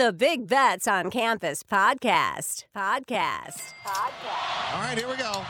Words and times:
the 0.00 0.14
Big 0.14 0.48
Bets 0.48 0.88
on 0.88 1.10
Campus 1.10 1.62
podcast. 1.62 2.64
Podcast. 2.74 3.74
Podcast. 3.84 4.72
All 4.72 4.80
right, 4.80 4.96
here 4.96 5.06
we 5.06 5.14
go. 5.16 5.44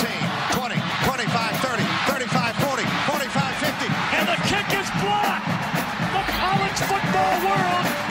15, 0.00 0.08
20, 0.56 0.80
25, 1.04 1.56
30, 1.60 1.84
35, 2.08 2.56
40, 2.56 2.84
45, 3.12 3.54
50. 3.60 3.92
And 4.16 4.24
the 4.32 4.38
kick 4.48 4.64
is 4.80 4.88
blocked. 5.04 5.44
The 6.16 6.24
college 6.32 6.80
football 6.88 7.36
world 7.44 8.01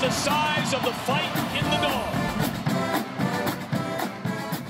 the 0.00 0.10
size 0.10 0.74
of 0.74 0.82
the 0.84 0.92
fight 0.92 1.24
in 1.56 1.64
the 1.70 1.76
dog. 1.86 2.14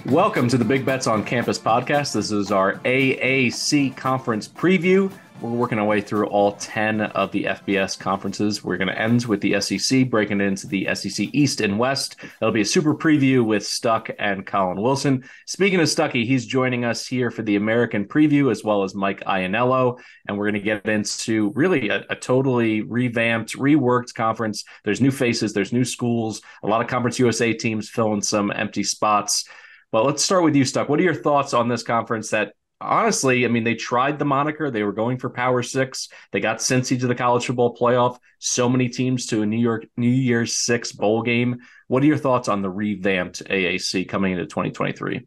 Welcome 0.07 0.49
to 0.49 0.59
the 0.59 0.65
Big 0.67 0.85
Bets 0.85 1.07
on 1.07 1.25
Campus 1.25 1.59
podcast. 1.59 2.13
This 2.13 2.31
is 2.31 2.53
our 2.53 2.75
AAC 2.81 3.97
conference 3.97 4.47
preview. 4.47 5.11
We're 5.45 5.51
working 5.51 5.79
our 5.79 5.85
way 5.85 6.01
through 6.01 6.29
all 6.29 6.53
10 6.53 7.03
of 7.03 7.31
the 7.31 7.45
FBS 7.45 7.99
conferences. 7.99 8.65
We're 8.65 8.79
going 8.79 8.89
to 8.89 8.99
end 8.99 9.27
with 9.27 9.43
the 9.43 9.61
SEC, 9.61 10.09
breaking 10.09 10.41
it 10.41 10.45
into 10.45 10.67
the 10.67 10.89
SEC 10.95 11.29
East 11.35 11.61
and 11.61 11.79
West. 11.79 12.17
That'll 12.41 12.51
be 12.51 12.63
a 12.63 12.65
super 12.65 12.95
preview 12.95 13.45
with 13.45 13.67
Stuck 13.67 14.09
and 14.19 14.47
Colin 14.47 14.81
Wilson. 14.81 15.23
Speaking 15.47 15.81
of 15.81 15.87
Stuckey, 15.87 16.25
he's 16.25 16.47
joining 16.47 16.87
us 16.87 17.07
here 17.07 17.31
for 17.31 17.43
the 17.43 17.57
American 17.57 18.07
preview, 18.07 18.51
as 18.51 18.65
well 18.65 18.85
as 18.85 18.95
Mike 18.95 19.23
Ianniello. 19.25 20.01
And 20.27 20.39
we're 20.39 20.51
going 20.51 20.55
to 20.55 20.61
get 20.61 20.87
into 20.87 21.53
really 21.55 21.91
a, 21.91 22.07
a 22.09 22.17
totally 22.17 22.81
revamped, 22.81 23.55
reworked 23.59 24.15
conference. 24.15 24.65
There's 24.83 25.03
new 25.03 25.11
faces, 25.11 25.53
there's 25.53 25.75
new 25.75 25.85
schools, 25.85 26.41
a 26.63 26.67
lot 26.67 26.81
of 26.81 26.87
Conference 26.87 27.19
USA 27.19 27.53
teams 27.53 27.91
filling 27.91 28.23
some 28.23 28.51
empty 28.51 28.83
spots. 28.83 29.47
Well, 29.93 30.07
let's 30.07 30.25
start 30.25 30.43
with 30.43 30.57
you, 30.57 30.65
Stuck. 30.65 30.89
What 30.89 31.01
are 31.01 31.05
your 31.05 31.15
thoughts 31.15 31.53
on 31.53 31.69
this 31.69 31.83
conference 31.83 32.31
that 32.31 32.55
honestly, 32.85 33.45
I 33.45 33.49
mean, 33.49 33.65
they 33.65 33.75
tried 33.75 34.19
the 34.19 34.25
moniker. 34.25 34.71
They 34.71 34.83
were 34.83 34.93
going 34.93 35.19
for 35.19 35.31
Power 35.31 35.63
Six. 35.63 36.09
They 36.33 36.41
got 36.41 36.59
Cincy 36.59 36.99
to 37.01 37.07
the 37.07 37.15
college 37.15 37.47
football 37.47 37.77
playoff. 37.77 38.19
So 38.39 38.69
many 38.69 38.89
teams 38.89 39.27
to 39.27 39.43
a 39.43 39.47
New 39.47 39.59
York 39.59 39.87
New 39.97 40.09
Year's 40.09 40.57
Six 40.57 40.93
bowl 40.93 41.23
game. 41.23 41.59
What 41.89 42.03
are 42.03 42.07
your 42.07 42.17
thoughts 42.17 42.49
on 42.49 42.63
the 42.63 42.71
revamped 42.71 43.45
AAC 43.45 44.09
coming 44.09 44.33
into 44.33 44.47
2023? 44.47 45.27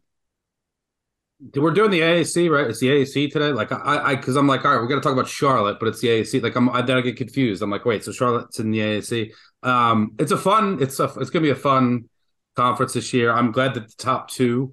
We're 1.54 1.70
doing 1.70 1.92
the 1.92 2.00
AAC, 2.00 2.50
right? 2.50 2.66
It's 2.66 2.80
the 2.80 2.88
AAC 2.88 3.30
today. 3.30 3.52
Like 3.52 3.70
I, 3.70 4.10
I, 4.10 4.14
because 4.16 4.36
I'm 4.36 4.48
like, 4.48 4.64
all 4.64 4.72
right, 4.72 4.80
we're 4.80 4.88
gonna 4.88 5.00
talk 5.00 5.12
about 5.12 5.28
Charlotte, 5.28 5.78
but 5.78 5.88
it's 5.88 6.00
the 6.00 6.08
AAC. 6.08 6.42
Like 6.42 6.56
I'm, 6.56 6.68
I, 6.70 6.82
then 6.82 6.96
I 6.96 7.00
get 7.00 7.16
confused. 7.16 7.62
I'm 7.62 7.70
like, 7.70 7.84
wait, 7.84 8.02
so 8.02 8.10
Charlotte's 8.10 8.58
in 8.58 8.72
the 8.72 8.80
AAC. 8.80 9.32
Um, 9.62 10.12
it's 10.18 10.32
a 10.32 10.36
fun, 10.36 10.78
it's 10.82 10.98
a, 10.98 11.04
it's 11.20 11.30
gonna 11.30 11.44
be 11.44 11.50
a 11.50 11.54
fun 11.54 12.08
conference 12.56 12.94
this 12.94 13.14
year. 13.14 13.30
I'm 13.30 13.52
glad 13.52 13.74
that 13.74 13.86
the 13.86 13.94
top 13.96 14.30
two 14.30 14.72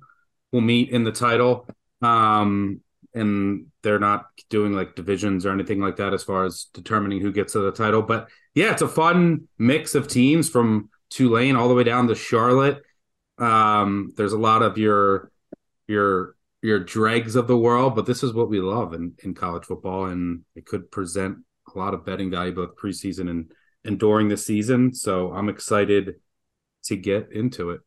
will 0.51 0.61
meet 0.61 0.89
in 0.89 1.03
the 1.03 1.11
title. 1.11 1.67
Um, 2.01 2.81
and 3.13 3.67
they're 3.81 3.99
not 3.99 4.25
doing 4.49 4.73
like 4.73 4.95
divisions 4.95 5.45
or 5.45 5.51
anything 5.51 5.79
like 5.79 5.95
that 5.95 6.13
as 6.13 6.23
far 6.23 6.43
as 6.43 6.67
determining 6.73 7.21
who 7.21 7.31
gets 7.31 7.53
to 7.53 7.59
the 7.59 7.71
title. 7.71 8.01
But 8.01 8.27
yeah, 8.53 8.71
it's 8.71 8.81
a 8.81 8.87
fun 8.87 9.47
mix 9.57 9.95
of 9.95 10.07
teams 10.07 10.49
from 10.49 10.89
Tulane 11.09 11.55
all 11.55 11.69
the 11.69 11.73
way 11.73 11.83
down 11.83 12.07
to 12.07 12.15
Charlotte. 12.15 12.81
Um, 13.37 14.13
there's 14.17 14.33
a 14.33 14.37
lot 14.37 14.61
of 14.61 14.77
your 14.77 15.31
your 15.87 16.35
your 16.61 16.79
dregs 16.79 17.35
of 17.35 17.47
the 17.47 17.57
world, 17.57 17.95
but 17.95 18.05
this 18.05 18.23
is 18.23 18.33
what 18.33 18.49
we 18.49 18.59
love 18.59 18.93
in, 18.93 19.13
in 19.23 19.33
college 19.33 19.65
football, 19.65 20.05
and 20.05 20.41
it 20.55 20.65
could 20.65 20.91
present 20.91 21.37
a 21.73 21.77
lot 21.77 21.93
of 21.93 22.05
betting 22.05 22.31
value 22.31 22.53
both 22.53 22.75
preseason 22.75 23.29
and 23.29 23.51
and 23.85 23.99
during 23.99 24.27
the 24.27 24.37
season. 24.37 24.93
So 24.93 25.31
I'm 25.31 25.47
excited 25.47 26.15
to 26.85 26.95
get 26.95 27.31
into 27.31 27.69
it. 27.71 27.81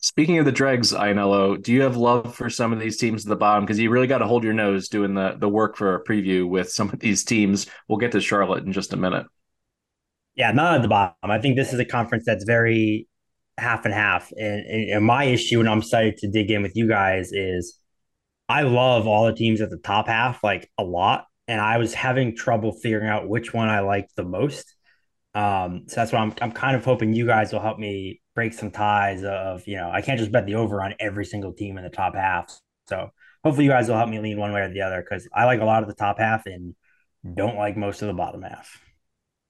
Speaking 0.00 0.38
of 0.38 0.44
the 0.44 0.52
dregs, 0.52 0.92
Ianniello, 0.92 1.60
do 1.60 1.72
you 1.72 1.82
have 1.82 1.96
love 1.96 2.32
for 2.32 2.48
some 2.48 2.72
of 2.72 2.78
these 2.78 2.98
teams 2.98 3.24
at 3.24 3.28
the 3.28 3.36
bottom? 3.36 3.64
Because 3.64 3.80
you 3.80 3.90
really 3.90 4.06
got 4.06 4.18
to 4.18 4.26
hold 4.26 4.44
your 4.44 4.52
nose 4.52 4.88
doing 4.88 5.14
the 5.14 5.36
the 5.36 5.48
work 5.48 5.76
for 5.76 5.96
a 5.96 6.04
preview 6.04 6.48
with 6.48 6.70
some 6.70 6.88
of 6.90 7.00
these 7.00 7.24
teams. 7.24 7.66
We'll 7.88 7.98
get 7.98 8.12
to 8.12 8.20
Charlotte 8.20 8.64
in 8.64 8.72
just 8.72 8.92
a 8.92 8.96
minute. 8.96 9.26
Yeah, 10.36 10.52
not 10.52 10.76
at 10.76 10.82
the 10.82 10.88
bottom. 10.88 11.16
I 11.24 11.40
think 11.40 11.56
this 11.56 11.72
is 11.72 11.80
a 11.80 11.84
conference 11.84 12.24
that's 12.24 12.44
very 12.44 13.08
half 13.58 13.84
and 13.84 13.92
half. 13.92 14.30
And, 14.36 14.92
and 14.92 15.04
my 15.04 15.24
issue, 15.24 15.58
and 15.58 15.68
I'm 15.68 15.78
excited 15.78 16.16
to 16.18 16.30
dig 16.30 16.52
in 16.52 16.62
with 16.62 16.76
you 16.76 16.86
guys, 16.86 17.32
is 17.32 17.76
I 18.48 18.62
love 18.62 19.08
all 19.08 19.26
the 19.26 19.34
teams 19.34 19.60
at 19.60 19.70
the 19.70 19.78
top 19.78 20.06
half 20.06 20.44
like 20.44 20.70
a 20.78 20.84
lot, 20.84 21.26
and 21.48 21.60
I 21.60 21.78
was 21.78 21.92
having 21.92 22.36
trouble 22.36 22.70
figuring 22.70 23.08
out 23.08 23.28
which 23.28 23.52
one 23.52 23.68
I 23.68 23.80
liked 23.80 24.14
the 24.14 24.22
most. 24.22 24.76
Um, 25.34 25.86
so 25.88 25.96
that's 25.96 26.12
why 26.12 26.20
I'm 26.20 26.32
I'm 26.40 26.52
kind 26.52 26.76
of 26.76 26.84
hoping 26.84 27.14
you 27.14 27.26
guys 27.26 27.52
will 27.52 27.60
help 27.60 27.80
me 27.80 28.20
break 28.38 28.52
some 28.52 28.70
ties 28.70 29.24
of 29.24 29.66
you 29.66 29.74
know 29.74 29.90
I 29.90 30.00
can't 30.00 30.16
just 30.16 30.30
bet 30.30 30.46
the 30.46 30.54
over 30.54 30.80
on 30.80 30.94
every 31.00 31.24
single 31.24 31.52
team 31.52 31.76
in 31.76 31.82
the 31.82 31.90
top 31.90 32.14
half. 32.14 32.56
So 32.86 33.10
hopefully 33.42 33.64
you 33.64 33.70
guys 33.72 33.88
will 33.88 33.96
help 33.96 34.08
me 34.08 34.20
lean 34.20 34.38
one 34.38 34.52
way 34.52 34.60
or 34.60 34.72
the 34.72 34.82
other 34.82 35.02
because 35.02 35.28
I 35.34 35.44
like 35.44 35.60
a 35.60 35.64
lot 35.64 35.82
of 35.82 35.88
the 35.88 35.94
top 35.96 36.20
half 36.20 36.46
and 36.46 36.76
don't 37.34 37.56
like 37.56 37.76
most 37.76 38.00
of 38.00 38.06
the 38.06 38.14
bottom 38.14 38.42
half. 38.42 38.80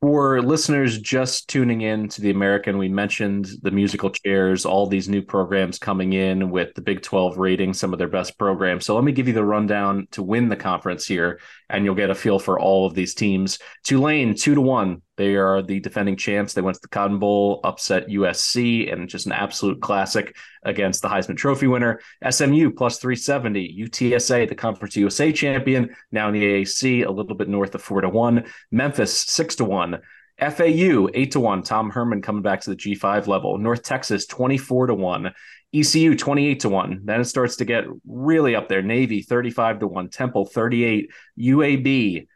For 0.00 0.40
listeners 0.40 0.98
just 0.98 1.50
tuning 1.50 1.82
in 1.82 2.08
to 2.08 2.22
the 2.22 2.30
American, 2.30 2.78
we 2.78 2.88
mentioned 2.88 3.50
the 3.60 3.70
musical 3.70 4.08
chairs, 4.08 4.64
all 4.64 4.86
these 4.86 5.06
new 5.06 5.20
programs 5.20 5.78
coming 5.78 6.14
in 6.14 6.48
with 6.48 6.72
the 6.74 6.80
Big 6.80 7.02
12 7.02 7.36
rating 7.36 7.74
some 7.74 7.92
of 7.92 7.98
their 7.98 8.08
best 8.08 8.38
programs. 8.38 8.86
So 8.86 8.94
let 8.94 9.04
me 9.04 9.12
give 9.12 9.28
you 9.28 9.34
the 9.34 9.44
rundown 9.44 10.08
to 10.12 10.22
win 10.22 10.48
the 10.48 10.56
conference 10.56 11.04
here, 11.04 11.40
and 11.68 11.84
you'll 11.84 11.94
get 11.94 12.08
a 12.08 12.14
feel 12.14 12.38
for 12.38 12.58
all 12.58 12.86
of 12.86 12.94
these 12.94 13.12
teams. 13.12 13.58
Tulane, 13.84 14.34
two 14.34 14.54
to 14.54 14.62
one. 14.62 15.02
They 15.18 15.34
are 15.34 15.62
the 15.62 15.80
defending 15.80 16.16
champs. 16.16 16.54
They 16.54 16.62
went 16.62 16.76
to 16.76 16.80
the 16.80 16.88
Cotton 16.88 17.18
Bowl, 17.18 17.60
upset 17.64 18.06
USC, 18.06 18.90
and 18.90 19.08
just 19.08 19.26
an 19.26 19.32
absolute 19.32 19.82
classic 19.82 20.36
against 20.62 21.02
the 21.02 21.08
Heisman 21.08 21.36
Trophy 21.36 21.66
winner. 21.66 22.00
SMU 22.30 22.70
plus 22.70 22.98
370. 22.98 23.88
UTSA, 23.88 24.48
the 24.48 24.54
Conference 24.54 24.96
USA 24.96 25.32
champion, 25.32 25.94
now 26.12 26.28
in 26.28 26.34
the 26.34 26.44
AAC, 26.44 27.04
a 27.04 27.10
little 27.10 27.34
bit 27.34 27.48
north 27.48 27.74
of 27.74 27.82
four 27.82 28.00
to 28.00 28.08
one. 28.08 28.44
Memphis, 28.70 29.12
six 29.12 29.56
to 29.56 29.64
one. 29.64 29.98
FAU, 30.38 31.08
eight 31.14 31.32
to 31.32 31.40
one. 31.40 31.64
Tom 31.64 31.90
Herman 31.90 32.22
coming 32.22 32.42
back 32.42 32.60
to 32.60 32.70
the 32.70 32.76
G5 32.76 33.26
level. 33.26 33.58
North 33.58 33.82
Texas, 33.82 34.24
24 34.26 34.86
to 34.86 34.94
one. 34.94 35.34
ECU 35.74 36.16
28 36.16 36.60
to 36.60 36.68
1. 36.70 37.00
Then 37.04 37.20
it 37.20 37.26
starts 37.26 37.56
to 37.56 37.66
get 37.66 37.84
really 38.06 38.54
up 38.54 38.68
there. 38.68 38.80
Navy 38.80 39.20
35 39.20 39.80
to 39.80 39.86
1, 39.86 40.08
Temple 40.08 40.46
38, 40.46 41.10
UAB 41.38 42.26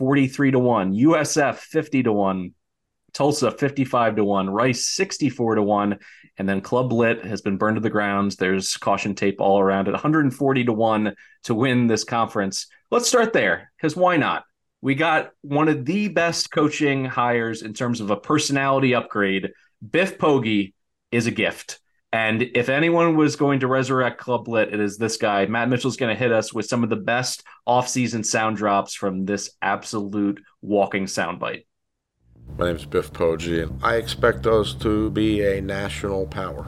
43 0.00 0.52
to 0.52 0.58
1, 0.58 0.94
USF 0.94 1.56
50 1.56 2.04
to 2.04 2.12
1, 2.14 2.54
Tulsa 3.12 3.50
55 3.50 4.16
to 4.16 4.24
1, 4.24 4.48
Rice 4.48 4.86
64 4.86 5.56
to 5.56 5.62
1, 5.62 5.98
and 6.38 6.48
then 6.48 6.62
Club 6.62 6.90
Lit 6.90 7.22
has 7.26 7.42
been 7.42 7.58
burned 7.58 7.76
to 7.76 7.82
the 7.82 7.90
ground. 7.90 8.34
There's 8.38 8.78
caution 8.78 9.14
tape 9.14 9.42
all 9.42 9.60
around 9.60 9.88
it. 9.88 9.92
140 9.92 10.64
to 10.64 10.72
1 10.72 11.14
to 11.44 11.54
win 11.54 11.86
this 11.86 12.04
conference. 12.04 12.66
Let's 12.90 13.08
start 13.08 13.34
there 13.34 13.72
cuz 13.78 13.94
why 13.94 14.16
not? 14.16 14.44
We 14.80 14.94
got 14.94 15.32
one 15.42 15.68
of 15.68 15.84
the 15.84 16.08
best 16.08 16.50
coaching 16.50 17.04
hires 17.04 17.60
in 17.60 17.74
terms 17.74 18.00
of 18.00 18.10
a 18.10 18.16
personality 18.16 18.94
upgrade. 18.94 19.50
Biff 19.86 20.16
Poggi 20.16 20.72
is 21.12 21.26
a 21.26 21.30
gift. 21.30 21.78
And 22.12 22.42
if 22.54 22.68
anyone 22.68 23.16
was 23.16 23.36
going 23.36 23.60
to 23.60 23.68
resurrect 23.68 24.18
Club 24.18 24.48
Lit, 24.48 24.74
it 24.74 24.80
is 24.80 24.98
this 24.98 25.16
guy. 25.16 25.46
Matt 25.46 25.68
Mitchell's 25.68 25.96
going 25.96 26.12
to 26.14 26.18
hit 26.18 26.32
us 26.32 26.52
with 26.52 26.66
some 26.66 26.82
of 26.82 26.90
the 26.90 26.96
best 26.96 27.44
offseason 27.68 28.26
sound 28.26 28.56
drops 28.56 28.94
from 28.94 29.26
this 29.26 29.52
absolute 29.62 30.42
walking 30.60 31.04
soundbite. 31.04 31.66
My 32.58 32.66
name 32.66 32.76
is 32.76 32.84
Biff 32.84 33.12
Poggi, 33.12 33.62
and 33.62 33.80
I 33.84 33.94
expect 33.94 34.46
us 34.46 34.74
to 34.74 35.10
be 35.10 35.42
a 35.42 35.60
national 35.60 36.26
power. 36.26 36.66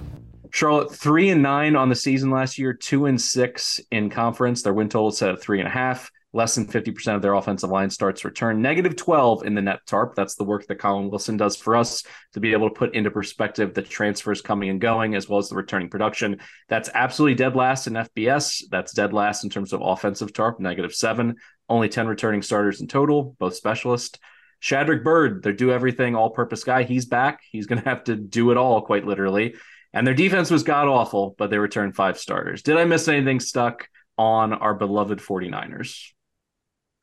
Charlotte 0.53 0.95
three 0.95 1.31
and 1.31 1.43
nine 1.43 1.75
on 1.75 1.89
the 1.89 1.97
season 1.97 2.31
last 2.31 2.57
year, 2.59 2.73
two 2.73 3.07
and 3.07 3.21
six 3.21 3.81
in 3.91 4.11
conference. 4.11 4.63
Their 4.63 4.75
win 4.75 4.89
total 4.89 5.11
set 5.11 5.31
at 5.31 5.41
three 5.41 5.59
and 5.59 5.67
a 5.67 5.73
half. 5.73 6.13
Less 6.35 6.55
than 6.55 6.67
50% 6.67 7.15
of 7.15 7.21
their 7.21 7.35
offensive 7.35 7.69
line 7.69 7.91
starts 7.91 8.25
return. 8.25 8.63
Negative 8.63 8.97
12 8.97 9.45
in 9.45 9.55
the 9.55 9.61
net 9.61 9.81
tarp. 9.87 10.15
That's 10.15 10.35
the 10.35 10.45
work 10.45 10.67
that 10.67 10.79
Colin 10.79 11.11
Wilson 11.11 11.37
does 11.37 11.57
for 11.57 11.77
us 11.77 12.05
to 12.33 12.41
be 12.41 12.53
able 12.53 12.71
to 12.71 12.75
put 12.75 12.95
into 12.95 13.11
perspective 13.11 13.75
the 13.75 13.83
transfers 13.83 14.41
coming 14.41 14.71
and 14.71 14.81
going, 14.81 15.15
as 15.15 15.29
well 15.29 15.39
as 15.39 15.51
the 15.51 15.57
returning 15.57 15.91
production. 15.91 16.41
That's 16.69 16.89
absolutely 16.95 17.35
dead 17.35 17.55
last 17.55 17.87
in 17.87 17.95
FBS. 17.95 18.63
That's 18.71 18.95
dead 18.95 19.13
last 19.13 19.45
in 19.45 19.51
terms 19.51 19.75
of 19.75 19.83
offensive 19.83 20.33
tarp, 20.33 20.59
negative 20.59 20.95
seven. 20.95 21.37
Only 21.69 21.91
10 21.91 22.07
returning 22.07 22.43
starters 22.43 22.81
in 22.81 22.89
total, 22.89 23.37
both 23.39 23.55
specialists. 23.55 24.19
Shadrick 24.63 25.03
Byrd, 25.03 25.43
their 25.43 25.53
do 25.53 25.73
everything, 25.73 26.15
all 26.15 26.31
purpose 26.31 26.65
guy. 26.65 26.85
He's 26.85 27.05
back. 27.05 27.41
He's 27.51 27.67
going 27.67 27.83
to 27.83 27.89
have 27.89 28.05
to 28.05 28.17
do 28.17 28.53
it 28.53 28.57
all, 28.57 28.81
quite 28.81 29.05
literally. 29.05 29.57
And 29.93 30.07
their 30.07 30.15
defense 30.15 30.51
was 30.51 30.63
god 30.63 30.89
awful, 30.89 31.35
but 31.37 31.51
they 31.51 31.59
returned 31.59 31.95
five 31.95 32.19
starters. 32.19 32.63
Did 32.63 32.79
I 32.79 32.85
miss 32.85 33.09
anything 33.09 33.41
stuck 33.41 33.89
on 34.17 34.53
our 34.53 34.75
beloved 34.75 35.19
49ers? 35.19 36.13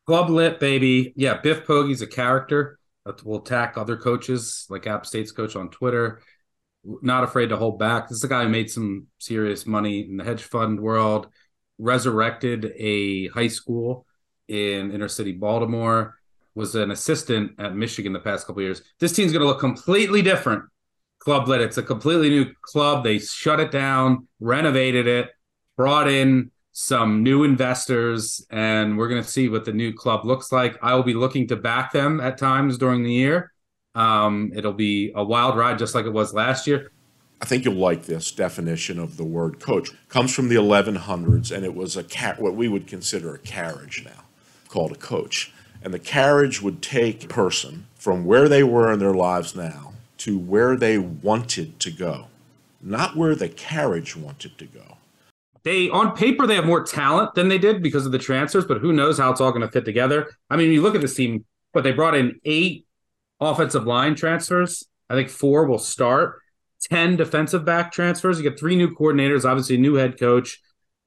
Club 0.09 0.31
lit, 0.31 0.59
baby. 0.59 1.13
Yeah, 1.15 1.38
Biff 1.38 1.67
Poggi's 1.67 2.01
a 2.01 2.07
character 2.07 2.79
that 3.06 3.23
will 3.23 3.44
attack 3.44 3.77
other 3.77 3.95
coaches, 3.95 4.65
like 4.67 4.88
App 4.88 5.06
State's 5.06 5.31
coach 5.31 5.56
on 5.56 5.69
Twitter. 5.69 6.23
not 6.83 7.23
afraid 7.23 7.50
to 7.50 7.57
hold 7.57 7.77
back. 7.77 8.09
This 8.09 8.17
is 8.17 8.23
a 8.23 8.27
guy 8.27 8.41
who 8.41 8.50
made 8.50 8.71
some 8.71 9.06
serious 9.19 9.67
money 9.67 10.00
in 10.00 10.17
the 10.17 10.23
hedge 10.23 10.41
fund 10.41 10.79
world, 10.79 11.27
resurrected 11.77 12.73
a 12.75 13.27
high 13.27 13.50
school 13.50 14.07
in 14.47 14.91
inner 14.91 15.09
city 15.09 15.31
Baltimore, 15.31 16.17
was 16.56 16.73
an 16.73 16.89
assistant 16.89 17.51
at 17.59 17.75
Michigan 17.75 18.11
the 18.11 18.19
past 18.19 18.47
couple 18.47 18.63
years. 18.63 18.81
This 19.00 19.11
team's 19.11 19.31
going 19.31 19.41
to 19.41 19.47
look 19.47 19.59
completely 19.59 20.23
different. 20.23 20.63
Club 21.19 21.47
lit. 21.47 21.61
It's 21.61 21.77
a 21.77 21.83
completely 21.83 22.31
new 22.31 22.47
club. 22.63 23.03
They 23.03 23.19
shut 23.19 23.59
it 23.59 23.69
down, 23.69 24.27
renovated 24.39 25.06
it, 25.06 25.29
brought 25.77 26.07
in 26.07 26.50
some 26.71 27.24
new 27.24 27.44
investors, 27.44 28.45
and 28.50 28.98
we're 28.98 29.10
going 29.10 29.21
to 29.21 29.27
see 29.27 29.50
what 29.50 29.66
the 29.66 29.74
new 29.74 29.94
club 29.94 30.25
looks 30.25 30.51
like. 30.51 30.77
I 30.81 30.94
will 30.95 31.04
be 31.04 31.13
looking 31.13 31.48
to 31.48 31.56
back 31.56 31.92
them 31.92 32.19
at 32.19 32.38
times 32.38 32.77
during 32.77 33.04
the 33.04 33.12
year. 33.12 33.51
Um, 33.95 34.51
it'll 34.56 34.74
be 34.74 35.12
a 35.16 35.24
wild 35.24 35.57
ride, 35.57 35.80
just 35.80 35.95
like 35.95 36.06
it 36.06 36.13
was 36.13 36.33
last 36.33 36.68
year. 36.68 36.92
I 37.42 37.45
think 37.45 37.63
you'll 37.66 37.75
like 37.75 38.06
this 38.06 38.31
definition 38.31 39.00
of 39.00 39.18
the 39.18 39.24
word 39.24 39.60
coach. 39.60 39.89
comes 40.10 40.33
from 40.33 40.50
the 40.50 40.56
1100s, 40.56 41.56
and 41.56 41.66
it 41.66 41.74
was 41.74 41.95
a 41.95 42.04
car- 42.04 42.36
what 42.38 42.56
we 42.56 42.68
would 42.68 42.86
consider 42.86 43.33
a 43.33 43.39
carriage 43.39 44.04
now, 44.06 44.25
called 44.68 44.92
a 44.92 44.95
coach. 44.95 45.51
And 45.81 45.94
the 45.94 46.00
carriage 46.00 46.62
would 46.62 46.81
take 46.81 47.24
a 47.24 47.27
person 47.27 47.88
from 47.95 48.25
where 48.25 48.50
they 48.50 48.63
were 48.63 48.92
in 48.92 49.00
their 49.00 49.13
lives 49.13 49.56
now 49.56 49.94
to 50.19 50.38
where 50.38 50.75
they 50.75 50.98
wanted 50.98 51.80
to 51.80 51.92
go, 51.92 52.27
not 52.81 53.16
where 53.16 53.36
the 53.36 53.48
carriage 53.48 54.18
wanted 54.18 54.57
to 54.57 54.66
go. 54.66 54.98
They 55.63 55.89
on 55.89 56.15
paper 56.15 56.47
they 56.47 56.56
have 56.56 56.65
more 56.65 56.83
talent 56.83 57.35
than 57.35 57.50
they 57.50 57.57
did 57.57 57.83
because 57.83 58.06
of 58.06 58.11
the 58.11 58.19
transfers, 58.19 58.65
but 58.65 58.79
who 58.79 58.94
knows 58.94 59.17
how 59.17 59.31
it's 59.31 59.41
all 59.41 59.51
going 59.51 59.61
to 59.61 59.71
fit 59.71 59.85
together. 59.85 60.29
I 60.50 60.56
mean, 60.56 60.71
you 60.71 60.81
look 60.81 60.95
at 60.95 61.01
this 61.01 61.15
team, 61.15 61.45
but 61.73 61.83
they 61.83 61.91
brought 61.91 62.15
in 62.15 62.39
eight 62.45 62.85
offensive 63.39 63.85
line 63.85 64.15
transfers. 64.15 64.85
I 65.09 65.15
think 65.15 65.29
four 65.29 65.65
will 65.65 65.79
start. 65.79 66.39
10 66.83 67.17
defensive 67.17 67.65
back 67.65 67.91
transfers. 67.91 68.38
You 68.38 68.50
get 68.50 68.59
three 68.59 68.75
new 68.75 68.95
coordinators, 68.95 69.44
obviously 69.44 69.75
a 69.75 69.79
new 69.79 69.95
head 69.95 70.17
coach, 70.17 70.61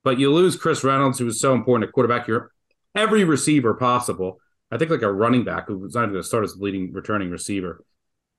but 0.04 0.18
you 0.18 0.32
lose 0.32 0.56
Chris 0.56 0.84
Reynolds, 0.84 1.18
who 1.18 1.24
was 1.24 1.40
so 1.40 1.54
important 1.54 1.88
at 1.88 1.94
quarterback. 1.94 2.28
You're 2.28 2.50
every 2.94 3.24
receiver 3.24 3.74
possible. 3.74 4.38
I 4.70 4.78
think 4.78 4.90
like 4.90 5.02
a 5.02 5.12
running 5.12 5.44
back 5.44 5.68
who 5.68 5.78
was 5.78 5.94
not 5.94 6.02
even 6.02 6.12
going 6.12 6.22
to 6.22 6.28
start 6.28 6.44
as 6.44 6.54
the 6.54 6.62
leading 6.62 6.92
returning 6.92 7.30
receiver. 7.30 7.84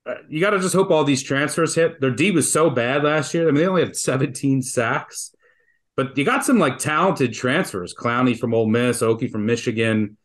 Uh, 0.05 0.15
you 0.29 0.41
got 0.41 0.49
to 0.49 0.59
just 0.59 0.75
hope 0.75 0.91
all 0.91 1.03
these 1.03 1.23
transfers 1.23 1.75
hit. 1.75 2.01
Their 2.01 2.11
D 2.11 2.31
was 2.31 2.51
so 2.51 2.69
bad 2.69 3.03
last 3.03 3.33
year. 3.33 3.47
I 3.47 3.51
mean, 3.51 3.61
they 3.61 3.67
only 3.67 3.83
had 3.83 3.95
17 3.95 4.61
sacks, 4.61 5.32
but 5.95 6.17
you 6.17 6.25
got 6.25 6.45
some 6.45 6.59
like 6.59 6.77
talented 6.77 7.33
transfers. 7.33 7.93
Clowney 7.93 8.37
from 8.37 8.53
Ole 8.53 8.67
Miss, 8.67 9.01
Okie 9.01 9.31
from 9.31 9.45
Michigan. 9.45 10.17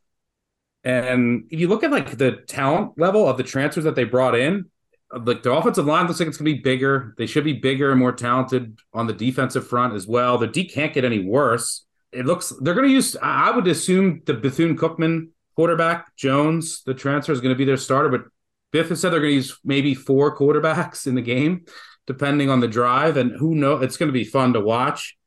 And 0.85 1.44
if 1.50 1.61
you 1.61 1.69
look 1.69 1.85
at 1.85 1.91
like 1.91 2.17
the 2.17 2.32
talent 2.47 2.93
level 2.99 3.29
of 3.29 3.37
the 3.37 3.43
transfers 3.43 3.85
that 3.85 3.94
they 3.94 4.05
brought 4.05 4.35
in, 4.35 4.67
like 5.12 5.43
the 5.43 5.53
offensive 5.53 5.87
line 5.87 6.06
looks 6.06 6.20
like 6.20 6.29
it's 6.29 6.37
going 6.37 6.53
to 6.53 6.56
be 6.56 6.62
bigger. 6.62 7.15
They 7.17 7.26
should 7.26 7.44
be 7.44 7.55
bigger 7.55 7.91
and 7.91 7.99
more 7.99 8.12
talented 8.12 8.79
on 8.93 9.06
the 9.06 9.12
defensive 9.12 9.67
front 9.67 9.94
as 9.94 10.06
well. 10.06 10.38
The 10.38 10.47
D 10.47 10.65
can't 10.65 10.93
get 10.93 11.05
any 11.05 11.25
worse. 11.25 11.85
It 12.12 12.26
looks 12.26 12.53
they're 12.61 12.75
going 12.75 12.88
to 12.88 12.93
use. 12.93 13.17
I 13.21 13.50
would 13.50 13.67
assume 13.67 14.23
the 14.25 14.35
Bethune 14.35 14.76
Cookman 14.76 15.29
quarterback 15.56 16.14
Jones, 16.17 16.82
the 16.85 16.94
transfer 16.94 17.32
is 17.32 17.41
going 17.41 17.55
to 17.55 17.59
be 17.59 17.64
their 17.64 17.76
starter, 17.76 18.09
but 18.09 18.23
Biff 18.71 18.91
has 18.91 19.00
said 19.00 19.11
they're 19.11 19.21
going 19.21 19.32
to 19.32 19.37
use 19.37 19.59
maybe 19.64 19.94
four 19.94 20.37
quarterbacks 20.37 21.06
in 21.06 21.14
the 21.14 21.23
game, 21.23 21.64
depending 22.06 22.50
on 22.50 22.61
the 22.61 22.69
drive. 22.69 23.17
And 23.17 23.32
who 23.32 23.55
knows? 23.55 23.82
It's 23.82 23.97
going 23.97 24.09
to 24.09 24.12
be 24.12 24.25
fun 24.25 24.53
to 24.53 24.61
watch. 24.61 25.18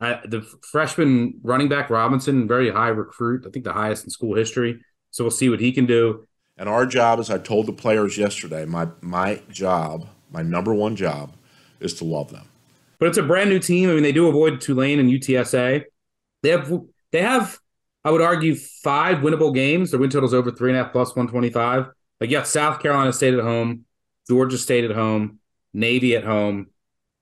Uh, 0.00 0.16
the 0.26 0.42
freshman 0.62 1.40
running 1.42 1.68
back 1.68 1.88
Robinson, 1.88 2.48
very 2.48 2.70
high 2.70 2.88
recruit. 2.88 3.44
I 3.46 3.50
think 3.50 3.64
the 3.64 3.72
highest 3.72 4.04
in 4.04 4.10
school 4.10 4.34
history. 4.34 4.80
So 5.10 5.24
we'll 5.24 5.30
see 5.30 5.48
what 5.48 5.60
he 5.60 5.72
can 5.72 5.86
do. 5.86 6.26
And 6.56 6.68
our 6.68 6.86
job, 6.86 7.20
as 7.20 7.30
I 7.30 7.38
told 7.38 7.66
the 7.66 7.72
players 7.72 8.18
yesterday, 8.18 8.64
my 8.64 8.88
my 9.00 9.40
job, 9.50 10.08
my 10.30 10.42
number 10.42 10.74
one 10.74 10.96
job, 10.96 11.32
is 11.80 11.94
to 11.94 12.04
love 12.04 12.30
them. 12.30 12.48
But 12.98 13.08
it's 13.08 13.18
a 13.18 13.22
brand 13.22 13.50
new 13.50 13.58
team. 13.58 13.90
I 13.90 13.94
mean, 13.94 14.02
they 14.02 14.12
do 14.12 14.28
avoid 14.28 14.60
Tulane 14.60 14.98
and 14.98 15.10
UTSA. 15.10 15.84
They 16.42 16.48
have 16.50 16.72
they 17.12 17.22
have, 17.22 17.58
I 18.04 18.10
would 18.10 18.20
argue, 18.20 18.54
five 18.54 19.18
winnable 19.18 19.54
games. 19.54 19.90
Their 19.90 20.00
win 20.00 20.10
total 20.10 20.28
is 20.28 20.34
over 20.34 20.50
three 20.50 20.70
and 20.70 20.78
a 20.78 20.84
half 20.84 20.92
plus 20.92 21.14
one 21.14 21.28
twenty 21.28 21.50
five. 21.50 21.86
Like 22.20 22.30
you 22.30 22.36
got 22.36 22.46
South 22.46 22.80
Carolina 22.80 23.12
State 23.12 23.34
at 23.34 23.40
home, 23.40 23.84
Georgia 24.28 24.58
State 24.58 24.84
at 24.84 24.94
home, 24.94 25.38
Navy 25.72 26.16
at 26.16 26.24
home, 26.24 26.68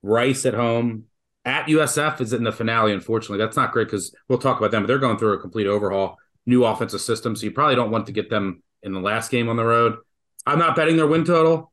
Rice 0.01 0.45
at 0.45 0.53
home. 0.53 1.05
At 1.45 1.67
USF 1.67 2.21
is 2.21 2.33
in 2.33 2.43
the 2.43 2.51
finale. 2.51 2.93
Unfortunately, 2.93 3.37
that's 3.37 3.57
not 3.57 3.71
great 3.71 3.87
because 3.87 4.15
we'll 4.29 4.39
talk 4.39 4.57
about 4.59 4.71
them. 4.71 4.83
But 4.83 4.87
they're 4.87 4.97
going 4.97 5.17
through 5.17 5.33
a 5.33 5.39
complete 5.39 5.67
overhaul, 5.67 6.17
new 6.45 6.63
offensive 6.63 7.01
system. 7.01 7.35
So 7.35 7.43
you 7.43 7.51
probably 7.51 7.75
don't 7.75 7.91
want 7.91 8.05
to 8.05 8.11
get 8.13 8.29
them 8.29 8.63
in 8.81 8.93
the 8.93 9.01
last 9.01 9.29
game 9.29 9.49
on 9.49 9.57
the 9.57 9.65
road. 9.65 9.97
I'm 10.45 10.59
not 10.59 10.75
betting 10.75 10.97
their 10.97 11.07
win 11.07 11.25
total. 11.25 11.71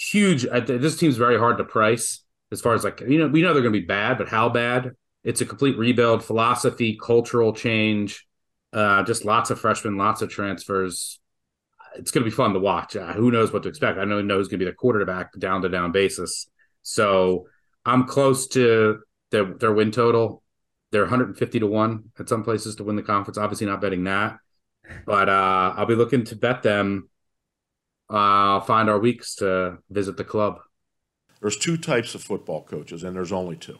Huge. 0.00 0.46
This 0.66 0.96
team's 0.96 1.16
very 1.16 1.38
hard 1.38 1.58
to 1.58 1.64
price 1.64 2.22
as 2.52 2.60
far 2.60 2.74
as 2.74 2.84
like 2.84 3.00
you 3.00 3.18
know 3.18 3.28
we 3.28 3.42
know 3.42 3.52
they're 3.52 3.62
going 3.62 3.74
to 3.74 3.80
be 3.80 3.86
bad, 3.86 4.18
but 4.18 4.28
how 4.28 4.48
bad? 4.48 4.92
It's 5.24 5.40
a 5.40 5.46
complete 5.46 5.78
rebuild, 5.78 6.24
philosophy, 6.24 6.98
cultural 7.00 7.52
change. 7.52 8.26
Uh, 8.72 9.02
just 9.02 9.24
lots 9.24 9.50
of 9.50 9.60
freshmen, 9.60 9.96
lots 9.96 10.22
of 10.22 10.30
transfers. 10.30 11.20
It's 11.96 12.10
going 12.10 12.24
to 12.24 12.30
be 12.30 12.34
fun 12.34 12.54
to 12.54 12.58
watch. 12.58 12.96
Uh, 12.96 13.12
who 13.12 13.30
knows 13.30 13.52
what 13.52 13.62
to 13.64 13.68
expect? 13.68 13.98
I 13.98 14.04
know 14.04 14.20
know 14.22 14.38
who's 14.38 14.48
going 14.48 14.60
to 14.60 14.64
be 14.64 14.70
the 14.70 14.76
quarterback 14.76 15.38
down 15.38 15.62
to 15.62 15.68
down 15.68 15.92
basis. 15.92 16.48
So 16.82 17.46
I'm 17.84 18.04
close 18.04 18.46
to 18.48 19.00
their 19.30 19.44
their 19.54 19.72
win 19.72 19.90
total. 19.90 20.42
They're 20.90 21.02
150 21.02 21.60
to 21.60 21.66
one 21.66 22.10
at 22.18 22.28
some 22.28 22.44
places 22.44 22.76
to 22.76 22.84
win 22.84 22.96
the 22.96 23.02
conference. 23.02 23.38
Obviously, 23.38 23.66
not 23.66 23.80
betting 23.80 24.04
that 24.04 24.38
but 25.04 25.28
uh, 25.28 25.74
I'll 25.76 25.86
be 25.86 25.94
looking 25.94 26.24
to 26.24 26.36
bet 26.36 26.62
them. 26.62 27.08
Uh, 28.10 28.54
I'll 28.56 28.60
find 28.60 28.90
our 28.90 28.98
weeks 28.98 29.36
to 29.36 29.78
visit 29.90 30.16
the 30.16 30.24
club. 30.24 30.60
There's 31.40 31.56
two 31.56 31.76
types 31.76 32.14
of 32.14 32.22
football 32.22 32.62
coaches, 32.62 33.02
and 33.02 33.16
there's 33.16 33.32
only 33.32 33.56
two. 33.56 33.78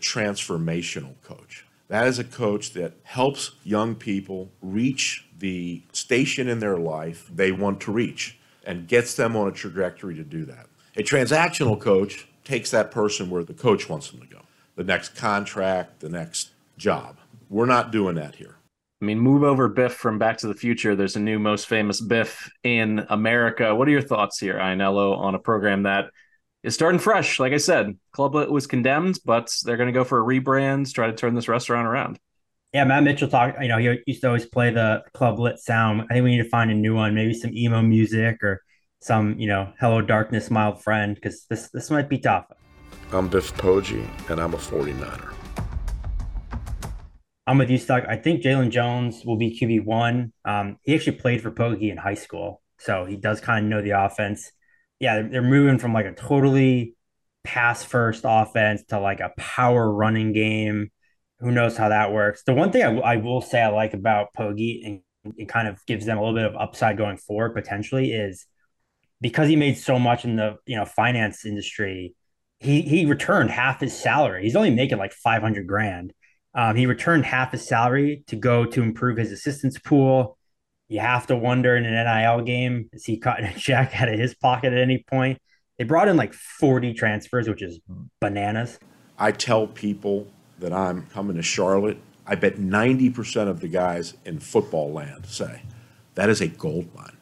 Transformational 0.00 1.14
coach. 1.22 1.66
That 1.88 2.06
is 2.06 2.18
a 2.18 2.24
coach 2.24 2.72
that 2.74 2.94
helps 3.02 3.52
young 3.64 3.96
people 3.96 4.52
reach 4.62 5.26
the 5.36 5.82
station 5.92 6.48
in 6.48 6.60
their 6.60 6.76
life 6.76 7.28
they 7.34 7.50
want 7.50 7.80
to 7.80 7.92
reach 7.92 8.38
and 8.64 8.86
gets 8.86 9.14
them 9.16 9.34
on 9.34 9.48
a 9.48 9.52
trajectory 9.52 10.14
to 10.14 10.22
do 10.22 10.44
that. 10.44 10.66
A 10.96 11.02
transactional 11.02 11.80
coach 11.80 12.28
takes 12.50 12.72
that 12.72 12.90
person 12.90 13.30
where 13.30 13.44
the 13.44 13.54
coach 13.54 13.88
wants 13.88 14.10
them 14.10 14.20
to 14.20 14.26
go 14.26 14.40
the 14.74 14.82
next 14.82 15.14
contract, 15.14 16.00
the 16.00 16.08
next 16.08 16.50
job. 16.76 17.16
We're 17.48 17.66
not 17.66 17.92
doing 17.92 18.16
that 18.16 18.34
here. 18.34 18.56
I 19.00 19.04
mean, 19.04 19.20
move 19.20 19.44
over 19.44 19.68
Biff 19.68 19.92
from 19.92 20.18
Back 20.18 20.38
to 20.38 20.48
the 20.48 20.54
Future. 20.54 20.96
There's 20.96 21.16
a 21.16 21.20
new 21.20 21.38
most 21.38 21.68
famous 21.68 22.00
Biff 22.00 22.50
in 22.64 23.06
America. 23.08 23.74
What 23.74 23.86
are 23.86 23.92
your 23.92 24.02
thoughts 24.02 24.38
here, 24.38 24.54
Ianniello, 24.54 25.16
on 25.16 25.34
a 25.34 25.38
program 25.38 25.84
that 25.84 26.10
is 26.64 26.74
starting 26.74 26.98
fresh? 26.98 27.38
Like 27.38 27.52
I 27.52 27.58
said, 27.58 27.96
Club 28.12 28.34
Lit 28.34 28.50
was 28.50 28.66
condemned, 28.66 29.18
but 29.24 29.54
they're 29.64 29.76
going 29.76 29.92
to 29.92 29.98
go 29.98 30.04
for 30.04 30.18
a 30.18 30.40
rebrand, 30.40 30.92
try 30.92 31.06
to 31.06 31.12
turn 31.12 31.34
this 31.34 31.48
restaurant 31.48 31.86
around. 31.86 32.18
Yeah, 32.72 32.84
Matt 32.84 33.04
Mitchell 33.04 33.28
talked. 33.28 33.62
You 33.62 33.68
know, 33.68 33.78
he 33.78 33.98
used 34.06 34.22
to 34.22 34.28
always 34.28 34.46
play 34.46 34.70
the 34.70 35.04
Club 35.14 35.38
Lit 35.38 35.58
sound. 35.60 36.02
I 36.10 36.14
think 36.14 36.24
we 36.24 36.32
need 36.32 36.42
to 36.42 36.48
find 36.48 36.70
a 36.70 36.74
new 36.74 36.94
one, 36.94 37.14
maybe 37.14 37.34
some 37.34 37.54
emo 37.54 37.80
music 37.82 38.42
or 38.42 38.62
some, 39.00 39.38
you 39.38 39.48
know, 39.48 39.72
"Hello 39.80 40.00
Darkness, 40.00 40.50
My 40.50 40.66
Old 40.66 40.82
Friend," 40.82 41.14
because 41.14 41.46
this 41.48 41.68
this 41.70 41.90
might 41.90 42.08
be 42.08 42.18
tough. 42.18 42.46
I'm 43.12 43.28
Biff 43.28 43.52
Poggi, 43.54 44.06
and 44.30 44.40
I'm 44.40 44.54
a 44.54 44.58
49er. 44.58 45.34
I'm 47.46 47.58
with 47.58 47.70
you, 47.70 47.78
Stuck. 47.78 48.04
I 48.06 48.16
think 48.16 48.42
Jalon 48.42 48.70
Jones 48.70 49.24
will 49.24 49.36
be 49.36 49.58
QB 49.58 49.84
one. 49.84 50.32
Um, 50.44 50.76
he 50.82 50.94
actually 50.94 51.16
played 51.16 51.42
for 51.42 51.50
Poggi 51.50 51.90
in 51.90 51.96
high 51.96 52.14
school, 52.14 52.62
so 52.78 53.06
he 53.06 53.16
does 53.16 53.40
kind 53.40 53.64
of 53.64 53.70
know 53.70 53.82
the 53.82 54.00
offense. 54.04 54.52
Yeah, 55.00 55.16
they're, 55.16 55.28
they're 55.28 55.42
moving 55.42 55.78
from 55.78 55.92
like 55.92 56.06
a 56.06 56.12
totally 56.12 56.94
pass 57.42 57.82
first 57.82 58.22
offense 58.24 58.84
to 58.90 59.00
like 59.00 59.20
a 59.20 59.32
power 59.36 59.90
running 59.90 60.32
game. 60.32 60.90
Who 61.40 61.50
knows 61.50 61.76
how 61.76 61.88
that 61.88 62.12
works? 62.12 62.42
The 62.44 62.54
one 62.54 62.70
thing 62.70 62.82
I, 62.82 62.98
I 62.98 63.16
will 63.16 63.40
say 63.40 63.62
I 63.62 63.68
like 63.68 63.94
about 63.94 64.28
Poggi 64.38 64.86
and 64.86 65.00
it 65.36 65.48
kind 65.48 65.68
of 65.68 65.84
gives 65.86 66.06
them 66.06 66.18
a 66.18 66.20
little 66.20 66.36
bit 66.36 66.44
of 66.44 66.54
upside 66.54 66.96
going 66.96 67.16
forward 67.16 67.54
potentially 67.54 68.12
is 68.12 68.46
because 69.20 69.48
he 69.48 69.56
made 69.56 69.76
so 69.76 69.98
much 69.98 70.24
in 70.24 70.36
the 70.36 70.56
you 70.66 70.76
know 70.76 70.84
finance 70.84 71.44
industry. 71.44 72.14
He 72.58 72.82
he 72.82 73.06
returned 73.06 73.50
half 73.50 73.80
his 73.80 73.96
salary. 73.96 74.42
He's 74.42 74.56
only 74.56 74.70
making 74.70 74.98
like 74.98 75.12
five 75.12 75.42
hundred 75.42 75.66
grand 75.66 76.12
um, 76.54 76.76
he 76.76 76.86
returned 76.86 77.24
half 77.24 77.52
his 77.52 77.66
salary 77.66 78.24
to 78.26 78.36
go 78.36 78.64
to 78.64 78.82
improve 78.82 79.16
his 79.16 79.32
assistance 79.32 79.78
pool. 79.78 80.36
You 80.88 81.00
have 81.00 81.26
to 81.28 81.36
wonder 81.36 81.76
in 81.76 81.84
an 81.84 81.92
NIL 81.92 82.42
game, 82.42 82.90
is 82.92 83.04
he 83.04 83.18
cutting 83.18 83.46
a 83.46 83.54
check 83.58 84.00
out 84.00 84.08
of 84.08 84.18
his 84.18 84.34
pocket 84.34 84.72
at 84.72 84.78
any 84.78 85.04
point? 85.06 85.40
They 85.78 85.84
brought 85.84 86.08
in 86.08 86.16
like 86.16 86.34
40 86.34 86.92
transfers, 86.94 87.48
which 87.48 87.62
is 87.62 87.80
bananas. 88.20 88.78
I 89.18 89.32
tell 89.32 89.66
people 89.66 90.26
that 90.58 90.72
I'm 90.72 91.06
coming 91.06 91.36
to 91.36 91.42
Charlotte. 91.42 91.98
I 92.26 92.34
bet 92.34 92.56
90% 92.56 93.48
of 93.48 93.60
the 93.60 93.68
guys 93.68 94.14
in 94.24 94.40
football 94.40 94.92
land 94.92 95.26
say 95.26 95.62
that 96.16 96.28
is 96.28 96.40
a 96.40 96.48
gold 96.48 96.94
mine. 96.94 97.16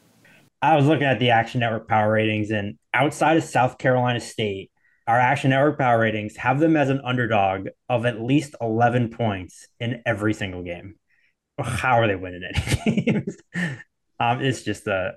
I 0.61 0.77
was 0.77 0.87
looking 0.87 1.07
at 1.07 1.19
the 1.19 1.31
Action 1.31 1.61
Network 1.61 1.89
power 1.89 2.11
ratings, 2.13 2.51
and 2.51 2.79
outside 2.93 3.37
of 3.37 3.45
South 3.45 3.79
Carolina 3.79 4.21
State, 4.21 4.71
our 5.07 5.19
Action 5.19 5.51
Network 5.51 5.79
power 5.79 6.01
ratings 6.01 6.37
have 6.37 6.59
them 6.59 6.77
as 6.77 6.91
an 6.91 7.01
underdog 7.05 7.69
of 7.89 8.05
at 8.05 8.21
least 8.21 8.57
11 8.61 9.11
points 9.11 9.69
in 9.79 10.03
every 10.05 10.35
single 10.35 10.63
game. 10.63 10.97
How 11.61 12.01
are 12.01 12.09
they 12.09 12.17
winning 12.17 12.43
any 12.87 13.01
games? 13.03 13.37
um, 14.21 14.43
it's 14.43 14.63
just 14.63 14.87
a. 14.87 15.13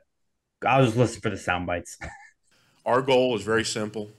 I 0.66 0.80
was 0.80 0.96
listening 0.96 1.22
for 1.22 1.30
the 1.32 1.38
sound 1.38 1.66
bites. 1.66 1.98
Our 2.86 3.02
goal 3.02 3.36
is 3.36 3.44
very 3.44 3.64
simple 3.64 4.10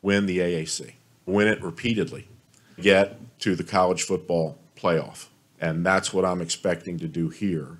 win 0.00 0.26
the 0.26 0.38
AAC, 0.38 0.92
win 1.26 1.48
it 1.48 1.60
repeatedly, 1.62 2.28
get 2.80 3.18
to 3.40 3.56
the 3.56 3.64
college 3.64 4.04
football 4.04 4.56
playoff. 4.76 5.26
And 5.60 5.84
that's 5.84 6.12
what 6.12 6.24
I'm 6.24 6.40
expecting 6.40 6.98
to 7.00 7.08
do 7.08 7.30
here. 7.30 7.78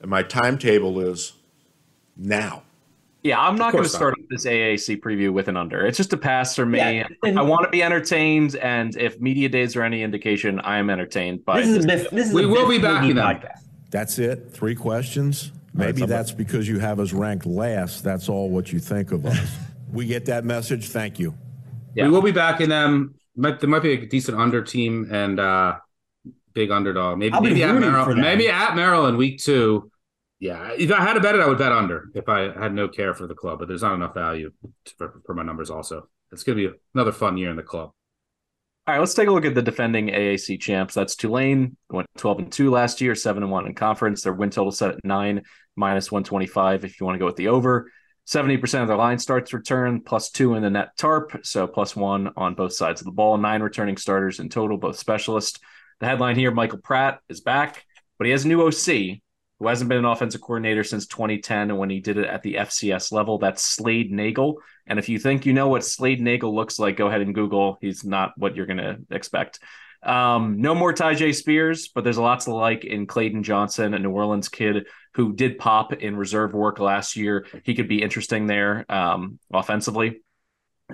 And 0.00 0.10
my 0.10 0.22
timetable 0.22 0.98
is 1.00 1.32
now. 2.20 2.62
Yeah, 3.22 3.38
I'm 3.38 3.56
not 3.56 3.72
going 3.72 3.84
to 3.84 3.90
course 3.90 3.92
not. 3.92 3.98
start 3.98 4.14
this 4.30 4.46
AAC 4.46 5.00
preview 5.00 5.30
with 5.30 5.48
an 5.48 5.56
under. 5.56 5.84
It's 5.84 5.98
just 5.98 6.12
a 6.14 6.16
pass 6.16 6.56
for 6.56 6.64
me. 6.64 6.78
Yeah, 6.78 7.06
and- 7.22 7.38
I 7.38 7.42
want 7.42 7.64
to 7.64 7.70
be 7.70 7.82
entertained, 7.82 8.56
and 8.56 8.96
if 8.96 9.20
media 9.20 9.48
days 9.48 9.76
are 9.76 9.82
any 9.82 10.02
indication, 10.02 10.58
I 10.60 10.78
am 10.78 10.88
entertained 10.88 11.44
by 11.44 11.60
This 11.60 11.68
is 11.68 11.84
a 11.84 11.88
Biff, 11.88 12.10
this 12.10 12.28
is 12.28 12.34
We 12.34 12.46
will 12.46 12.66
be 12.68 12.78
backing 12.78 13.10
Boogie 13.10 13.14
them. 13.16 13.36
podcast. 13.36 13.62
That's 13.90 14.18
it? 14.18 14.50
Three 14.52 14.74
questions? 14.74 15.52
Maybe 15.74 16.06
that's 16.06 16.32
because 16.32 16.66
you 16.66 16.78
have 16.78 16.98
us 16.98 17.12
ranked 17.12 17.46
last. 17.46 18.02
That's 18.02 18.28
all 18.28 18.48
what 18.48 18.72
you 18.72 18.78
think 18.78 19.12
of 19.12 19.26
us. 19.26 19.38
we 19.92 20.06
get 20.06 20.26
that 20.26 20.44
message. 20.44 20.88
Thank 20.88 21.18
you. 21.18 21.34
Yeah. 21.94 22.04
We 22.04 22.10
will 22.10 22.22
be 22.22 22.32
backing 22.32 22.68
them. 22.70 23.14
Might, 23.36 23.60
there 23.60 23.68
might 23.68 23.82
be 23.82 23.92
a 23.92 24.06
decent 24.06 24.38
under 24.38 24.62
team 24.62 25.08
and 25.12 25.38
uh 25.38 25.76
big 26.54 26.70
underdog. 26.70 27.18
Maybe 27.18 27.38
maybe 27.40 27.62
at 27.62 27.74
Maryland. 27.74 28.20
Maybe 28.20 28.48
at 28.48 28.74
Maryland 28.74 29.16
week 29.16 29.38
two. 29.40 29.90
Yeah, 30.40 30.72
if 30.76 30.90
I 30.90 31.02
had 31.02 31.14
to 31.14 31.20
bet 31.20 31.34
it, 31.34 31.42
I 31.42 31.46
would 31.46 31.58
bet 31.58 31.70
under. 31.70 32.08
If 32.14 32.28
I 32.28 32.50
had 32.58 32.72
no 32.72 32.88
care 32.88 33.12
for 33.12 33.26
the 33.26 33.34
club, 33.34 33.58
but 33.58 33.68
there's 33.68 33.82
not 33.82 33.94
enough 33.94 34.14
value 34.14 34.50
for, 34.96 35.20
for 35.26 35.34
my 35.34 35.42
numbers. 35.42 35.68
Also, 35.68 36.08
it's 36.32 36.42
going 36.42 36.56
to 36.56 36.70
be 36.70 36.76
another 36.94 37.12
fun 37.12 37.36
year 37.36 37.50
in 37.50 37.56
the 37.56 37.62
club. 37.62 37.90
All 38.86 38.94
right, 38.94 39.00
let's 39.00 39.12
take 39.12 39.28
a 39.28 39.32
look 39.32 39.44
at 39.44 39.54
the 39.54 39.60
defending 39.60 40.08
AAC 40.08 40.58
champs. 40.58 40.94
That's 40.94 41.14
Tulane, 41.14 41.76
went 41.90 42.08
12 42.16 42.38
and 42.38 42.52
2 42.52 42.70
last 42.70 43.02
year, 43.02 43.14
7 43.14 43.42
and 43.42 43.52
1 43.52 43.66
in 43.66 43.74
conference. 43.74 44.22
Their 44.22 44.32
win 44.32 44.48
total 44.48 44.72
set 44.72 44.92
at 44.92 45.04
9, 45.04 45.42
minus 45.76 46.10
125 46.10 46.86
if 46.86 46.98
you 46.98 47.04
want 47.04 47.16
to 47.16 47.20
go 47.20 47.26
with 47.26 47.36
the 47.36 47.48
over. 47.48 47.90
70% 48.26 48.80
of 48.80 48.88
their 48.88 48.96
line 48.96 49.18
starts 49.18 49.52
return, 49.52 50.00
plus 50.00 50.30
2 50.30 50.54
in 50.54 50.62
the 50.62 50.70
net 50.70 50.96
tarp, 50.96 51.44
so 51.44 51.66
plus 51.66 51.94
1 51.94 52.30
on 52.36 52.54
both 52.54 52.72
sides 52.72 53.02
of 53.02 53.04
the 53.04 53.12
ball. 53.12 53.36
Nine 53.36 53.60
returning 53.60 53.98
starters 53.98 54.40
in 54.40 54.48
total, 54.48 54.78
both 54.78 54.98
specialists. 54.98 55.60
The 56.00 56.06
headline 56.06 56.36
here 56.36 56.50
Michael 56.50 56.78
Pratt 56.78 57.20
is 57.28 57.42
back, 57.42 57.84
but 58.16 58.24
he 58.24 58.30
has 58.30 58.46
a 58.46 58.48
new 58.48 58.66
OC 58.66 59.20
who 59.60 59.68
hasn't 59.68 59.88
been 59.88 59.98
an 59.98 60.06
offensive 60.06 60.40
coordinator 60.40 60.82
since 60.82 61.06
2010 61.06 61.70
and 61.70 61.78
when 61.78 61.90
he 61.90 62.00
did 62.00 62.16
it 62.16 62.26
at 62.26 62.42
the 62.42 62.54
FCS 62.54 63.12
level. 63.12 63.38
That's 63.38 63.62
Slade 63.62 64.10
Nagle. 64.10 64.56
And 64.86 64.98
if 64.98 65.08
you 65.08 65.18
think 65.18 65.46
you 65.46 65.52
know 65.52 65.68
what 65.68 65.84
Slade 65.84 66.20
Nagle 66.20 66.54
looks 66.54 66.78
like, 66.78 66.96
go 66.96 67.06
ahead 67.06 67.20
and 67.20 67.34
Google. 67.34 67.78
He's 67.80 68.02
not 68.02 68.32
what 68.36 68.56
you're 68.56 68.66
going 68.66 68.78
to 68.78 68.98
expect. 69.10 69.60
Um, 70.02 70.62
no 70.62 70.74
more 70.74 70.94
J. 70.94 71.32
Spears, 71.32 71.88
but 71.88 72.04
there's 72.04 72.16
lots 72.16 72.46
to 72.46 72.54
like 72.54 72.84
in 72.84 73.06
Clayton 73.06 73.42
Johnson, 73.42 73.92
a 73.92 73.98
New 73.98 74.10
Orleans 74.10 74.48
kid 74.48 74.86
who 75.12 75.34
did 75.34 75.58
pop 75.58 75.92
in 75.92 76.16
reserve 76.16 76.54
work 76.54 76.78
last 76.78 77.16
year. 77.16 77.46
He 77.62 77.74
could 77.74 77.88
be 77.88 78.02
interesting 78.02 78.46
there 78.46 78.86
um, 78.88 79.38
offensively. 79.52 80.22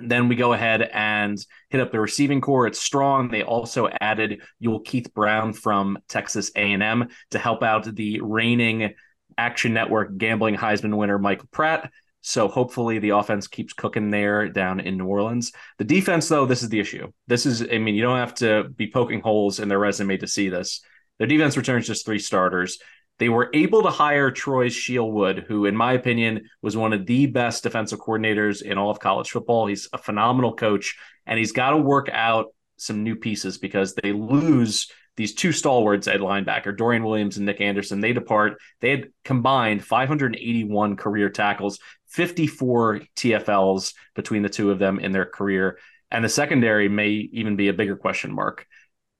Then 0.03 0.27
we 0.27 0.35
go 0.35 0.53
ahead 0.53 0.81
and 0.81 1.37
hit 1.69 1.81
up 1.81 1.91
the 1.91 1.99
receiving 1.99 2.41
corps. 2.41 2.67
It's 2.67 2.81
strong. 2.81 3.29
They 3.29 3.43
also 3.43 3.89
added 4.01 4.41
Yulkeith 4.63 5.13
Brown 5.13 5.53
from 5.53 5.97
Texas 6.07 6.51
A&M 6.55 7.09
to 7.31 7.39
help 7.39 7.63
out 7.63 7.83
the 7.95 8.21
reigning 8.21 8.93
Action 9.37 9.73
Network 9.73 10.17
gambling 10.17 10.55
Heisman 10.55 10.97
winner 10.97 11.19
Michael 11.19 11.49
Pratt. 11.51 11.91
So 12.21 12.47
hopefully 12.47 12.99
the 12.99 13.11
offense 13.11 13.47
keeps 13.47 13.73
cooking 13.73 14.09
there 14.09 14.49
down 14.49 14.79
in 14.79 14.97
New 14.97 15.05
Orleans. 15.05 15.53
The 15.77 15.85
defense, 15.85 16.27
though, 16.27 16.45
this 16.45 16.63
is 16.63 16.69
the 16.69 16.79
issue. 16.79 17.11
This 17.27 17.45
is, 17.45 17.61
I 17.61 17.77
mean, 17.77 17.95
you 17.95 18.01
don't 18.01 18.17
have 18.17 18.35
to 18.35 18.65
be 18.75 18.91
poking 18.91 19.21
holes 19.21 19.59
in 19.59 19.69
their 19.69 19.79
resume 19.79 20.17
to 20.17 20.27
see 20.27 20.49
this. 20.49 20.81
Their 21.19 21.27
defense 21.27 21.55
returns 21.55 21.87
just 21.87 22.05
three 22.05 22.19
starters. 22.19 22.79
They 23.19 23.29
were 23.29 23.49
able 23.53 23.83
to 23.83 23.89
hire 23.89 24.29
Troy 24.31 24.69
Shiel 24.69 25.11
Wood, 25.11 25.45
who, 25.47 25.65
in 25.65 25.75
my 25.75 25.93
opinion, 25.93 26.49
was 26.61 26.77
one 26.77 26.93
of 26.93 27.05
the 27.05 27.25
best 27.25 27.63
defensive 27.63 27.99
coordinators 27.99 28.61
in 28.61 28.77
all 28.77 28.91
of 28.91 28.99
college 28.99 29.31
football. 29.31 29.67
He's 29.67 29.89
a 29.91 29.97
phenomenal 29.97 30.55
coach, 30.55 30.95
and 31.25 31.39
he's 31.39 31.51
got 31.51 31.71
to 31.71 31.77
work 31.77 32.09
out 32.11 32.47
some 32.77 33.03
new 33.03 33.15
pieces 33.15 33.57
because 33.57 33.95
they 33.95 34.13
lose 34.13 34.91
these 35.15 35.33
two 35.33 35.51
stalwarts 35.51 36.07
at 36.07 36.19
linebacker, 36.19 36.77
Dorian 36.77 37.03
Williams 37.03 37.37
and 37.37 37.45
Nick 37.47 37.59
Anderson. 37.59 37.99
They 37.99 38.13
depart. 38.13 38.59
They 38.81 38.91
had 38.91 39.07
combined 39.25 39.83
581 39.83 40.95
career 40.95 41.29
tackles, 41.29 41.79
54 42.09 43.01
TFLs 43.15 43.93
between 44.15 44.43
the 44.43 44.49
two 44.49 44.69
of 44.69 44.77
them 44.77 44.99
in 44.99 45.11
their 45.11 45.25
career. 45.25 45.79
And 46.11 46.23
the 46.23 46.29
secondary 46.29 46.87
may 46.87 47.09
even 47.09 47.55
be 47.55 47.67
a 47.67 47.73
bigger 47.73 47.97
question 47.97 48.31
mark. 48.31 48.67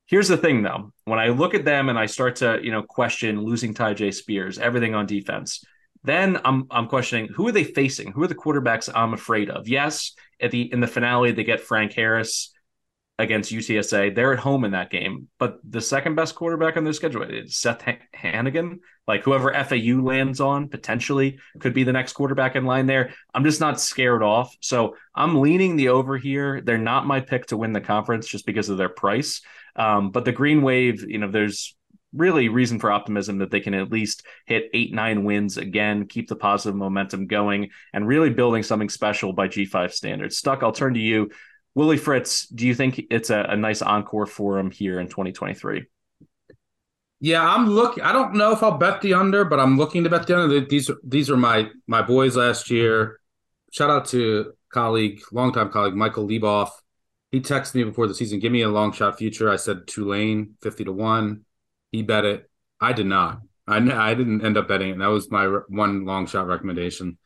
Here's 0.08 0.30
the 0.30 0.38
thing, 0.38 0.64
though. 0.64 0.94
When 1.06 1.20
I 1.20 1.30
look 1.30 1.54
at 1.54 1.66
them 1.66 1.90
and 1.90 2.00
I 2.00 2.06
start 2.06 2.38
to, 2.38 2.60
you 2.64 2.72
know, 2.72 2.82
question 2.82 3.42
losing 3.42 3.74
Tyjae 3.74 4.14
Spears, 4.14 4.58
everything 4.58 4.96
on 4.96 5.06
defense, 5.06 5.64
then 6.04 6.40
I'm 6.46 6.68
I'm 6.72 6.88
questioning 6.88 7.28
who 7.36 7.48
are 7.48 7.52
they 7.52 7.66
facing? 7.66 8.14
Who 8.14 8.24
are 8.24 8.28
the 8.28 8.36
quarterbacks 8.36 8.90
I'm 8.94 9.14
afraid 9.14 9.50
of? 9.50 9.68
Yes, 9.68 10.14
at 10.40 10.52
the 10.52 10.72
in 10.72 10.80
the 10.80 10.88
finale 10.88 11.32
they 11.32 11.44
get 11.44 11.60
Frank 11.60 11.94
Harris 11.94 12.54
against 13.20 13.52
UTSA. 13.52 14.16
They're 14.16 14.34
at 14.34 14.40
home 14.40 14.64
in 14.64 14.72
that 14.72 14.92
game, 14.92 15.28
but 15.40 15.60
the 15.68 15.82
second 15.82 16.16
best 16.16 16.36
quarterback 16.36 16.78
on 16.78 16.84
their 16.84 16.94
schedule 16.94 17.24
is 17.24 17.58
Seth 17.58 17.84
Henigan. 18.16 18.80
Like 19.08 19.24
whoever 19.24 19.54
FAU 19.54 20.02
lands 20.02 20.40
on 20.40 20.70
potentially 20.70 21.40
could 21.60 21.74
be 21.74 21.84
the 21.84 21.94
next 21.94 22.14
quarterback 22.14 22.56
in 22.56 22.66
line 22.66 22.86
there. 22.86 23.14
I'm 23.34 23.44
just 23.44 23.60
not 23.60 23.82
scared 23.82 24.22
off. 24.22 24.56
So 24.62 24.96
I'm 25.16 25.42
leaning 25.42 25.78
the 25.78 25.90
over 25.90 26.18
here. 26.18 26.62
They're 26.62 26.78
not 26.78 27.08
my 27.08 27.22
pick 27.22 27.48
to 27.48 27.58
win 27.58 27.74
the 27.74 27.82
conference 27.82 28.28
just 28.28 28.46
because 28.46 28.70
of 28.70 28.78
their 28.78 28.90
price. 28.90 29.42
Um, 29.78 30.12
but 30.12 30.26
the 30.26 30.32
Green 30.32 30.62
Wave, 30.62 31.04
you 31.08 31.20
know, 31.20 31.30
there's 31.30 31.76
really 32.14 32.50
reason 32.50 32.80
for 32.80 32.92
optimism 32.92 33.40
that 33.40 33.52
they 33.52 33.60
can 33.60 33.74
at 33.74 33.92
least 33.92 34.24
hit 34.46 34.70
eight, 34.74 34.94
nine 34.94 35.24
wins 35.24 35.58
again, 35.58 36.08
keep 36.08 36.28
the 36.28 36.36
positive 36.36 36.76
momentum 36.76 37.28
going, 37.28 37.70
and 37.94 38.08
really 38.08 38.30
building 38.30 38.64
something 38.64 38.90
special 38.90 39.34
by 39.34 39.48
G5 39.48 39.92
standards. 39.92 40.38
Stuck, 40.38 40.64
I'll 40.64 40.72
turn 40.72 40.94
to 40.96 41.00
you. 41.00 41.30
Willie 41.76 41.98
Fritz, 41.98 42.48
do 42.48 42.66
you 42.66 42.74
think 42.74 43.00
it's 43.12 43.30
a, 43.30 43.40
a 43.50 43.56
nice 43.56 43.82
encore 43.82 44.26
for 44.26 44.58
him 44.58 44.72
here 44.72 45.00
in 45.00 45.08
2023? 45.08 45.86
Yeah, 47.20 47.48
I'm 47.48 47.68
looking. 47.68 48.04
I 48.04 48.14
don't 48.14 48.36
know 48.36 48.52
if 48.52 48.62
I'll 48.62 48.78
bet 48.78 49.02
the 49.02 49.16
under, 49.16 49.44
but 49.44 49.60
I'm 49.60 49.78
looking 49.78 50.04
to 50.04 50.10
bet 50.10 50.28
the 50.28 50.40
under. 50.40 50.60
These 50.62 50.92
these 51.04 51.32
are 51.32 51.38
my 51.38 51.70
my 51.88 52.04
boys 52.04 52.36
last 52.36 52.70
year. 52.70 53.20
Shout 53.72 53.90
out 53.90 54.06
to 54.10 54.54
colleague, 54.72 55.22
longtime 55.32 55.72
colleague 55.72 55.96
Michael 55.96 56.28
Lieboff. 56.28 56.70
He 57.32 57.42
texted 57.42 57.76
me 57.76 57.84
before 57.84 58.08
the 58.08 58.14
season, 58.16 58.40
"Give 58.40 58.52
me 58.52 58.62
a 58.62 58.70
long 58.70 58.92
shot 58.94 59.18
future." 59.18 59.50
I 59.50 59.58
said 59.58 59.88
Tulane 59.88 60.56
fifty 60.62 60.84
to 60.86 60.92
one. 60.92 61.46
He 61.92 62.02
bet 62.04 62.26
it. 62.26 62.50
I 62.80 62.94
did 62.94 63.06
not. 63.06 63.42
I 63.68 63.78
I 63.78 64.14
didn't 64.14 64.46
end 64.46 64.58
up 64.58 64.68
betting 64.68 64.92
it. 64.92 64.98
That 65.00 65.08
was 65.08 65.30
my 65.30 65.44
re- 65.44 65.62
one 65.68 66.06
long 66.06 66.26
shot 66.26 66.48
recommendation. 66.48 67.18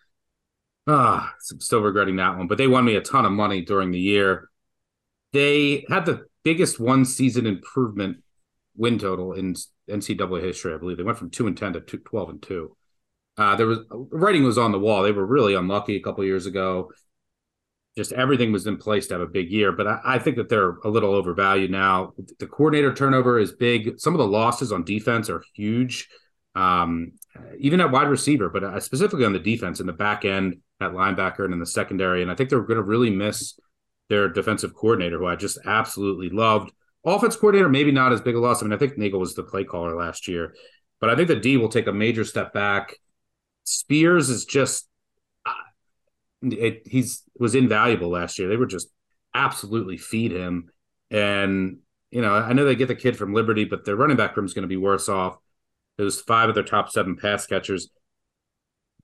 Ah, 0.88 1.34
still 1.40 1.82
regretting 1.82 2.16
that 2.16 2.38
one. 2.38 2.48
But 2.48 2.58
they 2.58 2.68
won 2.68 2.86
me 2.86 2.96
a 2.96 3.02
ton 3.02 3.26
of 3.26 3.32
money 3.32 3.62
during 3.62 3.92
the 3.92 4.00
year. 4.00 4.50
They 5.34 5.86
had 5.90 6.06
the 6.06 6.26
biggest 6.44 6.80
one 6.80 7.06
season 7.06 7.46
improvement 7.46 8.18
win 8.76 8.98
total 8.98 9.34
in 9.34 9.56
NCAA 9.90 10.42
history. 10.42 10.74
I 10.74 10.78
believe 10.78 10.98
they 10.98 11.04
went 11.04 11.18
from 11.18 11.30
two 11.30 11.48
and 11.48 11.56
ten 11.56 11.74
to 11.74 11.82
two, 11.82 12.00
12 12.00 12.30
and 12.30 12.42
two. 12.42 12.76
Uh, 13.38 13.56
there 13.56 13.68
was 13.68 13.80
writing 13.90 14.44
was 14.44 14.58
on 14.58 14.72
the 14.72 14.80
wall. 14.80 15.04
They 15.04 15.12
were 15.12 15.26
really 15.26 15.54
unlucky 15.54 15.96
a 15.96 16.02
couple 16.02 16.24
years 16.26 16.46
ago. 16.46 16.92
Just 17.98 18.14
everything 18.14 18.54
was 18.54 18.68
in 18.68 18.78
place 18.78 19.08
to 19.08 19.16
have 19.16 19.22
a 19.22 19.28
big 19.28 19.52
year, 19.52 19.74
but 19.74 19.86
I, 19.86 20.00
I 20.06 20.20
think 20.20 20.38
that 20.38 20.48
they're 20.48 20.78
a 20.86 20.90
little 20.90 21.14
overvalued 21.14 21.72
now. 21.72 22.14
The 22.40 22.48
coordinator 22.48 22.94
turnover 22.94 23.38
is 23.38 23.52
big. 23.52 24.00
Some 24.00 24.14
of 24.14 24.20
the 24.20 24.28
losses 24.28 24.72
on 24.72 24.86
defense 24.86 25.30
are 25.30 25.44
huge, 25.56 26.08
um, 26.56 27.12
even 27.60 27.82
at 27.82 27.92
wide 27.92 28.08
receiver, 28.08 28.50
but 28.50 28.64
uh, 28.64 28.80
specifically 28.80 29.26
on 29.26 29.34
the 29.34 29.40
defense 29.40 29.82
in 29.82 29.88
the 29.88 29.94
back 29.94 30.24
end, 30.24 30.62
at 30.80 30.94
linebacker, 30.94 31.44
and 31.44 31.54
in 31.54 31.60
the 31.60 31.66
secondary. 31.66 32.22
And 32.22 32.32
I 32.32 32.36
think 32.36 32.50
they're 32.50 32.62
going 32.62 32.78
to 32.78 32.84
really 32.84 33.10
miss 33.10 33.60
their 34.10 34.30
defensive 34.30 34.74
coordinator, 34.74 35.20
who 35.20 35.28
I 35.28 35.36
just 35.36 35.60
absolutely 35.66 36.30
loved. 36.30 36.72
Offense 37.06 37.36
coordinator, 37.36 37.70
maybe 37.70 37.92
not 37.92 38.14
as 38.14 38.22
big 38.22 38.36
a 38.36 38.40
loss. 38.40 38.62
I 38.62 38.66
mean, 38.66 38.74
I 38.74 38.78
think 38.78 38.98
Nagle 38.98 39.20
was 39.20 39.36
the 39.36 39.44
play 39.44 39.64
caller 39.64 39.96
last 39.96 40.28
year, 40.28 40.56
but 41.00 41.10
I 41.10 41.16
think 41.16 41.28
the 41.28 41.36
D 41.36 41.58
will 41.58 41.70
take 41.70 41.88
a 41.88 41.94
major 41.94 42.24
step 42.24 42.54
back. 42.54 42.96
Spears 43.64 44.30
is 44.30 44.46
just 44.46 44.88
it, 46.42 46.84
he's 46.86 47.24
was 47.38 47.56
invaluable 47.56 48.10
last 48.10 48.40
year. 48.40 48.48
They 48.48 48.58
were 48.58 48.66
just 48.66 48.90
absolutely 49.34 49.98
feed 49.98 50.32
him, 50.32 50.70
and 51.10 51.78
you 52.10 52.22
know 52.22 52.34
I 52.34 52.54
know 52.54 52.66
they 52.66 52.76
get 52.76 52.88
the 52.88 52.96
kid 52.96 53.18
from 53.18 53.34
Liberty, 53.34 53.66
but 53.66 53.86
their 53.86 53.96
running 53.96 54.18
back 54.18 54.36
room 54.36 54.46
is 54.46 54.54
going 54.54 54.64
to 54.64 54.68
be 54.68 54.78
worse 54.78 55.10
off. 55.10 55.38
There's 55.98 56.22
five 56.22 56.50
of 56.50 56.56
their 56.56 56.64
top 56.64 56.90
seven 56.90 57.16
pass 57.16 57.46
catchers. 57.46 57.90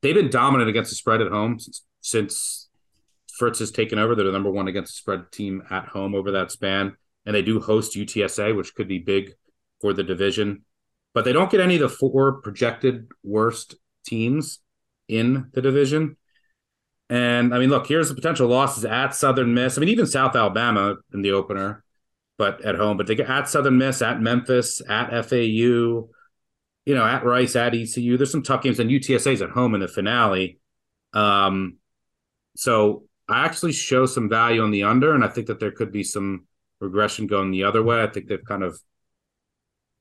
They've 0.01 0.15
been 0.15 0.29
dominant 0.29 0.69
against 0.69 0.91
the 0.91 0.95
spread 0.95 1.21
at 1.21 1.31
home 1.31 1.59
since, 1.59 1.83
since 2.01 2.69
Fritz 3.37 3.59
has 3.59 3.71
taken 3.71 3.99
over. 3.99 4.15
They're 4.15 4.25
the 4.25 4.31
number 4.31 4.51
one 4.51 4.67
against 4.67 4.93
the 4.93 4.97
spread 4.97 5.31
team 5.31 5.63
at 5.69 5.85
home 5.85 6.15
over 6.15 6.31
that 6.31 6.51
span, 6.51 6.95
and 7.25 7.35
they 7.35 7.41
do 7.41 7.59
host 7.59 7.95
UTSA, 7.95 8.55
which 8.55 8.75
could 8.75 8.87
be 8.87 8.99
big 8.99 9.33
for 9.81 9.93
the 9.93 10.03
division. 10.03 10.63
But 11.13 11.25
they 11.25 11.33
don't 11.33 11.51
get 11.51 11.61
any 11.61 11.75
of 11.75 11.81
the 11.81 11.89
four 11.89 12.41
projected 12.41 13.07
worst 13.23 13.75
teams 14.05 14.59
in 15.07 15.49
the 15.53 15.61
division. 15.61 16.17
And 17.09 17.53
I 17.53 17.59
mean, 17.59 17.69
look, 17.69 17.87
here's 17.87 18.09
the 18.09 18.15
potential 18.15 18.47
losses 18.47 18.83
at 18.83 19.15
Southern 19.15 19.53
Miss. 19.53 19.77
I 19.77 19.81
mean, 19.81 19.89
even 19.89 20.05
South 20.05 20.35
Alabama 20.35 20.95
in 21.13 21.21
the 21.21 21.31
opener, 21.31 21.83
but 22.37 22.61
at 22.65 22.75
home. 22.75 22.97
But 22.97 23.07
they 23.07 23.15
get 23.15 23.29
at 23.29 23.47
Southern 23.47 23.77
Miss, 23.77 24.01
at 24.01 24.21
Memphis, 24.21 24.81
at 24.87 25.25
FAU, 25.25 25.37
you 25.37 26.09
know, 26.85 27.05
at 27.05 27.23
Rice, 27.23 27.55
at 27.55 27.73
ECU. 27.73 28.17
There's 28.17 28.31
some 28.31 28.43
tough 28.43 28.63
games, 28.63 28.79
and 28.79 28.89
UTSA's 28.89 29.41
at 29.41 29.51
home 29.51 29.73
in 29.73 29.81
the 29.81 29.87
finale. 29.87 30.59
Um, 31.13 31.77
so 32.55 33.03
I 33.29 33.45
actually 33.45 33.73
show 33.73 34.05
some 34.05 34.29
value 34.29 34.61
on 34.61 34.71
the 34.71 34.83
under, 34.83 35.13
and 35.13 35.23
I 35.23 35.27
think 35.29 35.47
that 35.47 35.59
there 35.59 35.71
could 35.71 35.91
be 35.91 36.03
some 36.03 36.45
regression 36.79 37.27
going 37.27 37.51
the 37.51 37.63
other 37.63 37.83
way. 37.83 38.03
I 38.03 38.07
think 38.07 38.27
they've 38.27 38.43
kind 38.43 38.63
of 38.63 38.79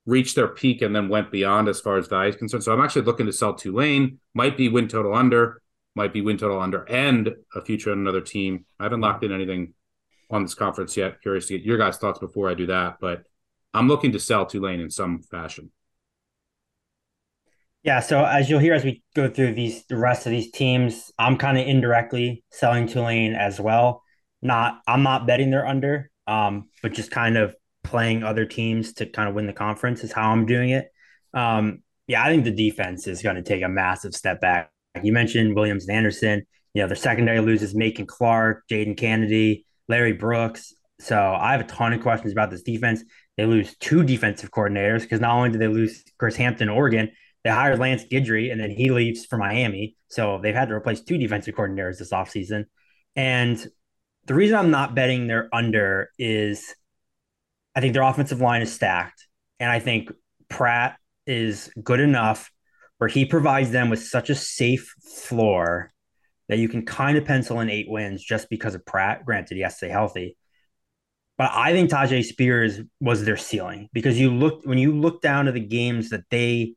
reached 0.07 0.37
their 0.37 0.49
peak 0.49 0.83
and 0.83 0.95
then 0.95 1.09
went 1.09 1.33
beyond 1.33 1.69
as 1.69 1.81
far 1.81 1.99
as 1.99 2.07
value 2.07 2.31
is 2.31 2.37
concerned. 2.37 2.63
So 2.63 2.73
I'm 2.73 2.81
actually 2.81 3.03
looking 3.03 3.27
to 3.27 3.33
sell 3.33 3.55
Tulane. 3.55 4.19
Might 4.35 4.57
be 4.57 4.69
win 4.69 4.89
total 4.89 5.15
under, 5.15 5.61
might 5.97 6.13
be 6.13 6.21
win 6.21 6.37
total 6.37 6.61
under, 6.61 6.85
and 6.85 7.35
a 7.55 7.65
future 7.65 7.91
on 7.91 7.99
another 7.99 8.21
team. 8.21 8.67
I 8.79 8.85
haven't 8.85 9.01
locked 9.01 9.25
in 9.25 9.33
anything 9.33 9.73
on 10.31 10.43
this 10.43 10.55
conference 10.55 10.97
yet. 10.97 11.21
Curious 11.23 11.47
to 11.47 11.57
get 11.57 11.67
your 11.67 11.79
guys' 11.79 11.97
thoughts 11.97 12.19
before 12.19 12.49
I 12.51 12.55
do 12.55 12.67
that, 12.67 12.99
but 13.01 13.25
I'm 13.73 13.89
looking 13.89 14.13
to 14.13 14.21
sell 14.21 14.47
Tulane 14.47 14.81
in 14.81 14.91
some 14.91 15.23
fashion. 15.23 15.73
Yeah, 17.83 18.01
so 18.01 18.25
as 18.25 18.51
you'll 18.51 18.61
hear 18.61 18.75
as 18.75 18.85
we 18.85 19.03
go 19.15 19.29
through 19.29 19.55
these 19.55 19.87
the 19.87 19.97
rest 19.97 20.27
of 20.27 20.31
these 20.31 20.51
teams, 20.51 21.13
I'm 21.19 21.39
kind 21.39 21.57
of 21.57 21.67
indirectly 21.67 22.45
selling 22.51 22.89
Tulane 22.89 23.35
as 23.35 23.59
well. 23.61 24.03
Not 24.43 24.81
I'm 24.87 25.03
not 25.03 25.27
betting 25.27 25.51
they're 25.51 25.67
under, 25.67 26.11
um, 26.27 26.69
but 26.83 26.93
just 26.93 27.11
kind 27.11 27.39
of 27.39 27.55
playing 27.85 28.23
other 28.25 28.45
teams 28.45 28.93
to 28.95 29.07
kind 29.07 29.29
of 29.29 29.35
win 29.35 29.47
the 29.47 29.53
conference 29.53 30.03
is 30.03 30.13
how 30.13 30.33
I'm 30.33 30.47
doing 30.47 30.71
it. 30.71 30.89
Um, 31.33 31.83
yeah, 32.09 32.23
I 32.25 32.29
think 32.29 32.45
the 32.45 32.51
defense 32.51 33.07
is 33.07 33.23
going 33.23 33.37
to 33.37 33.43
take 33.43 33.63
a 33.63 33.69
massive 33.69 34.15
step 34.15 34.41
back. 34.41 34.71
You 35.03 35.13
mentioned 35.13 35.55
Williams 35.55 35.87
and 35.87 35.97
Anderson. 35.97 36.43
You 36.75 36.83
know, 36.83 36.89
their 36.89 36.97
secondary 36.97 37.41
loses 37.41 37.75
Macon 37.75 38.07
Clark, 38.07 38.65
Jadon 38.71 38.97
Canady, 38.97 39.65
Larry 39.89 40.13
Brooks. 40.13 40.75
So 41.01 41.17
I 41.17 41.53
have 41.53 41.61
a 41.61 41.65
ton 41.65 41.93
of 41.93 42.03
questions 42.03 42.33
about 42.33 42.51
this 42.51 42.63
defense. 42.63 43.03
They 43.37 43.47
lose 43.47 43.77
two 43.79 44.03
defensive 44.03 44.51
coordinators 44.51 45.03
because 45.03 45.21
not 45.21 45.35
only 45.35 45.51
did 45.51 45.61
they 45.61 45.69
lose 45.69 46.03
Chris 46.19 46.37
Hampton, 46.37 46.69
Oregon, 46.69 47.11
they 47.45 47.51
hired 47.51 47.79
Lance 47.79 48.05
Guidry 48.05 48.51
and 48.51 48.61
then 48.61 48.71
he 48.71 48.91
leaves 48.91 49.25
for 49.25 49.37
Miami. 49.37 49.97
So 50.09 50.41
they've 50.43 50.55
had 50.55 50.69
to 50.69 50.75
replace 50.75 51.03
two 51.03 51.19
defensive 51.19 51.55
coordinators 51.55 51.99
this 51.99 52.13
offseason. 52.13 52.65
And 53.15 53.65
the 54.27 54.35
reason 54.35 54.57
I'm 54.57 54.71
not 54.71 54.95
betting 54.95 55.27
they're 55.27 55.49
under 55.55 56.11
is 56.19 56.75
I 57.75 57.81
think 57.81 57.95
their 57.95 58.03
offensive 58.03 58.41
line 58.41 58.63
is 58.63 58.73
stacked. 58.73 59.27
And 59.61 59.71
I 59.71 59.79
think 59.79 60.11
Pratt 60.49 60.97
is 61.27 61.71
good 61.83 62.01
enough 62.01 62.51
where 62.99 63.09
he 63.09 63.25
provides 63.25 63.71
them 63.71 63.91
with 63.91 64.03
such 64.03 64.31
a 64.31 64.35
safe 64.35 64.95
floor 65.25 65.93
that 66.49 66.59
you 66.59 66.69
can 66.69 66.85
kind 66.85 67.19
of 67.19 67.25
pencil 67.25 67.61
in 67.61 67.71
eight 67.71 67.87
wins 67.89 68.23
just 68.23 68.49
because 68.49 68.75
of 68.75 68.87
Pratt. 68.87 69.25
Granted, 69.25 69.57
he 69.57 69.63
has 69.63 69.75
to 69.75 69.77
stay 69.79 69.89
healthy. 69.89 70.37
But 71.39 71.51
I 71.53 71.73
think 71.73 71.91
Tyjae 71.91 72.25
Spears 72.25 72.81
was 73.01 73.25
their 73.25 73.37
ceiling 73.37 73.89
because 73.93 74.19
you 74.19 74.33
looked 74.33 74.67
when 74.67 74.79
you 74.79 74.99
look 74.99 75.21
down 75.21 75.45
to 75.47 75.53
the 75.53 75.61
games 75.61 76.11
that 76.11 76.25
they 76.31 76.75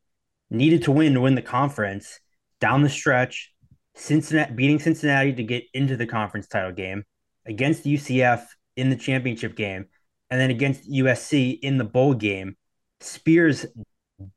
needed 0.49 0.83
to 0.83 0.91
win 0.91 1.13
to 1.13 1.21
win 1.21 1.35
the 1.35 1.41
conference 1.41 2.19
down 2.59 2.81
the 2.81 2.89
stretch, 2.89 3.53
Cincinnati 3.95 4.53
beating 4.53 4.79
Cincinnati 4.79 5.33
to 5.33 5.43
get 5.43 5.63
into 5.73 5.95
the 5.95 6.05
conference 6.05 6.47
title 6.47 6.73
game 6.73 7.05
against 7.45 7.85
UCF 7.85 8.45
in 8.75 8.89
the 8.89 8.95
championship 8.97 9.55
game, 9.55 9.85
and 10.29 10.41
then 10.41 10.49
against 10.49 10.89
USC 10.89 11.57
in 11.61 11.77
the 11.77 11.85
bowl 11.85 12.13
game. 12.13 12.57
Spears 12.99 13.65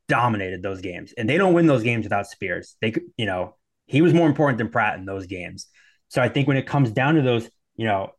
dominated 0.07 0.61
those 0.61 0.81
games, 0.81 1.13
and 1.17 1.29
they 1.29 1.37
don't 1.37 1.53
win 1.53 1.67
those 1.67 1.83
games 1.83 2.05
without 2.05 2.27
Spears. 2.27 2.75
They 2.81 2.91
could, 2.91 3.03
you 3.17 3.25
know, 3.25 3.55
he 3.85 4.01
was 4.01 4.13
more 4.13 4.27
important 4.27 4.57
than 4.57 4.69
Pratt 4.69 4.97
in 4.97 5.05
those 5.05 5.27
games. 5.27 5.67
So 6.09 6.21
I 6.21 6.29
think 6.29 6.47
when 6.47 6.57
it 6.57 6.67
comes 6.67 6.91
down 6.91 7.15
to 7.15 7.21
those, 7.21 7.49
you 7.75 7.85
know, 7.85 8.11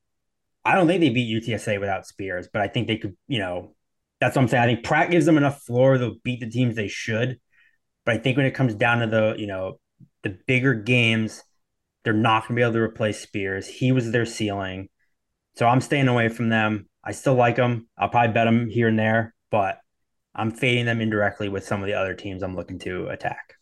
I 0.64 0.74
don't 0.74 0.86
think 0.86 1.00
they 1.00 1.10
beat 1.10 1.42
UTSA 1.42 1.78
without 1.80 2.06
Spears, 2.06 2.48
but 2.52 2.62
I 2.62 2.68
think 2.68 2.86
they 2.86 2.96
could, 2.96 3.16
you 3.28 3.38
know, 3.38 3.74
that's 4.20 4.36
what 4.36 4.42
I'm 4.42 4.48
saying. 4.48 4.62
I 4.62 4.66
think 4.66 4.84
Pratt 4.84 5.10
gives 5.10 5.26
them 5.26 5.36
enough 5.36 5.62
floor 5.62 5.98
to 5.98 6.14
beat 6.22 6.40
the 6.40 6.48
teams 6.48 6.74
they 6.74 6.88
should. 6.88 7.38
But 8.04 8.14
I 8.14 8.18
think 8.18 8.36
when 8.36 8.46
it 8.46 8.54
comes 8.54 8.74
down 8.74 9.00
to 9.00 9.06
the, 9.06 9.34
you 9.38 9.46
know, 9.46 9.78
the 10.22 10.38
bigger 10.46 10.74
games, 10.74 11.42
they're 12.02 12.12
not 12.12 12.42
going 12.42 12.56
to 12.56 12.60
be 12.60 12.62
able 12.62 12.74
to 12.74 12.80
replace 12.80 13.20
Spears. 13.20 13.66
He 13.66 13.92
was 13.92 14.10
their 14.10 14.26
ceiling. 14.26 14.88
So 15.56 15.66
I'm 15.66 15.80
staying 15.80 16.08
away 16.08 16.28
from 16.28 16.48
them. 16.48 16.88
I 17.02 17.12
still 17.12 17.34
like 17.34 17.56
them. 17.56 17.88
I'll 17.98 18.08
probably 18.08 18.32
bet 18.32 18.46
them 18.46 18.68
here 18.68 18.88
and 18.88 18.98
there, 18.98 19.34
but 19.50 19.78
I'm 20.34 20.50
fading 20.50 20.86
them 20.86 21.00
indirectly 21.00 21.48
with 21.48 21.64
some 21.64 21.80
of 21.80 21.86
the 21.86 21.94
other 21.94 22.14
teams 22.14 22.42
I'm 22.42 22.56
looking 22.56 22.78
to 22.80 23.08
attack. 23.08 23.54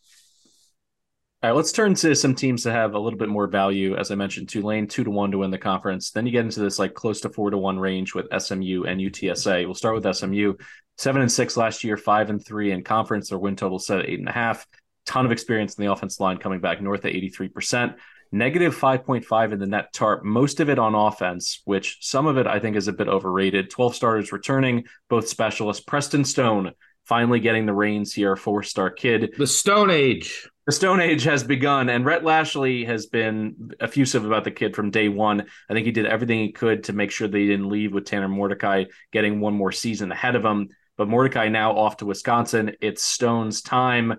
All 1.41 1.49
right, 1.49 1.55
let's 1.57 1.73
turn 1.73 1.93
to 1.95 2.15
some 2.15 2.35
teams 2.35 2.63
that 2.63 2.71
have 2.71 2.93
a 2.93 2.99
little 2.99 3.19
bit 3.19 3.27
more 3.27 3.47
value. 3.47 3.97
As 3.97 4.11
I 4.11 4.15
mentioned, 4.15 4.47
Tulane 4.47 4.87
two 4.87 5.03
to 5.03 5.09
one 5.09 5.29
to 5.31 5.39
win 5.39 5.51
the 5.51 5.57
conference. 5.57 6.11
Then 6.11 6.25
you 6.25 6.31
get 6.31 6.45
into 6.45 6.61
this 6.61 6.79
like 6.79 6.93
close 6.93 7.19
to 7.21 7.29
four 7.29 7.49
to 7.49 7.57
one 7.57 7.77
range 7.77 8.15
with 8.15 8.27
SMU 8.31 8.85
and 8.85 9.01
UTSA. 9.01 9.65
We'll 9.65 9.75
start 9.75 9.95
with 9.95 10.15
SMU, 10.15 10.53
seven 10.97 11.21
and 11.21 11.31
six 11.31 11.57
last 11.57 11.83
year, 11.83 11.97
five 11.97 12.29
and 12.29 12.43
three 12.43 12.71
in 12.71 12.81
conference. 12.81 13.27
Their 13.29 13.39
win 13.39 13.57
total 13.57 13.77
set 13.77 13.99
at 13.99 14.09
eight 14.09 14.19
and 14.19 14.29
a 14.29 14.33
half. 14.33 14.65
Ton 15.05 15.25
of 15.25 15.33
experience 15.33 15.75
in 15.75 15.83
the 15.83 15.91
offense 15.91 16.17
line, 16.21 16.37
coming 16.37 16.61
back 16.61 16.81
north 16.81 17.03
at 17.03 17.13
eighty 17.13 17.27
three 17.27 17.49
percent. 17.49 17.97
Negative 18.33 18.75
5.5 18.75 19.53
in 19.53 19.59
the 19.59 19.67
net 19.67 19.93
tarp, 19.93 20.25
most 20.25 20.59
of 20.59 20.69
it 20.69 20.79
on 20.79 20.95
offense, 20.95 21.61
which 21.65 21.99
some 22.01 22.25
of 22.25 22.37
it 22.37 22.47
I 22.47 22.59
think 22.59 22.75
is 22.75 22.87
a 22.87 22.93
bit 22.93 23.07
overrated. 23.07 23.69
12 23.69 23.95
starters 23.95 24.31
returning, 24.31 24.85
both 25.07 25.29
specialists. 25.29 25.83
Preston 25.83 26.25
Stone 26.25 26.71
finally 27.05 27.39
getting 27.39 27.65
the 27.65 27.73
reins 27.73 28.11
here, 28.11 28.35
four 28.35 28.63
star 28.63 28.89
kid. 28.89 29.35
The 29.37 29.47
Stone 29.47 29.91
Age 29.91 30.49
the 30.65 30.71
Stone 30.71 31.01
Age 31.01 31.23
has 31.25 31.43
begun, 31.43 31.89
and 31.89 32.05
Rhett 32.05 32.23
Lashlee 32.23 32.85
has 32.85 33.07
been 33.07 33.71
effusive 33.81 34.25
about 34.25 34.45
the 34.45 34.51
kid 34.51 34.75
from 34.75 34.91
day 34.91 35.09
one. 35.09 35.41
I 35.69 35.73
think 35.73 35.85
he 35.85 35.91
did 35.91 36.05
everything 36.05 36.39
he 36.39 36.53
could 36.53 36.85
to 36.85 36.93
make 36.93 37.11
sure 37.11 37.27
they 37.27 37.45
didn't 37.45 37.67
leave 37.67 37.93
with 37.93 38.05
Tanner 38.05 38.29
Mordecai 38.29 38.85
getting 39.11 39.41
one 39.41 39.53
more 39.53 39.73
season 39.73 40.11
ahead 40.11 40.35
of 40.35 40.45
him. 40.45 40.69
But 40.95 41.09
Mordecai 41.09 41.49
now 41.49 41.77
off 41.77 41.97
to 41.97 42.05
Wisconsin. 42.05 42.77
It's 42.79 43.03
Stone's 43.03 43.61
time. 43.61 44.13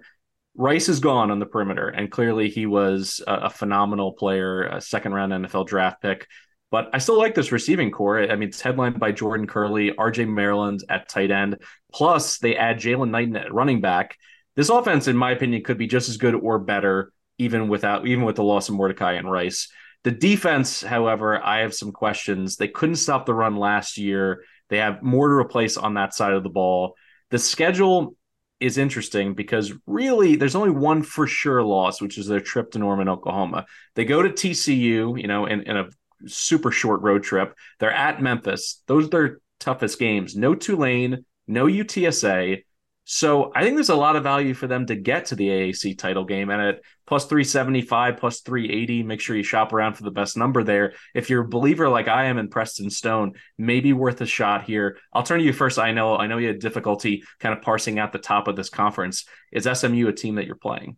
Rice 0.56 0.88
is 0.88 1.00
gone 1.00 1.30
on 1.30 1.40
the 1.40 1.46
perimeter, 1.46 1.88
and 1.88 2.10
clearly 2.10 2.48
he 2.48 2.66
was 2.66 3.20
a, 3.26 3.34
a 3.34 3.50
phenomenal 3.50 4.12
player, 4.12 4.62
a 4.62 4.80
second 4.80 5.12
round 5.12 5.32
NFL 5.32 5.66
draft 5.66 6.00
pick. 6.00 6.28
But 6.70 6.90
I 6.92 6.98
still 6.98 7.18
like 7.18 7.34
this 7.34 7.52
receiving 7.52 7.90
corps. 7.90 8.30
I 8.30 8.36
mean, 8.36 8.48
it's 8.48 8.60
headlined 8.60 8.98
by 8.98 9.12
Jordan 9.12 9.46
Kerley, 9.46 9.94
RJ 9.94 10.28
Maryland 10.28 10.82
at 10.88 11.08
tight 11.08 11.30
end. 11.30 11.58
Plus, 11.92 12.38
they 12.38 12.56
add 12.56 12.78
Jaylan 12.78 13.10
Knighton 13.10 13.36
at 13.36 13.52
running 13.52 13.80
back 13.80 14.16
this 14.56 14.68
offense, 14.68 15.08
in 15.08 15.16
my 15.16 15.32
opinion, 15.32 15.64
could 15.64 15.78
be 15.78 15.86
just 15.86 16.08
as 16.08 16.16
good 16.16 16.34
or 16.34 16.58
better, 16.58 17.12
even 17.38 17.68
without 17.68 18.06
even 18.06 18.24
with 18.24 18.36
the 18.36 18.44
loss 18.44 18.68
of 18.68 18.76
Mordecai 18.76 19.14
and 19.14 19.30
Rice. 19.30 19.68
The 20.04 20.12
defense, 20.12 20.82
however, 20.82 21.42
I 21.42 21.60
have 21.60 21.74
some 21.74 21.90
questions. 21.90 22.56
They 22.56 22.68
couldn't 22.68 22.96
stop 22.96 23.26
the 23.26 23.34
run 23.34 23.56
last 23.56 23.98
year. 23.98 24.44
They 24.68 24.78
have 24.78 25.02
more 25.02 25.28
to 25.28 25.34
replace 25.34 25.76
on 25.76 25.94
that 25.94 26.14
side 26.14 26.34
of 26.34 26.42
the 26.42 26.50
ball. 26.50 26.94
The 27.30 27.38
schedule 27.38 28.14
is 28.60 28.78
interesting 28.78 29.34
because 29.34 29.72
really 29.86 30.36
there's 30.36 30.54
only 30.54 30.70
one 30.70 31.02
for 31.02 31.26
sure 31.26 31.62
loss, 31.62 32.00
which 32.00 32.18
is 32.18 32.26
their 32.26 32.40
trip 32.40 32.70
to 32.72 32.78
Norman, 32.78 33.08
Oklahoma. 33.08 33.66
They 33.94 34.04
go 34.04 34.22
to 34.22 34.30
TCU, 34.30 35.20
you 35.20 35.26
know, 35.26 35.46
in, 35.46 35.62
in 35.62 35.76
a 35.76 35.88
super 36.26 36.70
short 36.70 37.02
road 37.02 37.22
trip. 37.22 37.54
They're 37.80 37.92
at 37.92 38.22
Memphis. 38.22 38.82
Those 38.86 39.06
are 39.06 39.10
their 39.10 39.38
toughest 39.60 39.98
games. 39.98 40.36
No 40.36 40.54
Tulane, 40.54 41.24
no 41.46 41.66
UTSA. 41.66 42.62
So 43.04 43.52
I 43.54 43.62
think 43.62 43.76
there's 43.76 43.90
a 43.90 43.96
lot 43.96 44.16
of 44.16 44.22
value 44.22 44.54
for 44.54 44.66
them 44.66 44.86
to 44.86 44.96
get 44.96 45.26
to 45.26 45.36
the 45.36 45.48
AAC 45.48 45.98
title 45.98 46.24
game. 46.24 46.48
And 46.48 46.60
at 46.60 46.80
plus 47.06 47.26
375, 47.26 48.16
plus 48.16 48.40
380, 48.40 49.02
make 49.02 49.20
sure 49.20 49.36
you 49.36 49.42
shop 49.42 49.74
around 49.74 49.94
for 49.94 50.04
the 50.04 50.10
best 50.10 50.38
number 50.38 50.64
there. 50.64 50.94
If 51.14 51.28
you're 51.28 51.44
a 51.44 51.48
believer 51.48 51.88
like 51.88 52.08
I 52.08 52.24
am 52.24 52.38
in 52.38 52.48
Preston 52.48 52.88
Stone, 52.88 53.34
maybe 53.58 53.92
worth 53.92 54.22
a 54.22 54.26
shot 54.26 54.64
here. 54.64 54.96
I'll 55.12 55.22
turn 55.22 55.40
to 55.40 55.44
you 55.44 55.52
first. 55.52 55.78
I 55.78 55.92
know 55.92 56.16
I 56.16 56.26
know 56.26 56.38
you 56.38 56.48
had 56.48 56.60
difficulty 56.60 57.24
kind 57.40 57.54
of 57.54 57.62
parsing 57.62 57.98
out 57.98 58.12
the 58.12 58.18
top 58.18 58.48
of 58.48 58.56
this 58.56 58.70
conference. 58.70 59.26
Is 59.52 59.68
SMU 59.70 60.08
a 60.08 60.12
team 60.12 60.36
that 60.36 60.46
you're 60.46 60.56
playing? 60.56 60.96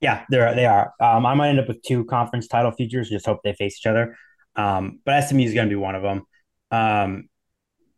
Yeah, 0.00 0.24
they're 0.30 0.54
they 0.54 0.66
are. 0.66 0.92
Um, 1.00 1.26
I 1.26 1.34
might 1.34 1.50
end 1.50 1.60
up 1.60 1.68
with 1.68 1.82
two 1.82 2.06
conference 2.06 2.48
title 2.48 2.70
futures. 2.70 3.10
Just 3.10 3.26
hope 3.26 3.40
they 3.44 3.52
face 3.52 3.78
each 3.78 3.86
other. 3.86 4.16
Um, 4.54 5.00
but 5.04 5.20
SMU 5.20 5.42
is 5.42 5.52
going 5.52 5.68
to 5.68 5.72
be 5.72 5.76
one 5.76 5.94
of 5.94 6.02
them. 6.02 6.22
Um, 6.70 7.28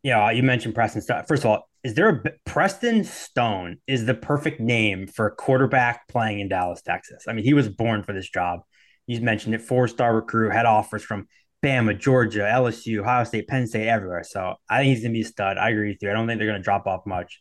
you 0.03 0.12
know, 0.12 0.29
you 0.31 0.42
mentioned 0.42 0.74
Preston 0.74 1.03
Stone. 1.03 1.24
First 1.27 1.44
of 1.44 1.51
all, 1.51 1.68
is 1.85 1.95
there 1.95 2.09
a 2.09 2.31
Preston 2.45 3.05
Stone 3.05 3.77
is 3.87 4.07
the 4.07 4.14
perfect 4.14 4.61
name 4.61 5.07
for 5.07 5.27
a 5.27 5.35
quarterback 5.35 6.09
playing 6.09 6.41
in 6.41 6.49
Dallas, 6.49 6.83
Texas. 6.83 7.25
I 7.29 7.33
mean, 7.33 7.45
he 7.45 7.55
was 7.55 7.69
born 7.69 8.03
for 8.03 8.12
this 8.12 8.29
job. 8.29 8.61
You 9.07 9.21
mentioned 9.21 9.55
it, 9.55 9.62
four 9.62 9.88
star 9.88 10.14
recruit, 10.14 10.53
had 10.53 10.67
offers 10.67 11.03
from 11.03 11.29
Bama, 11.64 11.99
Georgia, 11.99 12.41
LSU, 12.41 13.01
Ohio 13.01 13.25
State, 13.25 13.49
Penn 13.49 13.67
State, 13.67 13.88
everywhere. 13.88 14.25
So 14.25 14.55
I 14.69 14.79
think 14.79 14.95
he's 14.95 15.03
gonna 15.03 15.12
be 15.12 15.23
a 15.23 15.25
stud. 15.25 15.57
I 15.57 15.71
agree 15.71 15.91
with 15.91 16.03
you. 16.03 16.11
I 16.11 16.12
don't 16.12 16.27
think 16.27 16.38
they're 16.38 16.49
gonna 16.49 16.62
drop 16.62 16.87
off 16.87 17.07
much. 17.07 17.41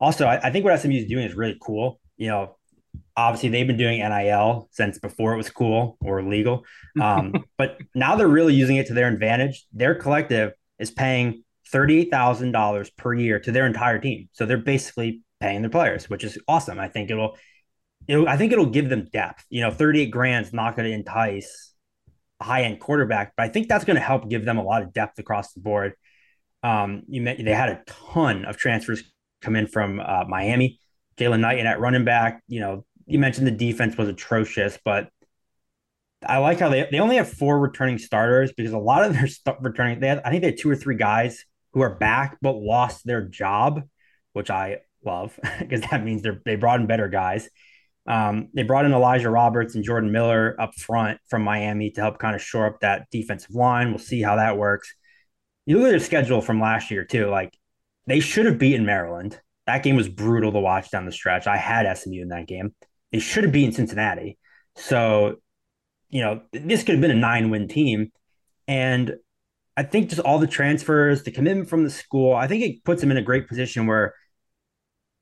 Also, 0.00 0.26
I, 0.26 0.46
I 0.46 0.50
think 0.50 0.64
what 0.64 0.78
SMU 0.78 0.96
is 0.96 1.06
doing 1.06 1.24
is 1.24 1.34
really 1.34 1.56
cool. 1.60 2.00
You 2.16 2.28
know, 2.28 2.56
obviously 3.16 3.48
they've 3.48 3.66
been 3.66 3.76
doing 3.76 4.00
NIL 4.00 4.68
since 4.72 4.98
before 4.98 5.32
it 5.32 5.36
was 5.36 5.50
cool 5.50 5.96
or 6.00 6.22
legal. 6.22 6.64
Um, 7.00 7.44
but 7.58 7.78
now 7.94 8.16
they're 8.16 8.28
really 8.28 8.54
using 8.54 8.76
it 8.76 8.86
to 8.88 8.94
their 8.94 9.08
advantage. 9.08 9.64
Their 9.72 9.94
collective 9.94 10.52
is 10.78 10.90
paying 10.90 11.44
$38,000 11.76 12.96
per 12.96 13.14
year 13.14 13.38
to 13.40 13.52
their 13.52 13.66
entire 13.66 13.98
team. 13.98 14.28
So 14.32 14.46
they're 14.46 14.56
basically 14.56 15.22
paying 15.40 15.62
their 15.62 15.70
players, 15.70 16.08
which 16.08 16.24
is 16.24 16.38
awesome. 16.48 16.78
I 16.78 16.88
think 16.88 17.10
it'll, 17.10 17.36
it'll 18.08 18.28
I 18.28 18.36
think 18.36 18.52
it'll 18.52 18.66
give 18.66 18.88
them 18.88 19.08
depth. 19.12 19.44
You 19.50 19.60
know, 19.62 19.70
38 19.70 20.10
grand 20.10 20.46
is 20.46 20.52
not 20.52 20.76
going 20.76 20.88
to 20.88 20.94
entice 20.94 21.74
a 22.40 22.44
high 22.44 22.62
end 22.62 22.80
quarterback, 22.80 23.34
but 23.36 23.44
I 23.44 23.48
think 23.48 23.68
that's 23.68 23.84
going 23.84 23.96
to 23.96 24.02
help 24.02 24.28
give 24.28 24.44
them 24.44 24.58
a 24.58 24.62
lot 24.62 24.82
of 24.82 24.92
depth 24.92 25.18
across 25.18 25.52
the 25.52 25.60
board. 25.60 25.92
Um, 26.62 27.02
you 27.08 27.20
met, 27.20 27.38
they 27.38 27.52
had 27.52 27.68
a 27.68 27.82
ton 27.86 28.44
of 28.46 28.56
transfers 28.56 29.04
come 29.42 29.54
in 29.54 29.66
from 29.66 30.00
uh, 30.00 30.24
Miami, 30.26 30.80
Knight, 31.20 31.58
and 31.58 31.68
at 31.68 31.78
running 31.78 32.04
back. 32.04 32.42
You 32.48 32.60
know, 32.60 32.86
you 33.06 33.18
mentioned 33.18 33.46
the 33.46 33.52
defense 33.52 33.96
was 33.96 34.08
atrocious, 34.08 34.78
but 34.82 35.10
I 36.26 36.38
like 36.38 36.58
how 36.58 36.70
they, 36.70 36.88
they 36.90 36.98
only 36.98 37.16
have 37.16 37.28
four 37.28 37.60
returning 37.60 37.98
starters 37.98 38.52
because 38.56 38.72
a 38.72 38.78
lot 38.78 39.04
of 39.04 39.12
their 39.12 39.26
st- 39.26 39.60
returning, 39.60 40.00
they 40.00 40.08
had, 40.08 40.22
I 40.24 40.30
think 40.30 40.40
they 40.40 40.48
had 40.48 40.58
two 40.58 40.70
or 40.70 40.76
three 40.76 40.96
guys 40.96 41.44
who 41.76 41.82
are 41.82 41.94
back 41.94 42.38
but 42.40 42.52
lost 42.52 43.04
their 43.04 43.20
job, 43.20 43.82
which 44.32 44.48
I 44.48 44.78
love 45.04 45.38
because 45.58 45.82
that 45.82 46.02
means 46.02 46.22
they're 46.22 46.40
they 46.46 46.56
brought 46.56 46.80
in 46.80 46.86
better 46.86 47.08
guys. 47.08 47.50
Um, 48.06 48.48
they 48.54 48.62
brought 48.62 48.86
in 48.86 48.94
Elijah 48.94 49.28
Roberts 49.28 49.74
and 49.74 49.84
Jordan 49.84 50.10
Miller 50.10 50.56
up 50.58 50.74
front 50.74 51.18
from 51.28 51.42
Miami 51.42 51.90
to 51.90 52.00
help 52.00 52.18
kind 52.18 52.34
of 52.34 52.40
shore 52.40 52.66
up 52.66 52.80
that 52.80 53.08
defensive 53.10 53.54
line. 53.54 53.90
We'll 53.90 53.98
see 53.98 54.22
how 54.22 54.36
that 54.36 54.56
works. 54.56 54.94
You 55.66 55.76
look 55.76 55.88
at 55.88 55.90
their 55.90 56.00
schedule 56.00 56.40
from 56.40 56.62
last 56.62 56.90
year 56.90 57.04
too. 57.04 57.26
Like 57.26 57.52
they 58.06 58.20
should 58.20 58.46
have 58.46 58.58
beaten 58.58 58.86
Maryland. 58.86 59.38
That 59.66 59.82
game 59.82 59.96
was 59.96 60.08
brutal 60.08 60.52
to 60.52 60.60
watch 60.60 60.90
down 60.90 61.04
the 61.04 61.12
stretch. 61.12 61.46
I 61.46 61.58
had 61.58 61.94
SMU 61.98 62.22
in 62.22 62.28
that 62.28 62.48
game. 62.48 62.74
They 63.12 63.18
should 63.18 63.44
have 63.44 63.52
beaten 63.52 63.72
Cincinnati. 63.72 64.38
So, 64.76 65.36
you 66.08 66.22
know, 66.22 66.40
this 66.54 66.84
could 66.84 66.94
have 66.94 67.02
been 67.02 67.10
a 67.10 67.14
nine-win 67.14 67.68
team. 67.68 68.12
And 68.66 69.16
I 69.76 69.82
think 69.82 70.08
just 70.08 70.22
all 70.22 70.38
the 70.38 70.46
transfers, 70.46 71.22
the 71.22 71.30
commitment 71.30 71.68
from 71.68 71.84
the 71.84 71.90
school, 71.90 72.34
I 72.34 72.46
think 72.46 72.64
it 72.64 72.84
puts 72.84 73.00
them 73.00 73.10
in 73.10 73.16
a 73.16 73.22
great 73.22 73.46
position 73.46 73.86
where 73.86 74.14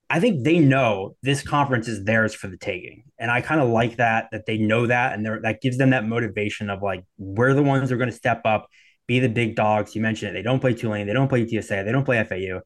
I 0.08 0.20
think 0.20 0.44
they 0.44 0.58
know 0.58 1.16
this 1.22 1.42
conference 1.42 1.88
is 1.88 2.04
theirs 2.04 2.34
for 2.34 2.46
the 2.46 2.56
taking. 2.56 3.04
And 3.18 3.30
I 3.30 3.40
kind 3.40 3.60
of 3.60 3.68
like 3.68 3.96
that, 3.96 4.28
that 4.32 4.46
they 4.46 4.58
know 4.58 4.86
that. 4.86 5.14
And 5.14 5.26
that 5.42 5.60
gives 5.60 5.78
them 5.78 5.90
that 5.90 6.06
motivation 6.06 6.70
of 6.70 6.82
like, 6.82 7.04
we're 7.18 7.54
the 7.54 7.62
ones 7.62 7.88
who 7.88 7.96
are 7.96 7.98
going 7.98 8.10
to 8.10 8.16
step 8.16 8.42
up, 8.44 8.68
be 9.06 9.18
the 9.18 9.28
big 9.28 9.56
dogs. 9.56 9.96
You 9.96 10.02
mentioned 10.02 10.30
it. 10.30 10.34
They 10.34 10.42
don't 10.42 10.60
play 10.60 10.74
Tulane. 10.74 11.06
They 11.06 11.14
don't 11.14 11.28
play 11.28 11.46
TSA. 11.46 11.82
They 11.84 11.92
don't 11.92 12.04
play 12.04 12.22
FAU. 12.22 12.60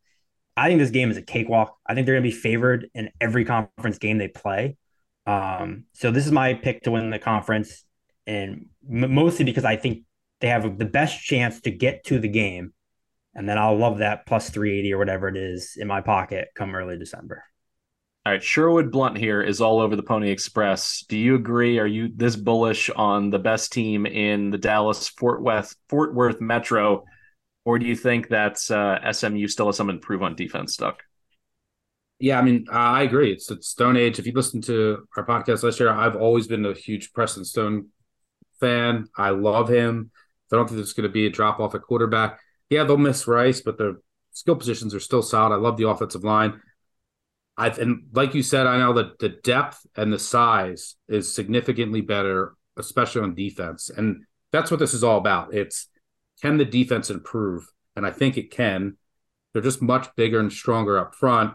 I 0.57 0.69
think 0.69 0.81
this 0.81 0.91
game 0.91 1.11
is 1.11 1.17
a 1.17 1.23
cakewalk. 1.23 1.77
I 1.87 1.95
think 1.95 2.05
they're 2.05 2.17
going 2.17 2.25
to 2.25 2.37
be 2.37 2.41
favored 2.41 2.91
in 2.95 3.11
every 3.21 3.45
conference 3.45 3.99
game 3.99 4.19
they 4.19 4.29
play. 4.29 4.77
Um, 5.25 5.85
so 5.93 6.11
this 6.11 6.27
is 6.27 6.33
my 6.33 6.55
pick 6.55 6.83
to 6.83 6.91
win 6.91 7.11
the 7.11 7.19
conference. 7.19 7.85
And 8.27 8.67
mostly 8.87 9.45
because 9.45 9.65
I 9.65 9.77
think 9.77 10.03
they 10.41 10.49
have 10.49 10.79
the 10.79 10.85
best 10.85 11.21
chance 11.21 11.61
to 11.63 11.71
get 11.71 12.05
to 12.05 12.19
the 12.19 12.29
game 12.29 12.73
and 13.39 13.49
then 13.49 13.57
I'll 13.57 13.77
love 13.77 13.99
that 13.99 14.27
plus 14.27 14.51
380 14.51 14.95
or 14.95 14.99
whatever 14.99 15.29
it 15.29 15.37
is 15.37 15.77
in 15.77 15.87
my 15.87 16.01
pocket 16.01 16.49
come 16.57 16.75
early 16.75 16.99
December. 16.99 17.45
All 18.27 18.33
right, 18.33 18.43
Sherwood 18.43 18.91
Blunt 18.91 19.17
here 19.17 19.41
is 19.41 19.61
all 19.61 19.81
over 19.81 19.95
the 19.95 20.03
Pony 20.03 20.31
Express. 20.31 21.05
Do 21.09 21.17
you 21.17 21.37
agree? 21.37 21.79
Are 21.79 21.87
you 21.87 22.11
this 22.15 22.35
bullish 22.35 22.91
on 22.91 23.31
the 23.31 23.39
best 23.39 23.73
team 23.73 24.07
in 24.07 24.51
the 24.51 24.59
Dallas 24.59 25.09
Fort 25.09 25.41
Worth 25.41 25.75
Fort 25.89 26.15
Worth 26.15 26.41
Metro, 26.41 27.05
or 27.65 27.79
do 27.79 27.87
you 27.87 27.95
think 27.95 28.29
that 28.29 28.59
uh, 28.73 29.13
SMU 29.13 29.47
still 29.47 29.67
has 29.67 29.77
something 29.77 30.01
to 30.01 30.05
prove 30.05 30.23
on 30.25 30.35
defense, 30.35 30.77
Duck? 30.77 31.05
Yeah, 32.19 32.41
I 32.41 32.43
mean, 32.43 32.67
I 32.71 33.03
agree. 33.03 33.33
It's, 33.33 33.49
it's 33.53 33.69
Stone 33.69 33.97
Age. 33.97 34.19
If 34.19 34.27
you 34.27 34.33
listen 34.33 34.61
to 34.63 35.07
our 35.17 35.25
podcast 35.25 35.63
last 35.63 35.79
year, 35.79 35.91
I've 35.91 36.17
always 36.17 36.49
been 36.49 36.67
a 36.67 36.75
huge 36.75 37.13
Preston 37.13 37.45
Stone 37.45 37.87
fan. 38.59 39.07
I 39.17 39.31
love 39.31 39.69
him. 39.69 40.11
I 40.53 40.57
don't 40.57 40.67
think 40.67 40.77
there's 40.79 40.93
going 40.93 41.09
to 41.09 41.13
be 41.13 41.27
a 41.27 41.31
drop 41.31 41.61
off 41.61 41.75
at 41.75 41.83
quarterback 41.83 42.41
yeah, 42.71 42.85
they'll 42.85 42.97
miss 42.97 43.27
Rice, 43.27 43.61
but 43.61 43.79
their 43.79 43.95
skill 44.33 44.57
positions 44.57 44.95
are 44.95 45.01
still 45.01 45.23
solid. 45.23 45.55
I 45.55 45.59
love 45.59 45.77
the 45.77 45.89
offensive 45.89 46.25
line. 46.25 46.61
I 47.57 47.69
and 47.69 48.05
like 48.13 48.35
you 48.35 48.43
said, 48.43 48.67
I 48.67 48.79
know 48.79 48.93
that 48.95 49.19
the 49.19 49.31
depth 49.31 49.85
and 49.97 50.13
the 50.13 50.19
size 50.19 50.97
is 51.09 51.35
significantly 51.35 52.03
better, 52.03 52.55
especially 52.77 53.23
on 53.23 53.35
defense. 53.35 53.91
And 53.91 54.25
that's 54.53 54.71
what 54.71 54.81
this 54.81 54.95
is 54.95 55.03
all 55.03 55.19
about. 55.19 55.55
It's 55.55 55.89
can 56.41 56.57
the 56.57 56.65
defense 56.65 57.11
improve? 57.11 57.67
And 57.97 58.07
I 58.07 58.11
think 58.11 58.37
it 58.37 58.53
can. 58.53 58.97
They're 59.53 59.63
just 59.63 59.83
much 59.83 60.15
bigger 60.15 60.39
and 60.39 60.53
stronger 60.53 60.99
up 60.99 61.15
front. 61.15 61.55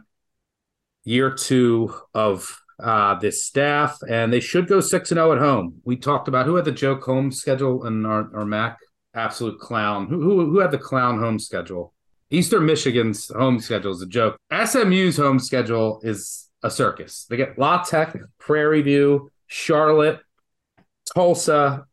Year 1.05 1.31
two 1.31 1.93
of 2.13 2.59
uh, 2.81 3.19
this 3.19 3.43
staff, 3.43 3.97
and 4.07 4.31
they 4.31 4.39
should 4.39 4.67
go 4.67 4.79
six 4.79 5.11
and 5.11 5.17
zero 5.17 5.29
oh 5.29 5.33
at 5.33 5.39
home. 5.39 5.81
We 5.83 5.97
talked 5.97 6.27
about 6.27 6.45
who 6.45 6.55
had 6.55 6.65
the 6.65 6.71
Joe 6.71 6.95
Combs 6.95 7.39
schedule 7.39 7.85
and 7.85 8.05
our, 8.05 8.29
our 8.35 8.45
Mac 8.45 8.77
absolute 9.13 9.59
clown. 9.59 10.07
Who, 10.07 10.21
who 10.21 10.51
who 10.51 10.59
had 10.59 10.71
the 10.71 10.77
clown 10.77 11.19
home 11.19 11.39
schedule? 11.39 11.93
Eastern 12.29 12.65
Michigan's 12.65 13.27
home 13.27 13.59
schedule 13.59 13.91
is 13.91 14.01
a 14.01 14.07
joke. 14.07 14.37
SMU's 14.51 15.17
home 15.17 15.37
schedule 15.37 15.99
is 16.03 16.49
a 16.63 16.71
circus. 16.71 17.25
They 17.29 17.37
get 17.37 17.59
La 17.59 17.83
Tech, 17.83 18.17
Prairie 18.39 18.81
View, 18.81 19.31
Charlotte, 19.47 20.19
Tulsa, 21.13 21.85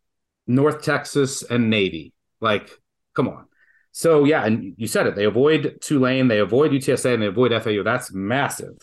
North 0.47 0.83
Texas, 0.83 1.43
and 1.43 1.69
Navy. 1.69 2.15
Like, 2.41 2.71
come 3.15 3.29
on. 3.29 3.47
So 3.93 4.25
yeah, 4.25 4.45
and 4.45 4.75
you 4.79 4.87
said 4.87 5.07
it. 5.07 5.17
They 5.17 5.25
avoid 5.25 5.79
Tulane, 5.83 6.29
they 6.29 6.39
avoid 6.39 6.71
UTSA, 6.71 7.15
and 7.15 7.23
they 7.23 7.27
avoid 7.27 7.53
FAU. 7.63 7.83
That's 7.83 8.13
massive. 8.13 8.79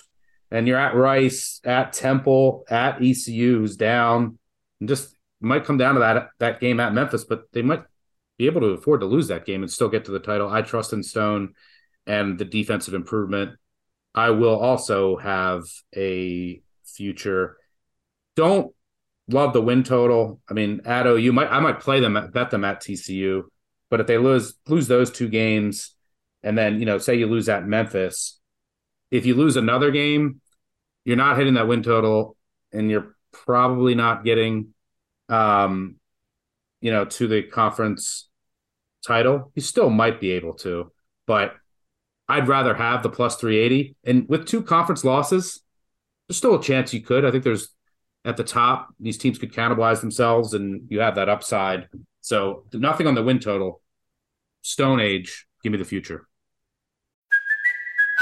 And 0.49 0.67
you're 0.67 0.79
at 0.79 0.95
Rice, 0.95 1.59
at 1.63 1.93
Temple, 1.93 2.63
at 2.69 3.01
ECU, 3.01 3.59
who's 3.59 3.75
down. 3.75 4.37
And 4.79 4.87
just 4.87 5.15
might 5.39 5.65
come 5.65 5.77
down 5.77 5.95
to 5.95 5.99
that 5.99 6.29
that 6.39 6.59
game 6.59 6.79
at 6.79 6.93
Memphis, 6.93 7.23
but 7.23 7.43
they 7.53 7.61
might 7.61 7.83
be 8.37 8.45
able 8.45 8.61
to 8.61 8.67
afford 8.67 9.01
to 9.01 9.07
lose 9.07 9.27
that 9.27 9.45
game 9.45 9.63
and 9.63 9.71
still 9.71 9.89
get 9.89 10.05
to 10.05 10.11
the 10.11 10.19
title. 10.19 10.49
I 10.49 10.61
trust 10.61 10.93
in 10.93 11.03
Stone 11.03 11.53
and 12.05 12.37
the 12.37 12.45
defensive 12.45 12.93
improvement. 12.93 13.57
I 14.15 14.31
will 14.31 14.57
also 14.57 15.17
have 15.17 15.63
a 15.95 16.61
future. 16.85 17.57
Don't 18.35 18.73
love 19.29 19.53
the 19.53 19.61
win 19.61 19.83
total. 19.83 20.39
I 20.49 20.53
mean, 20.53 20.79
Addo, 20.81 21.21
you 21.21 21.33
might 21.33 21.51
I 21.51 21.59
might 21.59 21.79
play 21.79 21.99
them 21.99 22.29
bet 22.33 22.51
them 22.51 22.65
at 22.65 22.81
TCU, 22.81 23.43
but 23.89 23.99
if 23.99 24.07
they 24.07 24.17
lose 24.17 24.55
lose 24.67 24.87
those 24.87 25.11
two 25.11 25.27
games, 25.27 25.95
and 26.43 26.57
then 26.57 26.79
you 26.79 26.85
know, 26.85 26.97
say 26.97 27.15
you 27.15 27.27
lose 27.27 27.49
at 27.49 27.67
Memphis, 27.67 28.36
if 29.11 29.25
you 29.25 29.35
lose 29.35 29.55
another 29.55 29.91
game, 29.91 30.41
you're 31.05 31.17
not 31.17 31.37
hitting 31.37 31.53
that 31.55 31.67
win 31.67 31.83
total, 31.83 32.35
and 32.71 32.89
you're 32.89 33.15
probably 33.31 33.95
not 33.95 34.23
getting, 34.25 34.73
um, 35.29 35.95
you 36.81 36.91
know, 36.91 37.05
to 37.05 37.27
the 37.27 37.43
conference 37.43 38.27
title, 39.05 39.51
You 39.55 39.61
still 39.61 39.89
might 39.89 40.19
be 40.19 40.31
able 40.31 40.53
to, 40.55 40.91
but 41.25 41.55
I'd 42.27 42.47
rather 42.47 42.75
have 42.75 43.03
the 43.03 43.09
plus 43.09 43.37
380. 43.37 43.95
And 44.03 44.27
with 44.27 44.45
two 44.45 44.61
conference 44.61 45.03
losses, 45.03 45.61
there's 46.27 46.37
still 46.37 46.55
a 46.55 46.61
chance 46.61 46.93
you 46.93 47.01
could. 47.01 47.25
I 47.25 47.31
think 47.31 47.43
there's 47.43 47.69
at 48.25 48.35
the 48.35 48.43
top, 48.43 48.89
these 48.99 49.17
teams 49.17 49.39
could 49.39 49.53
cannibalize 49.53 50.01
themselves 50.01 50.53
and 50.53 50.81
you 50.89 50.99
have 50.99 51.15
that 51.15 51.29
upside. 51.29 51.87
So 52.19 52.65
nothing 52.73 53.07
on 53.07 53.15
the 53.15 53.23
win 53.23 53.39
total. 53.39 53.81
Stone 54.61 54.99
Age, 54.99 55.47
give 55.63 55.71
me 55.71 55.77
the 55.77 55.85
future. 55.85 56.27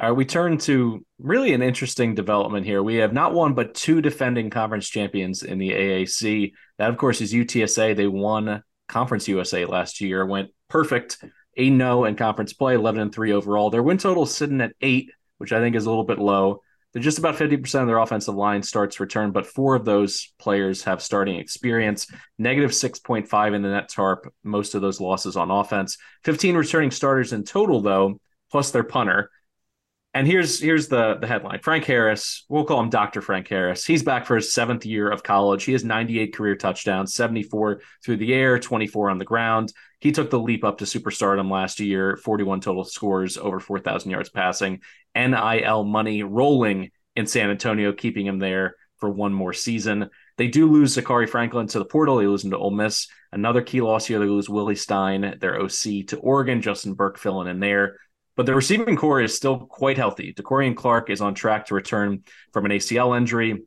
Uh, 0.00 0.12
we 0.12 0.24
turn 0.24 0.58
to 0.58 1.04
really 1.18 1.54
an 1.54 1.62
interesting 1.62 2.14
development 2.14 2.66
here. 2.66 2.82
We 2.82 2.96
have 2.96 3.12
not 3.12 3.32
one 3.32 3.54
but 3.54 3.74
two 3.74 4.02
defending 4.02 4.50
conference 4.50 4.88
champions 4.88 5.42
in 5.42 5.58
the 5.58 5.70
AAC. 5.70 6.52
That, 6.78 6.90
of 6.90 6.96
course, 6.96 7.20
is 7.20 7.32
UTSA. 7.32 7.94
They 7.96 8.08
won 8.08 8.62
Conference 8.88 9.28
USA 9.28 9.64
last 9.64 10.00
year, 10.00 10.26
went 10.26 10.50
perfect, 10.68 11.18
8 11.56 11.76
0 11.76 12.04
in 12.04 12.16
conference 12.16 12.52
play, 12.52 12.74
11 12.74 13.00
and 13.00 13.14
3 13.14 13.32
overall. 13.32 13.70
Their 13.70 13.82
win 13.82 13.98
total 13.98 14.24
is 14.24 14.34
sitting 14.34 14.60
at 14.60 14.74
eight, 14.80 15.10
which 15.38 15.52
I 15.52 15.60
think 15.60 15.76
is 15.76 15.86
a 15.86 15.88
little 15.88 16.04
bit 16.04 16.18
low. 16.18 16.60
They're 16.92 17.02
just 17.02 17.18
about 17.18 17.34
50% 17.34 17.80
of 17.80 17.88
their 17.88 17.98
offensive 17.98 18.36
line 18.36 18.62
starts 18.62 19.00
return, 19.00 19.32
but 19.32 19.46
four 19.46 19.74
of 19.74 19.84
those 19.84 20.32
players 20.38 20.84
have 20.84 21.02
starting 21.02 21.36
experience. 21.36 22.06
Negative 22.38 22.70
6.5 22.70 23.54
in 23.54 23.62
the 23.62 23.68
net 23.68 23.88
tarp, 23.88 24.32
most 24.44 24.76
of 24.76 24.80
those 24.80 25.00
losses 25.00 25.36
on 25.36 25.50
offense. 25.50 25.98
15 26.22 26.56
returning 26.56 26.92
starters 26.92 27.32
in 27.32 27.42
total, 27.42 27.80
though, 27.80 28.20
plus 28.52 28.70
their 28.70 28.84
punter. 28.84 29.30
And 30.14 30.28
here's 30.28 30.60
here's 30.60 30.86
the 30.86 31.16
the 31.20 31.26
headline: 31.26 31.58
Frank 31.58 31.84
Harris. 31.84 32.44
We'll 32.48 32.64
call 32.64 32.80
him 32.80 32.88
Doctor 32.88 33.20
Frank 33.20 33.48
Harris. 33.48 33.84
He's 33.84 34.04
back 34.04 34.26
for 34.26 34.36
his 34.36 34.54
seventh 34.54 34.86
year 34.86 35.10
of 35.10 35.24
college. 35.24 35.64
He 35.64 35.72
has 35.72 35.84
98 35.84 36.34
career 36.34 36.54
touchdowns, 36.54 37.14
74 37.14 37.80
through 38.04 38.18
the 38.18 38.32
air, 38.32 38.60
24 38.60 39.10
on 39.10 39.18
the 39.18 39.24
ground. 39.24 39.72
He 39.98 40.12
took 40.12 40.30
the 40.30 40.38
leap 40.38 40.62
up 40.62 40.78
to 40.78 40.84
superstardom 40.84 41.50
last 41.50 41.80
year. 41.80 42.16
41 42.16 42.60
total 42.60 42.84
scores, 42.84 43.36
over 43.36 43.58
4,000 43.58 44.10
yards 44.10 44.28
passing. 44.30 44.82
NIL 45.16 45.82
money 45.82 46.22
rolling 46.22 46.92
in 47.16 47.26
San 47.26 47.50
Antonio, 47.50 47.92
keeping 47.92 48.26
him 48.26 48.38
there 48.38 48.76
for 48.98 49.10
one 49.10 49.32
more 49.32 49.52
season. 49.52 50.10
They 50.36 50.48
do 50.48 50.70
lose 50.70 50.96
Zakhari 50.96 51.28
Franklin 51.28 51.66
to 51.68 51.78
the 51.78 51.84
portal. 51.84 52.18
They 52.18 52.26
lose 52.26 52.44
him 52.44 52.50
to 52.50 52.58
Ole 52.58 52.70
Miss. 52.70 53.08
Another 53.32 53.62
key 53.62 53.80
loss 53.80 54.06
here. 54.06 54.18
They 54.18 54.26
lose 54.26 54.48
Willie 54.48 54.76
Stein, 54.76 55.38
their 55.40 55.60
OC, 55.60 56.06
to 56.08 56.18
Oregon. 56.20 56.62
Justin 56.62 56.94
Burke 56.94 57.18
filling 57.18 57.48
in 57.48 57.60
there. 57.60 57.98
But 58.36 58.46
the 58.46 58.54
receiving 58.54 58.96
corps 58.96 59.20
is 59.20 59.36
still 59.36 59.58
quite 59.58 59.96
healthy. 59.96 60.34
DeCorian 60.34 60.76
Clark 60.76 61.10
is 61.10 61.20
on 61.20 61.34
track 61.34 61.66
to 61.66 61.74
return 61.74 62.24
from 62.52 62.64
an 62.64 62.72
ACL 62.72 63.16
injury. 63.16 63.62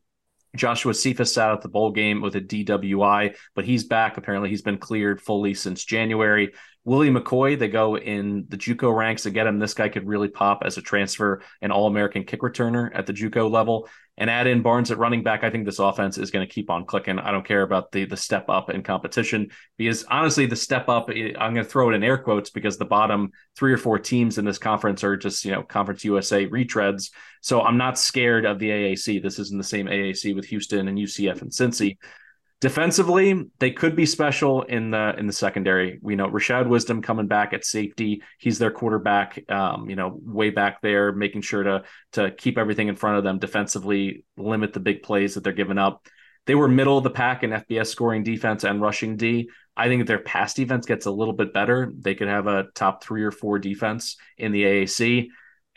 Joshua 0.56 0.93
Cephas 0.93 1.38
out 1.38 1.53
at 1.53 1.62
the 1.62 1.69
bowl 1.69 1.91
game 1.91 2.21
with 2.21 2.36
a 2.36 2.41
DWI, 2.41 3.36
but 3.56 3.65
he's 3.65 3.84
back. 3.84 4.17
Apparently, 4.17 4.49
he's 4.49 4.62
been 4.62 4.77
cleared 4.77 5.21
fully 5.21 5.53
since 5.53 5.86
January. 5.86 6.53
Willie 6.84 7.10
McCoy, 7.10 7.60
they 7.60 7.67
go 7.67 7.97
in 7.97 8.45
the 8.47 8.58
JUCO 8.58 8.95
ranks 8.95 9.23
to 9.23 9.30
get 9.30 9.45
him. 9.45 9.60
This 9.60 9.73
guy 9.73 9.89
could 9.89 10.08
really 10.08 10.30
pop 10.30 10.63
as 10.65 10.77
a 10.77 10.82
transfer, 10.82 11.41
an 11.62 11.71
All 11.71 11.88
American 11.88 12.23
kick 12.23 12.41
returner 12.41 12.89
at 12.93 13.06
the 13.06 13.13
JUCO 13.13 13.51
level, 13.51 13.89
and 14.17 14.30
add 14.30 14.47
in 14.47 14.62
Barnes 14.62 14.89
at 14.91 14.97
running 14.97 15.23
back. 15.23 15.43
I 15.43 15.49
think 15.49 15.65
this 15.65 15.80
offense 15.80 16.17
is 16.17 16.32
going 16.32 16.47
to 16.47 16.51
keep 16.51 16.69
on 16.69 16.86
clicking. 16.86 17.19
I 17.19 17.32
don't 17.32 17.45
care 17.45 17.62
about 17.62 17.91
the 17.91 18.06
the 18.06 18.17
step 18.17 18.49
up 18.49 18.69
in 18.69 18.84
competition 18.84 19.49
because 19.77 20.03
honestly, 20.06 20.45
the 20.45 20.56
step 20.56 20.89
up, 20.89 21.10
eh, 21.10 21.34
I'm 21.38 21.53
going 21.53 21.65
to 21.65 21.69
throw 21.69 21.89
it 21.89 21.95
in 21.95 22.03
air 22.03 22.17
quotes 22.17 22.49
because 22.49 22.77
the 22.77 22.86
bottom 22.86 23.32
three 23.56 23.73
or 23.73 23.77
four 23.77 23.99
teams 23.99 24.38
in 24.38 24.45
this 24.45 24.58
conference 24.58 25.03
are 25.03 25.15
just 25.15 25.45
you 25.45 25.51
know 25.51 25.63
Conference 25.63 26.03
USA 26.03 26.47
retreads. 26.47 27.12
So 27.41 27.62
I'm 27.62 27.77
not 27.77 27.99
scared 27.99 28.45
of 28.45 28.60
the 28.60 28.69
AAC. 28.69 29.21
This 29.21 29.39
isn't 29.39 29.58
the 29.58 29.63
same 29.63 29.88
AAC 29.88 30.36
with 30.36 30.45
Houston 30.45 30.88
and 30.88 30.97
UCF 30.97 31.41
and 31.41 31.51
Cincy. 31.51 31.97
Defensively, 32.60 33.46
they 33.60 33.70
could 33.70 33.96
be 33.96 34.08
special 34.08 34.63
in 34.63 34.89
the 34.89 35.13
in 35.15 35.28
the 35.28 35.34
secondary. 35.34 36.00
We 36.02 36.15
know 36.15 36.28
Rashad 36.28 36.67
Wisdom 36.67 37.04
coming 37.04 37.28
back 37.28 37.54
at 37.54 37.63
safety. 37.63 38.24
He's 38.39 38.58
their 38.58 38.72
quarterback, 38.72 39.39
um, 39.48 39.88
you 39.91 39.96
know, 39.96 40.20
way 40.24 40.50
back 40.50 40.82
there, 40.82 41.12
making 41.12 41.41
sure 41.41 41.62
to 41.62 41.84
to 42.13 42.32
keep 42.32 42.58
everything 42.58 42.88
in 42.88 42.96
front 42.96 43.20
of 43.20 43.24
them 43.24 43.38
defensively, 43.38 44.26
limit 44.38 44.74
the 44.74 44.80
big 44.80 45.04
plays 45.04 45.36
that 45.36 45.43
they're 45.43 45.54
giving 45.54 45.78
up. 45.78 46.08
They 46.48 46.56
were 46.56 46.67
middle 46.67 46.98
of 46.98 47.04
the 47.04 47.12
pack 47.12 47.43
in 47.43 47.52
FBS 47.52 47.88
scoring 47.88 48.24
defense 48.24 48.63
and 48.63 48.82
rushing 48.82 49.17
D. 49.17 49.52
I 49.76 49.88
think 49.88 50.08
their 50.08 50.17
pass 50.17 50.56
defense 50.56 50.88
gets 50.88 51.06
a 51.06 51.12
little 51.12 51.36
bit 51.36 51.54
better, 51.54 51.93
they 51.96 52.15
could 52.15 52.28
have 52.28 52.48
a 52.48 52.65
top 52.74 53.04
three 53.04 53.24
or 53.24 53.32
four 53.32 53.60
defense 53.60 54.17
in 54.36 54.52
the 54.52 54.63
AAC 54.63 55.28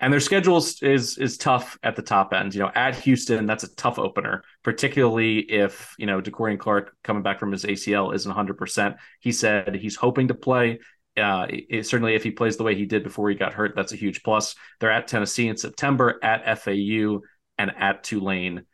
and 0.01 0.13
their 0.13 0.21
schedule 0.21 0.57
is 0.57 1.19
is 1.19 1.37
tough 1.37 1.79
at 1.83 1.95
the 1.95 2.03
top 2.03 2.33
end. 2.33 2.55
You 2.55 2.61
know, 2.61 2.71
at 2.75 2.97
Houston, 2.97 3.47
that's 3.47 3.65
a 3.65 3.75
tough 3.75 3.99
opener, 3.99 4.43
particularly 4.63 5.39
if 5.39 5.95
you 5.99 6.07
know 6.07 6.21
DeCorian 6.21 6.59
Clark 6.59 6.97
coming 7.05 7.23
back 7.23 7.39
from 7.39 7.53
his 7.53 7.65
ACL 7.65 8.15
isn't 8.15 8.29
100. 8.29 8.57
percent 8.57 8.97
He 9.21 9.33
said 9.33 9.75
he's 9.75 9.97
hoping 9.97 10.29
to 10.29 10.35
play. 10.35 10.81
Uh, 11.17 11.47
it, 11.49 11.87
certainly, 11.87 12.15
if 12.15 12.23
he 12.23 12.31
plays 12.31 12.57
the 12.57 12.63
way 12.63 12.75
he 12.75 12.87
did 12.87 13.03
before 13.03 13.29
he 13.29 13.37
got 13.37 13.53
hurt, 13.53 13.75
that's 13.77 13.93
a 13.93 13.97
huge 13.97 14.23
plus. 14.23 14.55
They're 14.79 14.93
at 14.93 15.09
Tennessee 15.09 15.49
in 15.49 15.57
September, 15.57 16.19
at 16.23 16.59
FAU, 16.59 17.21
and 17.59 17.71
at 17.77 18.03
Tulane. 18.03 18.65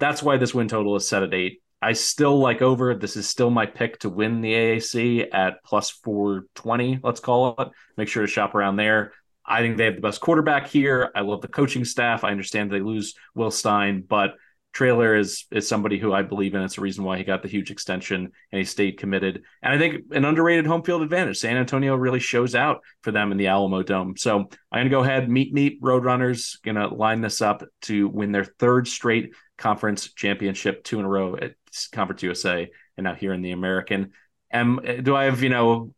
That's 0.00 0.22
why 0.22 0.38
this 0.38 0.54
win 0.54 0.66
total 0.66 0.96
is 0.96 1.06
set 1.06 1.22
at 1.22 1.34
eight. 1.34 1.60
I 1.80 1.92
still 1.92 2.38
like 2.38 2.62
over. 2.62 2.94
This 2.94 3.16
is 3.16 3.28
still 3.28 3.50
my 3.50 3.66
pick 3.66 3.98
to 4.00 4.08
win 4.08 4.40
the 4.40 4.54
AAC 4.54 5.28
at 5.32 5.62
plus 5.64 5.90
420, 5.90 7.00
let's 7.02 7.20
call 7.20 7.54
it. 7.58 7.68
Make 7.98 8.08
sure 8.08 8.22
to 8.22 8.26
shop 8.26 8.54
around 8.54 8.76
there. 8.76 9.12
I 9.46 9.60
think 9.60 9.76
they 9.76 9.84
have 9.84 9.96
the 9.96 10.00
best 10.00 10.20
quarterback 10.20 10.68
here. 10.68 11.10
I 11.14 11.20
love 11.20 11.40
the 11.40 11.48
coaching 11.48 11.84
staff. 11.84 12.24
I 12.24 12.30
understand 12.30 12.70
they 12.70 12.80
lose 12.80 13.14
Will 13.34 13.50
Stein, 13.50 14.04
but 14.08 14.34
Traylor 14.74 15.14
is 15.14 15.44
is 15.52 15.68
somebody 15.68 15.98
who 15.98 16.12
I 16.12 16.22
believe 16.22 16.54
in. 16.54 16.62
It's 16.62 16.78
a 16.78 16.80
reason 16.80 17.04
why 17.04 17.16
he 17.16 17.22
got 17.22 17.42
the 17.42 17.48
huge 17.48 17.70
extension 17.70 18.32
and 18.50 18.58
he 18.58 18.64
stayed 18.64 18.98
committed. 18.98 19.44
And 19.62 19.72
I 19.72 19.78
think 19.78 20.06
an 20.10 20.24
underrated 20.24 20.66
home 20.66 20.82
field 20.82 21.02
advantage. 21.02 21.38
San 21.38 21.56
Antonio 21.56 21.94
really 21.94 22.18
shows 22.18 22.56
out 22.56 22.80
for 23.02 23.12
them 23.12 23.30
in 23.30 23.38
the 23.38 23.46
Alamo 23.46 23.84
Dome. 23.84 24.16
So 24.16 24.40
I'm 24.40 24.80
gonna 24.80 24.90
go 24.90 25.04
ahead, 25.04 25.30
meet 25.30 25.54
meet 25.54 25.80
Roadrunners, 25.80 26.60
gonna 26.62 26.92
line 26.92 27.20
this 27.20 27.40
up 27.40 27.62
to 27.82 28.08
win 28.08 28.32
their 28.32 28.44
third 28.44 28.88
straight 28.88 29.32
conference 29.56 30.12
championship, 30.12 30.82
two 30.82 30.98
in 30.98 31.04
a 31.04 31.08
row 31.08 31.36
at 31.36 31.54
Conference 31.92 32.24
USA, 32.24 32.68
and 32.96 33.04
now 33.04 33.14
here 33.14 33.32
in 33.32 33.42
the 33.42 33.52
American. 33.52 34.10
Am 34.54 34.80
do 35.02 35.16
I 35.16 35.24
have 35.24 35.42
you 35.42 35.48
know 35.50 35.92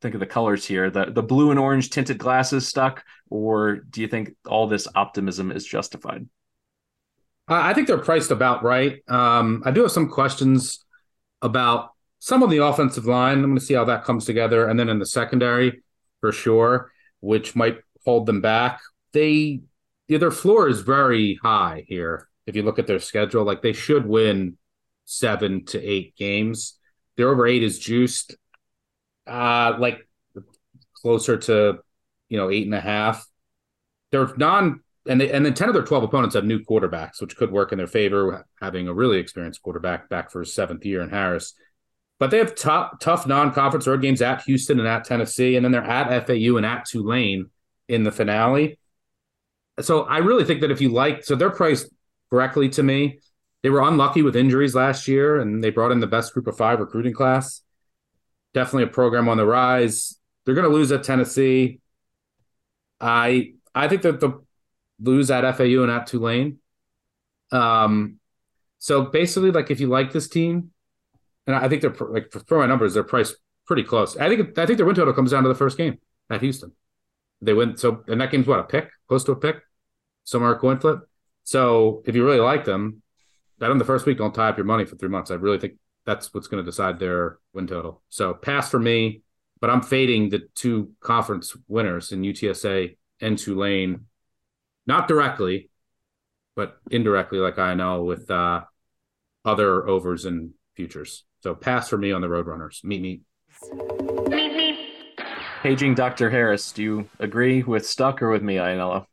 think 0.00 0.14
of 0.14 0.20
the 0.20 0.26
colors 0.26 0.64
here 0.64 0.90
the 0.90 1.06
the 1.06 1.22
blue 1.22 1.50
and 1.50 1.58
orange 1.58 1.90
tinted 1.90 2.18
glasses 2.18 2.68
stuck 2.68 3.02
or 3.30 3.76
do 3.76 4.00
you 4.02 4.08
think 4.08 4.34
all 4.46 4.66
this 4.66 4.86
optimism 4.94 5.50
is 5.50 5.64
justified? 5.64 6.28
I 7.48 7.74
think 7.74 7.88
they're 7.88 7.98
priced 7.98 8.30
about 8.30 8.62
right. 8.62 9.02
Um, 9.08 9.62
I 9.66 9.70
do 9.70 9.82
have 9.82 9.90
some 9.90 10.08
questions 10.08 10.84
about 11.42 11.90
some 12.18 12.42
of 12.42 12.48
the 12.48 12.58
offensive 12.58 13.04
line. 13.04 13.38
I'm 13.38 13.44
going 13.44 13.58
to 13.58 13.64
see 13.64 13.74
how 13.74 13.84
that 13.84 14.04
comes 14.04 14.24
together, 14.24 14.66
and 14.68 14.78
then 14.78 14.88
in 14.88 14.98
the 14.98 15.06
secondary 15.06 15.82
for 16.20 16.32
sure, 16.32 16.90
which 17.20 17.54
might 17.54 17.78
hold 18.04 18.26
them 18.26 18.40
back. 18.40 18.80
They 19.12 19.60
yeah, 20.08 20.18
their 20.18 20.30
floor 20.30 20.68
is 20.68 20.80
very 20.80 21.38
high 21.42 21.84
here. 21.86 22.28
If 22.46 22.56
you 22.56 22.62
look 22.62 22.78
at 22.78 22.86
their 22.86 22.98
schedule, 22.98 23.44
like 23.44 23.62
they 23.62 23.72
should 23.72 24.06
win 24.06 24.56
seven 25.04 25.64
to 25.66 25.82
eight 25.82 26.14
games. 26.16 26.78
Their 27.16 27.28
over 27.28 27.46
eight 27.46 27.62
is 27.62 27.78
juiced, 27.78 28.36
uh, 29.26 29.76
like 29.78 30.06
closer 30.94 31.36
to 31.36 31.78
you 32.28 32.38
know 32.38 32.50
eight 32.50 32.64
and 32.64 32.74
a 32.74 32.80
half. 32.80 33.26
They're 34.10 34.34
non 34.36 34.80
and 35.06 35.20
they, 35.20 35.30
and 35.30 35.44
then 35.44 35.54
ten 35.54 35.68
of 35.68 35.74
their 35.74 35.84
twelve 35.84 36.04
opponents 36.04 36.34
have 36.34 36.44
new 36.44 36.60
quarterbacks, 36.60 37.20
which 37.20 37.36
could 37.36 37.50
work 37.52 37.72
in 37.72 37.78
their 37.78 37.86
favor, 37.86 38.46
having 38.60 38.88
a 38.88 38.94
really 38.94 39.18
experienced 39.18 39.62
quarterback 39.62 40.08
back 40.08 40.30
for 40.30 40.40
his 40.40 40.54
seventh 40.54 40.84
year 40.84 41.02
in 41.02 41.10
Harris. 41.10 41.54
But 42.18 42.30
they 42.30 42.38
have 42.38 42.54
tough 42.54 42.98
tough 43.00 43.26
non-conference 43.26 43.86
road 43.86 44.02
games 44.02 44.22
at 44.22 44.42
Houston 44.42 44.78
and 44.78 44.88
at 44.88 45.04
Tennessee, 45.04 45.56
and 45.56 45.64
then 45.64 45.72
they're 45.72 45.82
at 45.82 46.26
FAU 46.26 46.56
and 46.56 46.66
at 46.66 46.86
Tulane 46.86 47.50
in 47.88 48.02
the 48.04 48.12
finale. 48.12 48.78
So 49.80 50.02
I 50.02 50.18
really 50.18 50.44
think 50.44 50.60
that 50.60 50.70
if 50.70 50.80
you 50.80 50.90
like, 50.90 51.24
so 51.24 51.34
they're 51.34 51.50
priced 51.50 51.92
correctly 52.30 52.68
to 52.70 52.82
me 52.82 53.18
they 53.64 53.70
were 53.70 53.80
unlucky 53.80 54.20
with 54.20 54.36
injuries 54.36 54.74
last 54.74 55.08
year, 55.08 55.40
and 55.40 55.64
they 55.64 55.70
brought 55.70 55.90
in 55.90 55.98
the 55.98 56.06
best 56.06 56.34
group 56.34 56.46
of 56.46 56.54
five 56.54 56.80
recruiting 56.80 57.14
class. 57.14 57.62
Definitely 58.52 58.82
a 58.82 58.88
program 58.88 59.26
on 59.26 59.38
the 59.38 59.46
rise. 59.46 60.18
They're 60.44 60.54
going 60.54 60.68
to 60.68 60.76
lose 60.76 60.92
at 60.92 61.02
Tennessee. 61.02 61.80
I 63.00 63.54
I 63.74 63.88
think 63.88 64.02
that 64.02 64.20
the 64.20 64.44
lose 65.00 65.30
at 65.30 65.50
FAU 65.56 65.82
and 65.82 65.90
at 65.90 66.06
Tulane. 66.06 66.58
Um, 67.52 68.20
so 68.80 69.06
basically, 69.06 69.50
like 69.50 69.70
if 69.70 69.80
you 69.80 69.86
like 69.86 70.12
this 70.12 70.28
team, 70.28 70.70
and 71.46 71.56
I 71.56 71.66
think 71.70 71.80
they're 71.80 71.96
like 72.10 72.32
for 72.46 72.58
my 72.58 72.66
numbers, 72.66 72.92
they're 72.92 73.02
priced 73.02 73.36
pretty 73.66 73.82
close. 73.82 74.14
I 74.18 74.28
think 74.28 74.58
I 74.58 74.66
think 74.66 74.76
their 74.76 74.84
win 74.84 74.94
total 74.94 75.14
comes 75.14 75.30
down 75.30 75.42
to 75.42 75.48
the 75.48 75.54
first 75.54 75.78
game 75.78 75.96
at 76.28 76.42
Houston. 76.42 76.72
They 77.40 77.54
win 77.54 77.78
so 77.78 78.04
and 78.08 78.20
that 78.20 78.30
game's 78.30 78.46
what 78.46 78.60
a 78.60 78.64
pick, 78.64 78.90
close 79.08 79.24
to 79.24 79.32
a 79.32 79.36
pick, 79.36 79.56
somewhere 80.24 80.52
a 80.52 80.58
coin 80.58 80.78
flip. 80.80 81.00
So 81.44 82.02
if 82.04 82.14
you 82.14 82.26
really 82.26 82.40
like 82.40 82.66
them, 82.66 83.00
bet 83.58 83.70
on 83.70 83.78
the 83.78 83.84
first 83.84 84.06
week. 84.06 84.18
Don't 84.18 84.34
tie 84.34 84.48
up 84.48 84.56
your 84.56 84.66
money 84.66 84.84
for 84.84 84.96
three 84.96 85.08
months. 85.08 85.30
I 85.30 85.34
really 85.34 85.58
think 85.58 85.74
that's 86.06 86.32
what's 86.34 86.48
going 86.48 86.62
to 86.62 86.70
decide 86.70 86.98
their 86.98 87.38
win 87.52 87.66
total. 87.66 88.02
So 88.08 88.34
pass 88.34 88.70
for 88.70 88.78
me, 88.78 89.22
but 89.60 89.70
I'm 89.70 89.82
fading 89.82 90.30
the 90.30 90.48
two 90.54 90.92
conference 91.00 91.56
winners 91.68 92.12
in 92.12 92.22
UTSA 92.22 92.96
and 93.20 93.38
Tulane, 93.38 94.06
not 94.86 95.08
directly, 95.08 95.70
but 96.56 96.78
indirectly, 96.90 97.38
like 97.38 97.58
I 97.58 97.74
know 97.74 98.04
with 98.04 98.30
uh, 98.30 98.62
other 99.44 99.88
overs 99.88 100.24
and 100.24 100.50
futures. 100.74 101.24
So 101.42 101.54
pass 101.54 101.88
for 101.88 101.96
me 101.96 102.12
on 102.12 102.20
the 102.20 102.28
Roadrunners. 102.28 102.84
Meet 102.84 103.02
me. 103.02 103.20
Meet 104.28 104.56
me. 104.56 104.78
Paging 105.62 105.94
Dr. 105.94 106.28
Harris, 106.28 106.72
do 106.72 106.82
you 106.82 107.08
agree 107.18 107.62
with 107.62 107.86
Stuck 107.86 108.20
or 108.20 108.30
with 108.30 108.42
me, 108.42 108.56
Ianniello? 108.56 109.06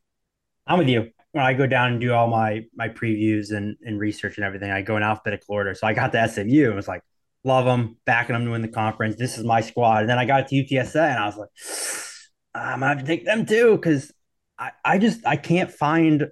I'm 0.67 0.79
with 0.79 0.89
you 0.89 1.11
when 1.31 1.45
I 1.45 1.53
go 1.53 1.65
down 1.65 1.93
and 1.93 2.01
do 2.01 2.13
all 2.13 2.27
my 2.27 2.65
my 2.75 2.89
previews 2.89 3.55
and, 3.55 3.77
and 3.83 3.99
research 3.99 4.37
and 4.37 4.45
everything, 4.45 4.71
I 4.71 4.81
go 4.81 4.97
in 4.97 5.03
alphabetical 5.03 5.55
order. 5.55 5.73
So 5.73 5.87
I 5.87 5.93
got 5.93 6.11
the 6.11 6.27
SMU 6.27 6.67
and 6.67 6.75
was 6.75 6.87
like, 6.87 7.03
love 7.43 7.65
them, 7.65 7.97
backing 8.05 8.33
them 8.33 8.45
to 8.45 8.51
win 8.51 8.61
the 8.61 8.67
conference. 8.67 9.15
This 9.15 9.37
is 9.37 9.45
my 9.45 9.61
squad. 9.61 10.01
And 10.01 10.09
then 10.09 10.19
I 10.19 10.25
got 10.25 10.47
to 10.47 10.55
UTSA 10.55 11.09
and 11.09 11.19
I 11.19 11.25
was 11.25 11.37
like, 11.37 11.49
ah, 12.55 12.73
I'm 12.73 12.79
gonna 12.79 12.87
have 12.87 12.99
to 12.99 13.05
take 13.05 13.25
them 13.25 13.45
too 13.45 13.75
because 13.75 14.11
I, 14.59 14.71
I 14.83 14.97
just 14.97 15.25
I 15.25 15.37
can't 15.37 15.71
find 15.71 16.27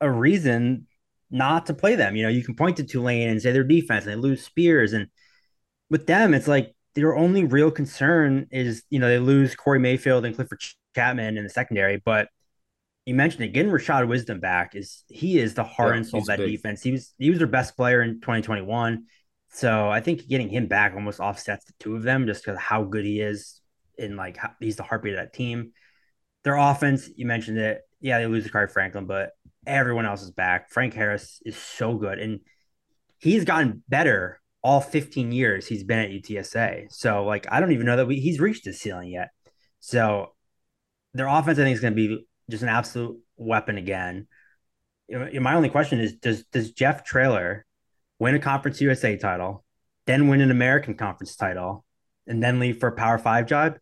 a 0.00 0.10
reason 0.10 0.86
not 1.30 1.66
to 1.66 1.74
play 1.74 1.94
them. 1.94 2.16
You 2.16 2.24
know, 2.24 2.28
you 2.28 2.42
can 2.44 2.54
point 2.54 2.78
to 2.78 2.84
Tulane 2.84 3.28
and 3.28 3.40
say 3.40 3.52
their 3.52 3.64
defense 3.64 4.04
and 4.04 4.12
they 4.12 4.16
lose 4.16 4.44
Spears, 4.44 4.92
and 4.92 5.08
with 5.90 6.06
them, 6.06 6.34
it's 6.34 6.48
like 6.48 6.74
their 6.94 7.14
only 7.14 7.44
real 7.44 7.70
concern 7.70 8.48
is 8.50 8.82
you 8.88 8.98
know 8.98 9.08
they 9.08 9.18
lose 9.18 9.54
Corey 9.54 9.78
Mayfield 9.78 10.24
and 10.24 10.34
Clifford 10.34 10.62
Chapman 10.94 11.36
in 11.36 11.44
the 11.44 11.50
secondary, 11.50 12.00
but 12.02 12.28
you 13.06 13.14
mentioned 13.14 13.44
it, 13.44 13.52
getting 13.52 13.70
Rashad 13.70 14.06
Wisdom 14.08 14.40
back 14.40 14.74
is 14.74 15.04
he 15.08 15.38
is 15.38 15.54
the 15.54 15.62
heart 15.64 15.94
yeah, 15.94 15.96
and 15.98 16.06
soul 16.06 16.20
of 16.20 16.26
that 16.26 16.38
big. 16.38 16.50
defense. 16.50 16.82
He 16.82 16.90
was 16.90 17.14
he 17.18 17.30
was 17.30 17.38
their 17.38 17.46
best 17.46 17.76
player 17.76 18.02
in 18.02 18.20
2021. 18.20 19.04
So 19.52 19.88
I 19.88 20.00
think 20.00 20.26
getting 20.26 20.48
him 20.48 20.66
back 20.66 20.92
almost 20.94 21.20
offsets 21.20 21.64
the 21.64 21.72
two 21.78 21.94
of 21.94 22.02
them 22.02 22.26
just 22.26 22.44
because 22.44 22.58
how 22.58 22.82
good 22.82 23.04
he 23.04 23.20
is 23.20 23.60
in 23.96 24.16
like 24.16 24.36
how, 24.36 24.50
he's 24.60 24.76
the 24.76 24.82
heartbeat 24.82 25.14
of 25.14 25.20
that 25.20 25.32
team. 25.32 25.70
Their 26.42 26.56
offense, 26.56 27.08
you 27.14 27.26
mentioned 27.26 27.58
it. 27.58 27.82
Yeah, 28.00 28.18
they 28.18 28.26
lose 28.26 28.44
to 28.44 28.50
Khari 28.50 28.70
Franklin, 28.70 29.06
but 29.06 29.30
everyone 29.66 30.04
else 30.04 30.22
is 30.22 30.32
back. 30.32 30.70
Frank 30.70 30.92
Harris 30.92 31.40
is 31.46 31.56
so 31.56 31.94
good, 31.94 32.18
and 32.18 32.40
he's 33.18 33.44
gotten 33.44 33.84
better 33.88 34.40
all 34.64 34.80
15 34.80 35.30
years 35.30 35.68
he's 35.68 35.84
been 35.84 36.00
at 36.00 36.10
UTSA. 36.10 36.92
So 36.92 37.24
like 37.24 37.46
I 37.52 37.60
don't 37.60 37.70
even 37.70 37.86
know 37.86 37.98
that 37.98 38.06
we, 38.06 38.18
he's 38.18 38.40
reached 38.40 38.64
his 38.64 38.80
ceiling 38.80 39.10
yet. 39.10 39.28
So 39.78 40.32
their 41.14 41.28
offense, 41.28 41.58
I 41.60 41.62
think, 41.62 41.74
is 41.74 41.80
going 41.80 41.94
to 41.94 41.96
be 41.96 42.26
just 42.50 42.62
an 42.62 42.68
absolute 42.68 43.18
weapon 43.36 43.78
again. 43.78 44.26
My 45.08 45.54
only 45.54 45.68
question 45.68 46.00
is: 46.00 46.14
Does 46.14 46.44
does 46.46 46.72
Jeff 46.72 47.04
Traylor 47.04 47.64
win 48.18 48.34
a 48.34 48.38
Conference 48.38 48.80
USA 48.80 49.16
title, 49.16 49.64
then 50.06 50.28
win 50.28 50.40
an 50.40 50.50
American 50.50 50.94
Conference 50.94 51.36
title, 51.36 51.84
and 52.26 52.42
then 52.42 52.58
leave 52.58 52.78
for 52.78 52.88
a 52.88 52.96
Power 52.96 53.18
Five 53.18 53.46
job? 53.46 53.78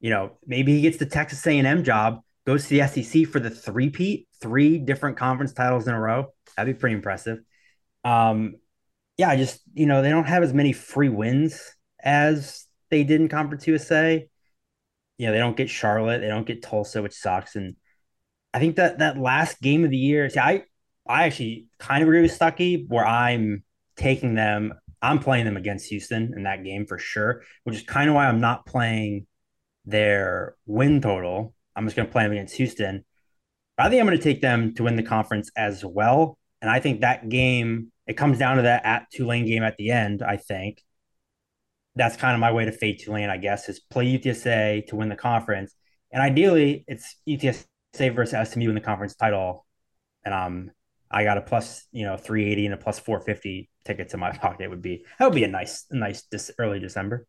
You 0.00 0.10
know, 0.10 0.38
maybe 0.46 0.74
he 0.74 0.82
gets 0.82 0.98
the 0.98 1.06
Texas 1.06 1.44
A 1.46 1.58
and 1.58 1.66
M 1.66 1.82
job, 1.82 2.20
goes 2.46 2.68
to 2.68 2.78
the 2.78 2.86
SEC 2.86 3.26
for 3.26 3.40
the 3.40 3.50
three-peat, 3.50 4.28
three 4.40 4.78
different 4.78 5.16
conference 5.16 5.52
titles 5.52 5.88
in 5.88 5.94
a 5.94 6.00
row. 6.00 6.32
That'd 6.56 6.74
be 6.74 6.78
pretty 6.78 6.94
impressive. 6.94 7.40
Um, 8.04 8.54
yeah, 9.16 9.34
just 9.34 9.60
you 9.74 9.86
know 9.86 10.00
they 10.00 10.10
don't 10.10 10.28
have 10.28 10.42
as 10.42 10.54
many 10.54 10.72
free 10.72 11.08
wins 11.08 11.60
as 12.02 12.66
they 12.90 13.02
did 13.02 13.20
in 13.20 13.28
Conference 13.28 13.66
USA. 13.66 14.28
You 15.18 15.26
know 15.26 15.32
they 15.32 15.38
don't 15.38 15.56
get 15.56 15.68
Charlotte, 15.68 16.20
they 16.20 16.28
don't 16.28 16.46
get 16.46 16.62
Tulsa, 16.62 17.02
which 17.02 17.14
sucks. 17.14 17.56
And 17.56 17.74
I 18.54 18.58
think 18.58 18.76
that 18.76 18.98
that 18.98 19.18
last 19.18 19.60
game 19.60 19.84
of 19.84 19.90
the 19.90 19.96
year, 19.96 20.28
see, 20.30 20.40
I 20.40 20.64
I 21.06 21.24
actually 21.24 21.66
kind 21.78 22.02
of 22.02 22.08
agree 22.08 22.22
with 22.22 22.38
Stuckey 22.38 22.86
where 22.88 23.06
I'm 23.06 23.64
taking 23.96 24.34
them. 24.34 24.74
I'm 25.00 25.20
playing 25.20 25.44
them 25.44 25.56
against 25.56 25.86
Houston 25.86 26.32
in 26.36 26.42
that 26.42 26.64
game 26.64 26.86
for 26.86 26.98
sure, 26.98 27.42
which 27.64 27.76
is 27.76 27.82
kind 27.82 28.08
of 28.08 28.14
why 28.14 28.26
I'm 28.26 28.40
not 28.40 28.66
playing 28.66 29.26
their 29.84 30.56
win 30.66 31.00
total. 31.00 31.54
I'm 31.76 31.86
just 31.86 31.96
going 31.96 32.06
to 32.06 32.12
play 32.12 32.24
them 32.24 32.32
against 32.32 32.56
Houston. 32.56 33.04
But 33.76 33.86
I 33.86 33.90
think 33.90 34.00
I'm 34.00 34.06
going 34.06 34.18
to 34.18 34.24
take 34.24 34.40
them 34.40 34.74
to 34.74 34.82
win 34.82 34.96
the 34.96 35.02
conference 35.02 35.50
as 35.56 35.84
well. 35.84 36.36
And 36.60 36.70
I 36.70 36.80
think 36.80 37.00
that 37.00 37.28
game, 37.28 37.92
it 38.06 38.14
comes 38.14 38.38
down 38.38 38.56
to 38.56 38.62
that 38.62 38.84
at 38.84 39.06
Tulane 39.12 39.46
game 39.46 39.62
at 39.62 39.76
the 39.76 39.92
end, 39.92 40.22
I 40.22 40.36
think. 40.36 40.82
That's 41.94 42.16
kind 42.16 42.34
of 42.34 42.40
my 42.40 42.52
way 42.52 42.64
to 42.64 42.72
fade 42.72 42.98
Tulane, 42.98 43.30
I 43.30 43.36
guess, 43.36 43.68
is 43.68 43.78
play 43.78 44.18
UTSA 44.18 44.86
to 44.88 44.96
win 44.96 45.08
the 45.08 45.16
conference. 45.16 45.74
And 46.12 46.22
ideally, 46.22 46.84
it's 46.88 47.16
UTSA 47.28 47.64
versus 47.96 48.50
SMU 48.50 48.68
in 48.68 48.74
the 48.74 48.80
conference 48.80 49.14
title. 49.14 49.66
And 50.24 50.34
um, 50.34 50.70
I 51.10 51.24
got 51.24 51.38
a 51.38 51.42
plus, 51.42 51.86
you 51.92 52.04
know, 52.04 52.16
380 52.16 52.66
and 52.66 52.74
a 52.74 52.76
plus 52.76 52.98
450 52.98 53.70
ticket 53.84 54.10
to 54.10 54.16
my 54.16 54.30
pocket. 54.36 54.68
Would 54.68 54.82
be 54.82 55.04
that 55.18 55.24
would 55.24 55.34
be 55.34 55.44
a 55.44 55.48
nice, 55.48 55.86
nice 55.90 56.22
this 56.22 56.50
early 56.58 56.80
December. 56.80 57.26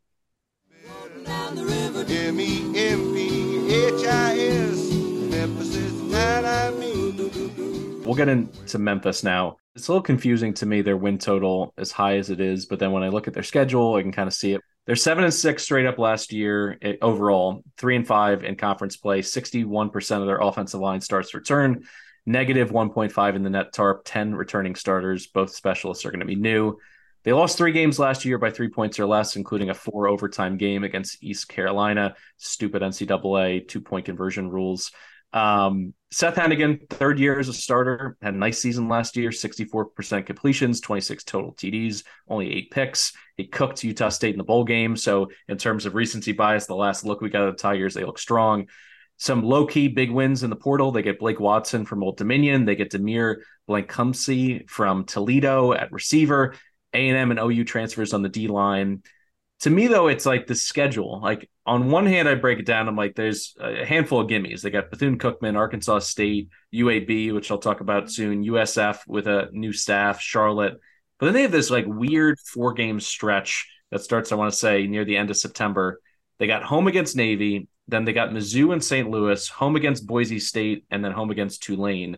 We'll 8.06 8.16
get 8.16 8.28
into 8.28 8.80
Memphis 8.80 9.24
now. 9.24 9.58
It's 9.76 9.88
a 9.88 9.92
little 9.92 10.02
confusing 10.02 10.54
to 10.56 10.66
me 10.66 10.82
their 10.82 10.98
win 10.98 11.20
total 11.20 11.74
as 11.78 11.92
high 11.92 12.18
as 12.18 12.30
it 12.30 12.40
is, 12.40 12.66
but 12.66 12.80
then 12.80 12.92
when 12.92 13.04
I 13.04 13.10
look 13.10 13.28
at 13.28 13.34
their 13.34 13.44
schedule, 13.44 13.96
I 13.96 14.02
can 14.02 14.12
kind 14.12 14.28
of 14.28 14.34
see 14.34 14.54
it. 14.54 14.62
They're 14.90 14.96
seven 14.96 15.24
and 15.24 15.32
six 15.32 15.62
straight 15.62 15.86
up 15.86 16.00
last 16.00 16.34
year 16.34 16.80
overall, 17.04 17.62
three 17.78 17.96
and 17.96 18.08
five 18.08 18.44
in 18.44 18.56
conference 18.56 18.98
play. 18.98 19.22
Sixty-one 19.22 19.92
percent 19.92 20.22
of 20.22 20.26
their 20.26 20.40
offensive 20.40 20.80
line 20.80 21.00
starts 21.00 21.36
return, 21.36 21.84
negative 22.26 22.72
one 22.72 22.90
point 22.90 23.12
five 23.12 23.36
in 23.36 23.44
the 23.44 23.52
net 23.52 23.72
tarp. 23.72 24.02
Ten 24.04 24.34
returning 24.34 24.74
starters. 24.74 25.28
Both 25.28 25.54
specialists 25.54 26.08
are 26.08 26.10
going 26.10 26.22
to 26.22 26.26
be 26.26 26.34
new. 26.34 26.80
They 27.22 27.34
lost 27.34 27.56
three 27.56 27.72
games 27.72 28.00
last 28.00 28.26
year 28.26 28.40
by 28.40 28.50
three 28.50 28.70
points 28.70 29.00
or 29.00 29.06
less, 29.06 29.36
including 29.36 29.70
a 29.70 29.76
four 29.76 30.08
overtime 30.08 30.58
game 30.58 30.84
against 30.84 31.24
East 31.24 31.48
Carolina. 31.48 32.16
Stupid 32.38 32.82
NCAA 32.82 33.68
two 33.68 33.82
point 33.82 34.06
conversion 34.06 34.50
rules. 34.50 34.92
Um, 35.34 35.94
Seth 36.12 36.36
Henigan, 36.36 36.90
third 36.90 37.20
year 37.20 37.38
as 37.38 37.50
a 37.50 37.54
starter, 37.54 38.18
had 38.22 38.34
a 38.34 38.38
nice 38.38 38.60
season 38.60 38.88
last 38.88 39.16
year 39.16 39.30
64% 39.30 40.26
completions, 40.26 40.82
26 40.82 41.24
total 41.24 41.54
TDs, 41.54 42.04
only 42.28 42.52
eight 42.52 42.72
picks. 42.72 43.14
He 43.38 43.46
cooked 43.46 43.84
Utah 43.84 44.10
State 44.10 44.34
in 44.34 44.40
the 44.40 44.44
bowl 44.44 44.64
game. 44.64 44.96
So, 44.96 45.28
in 45.48 45.58
terms 45.58 45.86
of 45.86 45.94
recency 45.94 46.32
bias, 46.32 46.66
the 46.66 46.76
last 46.76 47.06
look 47.06 47.22
we 47.22 47.30
got 47.30 47.48
at 47.48 47.58
the 47.58 47.62
Tigers, 47.62 47.94
they 47.94 48.06
look 48.06 48.18
strong. 48.18 48.68
Some 49.18 49.44
low 49.44 49.68
key 49.68 49.88
big 49.88 50.10
wins 50.10 50.44
in 50.44 50.50
the 50.50 50.56
portal. 50.56 50.92
They 50.92 51.04
get 51.04 51.20
Blake 51.20 51.40
Watson 51.40 51.86
from 51.86 52.02
Old 52.02 52.18
Dominion. 52.18 52.66
They 52.66 52.76
get 52.76 52.92
DeMeer 52.92 53.42
Blankumsee 53.70 54.68
from 54.68 55.06
Toledo 55.06 55.74
at 55.74 55.92
receiver. 55.92 56.56
A&M 56.94 57.30
and 57.30 57.40
OU 57.40 57.66
transfers 57.66 58.14
on 58.14 58.24
the 58.24 58.30
D 58.30 58.48
line. 58.48 59.04
To 59.62 59.70
me, 59.70 59.88
though, 59.88 60.08
it's 60.08 60.26
like 60.26 60.48
the 60.48 60.56
schedule. 60.56 61.20
Like 61.22 61.50
on 61.66 61.92
one 61.92 62.06
hand, 62.06 62.30
I 62.30 62.36
break 62.36 62.60
it 62.60 62.66
down. 62.66 62.88
I'm 62.88 62.96
like, 62.96 63.16
there's 63.16 63.56
a 63.60 63.86
handful 63.86 64.22
of 64.22 64.28
gimmies. 64.28 64.62
They 64.62 64.70
got 64.70 64.90
Bethune 64.90 65.18
Cookman, 65.20 65.58
Arkansas 65.58 66.00
State, 66.00 66.50
UAB, 66.74 67.34
which 67.34 67.52
I'll 67.52 67.58
talk 67.58 67.82
about 67.82 68.10
soon, 68.10 68.46
USF 68.46 69.00
with 69.08 69.28
a 69.28 69.50
new 69.52 69.74
staff, 69.74 70.22
Charlotte. 70.22 70.80
But 71.20 71.28
then 71.28 71.36
they 71.36 71.42
have 71.42 71.52
this 71.52 71.70
like 71.70 71.86
weird 71.88 72.40
four 72.40 72.74
game 72.74 73.00
stretch 73.02 73.68
that 73.92 74.02
starts, 74.02 74.32
I 74.32 74.36
want 74.36 74.52
to 74.52 74.58
say, 74.58 74.88
near 74.88 75.04
the 75.04 75.18
end 75.18 75.30
of 75.30 75.38
September. 75.38 76.00
They 76.38 76.48
got 76.48 76.64
home 76.64 76.88
against 76.88 77.18
Navy, 77.18 77.68
then 77.90 78.06
they 78.06 78.14
got 78.14 78.30
Mizzou 78.30 78.72
and 78.72 78.84
St. 78.84 79.10
Louis, 79.10 79.48
home 79.50 79.76
against 79.76 80.08
Boise 80.08 80.40
State, 80.40 80.86
and 80.90 81.04
then 81.04 81.12
home 81.12 81.32
against 81.32 81.64
Tulane. 81.64 82.18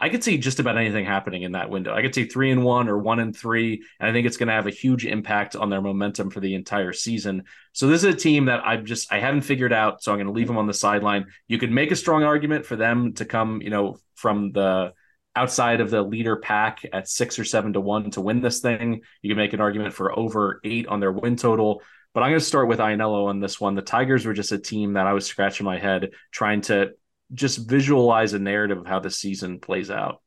I 0.00 0.08
could 0.08 0.24
see 0.24 0.38
just 0.38 0.60
about 0.60 0.78
anything 0.78 1.04
happening 1.04 1.42
in 1.42 1.52
that 1.52 1.68
window. 1.68 1.94
I 1.94 2.00
could 2.00 2.14
see 2.14 2.24
three 2.24 2.50
and 2.50 2.64
one 2.64 2.88
or 2.88 2.96
one 2.96 3.20
and 3.20 3.36
three, 3.36 3.82
and 3.98 4.08
I 4.08 4.12
think 4.12 4.26
it's 4.26 4.38
going 4.38 4.46
to 4.46 4.54
have 4.54 4.66
a 4.66 4.70
huge 4.70 5.04
impact 5.04 5.56
on 5.56 5.68
their 5.68 5.82
momentum 5.82 6.30
for 6.30 6.40
the 6.40 6.54
entire 6.54 6.94
season. 6.94 7.44
So 7.72 7.86
this 7.86 8.02
is 8.02 8.14
a 8.14 8.16
team 8.16 8.46
that 8.46 8.62
I've 8.64 8.84
just 8.84 9.12
I 9.12 9.20
haven't 9.20 9.42
figured 9.42 9.74
out, 9.74 10.02
so 10.02 10.10
I'm 10.10 10.18
going 10.18 10.26
to 10.26 10.32
leave 10.32 10.46
them 10.46 10.56
on 10.56 10.66
the 10.66 10.72
sideline. 10.72 11.26
You 11.48 11.58
could 11.58 11.70
make 11.70 11.90
a 11.90 11.96
strong 11.96 12.24
argument 12.24 12.64
for 12.64 12.76
them 12.76 13.12
to 13.14 13.26
come, 13.26 13.60
you 13.60 13.70
know, 13.70 13.98
from 14.14 14.52
the 14.52 14.94
outside 15.36 15.80
of 15.80 15.90
the 15.90 16.02
leader 16.02 16.36
pack 16.36 16.80
at 16.92 17.08
six 17.08 17.38
or 17.38 17.44
seven 17.44 17.74
to 17.74 17.80
one 17.80 18.10
to 18.12 18.20
win 18.22 18.40
this 18.40 18.60
thing. 18.60 19.02
You 19.20 19.30
can 19.30 19.36
make 19.36 19.52
an 19.52 19.60
argument 19.60 19.92
for 19.92 20.18
over 20.18 20.60
eight 20.64 20.86
on 20.86 21.00
their 21.00 21.12
win 21.12 21.36
total. 21.36 21.82
But 22.12 22.22
I'm 22.22 22.30
going 22.30 22.40
to 22.40 22.44
start 22.44 22.68
with 22.68 22.80
Ianniello 22.80 23.26
on 23.26 23.38
this 23.38 23.60
one. 23.60 23.76
The 23.76 23.82
Tigers 23.82 24.26
were 24.26 24.32
just 24.32 24.50
a 24.50 24.58
team 24.58 24.94
that 24.94 25.06
I 25.06 25.12
was 25.12 25.26
scratching 25.26 25.64
my 25.64 25.78
head 25.78 26.10
trying 26.32 26.62
to 26.62 26.94
just 27.32 27.68
visualize 27.68 28.32
a 28.32 28.38
narrative 28.38 28.78
of 28.78 28.86
how 28.86 29.00
the 29.00 29.10
season 29.10 29.60
plays 29.60 29.90
out. 29.90 30.20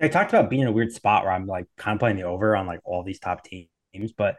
I 0.00 0.08
talked 0.08 0.32
about 0.32 0.48
being 0.48 0.62
in 0.62 0.68
a 0.68 0.72
weird 0.72 0.92
spot 0.92 1.24
where 1.24 1.32
I'm 1.32 1.46
like 1.46 1.66
kind 1.76 1.96
of 1.96 2.00
playing 2.00 2.16
the 2.16 2.22
over 2.22 2.56
on 2.56 2.66
like 2.66 2.80
all 2.84 3.02
these 3.02 3.18
top 3.18 3.44
teams, 3.44 4.12
but 4.16 4.36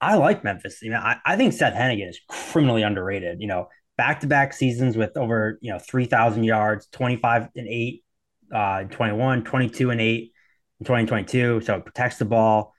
I 0.00 0.16
like 0.16 0.42
Memphis. 0.42 0.82
You 0.82 0.90
know, 0.90 0.98
I, 0.98 1.18
I 1.24 1.36
think 1.36 1.52
Seth 1.52 1.74
Henigan 1.74 2.08
is 2.08 2.20
criminally 2.28 2.82
underrated. 2.82 3.40
You 3.40 3.46
know, 3.46 3.68
back 3.96 4.20
to 4.20 4.26
back 4.26 4.52
seasons 4.52 4.96
with 4.96 5.16
over, 5.16 5.58
you 5.62 5.72
know, 5.72 5.78
3,000 5.78 6.42
yards, 6.42 6.88
25 6.88 7.48
and 7.54 7.68
8, 7.68 8.04
uh, 8.52 8.82
21, 8.84 9.44
22 9.44 9.90
and 9.90 10.00
8 10.00 10.32
in 10.80 10.84
2022. 10.84 11.60
So 11.60 11.76
it 11.76 11.84
protects 11.84 12.18
the 12.18 12.24
ball. 12.24 12.74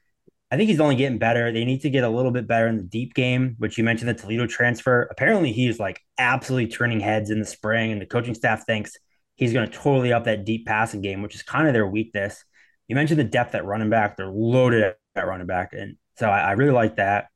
I 0.54 0.56
think 0.56 0.70
he's 0.70 0.80
only 0.80 0.96
getting 0.96 1.18
better. 1.18 1.52
They 1.52 1.66
need 1.66 1.82
to 1.82 1.89
get 1.89 2.04
a 2.04 2.10
little 2.10 2.30
bit 2.30 2.48
better 2.48 2.68
in 2.68 2.78
the 2.78 2.84
deep 2.84 3.16
game, 3.16 3.56
which 3.58 3.76
you 3.76 3.84
mentioned 3.84 4.08
the 4.08 4.13
Toledo 4.13 4.46
transfer. 4.46 5.08
Apparently, 5.10 5.52
he's 5.52 5.80
like 5.80 6.00
absolutely 6.20 6.70
turning 6.70 7.00
heads 7.00 7.32
in 7.32 7.39
the 7.39 7.46
spring, 7.46 7.92
and 7.92 8.00
the 8.00 8.06
coaching 8.06 8.36
staff 8.36 8.63
thinks 8.63 8.96
he's 9.34 9.52
going 9.52 9.68
to 9.68 9.76
totally 9.76 10.13
up 10.13 10.26
that 10.26 10.46
deep 10.46 10.68
passing 10.68 11.02
game, 11.02 11.24
which 11.24 11.34
is 11.34 11.42
kind 11.42 11.66
of 11.66 11.74
their 11.74 11.88
weakness. 11.88 12.46
You 12.88 12.94
mentioned 12.94 13.20
the 13.20 13.24
depth 13.24 13.56
at 13.56 13.66
running 13.66 13.89
back; 13.89 14.16
they're 14.16 14.30
loaded 14.30 14.94
at 15.16 15.28
running 15.28 15.48
back, 15.48 15.74
and 15.74 15.98
so 16.20 16.30
I, 16.30 16.42
I 16.42 16.52
really 16.52 16.74
like 16.74 16.98
that. 16.98 17.30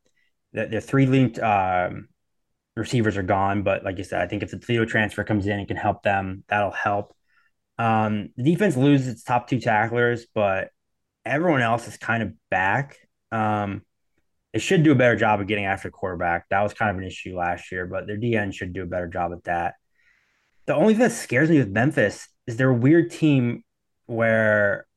The, 0.54 0.68
the 0.68 0.80
three 0.80 1.08
linked 1.08 1.40
um, 1.40 2.10
receivers 2.76 3.18
are 3.18 3.24
gone, 3.24 3.64
but 3.64 3.84
like 3.84 3.98
you 3.98 4.04
said, 4.04 4.22
I 4.22 4.28
think 4.28 4.44
if 4.44 4.52
the 4.52 4.60
Toledo 4.60 4.86
transfer 4.86 5.24
comes 5.24 5.48
in 5.48 5.58
and 5.58 5.68
can 5.68 5.76
help 5.78 6.04
them, 6.04 6.44
that'll 6.50 6.70
help. 6.70 7.16
Um, 7.80 8.30
the 8.38 8.44
defense 8.44 8.78
loses 8.78 9.08
its 9.08 9.24
top 9.24 9.50
two 9.50 9.60
tacklers, 9.60 10.28
but 10.36 10.70
everyone 11.26 11.64
else 11.64 11.88
is 11.88 11.98
kind 11.98 12.22
of 12.22 12.34
back. 12.52 13.00
Um, 13.32 13.84
they 14.54 14.60
should 14.60 14.84
do 14.84 14.92
a 14.92 14.96
better 14.96 15.16
job 15.16 15.42
of 15.42 15.48
getting 15.48 15.66
after 15.66 15.92
quarterback. 15.92 16.48
That 16.50 16.62
was 16.62 16.74
kind 16.74 16.90
of 16.90 16.98
an 16.98 17.04
issue 17.04 17.38
last 17.38 17.72
year, 17.72 17.86
but 17.86 18.08
their 18.08 18.18
DN 18.18 18.54
should 18.54 18.74
do 18.74 18.84
a 18.84 18.88
better 18.88 19.08
job 19.08 19.32
at 19.34 19.44
that. 19.44 19.76
The 20.66 20.76
only 20.76 20.94
thing 20.94 21.04
that 21.04 21.12
scares 21.12 21.50
me 21.50 21.60
with 21.60 21.70
Memphis 21.70 22.28
is 22.46 22.58
they're 22.58 22.70
a 22.70 22.74
weird 22.74 23.12
team 23.12 23.64
where 24.06 24.88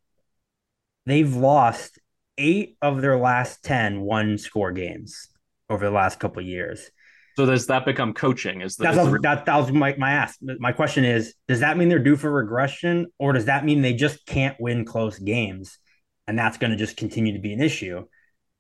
they've 1.07 1.35
lost 1.35 1.99
eight 2.39 2.77
of 2.81 3.03
their 3.03 3.19
last 3.19 3.63
10 3.65 4.01
one 4.01 4.39
score 4.39 4.73
games 4.73 5.29
over 5.69 5.85
the 5.85 5.91
last 5.91 6.19
couple 6.19 6.43
years. 6.43 6.91
So 7.37 7.47
does 7.47 7.67
that 7.67 7.85
become 7.85 8.15
coaching? 8.15 8.63
Is, 8.63 8.77
the, 8.77 8.89
is 8.89 8.97
the... 8.97 9.19
that, 9.23 9.47
that 9.47 9.57
was 9.57 9.71
my, 9.73 9.95
my 9.99 10.13
ask. 10.13 10.39
My 10.41 10.73
question 10.73 11.05
is, 11.05 11.35
does 11.49 11.61
that 11.61 11.77
mean 11.77 11.89
they're 11.89 11.99
due 11.99 12.17
for 12.17 12.31
regression 12.31 13.07
or 13.19 13.33
does 13.33 13.45
that 13.45 13.65
mean 13.65 13.83
they 13.83 13.93
just 13.93 14.27
can't 14.27 14.59
win 14.61 14.85
close 14.85 15.19
games? 15.19 15.79
And 16.27 16.39
that's 16.39 16.59
going 16.59 16.71
to 16.71 16.77
just 16.77 16.97
continue 16.97 17.33
to 17.33 17.41
be 17.41 17.53
an 17.53 17.61
issue 17.61 18.07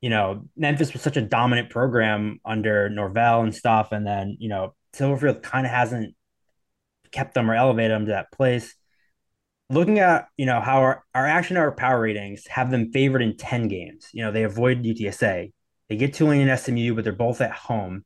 you 0.00 0.10
know, 0.10 0.48
Memphis 0.56 0.92
was 0.92 1.02
such 1.02 1.16
a 1.16 1.22
dominant 1.22 1.70
program 1.70 2.40
under 2.44 2.88
Norvell 2.88 3.42
and 3.42 3.54
stuff. 3.54 3.92
And 3.92 4.06
then, 4.06 4.36
you 4.40 4.48
know, 4.48 4.74
Silverfield 4.94 5.42
kind 5.42 5.66
of 5.66 5.72
hasn't 5.72 6.14
kept 7.12 7.34
them 7.34 7.50
or 7.50 7.54
elevated 7.54 7.92
them 7.92 8.06
to 8.06 8.12
that 8.12 8.32
place. 8.32 8.74
Looking 9.68 9.98
at, 9.98 10.26
you 10.36 10.46
know, 10.46 10.60
how 10.60 10.78
our, 10.80 11.04
our 11.14 11.26
action 11.26 11.56
our 11.56 11.70
power 11.72 12.00
ratings 12.00 12.46
have 12.48 12.70
them 12.70 12.90
favored 12.92 13.22
in 13.22 13.36
10 13.36 13.68
games. 13.68 14.08
You 14.12 14.24
know, 14.24 14.32
they 14.32 14.44
avoid 14.44 14.82
UTSA. 14.82 15.52
They 15.88 15.96
get 15.96 16.14
Tulane 16.14 16.48
and 16.48 16.58
SMU, 16.58 16.94
but 16.94 17.04
they're 17.04 17.12
both 17.12 17.40
at 17.40 17.52
home. 17.52 18.04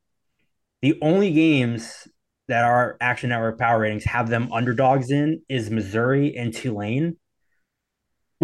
The 0.82 0.98
only 1.00 1.32
games 1.32 2.08
that 2.48 2.64
our 2.64 2.96
action 3.00 3.30
network 3.30 3.58
power 3.58 3.80
ratings 3.80 4.04
have 4.04 4.28
them 4.28 4.52
underdogs 4.52 5.10
in 5.10 5.42
is 5.48 5.70
Missouri 5.70 6.36
and 6.36 6.52
Tulane 6.52 7.16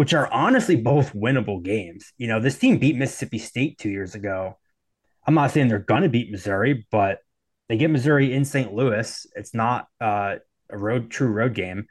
which 0.01 0.15
are 0.15 0.33
honestly 0.33 0.75
both 0.75 1.13
winnable 1.13 1.61
games. 1.61 2.11
You 2.17 2.27
know, 2.27 2.39
this 2.39 2.57
team 2.57 2.79
beat 2.79 2.95
Mississippi 2.95 3.37
State 3.37 3.77
two 3.77 3.91
years 3.91 4.15
ago. 4.15 4.57
I'm 5.27 5.35
not 5.35 5.51
saying 5.51 5.67
they're 5.67 5.77
going 5.77 6.01
to 6.01 6.09
beat 6.09 6.31
Missouri, 6.31 6.87
but 6.89 7.19
they 7.69 7.77
get 7.77 7.91
Missouri 7.91 8.33
in 8.33 8.43
St. 8.43 8.73
Louis. 8.73 9.27
It's 9.35 9.53
not 9.53 9.85
uh, 9.99 10.37
a 10.71 10.75
road 10.79 11.11
true 11.11 11.27
road 11.27 11.53
game. 11.53 11.85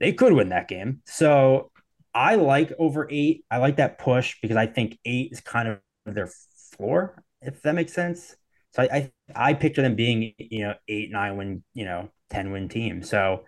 They 0.00 0.14
could 0.14 0.32
win 0.32 0.48
that 0.48 0.66
game. 0.66 1.00
So 1.06 1.70
I 2.12 2.34
like 2.34 2.72
over 2.76 3.06
eight. 3.08 3.44
I 3.48 3.58
like 3.58 3.76
that 3.76 4.00
push 4.00 4.34
because 4.42 4.56
I 4.56 4.66
think 4.66 4.98
eight 5.04 5.30
is 5.30 5.40
kind 5.40 5.68
of 5.68 5.78
their 6.12 6.32
floor, 6.76 7.22
if 7.40 7.62
that 7.62 7.76
makes 7.76 7.92
sense. 7.92 8.34
So 8.72 8.82
I 8.82 8.88
I, 8.92 9.12
I 9.50 9.54
picture 9.54 9.82
them 9.82 9.94
being 9.94 10.34
you 10.38 10.64
know 10.64 10.74
eight 10.88 11.12
nine 11.12 11.36
win 11.36 11.62
you 11.72 11.84
know 11.84 12.08
ten 12.30 12.50
win 12.50 12.68
team. 12.68 13.04
So 13.04 13.44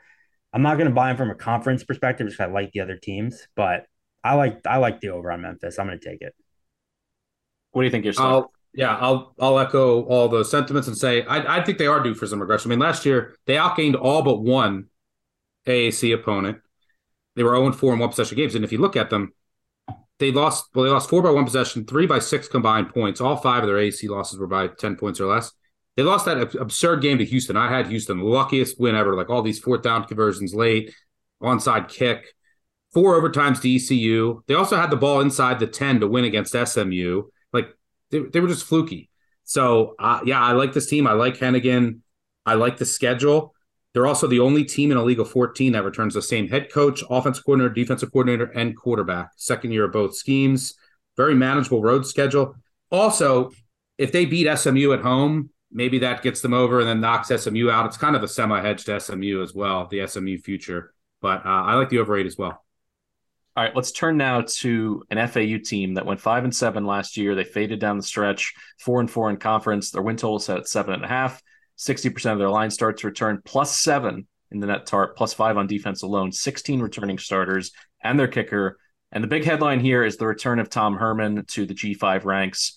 I'm 0.53 0.62
not 0.62 0.76
going 0.76 0.88
to 0.88 0.94
buy 0.94 1.09
them 1.09 1.16
from 1.16 1.30
a 1.30 1.34
conference 1.34 1.84
perspective 1.84 2.26
because 2.26 2.40
I 2.40 2.46
like 2.46 2.72
the 2.72 2.80
other 2.80 2.96
teams, 2.96 3.46
but 3.55 3.86
I 4.24 4.34
like 4.34 4.66
I 4.66 4.78
like 4.78 5.01
the 5.01 5.11
over 5.11 5.30
on 5.30 5.42
Memphis. 5.42 5.78
I'm 5.78 5.86
going 5.86 5.98
to 5.98 6.09
take 6.09 6.22
it. 6.22 6.34
What 7.72 7.82
do 7.82 7.86
you 7.86 7.90
think 7.90 8.05
you're 8.05 8.14
I'll, 8.18 8.53
yeah, 8.74 8.96
I'll 8.96 9.34
I'll 9.40 9.59
echo 9.59 10.05
all 10.05 10.28
those 10.28 10.51
sentiments 10.51 10.88
and 10.88 10.96
say 10.96 11.22
I, 11.24 11.59
I 11.59 11.64
think 11.64 11.78
they 11.78 11.86
are 11.86 12.01
due 12.01 12.14
for 12.14 12.26
some 12.26 12.40
regression. 12.40 12.70
I 12.70 12.74
mean, 12.74 12.80
last 12.80 13.07
year 13.07 13.36
they 13.46 13.55
outgained 13.55 14.01
all 14.01 14.22
but 14.22 14.40
one 14.40 14.86
AAC 15.66 16.14
opponent. 16.14 16.59
They 17.36 17.44
were 17.44 17.57
0 17.57 17.72
4 17.72 17.92
in 17.94 17.98
one 18.01 18.09
possession 18.09 18.36
games, 18.36 18.55
and 18.55 18.64
if 18.64 18.72
you 18.72 18.78
look 18.78 18.96
at 18.96 19.11
them, 19.11 19.32
they 20.18 20.30
lost. 20.30 20.66
Well, 20.74 20.84
they 20.84 20.90
lost 20.90 21.09
four 21.09 21.22
by 21.22 21.30
one 21.30 21.44
possession, 21.44 21.86
three 21.86 22.07
by 22.07 22.18
six 22.18 22.46
combined 22.48 22.90
points. 22.90 23.20
All 23.20 23.36
five 23.36 23.62
of 23.62 23.68
their 23.68 23.78
AAC 23.78 24.09
losses 24.09 24.38
were 24.38 24.46
by 24.46 24.68
ten 24.68 24.96
points 24.96 25.20
or 25.20 25.26
less. 25.26 25.53
They 25.97 26.03
lost 26.03 26.24
that 26.26 26.55
absurd 26.55 27.03
game 27.03 27.18
to 27.18 27.24
Houston. 27.24 27.57
I 27.57 27.70
had 27.70 27.88
Houston 27.88 28.18
the 28.18 28.24
luckiest 28.24 28.80
win 28.80 28.95
ever. 28.95 29.14
Like 29.14 29.28
all 29.28 29.43
these 29.43 29.59
fourth 29.59 29.82
down 29.82 30.05
conversions 30.05 30.55
late, 30.55 30.95
onside 31.43 31.88
kick, 31.88 32.34
four 32.93 33.20
overtimes 33.20 33.61
to 33.62 33.74
ECU. 33.74 34.43
They 34.47 34.55
also 34.55 34.76
had 34.76 34.91
the 34.91 34.97
ball 34.97 35.20
inside 35.20 35.59
the 35.59 35.66
ten 35.66 36.01
to 36.01 36.07
win 36.07 36.24
against 36.24 36.57
SMU. 36.57 37.24
Like 37.53 37.68
they, 38.11 38.20
they 38.20 38.41
were 38.41 38.49
just 38.49 38.66
fluky. 38.66 39.11
So 39.45 39.95
uh, 39.99 40.20
yeah, 40.24 40.41
I 40.41 40.53
like 40.53 40.72
this 40.72 40.86
team. 40.86 41.07
I 41.07 41.12
like 41.12 41.36
Henigan. 41.36 42.01
I 42.47 42.55
like 42.55 42.76
the 42.76 42.86
schedule. 42.86 43.55
They're 43.93 44.07
also 44.07 44.28
the 44.28 44.41
only 44.41 44.64
team 44.64 44.93
in 44.93 44.97
a 44.97 45.03
league 45.03 45.18
of 45.18 45.30
14 45.30 45.72
that 45.72 45.84
returns 45.84 46.14
the 46.14 46.22
same 46.22 46.49
head 46.49 46.72
coach, 46.72 47.03
offensive 47.11 47.45
coordinator, 47.45 47.74
defensive 47.74 48.12
coordinator, 48.12 48.45
and 48.45 48.76
quarterback. 48.76 49.30
Second 49.36 49.72
year 49.72 49.84
of 49.84 49.93
both 49.93 50.14
schemes. 50.14 50.74
Very 51.16 51.34
manageable 51.34 51.82
road 51.82 52.07
schedule. 52.07 52.55
Also, 52.91 53.51
if 53.99 54.12
they 54.12 54.24
beat 54.24 54.57
SMU 54.57 54.93
at 54.93 55.01
home, 55.01 55.51
maybe 55.72 55.98
that 56.00 56.22
gets 56.22 56.40
them 56.40 56.54
over 56.54 56.80
and 56.80 56.88
then 56.88 57.00
knocks 57.00 57.28
SMU 57.28 57.70
out. 57.70 57.86
It's 57.86 57.96
kind 57.96 58.16
of 58.16 58.22
a 58.22 58.28
semi 58.28 58.60
hedge 58.60 58.84
to 58.84 59.00
SMU 59.00 59.42
as 59.42 59.54
well, 59.54 59.86
the 59.86 60.06
SMU 60.06 60.38
future. 60.38 60.92
But 61.20 61.44
uh, 61.44 61.48
I 61.48 61.74
like 61.74 61.88
the 61.88 61.98
over 61.98 62.16
eight 62.16 62.26
as 62.26 62.38
well. 62.38 62.64
All 63.56 63.64
right, 63.64 63.74
let's 63.74 63.92
turn 63.92 64.16
now 64.16 64.42
to 64.42 65.02
an 65.10 65.26
FAU 65.28 65.58
team 65.62 65.94
that 65.94 66.06
went 66.06 66.20
five 66.20 66.44
and 66.44 66.54
seven 66.54 66.86
last 66.86 67.16
year. 67.16 67.34
They 67.34 67.44
faded 67.44 67.80
down 67.80 67.96
the 67.96 68.02
stretch, 68.02 68.54
four 68.78 69.00
and 69.00 69.10
four 69.10 69.28
in 69.28 69.36
conference. 69.36 69.90
Their 69.90 70.02
win 70.02 70.16
total 70.16 70.38
set 70.38 70.58
at 70.58 70.68
seven 70.68 70.94
and 70.94 71.04
a 71.04 71.08
half. 71.08 71.42
60% 71.76 72.32
of 72.32 72.38
their 72.38 72.50
line 72.50 72.70
starts 72.70 73.04
return, 73.04 73.42
plus 73.44 73.76
seven 73.76 74.26
in 74.50 74.60
the 74.60 74.66
net 74.66 74.86
tarp, 74.86 75.16
plus 75.16 75.34
five 75.34 75.56
on 75.56 75.66
defense 75.66 76.02
alone, 76.02 76.30
16 76.30 76.80
returning 76.80 77.18
starters 77.18 77.72
and 78.02 78.18
their 78.18 78.28
kicker. 78.28 78.78
And 79.12 79.24
the 79.24 79.28
big 79.28 79.44
headline 79.44 79.80
here 79.80 80.04
is 80.04 80.16
the 80.16 80.26
return 80.26 80.58
of 80.58 80.70
Tom 80.70 80.96
Herman 80.96 81.44
to 81.46 81.66
the 81.66 81.74
G5 81.74 82.24
ranks. 82.24 82.74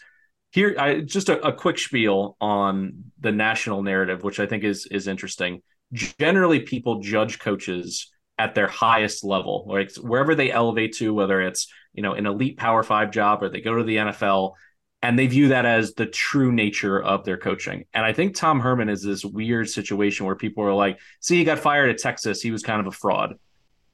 Here, 0.53 0.75
I, 0.77 1.01
just 1.01 1.29
a, 1.29 1.47
a 1.47 1.51
quick 1.51 1.79
spiel 1.79 2.37
on 2.39 3.05
the 3.19 3.31
national 3.31 3.81
narrative, 3.81 4.23
which 4.23 4.39
I 4.39 4.45
think 4.45 4.63
is 4.63 4.85
is 4.85 5.07
interesting. 5.07 5.63
Generally, 5.91 6.61
people 6.61 6.99
judge 6.99 7.39
coaches 7.39 8.11
at 8.37 8.53
their 8.53 8.67
highest 8.67 9.23
level, 9.23 9.65
like 9.67 9.95
wherever 9.95 10.35
they 10.35 10.51
elevate 10.51 10.93
to, 10.97 11.11
whether 11.11 11.41
it's 11.41 11.71
you 11.93 12.03
know 12.03 12.13
an 12.13 12.27
elite 12.27 12.57
Power 12.57 12.83
Five 12.83 13.09
job 13.09 13.41
or 13.41 13.49
they 13.49 13.61
go 13.61 13.75
to 13.75 13.83
the 13.83 13.97
NFL, 13.97 14.53
and 15.01 15.17
they 15.17 15.25
view 15.25 15.47
that 15.47 15.65
as 15.65 15.95
the 15.95 16.05
true 16.05 16.51
nature 16.51 17.01
of 17.01 17.25
their 17.25 17.37
coaching. 17.37 17.85
And 17.91 18.05
I 18.05 18.13
think 18.13 18.35
Tom 18.35 18.59
Herman 18.59 18.89
is 18.89 19.01
this 19.01 19.25
weird 19.25 19.69
situation 19.69 20.27
where 20.27 20.35
people 20.35 20.63
are 20.65 20.73
like, 20.73 20.99
see, 21.19 21.37
he 21.37 21.45
got 21.45 21.57
fired 21.57 21.89
at 21.89 21.97
Texas. 21.97 22.41
He 22.41 22.51
was 22.51 22.61
kind 22.61 22.79
of 22.79 22.85
a 22.85 22.91
fraud. 22.91 23.33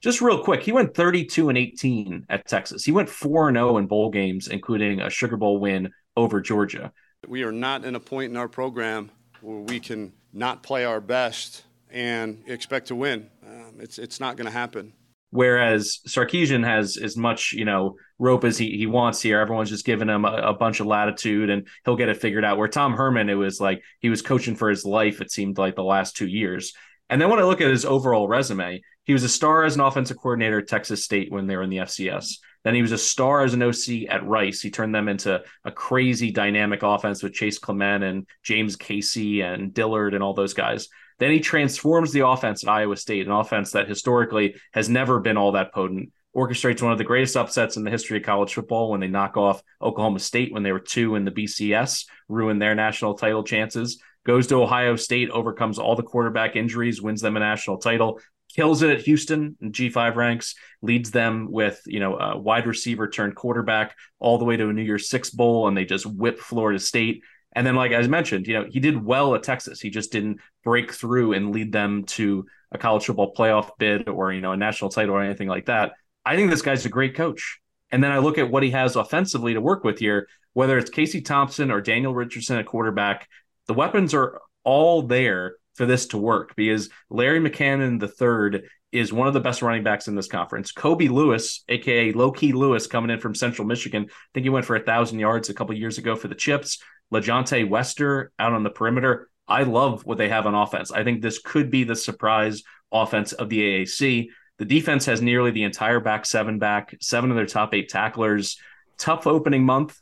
Just 0.02 0.20
real 0.20 0.44
quick, 0.44 0.62
he 0.62 0.72
went 0.72 0.94
32 0.94 1.48
and 1.48 1.56
18 1.58 2.26
at 2.28 2.46
Texas. 2.46 2.84
He 2.84 2.92
went 2.92 3.08
4 3.08 3.48
and 3.48 3.56
0 3.56 3.78
in 3.78 3.86
bowl 3.86 4.10
games, 4.10 4.48
including 4.48 5.00
a 5.00 5.08
Sugar 5.08 5.38
Bowl 5.38 5.58
win 5.58 5.90
over 6.20 6.40
Georgia. 6.40 6.92
We 7.26 7.42
are 7.42 7.52
not 7.52 7.84
in 7.84 7.94
a 7.94 8.00
point 8.00 8.30
in 8.30 8.36
our 8.36 8.48
program 8.48 9.10
where 9.40 9.60
we 9.60 9.80
can 9.80 10.12
not 10.32 10.62
play 10.62 10.84
our 10.84 11.00
best 11.00 11.64
and 11.90 12.42
expect 12.46 12.88
to 12.88 12.94
win. 12.94 13.28
Um, 13.46 13.74
it's 13.78 13.98
it's 13.98 14.20
not 14.20 14.36
going 14.36 14.46
to 14.46 14.52
happen. 14.52 14.92
Whereas 15.32 16.00
Sarkisian 16.08 16.66
has 16.66 16.96
as 16.96 17.16
much, 17.16 17.52
you 17.52 17.64
know, 17.64 17.96
rope 18.18 18.44
as 18.44 18.58
he, 18.58 18.76
he 18.76 18.86
wants 18.86 19.22
here. 19.22 19.38
Everyone's 19.38 19.70
just 19.70 19.86
giving 19.86 20.08
him 20.08 20.24
a, 20.24 20.32
a, 20.32 20.54
bunch 20.54 20.80
of 20.80 20.88
latitude 20.88 21.50
and 21.50 21.68
he'll 21.84 21.94
get 21.94 22.08
it 22.08 22.20
figured 22.20 22.44
out. 22.44 22.58
Where 22.58 22.66
Tom 22.66 22.94
Herman, 22.94 23.28
it 23.28 23.34
was 23.34 23.60
like 23.60 23.80
he 24.00 24.10
was 24.10 24.22
coaching 24.22 24.56
for 24.56 24.68
his 24.68 24.84
life, 24.84 25.20
it 25.20 25.30
seemed 25.30 25.56
like 25.56 25.76
the 25.76 25.84
last 25.84 26.16
two 26.16 26.26
years. 26.26 26.72
And 27.08 27.20
then 27.20 27.30
when 27.30 27.38
I 27.38 27.44
look 27.44 27.60
at 27.60 27.70
his 27.70 27.84
overall 27.84 28.26
resume, 28.26 28.82
he 29.04 29.12
was 29.12 29.22
a 29.22 29.28
star 29.28 29.64
as 29.64 29.76
an 29.76 29.82
offensive 29.82 30.16
coordinator 30.16 30.58
at 30.58 30.68
Texas 30.68 31.04
State 31.04 31.30
when 31.30 31.46
they 31.46 31.56
were 31.56 31.62
in 31.62 31.70
the 31.70 31.78
FCS. 31.78 32.38
Then 32.64 32.74
he 32.74 32.82
was 32.82 32.92
a 32.92 32.98
star 32.98 33.42
as 33.42 33.54
an 33.54 33.62
OC 33.62 34.08
at 34.08 34.26
Rice. 34.26 34.60
He 34.60 34.70
turned 34.70 34.94
them 34.94 35.08
into 35.08 35.42
a 35.64 35.72
crazy 35.72 36.30
dynamic 36.30 36.82
offense 36.82 37.22
with 37.22 37.32
Chase 37.32 37.58
Clement 37.58 38.04
and 38.04 38.26
James 38.42 38.76
Casey 38.76 39.40
and 39.40 39.72
Dillard 39.72 40.14
and 40.14 40.22
all 40.22 40.34
those 40.34 40.54
guys. 40.54 40.88
Then 41.18 41.30
he 41.30 41.40
transforms 41.40 42.12
the 42.12 42.26
offense 42.26 42.64
at 42.64 42.70
Iowa 42.70 42.96
State, 42.96 43.26
an 43.26 43.32
offense 43.32 43.72
that 43.72 43.88
historically 43.88 44.56
has 44.72 44.88
never 44.88 45.20
been 45.20 45.36
all 45.36 45.52
that 45.52 45.72
potent. 45.72 46.12
Orchestrates 46.34 46.80
one 46.80 46.92
of 46.92 46.98
the 46.98 47.04
greatest 47.04 47.36
upsets 47.36 47.76
in 47.76 47.84
the 47.84 47.90
history 47.90 48.18
of 48.18 48.24
college 48.24 48.54
football 48.54 48.90
when 48.90 49.00
they 49.00 49.08
knock 49.08 49.36
off 49.36 49.62
Oklahoma 49.82 50.20
State 50.20 50.52
when 50.52 50.62
they 50.62 50.72
were 50.72 50.78
two 50.78 51.16
in 51.16 51.24
the 51.24 51.30
BCS, 51.30 52.06
ruin 52.28 52.58
their 52.58 52.74
national 52.74 53.14
title 53.14 53.42
chances. 53.42 54.00
Goes 54.24 54.46
to 54.48 54.62
Ohio 54.62 54.96
State, 54.96 55.30
overcomes 55.30 55.78
all 55.78 55.96
the 55.96 56.02
quarterback 56.02 56.54
injuries, 56.54 57.02
wins 57.02 57.20
them 57.20 57.36
a 57.36 57.40
national 57.40 57.78
title, 57.78 58.20
kills 58.54 58.82
it 58.82 58.90
at 58.90 59.02
Houston 59.02 59.56
in 59.60 59.72
G5 59.72 60.16
ranks, 60.16 60.54
leads 60.82 61.10
them 61.10 61.50
with, 61.50 61.80
you 61.86 62.00
know, 62.00 62.16
a 62.18 62.38
wide 62.38 62.66
receiver 62.66 63.08
turned 63.08 63.34
quarterback 63.34 63.96
all 64.18 64.38
the 64.38 64.44
way 64.44 64.56
to 64.56 64.68
a 64.68 64.72
New 64.72 64.82
Year's 64.82 65.08
Six 65.08 65.30
Bowl, 65.30 65.68
and 65.68 65.76
they 65.76 65.84
just 65.84 66.06
whip 66.06 66.38
Florida 66.38 66.78
State. 66.78 67.22
And 67.52 67.66
then, 67.66 67.74
like 67.74 67.92
as 67.92 68.08
mentioned, 68.08 68.46
you 68.46 68.54
know, 68.54 68.66
he 68.68 68.80
did 68.80 69.04
well 69.04 69.34
at 69.34 69.42
Texas. 69.42 69.80
He 69.80 69.90
just 69.90 70.12
didn't 70.12 70.40
break 70.62 70.92
through 70.92 71.32
and 71.32 71.52
lead 71.52 71.72
them 71.72 72.04
to 72.04 72.46
a 72.72 72.78
college 72.78 73.06
football 73.06 73.34
playoff 73.34 73.70
bid 73.78 74.08
or, 74.08 74.32
you 74.32 74.40
know, 74.40 74.52
a 74.52 74.56
national 74.56 74.90
title 74.90 75.16
or 75.16 75.22
anything 75.22 75.48
like 75.48 75.66
that. 75.66 75.92
I 76.24 76.36
think 76.36 76.50
this 76.50 76.62
guy's 76.62 76.86
a 76.86 76.90
great 76.90 77.16
coach. 77.16 77.60
And 77.90 78.04
then 78.04 78.12
I 78.12 78.18
look 78.18 78.38
at 78.38 78.50
what 78.50 78.62
he 78.62 78.70
has 78.70 78.94
offensively 78.94 79.54
to 79.54 79.60
work 79.60 79.82
with 79.82 79.98
here, 79.98 80.28
whether 80.52 80.78
it's 80.78 80.90
Casey 80.90 81.20
Thompson 81.20 81.72
or 81.72 81.80
Daniel 81.80 82.14
Richardson 82.14 82.58
at 82.58 82.66
quarterback, 82.66 83.28
the 83.66 83.74
weapons 83.74 84.14
are 84.14 84.40
all 84.62 85.02
there 85.02 85.56
for 85.74 85.86
this 85.86 86.06
to 86.06 86.18
work 86.18 86.54
because 86.56 86.90
Larry 87.08 87.40
McCammon 87.40 88.02
III 88.02 88.62
is 88.92 89.12
one 89.12 89.28
of 89.28 89.34
the 89.34 89.40
best 89.40 89.62
running 89.62 89.84
backs 89.84 90.08
in 90.08 90.14
this 90.14 90.26
conference. 90.26 90.72
Kobe 90.72 91.08
Lewis, 91.08 91.62
aka 91.68 92.12
Low 92.12 92.32
Key 92.32 92.52
Lewis, 92.52 92.86
coming 92.86 93.10
in 93.10 93.20
from 93.20 93.34
Central 93.34 93.66
Michigan. 93.66 94.06
I 94.08 94.14
think 94.34 94.44
he 94.44 94.50
went 94.50 94.66
for 94.66 94.76
a 94.76 94.80
thousand 94.80 95.20
yards 95.20 95.48
a 95.48 95.54
couple 95.54 95.74
years 95.76 95.98
ago 95.98 96.16
for 96.16 96.28
the 96.28 96.34
Chips. 96.34 96.82
LaJohntay 97.12 97.68
Wester 97.68 98.32
out 98.38 98.52
on 98.52 98.62
the 98.62 98.70
perimeter. 98.70 99.28
I 99.46 99.64
love 99.64 100.06
what 100.06 100.18
they 100.18 100.28
have 100.28 100.46
on 100.46 100.54
offense. 100.54 100.92
I 100.92 101.02
think 101.04 101.22
this 101.22 101.38
could 101.38 101.70
be 101.70 101.84
the 101.84 101.96
surprise 101.96 102.62
offense 102.92 103.32
of 103.32 103.48
the 103.48 103.60
AAC. 103.60 104.28
The 104.58 104.64
defense 104.64 105.06
has 105.06 105.22
nearly 105.22 105.50
the 105.50 105.64
entire 105.64 106.00
back 106.00 106.26
seven 106.26 106.58
back, 106.58 106.94
seven 107.00 107.30
of 107.30 107.36
their 107.36 107.46
top 107.46 107.74
eight 107.74 107.88
tacklers. 107.88 108.58
Tough 108.98 109.26
opening 109.26 109.64
month 109.64 109.98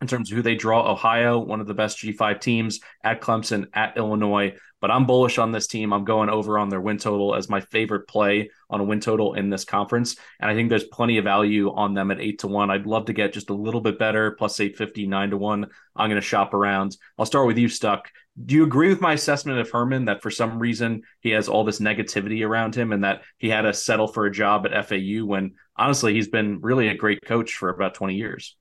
in 0.00 0.06
terms 0.06 0.30
of 0.30 0.36
who 0.36 0.42
they 0.42 0.54
draw. 0.54 0.90
Ohio, 0.90 1.38
one 1.38 1.60
of 1.60 1.66
the 1.66 1.74
best 1.74 1.98
G5 1.98 2.40
teams 2.40 2.80
at 3.02 3.20
Clemson, 3.20 3.66
at 3.74 3.96
Illinois. 3.96 4.54
But 4.80 4.90
I'm 4.90 5.06
bullish 5.06 5.38
on 5.38 5.52
this 5.52 5.66
team. 5.66 5.92
I'm 5.92 6.04
going 6.04 6.30
over 6.30 6.58
on 6.58 6.68
their 6.68 6.80
win 6.80 6.98
total 6.98 7.34
as 7.34 7.48
my 7.48 7.60
favorite 7.60 8.08
play 8.08 8.50
on 8.68 8.80
a 8.80 8.84
win 8.84 9.00
total 9.00 9.34
in 9.34 9.50
this 9.50 9.64
conference. 9.64 10.16
And 10.40 10.50
I 10.50 10.54
think 10.54 10.70
there's 10.70 10.84
plenty 10.84 11.18
of 11.18 11.24
value 11.24 11.72
on 11.72 11.94
them 11.94 12.10
at 12.10 12.20
eight 12.20 12.40
to 12.40 12.48
one. 12.48 12.70
I'd 12.70 12.86
love 12.86 13.06
to 13.06 13.12
get 13.12 13.32
just 13.32 13.50
a 13.50 13.54
little 13.54 13.80
bit 13.80 13.98
better, 13.98 14.30
plus 14.32 14.58
850, 14.58 15.06
nine 15.06 15.30
to 15.30 15.36
one. 15.36 15.66
I'm 15.94 16.08
going 16.08 16.20
to 16.20 16.26
shop 16.26 16.54
around. 16.54 16.96
I'll 17.18 17.26
start 17.26 17.46
with 17.46 17.58
you, 17.58 17.68
Stuck. 17.68 18.10
Do 18.42 18.54
you 18.54 18.64
agree 18.64 18.88
with 18.88 19.00
my 19.00 19.12
assessment 19.12 19.58
of 19.58 19.70
Herman 19.70 20.06
that 20.06 20.22
for 20.22 20.30
some 20.30 20.58
reason 20.58 21.02
he 21.20 21.30
has 21.30 21.48
all 21.48 21.64
this 21.64 21.80
negativity 21.80 22.46
around 22.46 22.74
him 22.74 22.92
and 22.92 23.04
that 23.04 23.22
he 23.36 23.50
had 23.50 23.62
to 23.62 23.74
settle 23.74 24.08
for 24.08 24.24
a 24.24 24.32
job 24.32 24.66
at 24.66 24.88
FAU 24.88 25.26
when 25.26 25.54
honestly 25.76 26.14
he's 26.14 26.28
been 26.28 26.60
really 26.60 26.88
a 26.88 26.94
great 26.94 27.22
coach 27.24 27.52
for 27.52 27.68
about 27.68 27.94
20 27.94 28.14
years? 28.14 28.56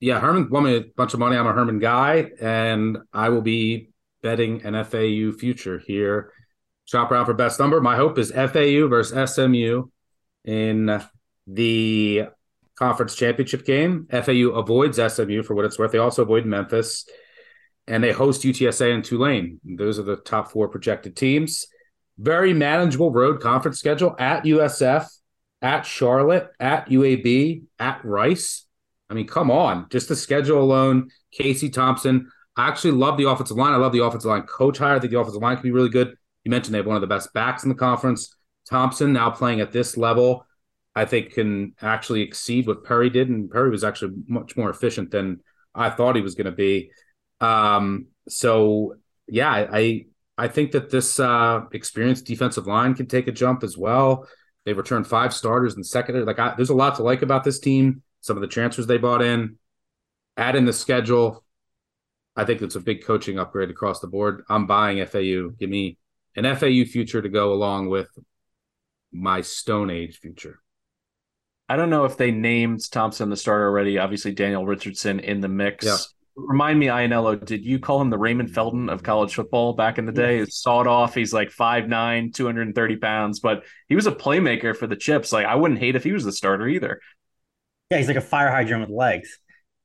Yeah, 0.00 0.18
Herman 0.18 0.48
won 0.50 0.64
me 0.64 0.76
a 0.76 0.84
bunch 0.96 1.12
of 1.12 1.20
money. 1.20 1.36
I'm 1.36 1.46
a 1.46 1.52
Herman 1.52 1.78
guy, 1.78 2.30
and 2.40 2.98
I 3.12 3.28
will 3.28 3.42
be 3.42 3.89
betting 4.22 4.62
an 4.64 4.74
FAU 4.84 5.32
future 5.38 5.78
here. 5.78 6.32
Shop 6.84 7.10
around 7.10 7.26
for 7.26 7.34
best 7.34 7.60
number. 7.60 7.80
My 7.80 7.96
hope 7.96 8.18
is 8.18 8.32
FAU 8.32 8.88
versus 8.88 9.32
SMU 9.32 9.84
in 10.44 11.00
the 11.46 12.24
conference 12.76 13.14
championship 13.14 13.64
game. 13.64 14.06
FAU 14.10 14.50
avoids 14.50 14.96
SMU 14.96 15.42
for 15.42 15.54
what 15.54 15.64
it's 15.64 15.78
worth. 15.78 15.92
They 15.92 15.98
also 15.98 16.22
avoid 16.22 16.46
Memphis, 16.46 17.06
and 17.86 18.02
they 18.02 18.12
host 18.12 18.42
UTSA 18.42 18.94
and 18.94 19.04
Tulane. 19.04 19.60
Those 19.64 19.98
are 19.98 20.04
the 20.04 20.16
top 20.16 20.50
four 20.50 20.68
projected 20.68 21.16
teams. 21.16 21.66
Very 22.18 22.52
manageable 22.52 23.12
road 23.12 23.40
conference 23.40 23.78
schedule 23.78 24.16
at 24.18 24.44
USF, 24.44 25.06
at 25.62 25.82
Charlotte, 25.82 26.48
at 26.58 26.88
UAB, 26.88 27.62
at 27.78 28.04
Rice. 28.04 28.66
I 29.08 29.14
mean, 29.14 29.26
come 29.26 29.50
on, 29.50 29.86
just 29.90 30.08
the 30.08 30.16
schedule 30.16 30.60
alone. 30.60 31.10
Casey 31.32 31.68
Thompson. 31.68 32.30
I 32.60 32.68
actually 32.68 32.92
love 32.92 33.16
the 33.16 33.28
offensive 33.28 33.56
line. 33.56 33.72
I 33.72 33.76
love 33.76 33.92
the 33.92 34.04
offensive 34.04 34.28
line 34.28 34.42
coach 34.42 34.76
hire. 34.76 34.94
I 34.94 34.98
think 34.98 35.12
the 35.12 35.18
offensive 35.18 35.40
line 35.40 35.56
can 35.56 35.62
be 35.62 35.70
really 35.70 35.88
good. 35.88 36.14
You 36.44 36.50
mentioned 36.50 36.74
they 36.74 36.78
have 36.78 36.86
one 36.86 36.96
of 36.96 37.00
the 37.00 37.06
best 37.06 37.32
backs 37.32 37.62
in 37.62 37.70
the 37.70 37.74
conference. 37.74 38.36
Thompson 38.68 39.14
now 39.14 39.30
playing 39.30 39.60
at 39.60 39.72
this 39.72 39.96
level, 39.96 40.46
I 40.94 41.06
think 41.06 41.32
can 41.32 41.74
actually 41.80 42.20
exceed 42.20 42.66
what 42.66 42.84
Perry 42.84 43.08
did, 43.08 43.30
and 43.30 43.50
Perry 43.50 43.70
was 43.70 43.82
actually 43.82 44.12
much 44.26 44.56
more 44.58 44.68
efficient 44.68 45.10
than 45.10 45.40
I 45.74 45.88
thought 45.88 46.16
he 46.16 46.22
was 46.22 46.34
going 46.34 46.46
to 46.46 46.52
be. 46.52 46.90
Um, 47.40 48.08
so 48.28 48.96
yeah, 49.26 49.50
I 49.50 50.06
I 50.36 50.48
think 50.48 50.72
that 50.72 50.90
this 50.90 51.18
uh, 51.18 51.62
experienced 51.72 52.26
defensive 52.26 52.66
line 52.66 52.94
can 52.94 53.06
take 53.06 53.26
a 53.26 53.32
jump 53.32 53.62
as 53.62 53.78
well. 53.78 54.28
They 54.66 54.74
returned 54.74 55.06
five 55.06 55.32
starters 55.32 55.76
in 55.76 55.82
secondary. 55.82 56.26
Like 56.26 56.38
I, 56.38 56.54
there's 56.56 56.70
a 56.70 56.74
lot 56.74 56.96
to 56.96 57.02
like 57.02 57.22
about 57.22 57.44
this 57.44 57.58
team. 57.58 58.02
Some 58.20 58.36
of 58.36 58.42
the 58.42 58.48
transfers 58.48 58.86
they 58.86 58.98
bought 58.98 59.22
in, 59.22 59.56
add 60.36 60.56
in 60.56 60.66
the 60.66 60.74
schedule. 60.74 61.42
I 62.40 62.44
think 62.46 62.62
it's 62.62 62.74
a 62.74 62.80
big 62.80 63.04
coaching 63.04 63.38
upgrade 63.38 63.68
across 63.68 64.00
the 64.00 64.06
board. 64.06 64.44
I'm 64.48 64.66
buying 64.66 65.04
FAU. 65.04 65.50
Give 65.58 65.68
me 65.68 65.98
an 66.34 66.44
FAU 66.56 66.84
future 66.90 67.20
to 67.20 67.28
go 67.28 67.52
along 67.52 67.90
with 67.90 68.08
my 69.12 69.42
Stone 69.42 69.90
Age 69.90 70.18
future. 70.20 70.58
I 71.68 71.76
don't 71.76 71.90
know 71.90 72.06
if 72.06 72.16
they 72.16 72.30
named 72.30 72.80
Thompson 72.90 73.28
the 73.28 73.36
starter 73.36 73.66
already. 73.66 73.98
Obviously, 73.98 74.32
Daniel 74.32 74.64
Richardson 74.64 75.20
in 75.20 75.42
the 75.42 75.48
mix. 75.48 75.84
Yeah. 75.84 75.98
Remind 76.34 76.78
me, 76.78 76.86
Ianniello, 76.86 77.44
did 77.44 77.62
you 77.62 77.78
call 77.78 78.00
him 78.00 78.08
the 78.08 78.16
Raymond 78.16 78.54
Felton 78.54 78.88
of 78.88 79.02
college 79.02 79.34
football 79.34 79.74
back 79.74 79.98
in 79.98 80.06
the 80.06 80.12
day? 80.12 80.38
Yes. 80.38 80.54
Sawed 80.54 80.86
off. 80.86 81.14
He's 81.14 81.34
like 81.34 81.50
5'9, 81.50 82.32
230 82.32 82.96
pounds, 82.96 83.40
but 83.40 83.64
he 83.86 83.94
was 83.94 84.06
a 84.06 84.12
playmaker 84.12 84.74
for 84.74 84.86
the 84.86 84.96
Chips. 84.96 85.30
Like, 85.30 85.44
I 85.44 85.56
wouldn't 85.56 85.80
hate 85.80 85.94
if 85.94 86.04
he 86.04 86.12
was 86.12 86.24
the 86.24 86.32
starter 86.32 86.66
either. 86.66 87.02
Yeah, 87.90 87.98
he's 87.98 88.08
like 88.08 88.16
a 88.16 88.22
fire 88.22 88.50
hydrant 88.50 88.88
with 88.88 88.96
legs. 88.96 89.38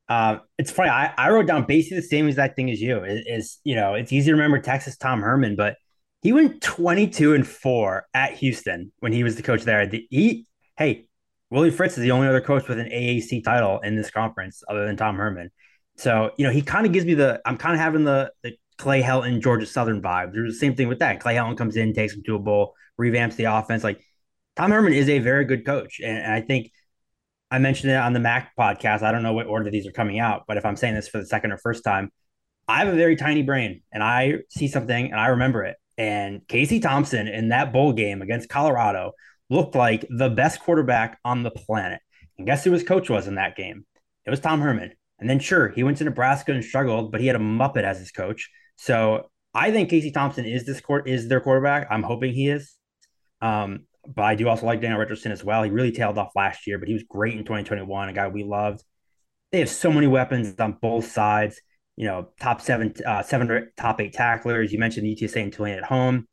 Uh, 0.08 0.38
it's 0.58 0.72
funny. 0.72 0.90
I, 0.90 1.14
I 1.18 1.30
wrote 1.32 1.48
down 1.48 1.66
basically 1.66 1.98
the 1.98 2.04
same 2.04 2.28
exact 2.28 2.56
thing 2.56 2.70
as 2.70 2.82
you. 2.82 3.04
Is 3.04 3.24
it, 3.26 3.70
you 3.70 3.76
know, 3.76 3.96
it's 3.96 4.12
easy 4.12 4.28
to 4.28 4.34
remember 4.34 4.60
Texas 4.60 4.98
Tom 4.98 5.22
Herman, 5.22 5.56
but 5.56 5.78
he 6.22 6.32
went 6.32 6.62
22 6.62 7.34
and 7.34 7.48
four 7.48 8.06
at 8.14 8.34
Houston 8.34 8.92
when 9.00 9.14
he 9.14 9.24
was 9.24 9.36
the 9.36 9.44
coach 9.44 9.64
there. 9.64 9.88
The, 9.88 10.06
he, 10.10 10.46
hey, 10.78 11.08
Willie 11.50 11.72
Fritz 11.72 11.98
is 11.98 12.04
the 12.04 12.12
only 12.12 12.28
other 12.28 12.42
coach 12.42 12.68
with 12.68 12.80
an 12.80 12.90
AAC 12.90 13.44
title 13.44 13.80
in 13.80 13.96
this 13.96 14.12
conference 14.12 14.64
other 14.70 14.86
than 14.86 14.98
Tom 14.98 15.18
Herman. 15.18 15.52
So, 15.98 16.32
you 16.38 16.46
know, 16.46 16.52
he 16.52 16.62
kind 16.62 16.86
of 16.86 16.92
gives 16.92 17.06
me 17.06 17.14
the, 17.14 17.42
I'm 17.46 17.58
kind 17.58 17.74
of 17.74 17.80
having 17.80 18.04
the, 18.04 18.32
the 18.44 18.56
Clay 18.78 19.02
Helton, 19.02 19.42
Georgia 19.42 19.66
Southern 19.66 20.02
vibe. 20.02 20.34
There's 20.34 20.54
the 20.54 20.60
same 20.60 20.76
thing 20.76 20.88
with 20.88 21.00
that. 21.00 21.20
Clay 21.20 21.36
Helton 21.36 21.58
comes 21.58 21.78
in, 21.78 21.94
takes 21.94 22.14
him 22.14 22.24
to 22.26 22.36
a 22.36 22.40
bowl, 22.40 22.74
revamps 23.00 23.36
the 23.36 23.46
offense. 23.46 23.84
Like 23.84 24.04
Tom 24.56 24.72
Herman 24.72 24.94
is 24.94 25.10
a 25.10 25.20
very 25.20 25.46
good 25.46 25.66
coach. 25.66 26.00
And, 26.04 26.18
and 26.18 26.32
I 26.32 26.42
think 26.42 26.72
I 27.56 27.60
mentioned 27.60 27.94
it 27.94 27.96
on 27.96 28.12
the 28.12 28.20
MAC 28.20 28.52
podcast. 28.60 29.02
I 29.02 29.14
don't 29.14 29.24
know 29.24 29.32
what 29.32 29.48
order 29.48 29.72
these 29.72 29.88
are 29.88 29.92
coming 29.94 30.20
out, 30.20 30.44
but 30.46 30.58
if 30.58 30.66
I'm 30.66 30.76
saying 30.76 30.94
this 30.94 31.08
for 31.08 31.20
the 31.20 31.26
second 31.26 31.54
or 31.54 31.58
first 31.58 31.86
time, 31.86 32.12
I 32.68 32.80
have 32.80 32.90
a 32.90 32.98
very 32.98 33.16
tiny 33.16 33.44
brain 33.44 33.82
and 33.94 34.04
I 34.04 34.40
see 34.50 34.68
something 34.68 35.10
and 35.10 35.18
I 35.18 35.28
remember 35.28 35.64
it. 35.64 35.78
And 35.98 36.46
Casey 36.50 36.82
Thompson 36.82 37.30
in 37.30 37.50
that 37.50 37.72
bowl 37.72 37.94
game 37.94 38.22
against 38.22 38.50
Colorado 38.50 39.14
looked 39.50 39.74
like 39.74 40.06
the 40.10 40.30
best 40.30 40.60
quarterback 40.60 41.18
on 41.24 41.44
the 41.44 41.52
planet. 41.52 42.02
And 42.38 42.46
guess 42.46 42.66
who 42.66 42.74
his 42.74 42.84
coach 42.84 43.10
was 43.10 43.26
in 43.26 43.36
that 43.36 43.56
game? 43.56 43.86
It 44.26 44.32
was 44.32 44.42
Tom 44.42 44.60
Herman. 44.60 44.92
And 45.20 45.30
then, 45.30 45.40
sure, 45.40 45.70
he 45.70 45.84
went 45.84 45.96
to 46.00 46.04
Nebraska 46.04 46.52
and 46.52 46.62
struggled, 46.62 47.10
but 47.10 47.22
he 47.22 47.28
had 47.28 47.38
a 47.38 47.40
Muppet 47.40 47.84
as 47.84 48.00
his 48.00 48.12
coach. 48.12 48.50
So 48.76 49.30
I 49.54 49.72
think 49.72 49.90
Casey 49.90 50.12
Thompson 50.12 50.44
is 50.44 50.66
this 50.66 50.82
court 50.82 51.08
is 51.08 51.30
their 51.30 51.40
quarterback. 51.40 51.88
I'm 51.90 52.04
hoping 52.04 52.34
he 52.34 52.50
is. 52.50 52.76
Um, 53.42 53.86
but 54.14 54.24
I 54.24 54.36
do 54.36 54.48
also 54.48 54.66
like 54.66 54.82
Daniel 54.82 55.00
Richardson 55.00 55.32
as 55.32 55.44
well. 55.44 55.64
He 55.64 55.70
really 55.70 55.92
tailed 55.92 56.18
off 56.18 56.32
last 56.36 56.68
year, 56.68 56.80
but 56.80 56.88
he 56.88 56.94
was 56.94 57.04
great 57.04 57.34
in 57.34 57.40
2021, 57.40 58.10
a 58.10 58.14
guy 58.14 58.28
we 58.28 58.44
loved. 58.44 58.84
They 59.52 59.60
have 59.60 59.70
so 59.70 59.92
many 59.92 60.08
weapons 60.08 60.60
on 60.60 60.78
both 60.82 61.12
sides. 61.12 61.62
You 61.96 62.08
know, 62.08 62.30
top 62.42 62.60
seven, 62.60 62.94
uh, 63.06 63.24
seven 63.24 63.72
top 63.78 64.02
eight 64.02 64.14
tacklers. 64.14 64.74
You 64.74 64.80
mentioned 64.80 65.08
UTSA 65.08 65.44
and 65.44 65.54
Tulane 65.54 65.78
at 65.78 65.86
home. 65.86 66.28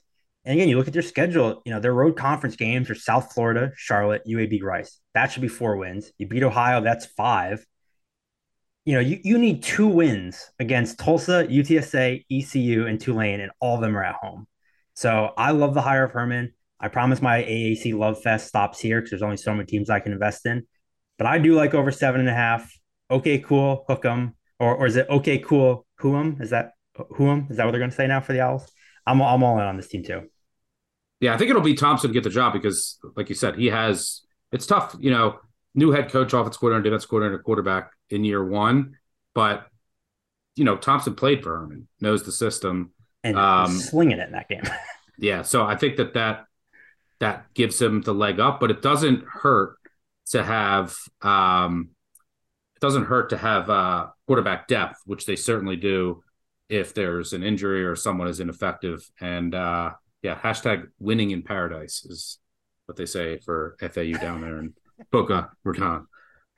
And 0.44 0.54
again, 0.54 0.68
you 0.68 0.76
look 0.76 0.88
at 0.88 0.92
their 0.92 1.02
schedule, 1.02 1.62
you 1.64 1.72
know, 1.72 1.78
their 1.78 1.94
road 1.94 2.16
conference 2.16 2.56
games 2.56 2.90
are 2.90 2.96
South 2.96 3.32
Florida, 3.32 3.70
Charlotte, 3.76 4.22
UAB 4.26 4.60
Rice. 4.60 4.98
That 5.14 5.30
should 5.30 5.42
be 5.42 5.48
four 5.48 5.76
wins. 5.76 6.10
You 6.18 6.26
beat 6.26 6.42
Ohio, 6.42 6.80
that's 6.80 7.06
five 7.06 7.64
you 8.84 8.94
know, 8.94 9.00
you, 9.00 9.20
you 9.22 9.38
need 9.38 9.62
two 9.62 9.86
wins 9.86 10.50
against 10.58 10.98
Tulsa, 10.98 11.46
UTSA, 11.48 12.24
ECU, 12.30 12.86
and 12.86 13.00
Tulane, 13.00 13.40
and 13.40 13.52
all 13.60 13.76
of 13.76 13.80
them 13.80 13.96
are 13.96 14.02
at 14.02 14.16
home. 14.16 14.46
So 14.94 15.32
I 15.36 15.52
love 15.52 15.74
the 15.74 15.80
hire 15.80 16.04
of 16.04 16.12
Herman. 16.12 16.52
I 16.82 16.88
promise 16.88 17.22
my 17.22 17.42
AAC 17.42 17.96
love 17.96 18.20
fest 18.20 18.48
stops 18.48 18.80
here 18.80 19.00
because 19.00 19.10
there's 19.10 19.22
only 19.22 19.36
so 19.36 19.52
many 19.54 19.66
teams 19.66 19.88
I 19.88 20.00
can 20.00 20.12
invest 20.12 20.44
in. 20.46 20.66
But 21.16 21.26
I 21.26 21.38
do 21.38 21.54
like 21.54 21.74
over 21.74 21.90
seven 21.92 22.20
and 22.20 22.28
a 22.28 22.34
half. 22.34 22.70
Okay, 23.10 23.38
cool, 23.38 23.84
hook 23.88 24.04
'em. 24.04 24.34
Or, 24.58 24.74
or 24.74 24.86
is 24.86 24.96
it 24.96 25.06
okay, 25.08 25.38
cool, 25.38 25.86
who'em? 25.96 26.38
Is 26.40 26.50
that 26.50 26.72
who'em? 27.16 27.46
Is 27.50 27.56
that 27.56 27.64
what 27.64 27.70
they're 27.70 27.80
going 27.80 27.90
to 27.90 27.96
say 27.96 28.06
now 28.06 28.20
for 28.20 28.32
the 28.32 28.40
Owls? 28.40 28.70
I'm, 29.06 29.20
I'm 29.22 29.42
all 29.42 29.58
in 29.58 29.64
on 29.64 29.76
this 29.76 29.88
team 29.88 30.04
too. 30.04 30.28
Yeah, 31.20 31.34
I 31.34 31.38
think 31.38 31.50
it'll 31.50 31.62
be 31.62 31.74
Thompson 31.74 32.10
to 32.10 32.14
get 32.14 32.24
the 32.24 32.30
job 32.30 32.52
because, 32.52 32.98
like 33.16 33.28
you 33.28 33.34
said, 33.34 33.56
he 33.56 33.66
has. 33.66 34.22
It's 34.50 34.66
tough, 34.66 34.96
you 34.98 35.10
know 35.10 35.38
new 35.74 35.90
head 35.90 36.10
coach, 36.10 36.32
offense 36.32 36.56
coordinator, 36.56 36.90
defense 36.90 37.06
coordinator, 37.06 37.42
quarterback 37.42 37.90
in 38.10 38.24
year 38.24 38.44
one. 38.44 38.96
But 39.34 39.66
you 40.54 40.64
know, 40.64 40.76
Thompson 40.76 41.14
played 41.14 41.42
for 41.42 41.58
Herman, 41.58 41.88
knows 42.00 42.24
the 42.24 42.32
system, 42.32 42.92
and 43.24 43.38
um, 43.38 43.72
slinging 43.72 44.18
it 44.18 44.26
in 44.26 44.32
that 44.32 44.48
game. 44.48 44.62
yeah, 45.18 45.42
so 45.42 45.64
I 45.64 45.76
think 45.76 45.96
that 45.96 46.14
that 46.14 46.44
that 47.22 47.54
gives 47.54 47.80
him 47.80 48.02
the 48.02 48.12
leg 48.12 48.40
up, 48.40 48.58
but 48.58 48.72
it 48.72 48.82
doesn't 48.82 49.24
hurt 49.24 49.76
to 50.30 50.42
have 50.42 50.96
um, 51.22 51.90
it 52.74 52.80
doesn't 52.80 53.04
hurt 53.04 53.30
to 53.30 53.36
have 53.36 53.70
uh, 53.70 54.08
quarterback 54.26 54.66
depth, 54.66 55.00
which 55.06 55.24
they 55.24 55.36
certainly 55.36 55.76
do 55.76 56.24
if 56.68 56.94
there's 56.94 57.32
an 57.32 57.44
injury 57.44 57.84
or 57.84 57.94
someone 57.94 58.26
is 58.26 58.40
ineffective. 58.40 59.08
And 59.20 59.54
uh, 59.54 59.92
yeah, 60.22 60.36
hashtag 60.36 60.88
winning 60.98 61.30
in 61.30 61.42
paradise 61.42 62.04
is 62.04 62.40
what 62.86 62.96
they 62.96 63.06
say 63.06 63.38
for 63.38 63.76
FAU 63.78 64.18
down 64.18 64.40
there 64.40 64.58
in 64.58 64.74
Boca 65.12 65.50
Raton. 65.62 66.08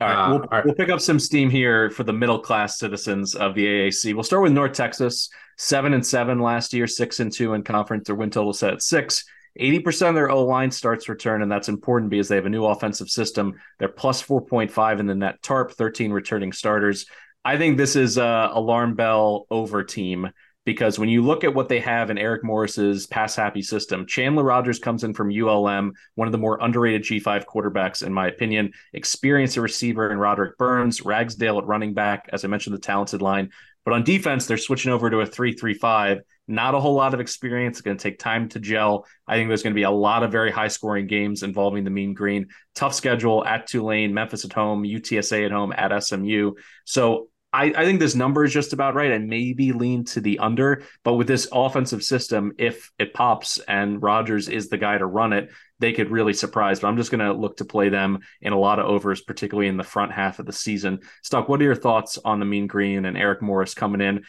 All 0.00 0.08
right, 0.08 0.14
uh, 0.14 0.30
we'll, 0.30 0.40
all 0.40 0.48
right, 0.50 0.64
we'll 0.64 0.74
pick 0.74 0.88
up 0.88 1.00
some 1.00 1.20
steam 1.20 1.50
here 1.50 1.90
for 1.90 2.04
the 2.04 2.12
middle 2.14 2.38
class 2.38 2.78
citizens 2.78 3.34
of 3.34 3.54
the 3.54 3.66
AAC. 3.66 4.14
We'll 4.14 4.24
start 4.24 4.42
with 4.42 4.52
North 4.52 4.72
Texas, 4.72 5.28
seven 5.58 5.92
and 5.92 6.04
seven 6.04 6.40
last 6.40 6.72
year, 6.72 6.86
six 6.86 7.20
and 7.20 7.30
two 7.30 7.52
in 7.52 7.64
conference. 7.64 8.06
Their 8.06 8.16
win 8.16 8.30
total 8.30 8.54
set 8.54 8.72
at 8.72 8.80
six. 8.80 9.26
80% 9.60 10.08
of 10.08 10.14
their 10.14 10.30
O 10.30 10.44
line 10.44 10.70
starts 10.70 11.08
return, 11.08 11.42
and 11.42 11.50
that's 11.50 11.68
important 11.68 12.10
because 12.10 12.28
they 12.28 12.36
have 12.36 12.46
a 12.46 12.50
new 12.50 12.64
offensive 12.64 13.08
system. 13.08 13.54
They're 13.78 13.88
plus 13.88 14.22
4.5 14.22 15.00
in 15.00 15.06
the 15.06 15.14
net 15.14 15.42
tarp, 15.42 15.72
13 15.72 16.10
returning 16.10 16.52
starters. 16.52 17.06
I 17.44 17.58
think 17.58 17.76
this 17.76 17.94
is 17.94 18.16
a 18.16 18.50
alarm 18.52 18.94
bell 18.94 19.46
over 19.50 19.84
team 19.84 20.30
because 20.64 20.98
when 20.98 21.10
you 21.10 21.22
look 21.22 21.44
at 21.44 21.54
what 21.54 21.68
they 21.68 21.80
have 21.80 22.10
in 22.10 22.18
Eric 22.18 22.42
Morris's 22.42 23.06
pass 23.06 23.36
happy 23.36 23.60
system, 23.60 24.06
Chandler 24.06 24.42
Rogers 24.42 24.78
comes 24.78 25.04
in 25.04 25.12
from 25.12 25.30
ULM, 25.30 25.92
one 26.14 26.26
of 26.26 26.32
the 26.32 26.38
more 26.38 26.58
underrated 26.60 27.02
G5 27.02 27.44
quarterbacks, 27.44 28.04
in 28.04 28.12
my 28.12 28.28
opinion. 28.28 28.72
Experienced 28.94 29.58
receiver 29.58 30.10
in 30.10 30.18
Roderic 30.18 30.56
Burns, 30.56 31.02
Ragsdale 31.02 31.58
at 31.58 31.66
running 31.66 31.92
back, 31.92 32.28
as 32.32 32.44
I 32.44 32.48
mentioned, 32.48 32.74
the 32.74 32.80
talented 32.80 33.20
line. 33.20 33.50
But 33.84 33.94
on 33.94 34.04
defense, 34.04 34.46
they're 34.46 34.56
switching 34.56 34.92
over 34.92 35.10
to 35.10 35.20
a 35.20 35.26
3 35.26 35.52
3 35.52 35.74
5. 35.74 36.20
Not 36.46 36.74
a 36.74 36.80
whole 36.80 36.94
lot 36.94 37.14
of 37.14 37.20
experience. 37.20 37.78
It's 37.78 37.82
going 37.82 37.96
to 37.96 38.02
take 38.02 38.18
time 38.18 38.48
to 38.50 38.60
gel. 38.60 39.06
I 39.26 39.36
think 39.36 39.48
there's 39.48 39.62
going 39.62 39.72
to 39.72 39.78
be 39.78 39.84
a 39.84 39.90
lot 39.90 40.22
of 40.22 40.32
very 40.32 40.50
high 40.50 40.68
scoring 40.68 41.06
games 41.06 41.42
involving 41.42 41.84
the 41.84 41.90
Mean 41.90 42.14
Green. 42.14 42.48
Tough 42.74 42.94
schedule 42.94 43.44
at 43.44 43.66
Tulane, 43.66 44.12
Memphis 44.12 44.44
at 44.44 44.52
home, 44.52 44.82
UTSA 44.82 45.46
at 45.46 45.52
home, 45.52 45.72
at 45.76 46.02
SMU. 46.02 46.52
So 46.84 47.28
I, 47.54 47.66
I 47.66 47.84
think 47.84 48.00
this 48.00 48.16
number 48.16 48.44
is 48.44 48.52
just 48.52 48.72
about 48.72 48.96
right 48.96 49.12
and 49.12 49.28
maybe 49.28 49.72
lean 49.72 50.04
to 50.06 50.20
the 50.20 50.40
under. 50.40 50.82
But 51.04 51.14
with 51.14 51.28
this 51.28 51.46
offensive 51.52 52.02
system, 52.02 52.52
if 52.58 52.90
it 52.98 53.14
pops 53.14 53.58
and 53.58 54.02
Rogers 54.02 54.48
is 54.48 54.68
the 54.68 54.76
guy 54.76 54.98
to 54.98 55.06
run 55.06 55.32
it, 55.32 55.50
they 55.80 55.92
could 55.92 56.10
really 56.10 56.32
surprise. 56.32 56.80
But 56.80 56.88
I'm 56.88 56.96
just 56.96 57.10
going 57.10 57.20
to 57.20 57.32
look 57.32 57.58
to 57.58 57.64
play 57.64 57.88
them 57.88 58.20
in 58.40 58.52
a 58.52 58.58
lot 58.58 58.78
of 58.78 58.86
overs, 58.86 59.20
particularly 59.20 59.68
in 59.68 59.76
the 59.76 59.84
front 59.84 60.12
half 60.12 60.38
of 60.38 60.46
the 60.46 60.52
season. 60.52 61.00
Stock, 61.22 61.48
what 61.48 61.60
are 61.60 61.64
your 61.64 61.74
thoughts 61.74 62.18
on 62.24 62.38
the 62.38 62.46
Mean 62.46 62.66
Green 62.66 63.04
and 63.04 63.16
Eric 63.16 63.42
Morris 63.42 63.74
coming 63.74 64.00
in? 64.00 64.24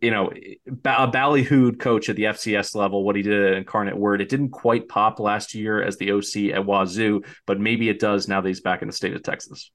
You 0.00 0.10
know, 0.10 0.30
a 0.30 1.08
ballyhooed 1.08 1.78
coach 1.78 2.08
at 2.08 2.16
the 2.16 2.24
FCS 2.24 2.74
level, 2.74 3.04
what 3.04 3.16
he 3.16 3.22
did 3.22 3.52
at 3.52 3.58
Incarnate 3.58 3.96
Word, 3.96 4.20
it 4.20 4.28
didn't 4.28 4.50
quite 4.50 4.88
pop 4.88 5.20
last 5.20 5.54
year 5.54 5.80
as 5.82 5.96
the 5.96 6.10
OC 6.10 6.54
at 6.54 6.66
Wazoo, 6.66 7.22
but 7.46 7.60
maybe 7.60 7.88
it 7.88 8.00
does 8.00 8.26
now 8.26 8.40
that 8.40 8.48
he's 8.48 8.60
back 8.60 8.82
in 8.82 8.88
the 8.88 8.92
state 8.92 9.14
of 9.14 9.22
Texas 9.22 9.70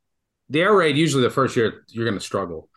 the 0.50 0.62
air 0.62 0.76
raid 0.76 0.98
usually 0.98 1.24
the 1.24 1.30
first 1.30 1.56
year 1.56 1.84
you're 1.90 2.06
going 2.06 2.18
to 2.18 2.24
struggle, 2.24 2.70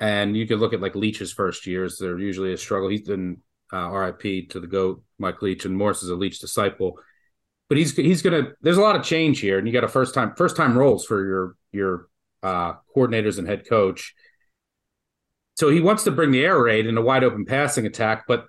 and 0.00 0.36
you 0.36 0.46
could 0.46 0.58
look 0.58 0.72
at 0.72 0.80
like 0.80 0.94
Leach's 0.94 1.32
first 1.32 1.66
years; 1.66 1.98
they're 1.98 2.18
usually 2.18 2.52
a 2.52 2.58
struggle. 2.58 2.88
He's 2.88 3.02
been 3.02 3.38
uh, 3.72 3.90
RIP 3.90 4.50
to 4.50 4.60
the 4.60 4.66
goat 4.66 5.02
Mike 5.18 5.42
Leach, 5.42 5.64
and 5.64 5.76
Morris 5.76 6.02
is 6.02 6.10
a 6.10 6.14
Leach 6.14 6.40
disciple. 6.40 6.98
But 7.72 7.78
he's 7.78 7.96
he's 7.96 8.20
gonna. 8.20 8.48
There's 8.60 8.76
a 8.76 8.82
lot 8.82 8.96
of 8.96 9.02
change 9.02 9.40
here, 9.40 9.56
and 9.56 9.66
you 9.66 9.72
got 9.72 9.82
a 9.82 9.88
first 9.88 10.12
time 10.12 10.34
first 10.36 10.56
time 10.56 10.76
roles 10.76 11.06
for 11.06 11.24
your 11.24 11.56
your 11.72 12.08
uh, 12.42 12.74
coordinators 12.94 13.38
and 13.38 13.48
head 13.48 13.66
coach. 13.66 14.14
So 15.56 15.70
he 15.70 15.80
wants 15.80 16.04
to 16.04 16.10
bring 16.10 16.32
the 16.32 16.44
air 16.44 16.62
raid 16.62 16.84
in 16.84 16.98
a 16.98 17.00
wide 17.00 17.24
open 17.24 17.46
passing 17.46 17.86
attack, 17.86 18.24
but 18.28 18.44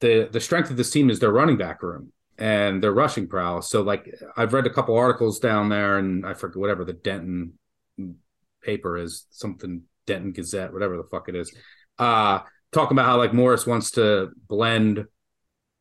the 0.00 0.28
the 0.30 0.40
strength 0.40 0.68
of 0.68 0.76
this 0.76 0.90
team 0.90 1.08
is 1.08 1.20
their 1.20 1.32
running 1.32 1.56
back 1.56 1.82
room 1.82 2.12
and 2.36 2.82
their 2.82 2.92
rushing 2.92 3.26
prowess. 3.26 3.70
So 3.70 3.80
like 3.80 4.14
I've 4.36 4.52
read 4.52 4.66
a 4.66 4.70
couple 4.74 4.94
articles 4.94 5.38
down 5.38 5.70
there, 5.70 5.96
and 5.96 6.26
I 6.26 6.34
forget 6.34 6.58
whatever 6.58 6.84
the 6.84 6.92
Denton 6.92 7.54
paper 8.62 8.98
is 8.98 9.24
something 9.30 9.84
Denton 10.06 10.32
Gazette, 10.32 10.74
whatever 10.74 10.98
the 10.98 11.08
fuck 11.10 11.30
it 11.30 11.34
is. 11.34 11.50
Uh, 11.98 12.40
talking 12.72 12.94
about 12.94 13.06
how 13.06 13.16
like 13.16 13.32
Morris 13.32 13.66
wants 13.66 13.92
to 13.92 14.32
blend, 14.46 15.06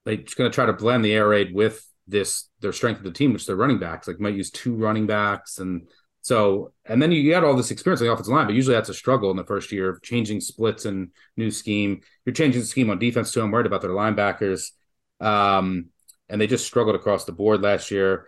like 0.06 0.22
he's 0.22 0.34
going 0.34 0.50
to 0.50 0.56
try 0.56 0.66
to 0.66 0.72
blend 0.72 1.04
the 1.04 1.12
air 1.12 1.28
raid 1.28 1.54
with 1.54 1.86
this 2.08 2.50
their 2.60 2.74
strength 2.74 3.00
of 3.00 3.04
the 3.04 3.12
team, 3.12 3.34
which 3.34 3.46
they're 3.46 3.56
running 3.56 3.80
backs. 3.80 4.08
Like 4.08 4.20
might 4.20 4.36
use 4.36 4.52
two 4.52 4.76
running 4.76 5.08
backs, 5.08 5.60
and 5.60 5.88
so 6.22 6.74
and 6.86 7.02
then 7.02 7.12
you, 7.12 7.32
got 7.32 7.44
all 7.44 7.56
this 7.56 7.72
experience 7.72 8.02
on 8.02 8.08
the 8.08 8.14
offensive 8.14 8.34
line, 8.34 8.48
but 8.48 8.56
usually 8.56 8.76
that's 8.76 8.90
a 8.90 8.94
struggle 8.94 9.32
in 9.32 9.38
the 9.38 9.44
first 9.44 9.72
year 9.72 9.90
of 9.90 10.02
changing 10.02 10.42
splits 10.42 10.86
and 10.86 11.10
new 11.38 11.52
scheme. 11.52 12.02
You're 12.26 12.34
changing 12.34 12.62
the 12.62 12.68
scheme 12.68 12.90
on 12.90 13.00
defense 13.00 13.32
too. 13.32 13.42
I'm 13.42 13.52
worried 13.52 13.66
about 13.66 13.82
their 13.82 13.92
linebackers, 13.92 14.72
um, 15.20 15.90
and 16.30 16.40
they 16.40 16.48
just 16.48 16.66
struggled 16.66 16.96
across 16.96 17.26
the 17.26 17.32
board 17.32 17.62
last 17.62 17.92
year. 17.92 18.28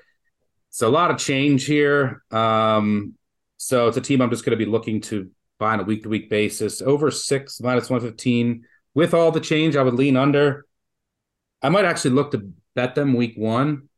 So 0.70 0.88
a 0.88 0.90
lot 0.90 1.12
of 1.12 1.18
change 1.18 1.66
here. 1.66 2.24
Um, 2.30 3.16
so 3.58 3.88
it's 3.88 3.98
a 3.98 4.02
team 4.02 4.22
I'm 4.22 4.30
just 4.30 4.46
going 4.46 4.58
to 4.58 4.64
be 4.64 4.70
looking 4.70 5.02
to 5.02 5.32
buy 5.60 5.74
on 5.74 5.80
a 5.80 5.84
week 5.84 6.04
to 6.04 6.10
week 6.10 6.30
basis. 6.30 6.82
Over 6.82 7.10
six 7.12 7.60
minus 7.60 7.90
115. 7.90 8.64
With 8.94 9.14
all 9.14 9.32
the 9.32 9.40
change, 9.40 9.76
I 9.76 9.84
would 9.84 9.94
lean 9.94 10.16
under. 10.16 10.66
I 11.62 11.70
might 11.70 11.86
actually 11.86 12.12
look 12.12 12.32
to 12.32 12.52
bet 12.78 12.94
them 12.94 13.16
week 13.16 13.34
one, 13.36 13.90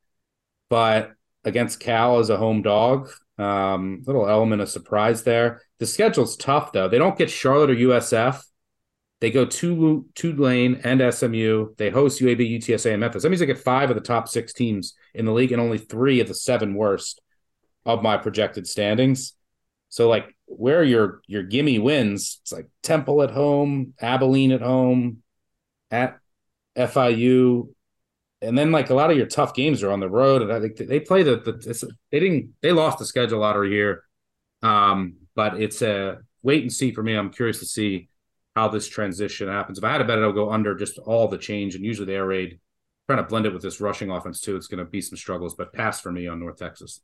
but 0.70 1.12
against 1.44 1.82
Cal 1.82 2.20
as 2.20 2.30
a 2.30 2.38
home 2.38 2.62
dog, 2.62 3.10
um, 3.38 4.04
little 4.08 4.28
element 4.28 4.62
of 4.62 4.70
surprise 4.70 5.24
there. 5.24 5.62
The 5.80 5.86
schedule's 5.86 6.38
tough 6.38 6.72
though. 6.72 6.88
They 6.88 6.98
don't 6.98 7.18
get 7.18 7.30
Charlotte 7.30 7.72
or 7.72 7.76
USF. 7.76 8.42
They 9.20 9.32
go 9.32 9.44
to 9.46 10.06
Tulane 10.16 10.80
and 10.86 11.14
SMU. 11.14 11.76
They 11.76 11.90
host 11.90 12.22
UAB, 12.22 12.58
UTSA, 12.58 12.92
and 12.92 13.02
Memphis. 13.02 13.24
That 13.24 13.30
means 13.30 13.42
they 13.42 13.46
get 13.46 13.60
five 13.60 13.90
of 13.90 13.98
the 13.98 14.02
top 14.02 14.30
six 14.30 14.54
teams 14.54 14.94
in 15.14 15.26
the 15.26 15.34
league 15.34 15.52
and 15.52 15.62
only 15.62 15.78
three 15.78 16.22
of 16.22 16.30
the 16.30 16.34
seven 16.34 16.74
worst 16.74 17.20
of 17.86 18.02
my 18.02 18.16
projected 18.16 18.66
standings. 18.66 19.34
So, 19.90 20.08
like, 20.08 20.38
where 20.46 20.86
your 20.86 21.22
your 21.28 21.44
gimme 21.44 21.80
wins, 21.80 22.40
it's 22.44 22.54
like 22.54 22.70
Temple 22.82 23.24
at 23.24 23.32
home, 23.32 23.94
Abilene 24.00 24.54
at 24.54 24.62
home, 24.62 25.22
at 25.92 26.18
FIU, 26.78 27.74
and 28.42 28.58
then 28.58 28.72
like 28.72 28.90
a 28.90 28.94
lot 28.94 29.12
of 29.12 29.18
your 29.18 29.26
tough 29.26 29.54
games 29.54 29.84
are 29.84 29.92
on 29.92 30.00
the 30.00 30.10
road. 30.10 30.42
And 30.42 30.52
I 30.52 30.60
think 30.60 30.78
they 30.78 31.00
play 31.00 31.24
the, 31.24 31.38
the 31.38 31.94
they 32.12 32.20
didn't 32.20 32.54
they 32.62 32.72
lost 32.72 33.00
the 33.00 33.06
schedule 33.06 33.40
lottery 33.40 33.72
here, 33.72 34.04
um, 34.62 35.16
but 35.36 35.62
it's 35.62 35.82
a 35.82 36.20
wait 36.42 36.62
and 36.62 36.72
see 36.72 36.92
for 36.92 37.04
me. 37.04 37.16
I'm 37.16 37.32
curious 37.32 37.60
to 37.60 37.66
see 37.66 38.10
how 38.56 38.70
this 38.70 38.88
transition 38.88 39.48
happens. 39.48 39.78
If 39.78 39.84
I 39.84 39.92
had 39.92 40.02
a 40.02 40.06
bet, 40.06 40.18
it'll 40.18 40.34
go 40.34 40.52
under 40.52 40.76
just 40.76 40.98
all 41.00 41.28
the 41.28 41.38
change. 41.38 41.76
And 41.76 41.84
usually 41.84 42.08
the 42.08 42.14
air 42.14 42.26
raid, 42.26 42.60
trying 43.08 43.24
to 43.24 43.30
blend 43.30 43.46
it 43.46 43.54
with 43.54 43.62
this 43.62 43.82
rushing 43.82 44.10
offense 44.10 44.40
too. 44.40 44.56
It's 44.56 44.68
going 44.68 44.84
to 44.84 44.90
be 44.90 45.02
some 45.02 45.18
struggles, 45.18 45.56
but 45.56 45.74
pass 45.74 46.00
for 46.00 46.12
me 46.12 46.28
on 46.28 46.40
North 46.40 46.58
Texas. 46.58 47.02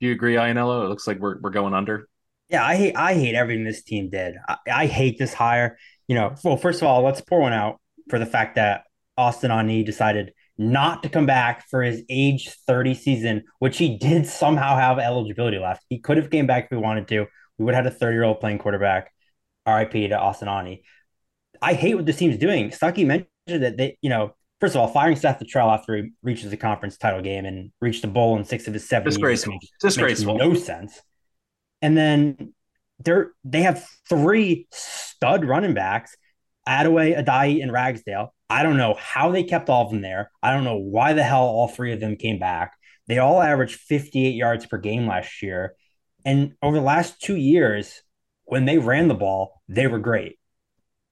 Do 0.00 0.08
you 0.08 0.12
agree, 0.12 0.34
Ianniello? 0.34 0.84
It 0.84 0.88
looks 0.88 1.06
like 1.06 1.18
we're 1.18 1.38
we're 1.40 1.50
going 1.50 1.74
under. 1.74 2.08
Yeah, 2.48 2.64
I 2.64 2.76
hate 2.76 2.96
I 2.96 3.14
hate 3.14 3.34
everything 3.34 3.64
this 3.64 3.82
team 3.82 4.10
did. 4.10 4.34
I, 4.48 4.56
I 4.70 4.86
hate 4.86 5.18
this 5.18 5.32
hire. 5.32 5.78
You 6.08 6.16
know, 6.16 6.34
well, 6.42 6.56
first 6.56 6.82
of 6.82 6.88
all, 6.88 7.02
let's 7.02 7.20
pour 7.20 7.40
one 7.40 7.52
out 7.52 7.80
for 8.10 8.18
the 8.18 8.26
fact 8.26 8.56
that 8.56 8.82
Austin 9.16 9.50
Aune 9.50 9.84
decided 9.84 10.32
not 10.70 11.02
to 11.02 11.08
come 11.08 11.26
back 11.26 11.64
for 11.68 11.82
his 11.82 12.02
age 12.08 12.50
30 12.66 12.94
season, 12.94 13.44
which 13.58 13.78
he 13.78 13.96
did 13.98 14.26
somehow 14.26 14.76
have 14.76 14.98
eligibility 14.98 15.58
left. 15.58 15.84
He 15.88 15.98
could 15.98 16.16
have 16.16 16.30
came 16.30 16.46
back 16.46 16.64
if 16.64 16.70
he 16.70 16.76
wanted 16.76 17.08
to. 17.08 17.26
We 17.58 17.64
would 17.64 17.74
have 17.74 17.84
had 17.84 17.92
a 17.92 17.96
30 17.96 18.14
year 18.14 18.24
old 18.24 18.40
playing 18.40 18.58
quarterback. 18.58 19.10
RIP 19.66 19.92
to 19.92 20.18
Austin 20.18 20.48
Aune. 20.48 20.78
I 21.60 21.74
hate 21.74 21.94
what 21.94 22.04
this 22.06 22.16
team's 22.16 22.36
doing. 22.38 22.70
Stuckey 22.70 23.06
mentioned 23.06 23.62
that 23.62 23.76
they, 23.76 23.96
you 24.02 24.10
know, 24.10 24.34
first 24.60 24.74
of 24.74 24.80
all, 24.80 24.88
firing 24.88 25.14
Seth 25.14 25.38
Littrell 25.38 25.72
after 25.72 25.94
he 25.96 26.10
reaches 26.22 26.50
the 26.50 26.56
conference 26.56 26.96
title 26.96 27.22
game 27.22 27.44
and 27.44 27.70
reached 27.80 28.02
a 28.02 28.08
bowl 28.08 28.36
in 28.36 28.44
six 28.44 28.66
of 28.66 28.74
his 28.74 28.88
seven 28.88 29.04
Disgraceful. 29.04 29.52
years. 29.52 29.70
Disgraceful. 29.80 30.36
no 30.36 30.54
sense. 30.54 31.00
And 31.80 31.96
then 31.96 32.54
they're 33.04 33.30
they 33.44 33.62
have 33.62 33.86
three 34.08 34.66
stud 34.72 35.44
running 35.44 35.74
backs, 35.74 36.16
Adaway, 36.68 37.16
Adeyi, 37.16 37.62
and 37.62 37.72
Ragsdale. 37.72 38.34
I 38.52 38.62
don't 38.62 38.76
know 38.76 38.94
how 38.98 39.30
they 39.30 39.44
kept 39.44 39.70
all 39.70 39.86
of 39.86 39.90
them 39.90 40.02
there. 40.02 40.30
I 40.42 40.52
don't 40.52 40.64
know 40.64 40.76
why 40.76 41.14
the 41.14 41.22
hell 41.22 41.44
all 41.44 41.68
three 41.68 41.94
of 41.94 42.00
them 42.00 42.16
came 42.16 42.38
back. 42.38 42.76
They 43.06 43.16
all 43.16 43.40
averaged 43.40 43.80
58 43.80 44.34
yards 44.34 44.66
per 44.66 44.76
game 44.76 45.06
last 45.06 45.40
year. 45.40 45.74
And 46.26 46.52
over 46.60 46.76
the 46.76 46.82
last 46.82 47.18
two 47.22 47.36
years, 47.36 48.02
when 48.44 48.66
they 48.66 48.76
ran 48.76 49.08
the 49.08 49.14
ball, 49.14 49.62
they 49.68 49.86
were 49.86 49.98
great. 49.98 50.38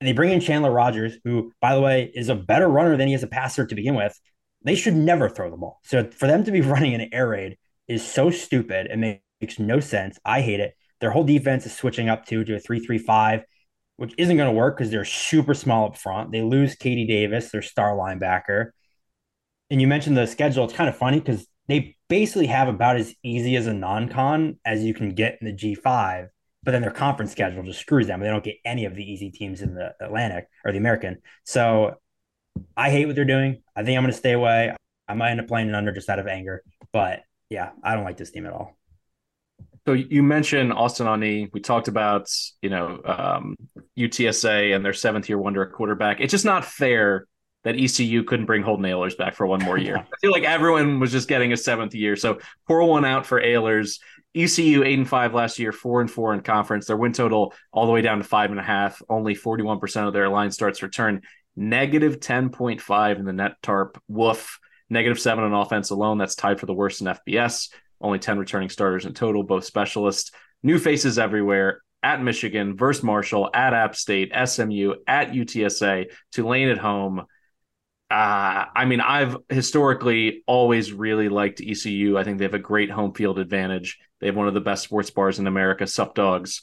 And 0.00 0.06
they 0.06 0.12
bring 0.12 0.32
in 0.32 0.40
Chandler 0.40 0.70
Rogers, 0.70 1.14
who, 1.24 1.50
by 1.62 1.74
the 1.74 1.80
way, 1.80 2.12
is 2.14 2.28
a 2.28 2.34
better 2.34 2.68
runner 2.68 2.98
than 2.98 3.08
he 3.08 3.14
is 3.14 3.22
a 3.22 3.26
passer 3.26 3.66
to 3.66 3.74
begin 3.74 3.94
with. 3.94 4.20
They 4.62 4.74
should 4.74 4.94
never 4.94 5.30
throw 5.30 5.50
the 5.50 5.56
ball. 5.56 5.80
So 5.82 6.10
for 6.10 6.26
them 6.26 6.44
to 6.44 6.52
be 6.52 6.60
running 6.60 6.92
an 6.92 7.08
air 7.10 7.28
raid 7.28 7.56
is 7.88 8.06
so 8.06 8.30
stupid. 8.30 8.88
It 8.90 9.20
makes 9.40 9.58
no 9.58 9.80
sense. 9.80 10.18
I 10.26 10.42
hate 10.42 10.60
it. 10.60 10.74
Their 11.00 11.10
whole 11.10 11.24
defense 11.24 11.64
is 11.64 11.74
switching 11.74 12.10
up 12.10 12.26
to 12.26 12.44
to 12.44 12.56
a 12.56 12.60
three-three-five, 12.60 13.44
which 14.00 14.14
isn't 14.16 14.38
going 14.38 14.48
to 14.48 14.56
work 14.56 14.78
because 14.78 14.90
they're 14.90 15.04
super 15.04 15.52
small 15.52 15.86
up 15.86 15.96
front. 15.98 16.32
They 16.32 16.40
lose 16.40 16.74
KD 16.74 17.06
Davis, 17.06 17.50
their 17.50 17.60
star 17.60 17.94
linebacker. 17.94 18.70
And 19.68 19.78
you 19.78 19.86
mentioned 19.86 20.16
the 20.16 20.26
schedule. 20.26 20.64
It's 20.64 20.72
kind 20.72 20.88
of 20.88 20.96
funny 20.96 21.20
because 21.20 21.46
they 21.68 21.96
basically 22.08 22.46
have 22.46 22.68
about 22.68 22.96
as 22.96 23.14
easy 23.22 23.56
as 23.56 23.66
a 23.66 23.74
non-con 23.74 24.58
as 24.64 24.82
you 24.82 24.94
can 24.94 25.10
get 25.10 25.36
in 25.42 25.46
the 25.46 25.52
G5 25.52 26.28
but 26.62 26.72
then 26.72 26.82
their 26.82 26.90
conference 26.90 27.32
schedule 27.32 27.62
just 27.62 27.80
screws 27.80 28.06
them. 28.06 28.20
They 28.20 28.28
don't 28.28 28.44
get 28.44 28.56
any 28.64 28.84
of 28.84 28.94
the 28.94 29.02
easy 29.02 29.30
teams 29.30 29.62
in 29.62 29.74
the 29.74 29.94
Atlantic 30.00 30.46
or 30.64 30.72
the 30.72 30.78
American. 30.78 31.18
So 31.44 31.96
I 32.76 32.90
hate 32.90 33.06
what 33.06 33.16
they're 33.16 33.24
doing. 33.24 33.62
I 33.74 33.82
think 33.82 33.96
I'm 33.96 34.02
going 34.02 34.12
to 34.12 34.18
stay 34.18 34.32
away. 34.32 34.74
I 35.08 35.14
might 35.14 35.30
end 35.30 35.40
up 35.40 35.48
playing 35.48 35.68
it 35.68 35.74
under 35.74 35.92
just 35.92 36.08
out 36.08 36.18
of 36.18 36.26
anger, 36.26 36.62
but 36.92 37.22
yeah, 37.48 37.70
I 37.82 37.94
don't 37.94 38.04
like 38.04 38.16
this 38.16 38.30
team 38.30 38.46
at 38.46 38.52
all. 38.52 38.76
So 39.86 39.94
you 39.94 40.22
mentioned 40.22 40.72
Austin 40.72 41.06
Aune. 41.06 41.50
We 41.52 41.60
talked 41.60 41.88
about 41.88 42.28
you 42.62 42.70
know 42.70 43.00
um, 43.04 43.56
UTSA 43.98 44.74
and 44.74 44.84
their 44.84 44.92
seventh 44.92 45.28
year 45.28 45.38
wonder 45.38 45.64
quarterback. 45.66 46.20
It's 46.20 46.30
just 46.30 46.44
not 46.44 46.64
fair 46.64 47.26
that 47.64 47.76
ECU 47.78 48.24
couldn't 48.24 48.46
bring 48.46 48.62
Holton 48.62 48.86
Ahlers 48.86 49.16
back 49.16 49.34
for 49.34 49.46
one 49.46 49.62
more 49.62 49.76
year. 49.76 49.96
I 50.12 50.16
feel 50.20 50.30
like 50.30 50.44
everyone 50.44 50.98
was 50.98 51.12
just 51.12 51.28
getting 51.28 51.52
a 51.52 51.56
seventh 51.56 51.94
year. 51.94 52.16
So 52.16 52.38
pour 52.66 52.84
one 52.84 53.04
out 53.04 53.26
for 53.26 53.40
Ahlers. 53.40 53.98
ECU 54.34 54.84
eight 54.84 54.96
and 54.96 55.08
five 55.08 55.34
last 55.34 55.58
year, 55.58 55.72
four 55.72 56.00
and 56.00 56.08
four 56.08 56.32
in 56.32 56.40
conference. 56.40 56.86
Their 56.86 56.96
win 56.96 57.12
total 57.12 57.52
all 57.72 57.86
the 57.86 57.92
way 57.92 58.00
down 58.00 58.18
to 58.18 58.24
five 58.24 58.50
and 58.50 58.60
a 58.60 58.62
half. 58.62 59.02
Only 59.08 59.34
41% 59.34 60.06
of 60.06 60.12
their 60.12 60.28
line 60.28 60.52
starts 60.52 60.82
return. 60.82 61.22
Negative 61.56 62.20
10.5 62.20 63.18
in 63.18 63.24
the 63.24 63.32
net 63.32 63.56
tarp. 63.60 64.00
Woof. 64.06 64.60
Negative 64.88 65.18
seven 65.18 65.44
on 65.44 65.52
offense 65.52 65.90
alone. 65.90 66.18
That's 66.18 66.36
tied 66.36 66.60
for 66.60 66.66
the 66.66 66.74
worst 66.74 67.00
in 67.00 67.08
FBS. 67.08 67.70
Only 68.00 68.18
10 68.18 68.38
returning 68.38 68.68
starters 68.68 69.04
in 69.04 69.14
total, 69.14 69.42
both 69.42 69.64
specialists. 69.64 70.32
New 70.62 70.78
faces 70.78 71.18
everywhere 71.18 71.82
at 72.02 72.22
Michigan 72.22 72.76
versus 72.76 73.02
Marshall, 73.02 73.50
at 73.52 73.74
App 73.74 73.94
State, 73.94 74.32
SMU, 74.32 74.94
at 75.06 75.32
UTSA, 75.32 76.06
Tulane 76.32 76.68
at 76.68 76.78
home. 76.78 77.20
Uh, 78.10 78.64
I 78.74 78.86
mean, 78.86 79.00
I've 79.00 79.36
historically 79.48 80.42
always 80.46 80.92
really 80.92 81.28
liked 81.28 81.60
ECU. 81.60 82.18
I 82.18 82.24
think 82.24 82.38
they 82.38 82.44
have 82.44 82.54
a 82.54 82.58
great 82.58 82.90
home 82.90 83.12
field 83.14 83.38
advantage. 83.38 83.98
They 84.20 84.26
have 84.26 84.36
one 84.36 84.48
of 84.48 84.54
the 84.54 84.60
best 84.60 84.82
sports 84.82 85.10
bars 85.10 85.38
in 85.38 85.46
America, 85.46 85.86
Sup 85.86 86.14
Dogs. 86.14 86.62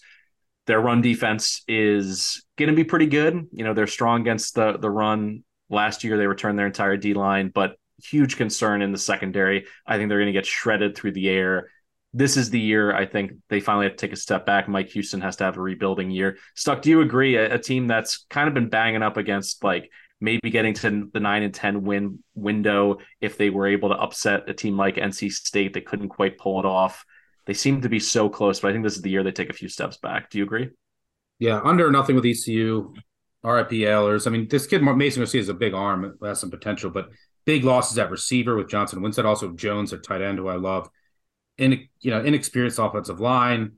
Their 0.66 0.82
run 0.82 1.02
defense 1.02 1.64
is 1.68 2.44
going 2.58 2.70
to 2.70 2.76
be 2.76 2.84
pretty 2.84 3.06
good. 3.06 3.48
You 3.54 3.64
know, 3.64 3.74
they're 3.74 3.88
strong 3.88 4.22
against 4.22 4.56
the 4.56 4.78
the 4.78 4.90
run. 4.90 5.44
Last 5.70 6.04
year, 6.04 6.18
they 6.18 6.28
returned 6.28 6.60
their 6.60 6.68
entire 6.68 6.98
D 6.98 7.14
line, 7.14 7.50
but 7.54 7.78
huge 8.04 8.38
concern 8.38 8.82
in 8.82 8.92
the 8.92 8.98
secondary. 8.98 9.66
I 9.86 9.98
think 9.98 10.10
they're 10.10 10.20
going 10.20 10.28
to 10.28 10.40
get 10.40 10.46
shredded 10.46 10.96
through 10.96 11.14
the 11.14 11.30
air. 11.30 11.70
This 12.14 12.38
is 12.38 12.50
the 12.50 12.60
year 12.60 12.96
I 12.96 13.06
think 13.06 13.34
they 13.50 13.60
finally 13.60 13.86
have 13.86 13.96
to 13.96 14.06
take 14.06 14.14
a 14.14 14.18
step 14.18 14.46
back. 14.46 14.68
Mike 14.68 14.90
Houston 14.90 15.22
has 15.22 15.36
to 15.38 15.44
have 15.44 15.58
a 15.58 15.62
rebuilding 15.62 16.10
year. 16.10 16.38
Stuck, 16.56 16.82
do 16.82 16.90
you 16.90 17.02
agree? 17.02 17.36
A, 17.36 17.56
a 17.56 17.60
team 17.60 17.88
that's 17.88 18.26
kind 18.30 18.48
of 18.48 18.54
been 18.54 18.70
banging 18.70 19.04
up 19.04 19.18
against 19.18 19.64
like 19.64 19.92
maybe 20.20 20.50
getting 20.50 20.74
to 20.74 21.10
the 21.14 21.20
nine 21.20 21.44
and 21.44 21.54
10 21.54 21.84
win 21.84 22.24
window 22.34 22.98
if 23.22 23.38
they 23.38 23.50
were 23.50 23.68
able 23.68 23.90
to 23.90 23.96
upset 23.96 24.50
a 24.50 24.54
team 24.54 24.78
like 24.78 24.96
NC 24.96 25.32
State. 25.32 25.74
They 25.74 25.82
couldn't 25.82 26.10
quite 26.10 26.38
pull 26.38 26.60
it 26.60 26.66
off. 26.66 27.06
They 27.46 27.54
seem 27.54 27.82
to 27.82 27.90
be 27.90 28.00
so 28.00 28.30
close, 28.30 28.60
but 28.60 28.70
I 28.70 28.72
think 28.74 28.84
this 28.84 28.96
is 28.96 29.02
the 29.02 29.10
year 29.10 29.24
they 29.24 29.32
take 29.32 29.50
a 29.50 29.54
few 29.54 29.70
steps 29.70 29.98
back. 29.98 30.30
Do 30.30 30.38
you 30.38 30.44
agree? 30.44 30.70
Yeah, 31.40 31.62
under 31.64 31.92
nothing 31.92 32.16
with 32.16 32.26
ECU, 32.26 32.94
RIP 33.44 33.70
Ahlers. 33.70 34.28
I 34.28 34.32
mean, 34.32 34.48
this 34.50 34.66
kid 34.66 34.82
Mason 34.82 35.22
Garcia 35.22 35.40
is 35.40 35.50
a 35.50 35.54
big 35.54 35.74
arm, 35.74 36.18
has 36.24 36.40
some 36.40 36.52
potential, 36.52 36.90
but 36.90 37.10
big 37.48 37.64
losses 37.64 37.98
at 37.98 38.12
receiver 38.12 38.58
with 38.58 38.68
Johnson 38.68 39.02
Winstead, 39.02 39.26
also 39.26 39.54
Jones, 39.54 39.92
their 39.92 40.00
tight 40.00 40.22
end, 40.22 40.38
who 40.38 40.50
I 40.50 40.58
love. 40.58 40.90
In 41.58 41.88
you 42.02 42.12
know, 42.12 42.20
inexperienced 42.20 42.78
offensive 42.78 43.22
line, 43.22 43.72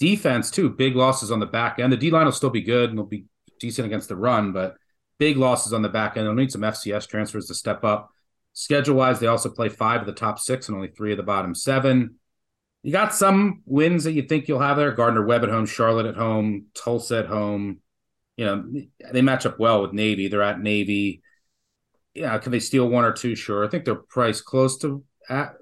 defense 0.00 0.50
too. 0.50 0.70
Big 0.70 0.96
losses 0.96 1.30
on 1.30 1.38
the 1.38 1.46
back 1.46 1.78
end. 1.78 1.92
The 1.92 1.98
D 1.98 2.10
line 2.10 2.24
will 2.24 2.32
still 2.32 2.50
be 2.50 2.62
good 2.62 2.88
and 2.88 2.98
they'll 2.98 3.04
be 3.04 3.26
decent 3.60 3.84
against 3.86 4.08
the 4.08 4.16
run, 4.16 4.52
but 4.52 4.74
big 5.18 5.36
losses 5.36 5.74
on 5.74 5.82
the 5.82 5.88
back 5.90 6.16
end. 6.16 6.26
They'll 6.26 6.34
need 6.34 6.50
some 6.50 6.62
FCS 6.62 7.06
transfers 7.06 7.46
to 7.46 7.54
step 7.54 7.84
up. 7.84 8.10
Schedule 8.54 8.96
wise, 8.96 9.20
they 9.20 9.26
also 9.26 9.50
play 9.50 9.68
five 9.68 10.00
of 10.00 10.06
the 10.06 10.12
top 10.14 10.38
six 10.38 10.68
and 10.68 10.74
only 10.74 10.88
three 10.88 11.12
of 11.12 11.18
the 11.18 11.22
bottom 11.22 11.54
seven. 11.54 12.16
You 12.82 12.90
got 12.90 13.14
some 13.14 13.60
wins 13.66 14.04
that 14.04 14.12
you 14.12 14.22
think 14.22 14.48
you'll 14.48 14.60
have 14.60 14.78
there. 14.78 14.92
Gardner 14.92 15.26
Webb 15.26 15.44
at 15.44 15.50
home, 15.50 15.66
Charlotte 15.66 16.06
at 16.06 16.16
home, 16.16 16.68
Tulsa 16.74 17.18
at 17.18 17.26
home. 17.26 17.80
You 18.38 18.46
know, 18.46 18.64
they 19.12 19.20
match 19.20 19.44
up 19.44 19.60
well 19.60 19.82
with 19.82 19.92
Navy. 19.92 20.28
They're 20.28 20.40
at 20.40 20.58
Navy. 20.58 21.22
Yeah, 22.14 22.36
can 22.38 22.52
they 22.52 22.60
steal 22.60 22.88
one 22.88 23.04
or 23.04 23.12
two? 23.12 23.34
Sure. 23.36 23.64
I 23.64 23.68
think 23.68 23.84
they're 23.84 23.94
priced 23.94 24.44
close 24.44 24.78
to 24.78 25.04
at 25.28 25.54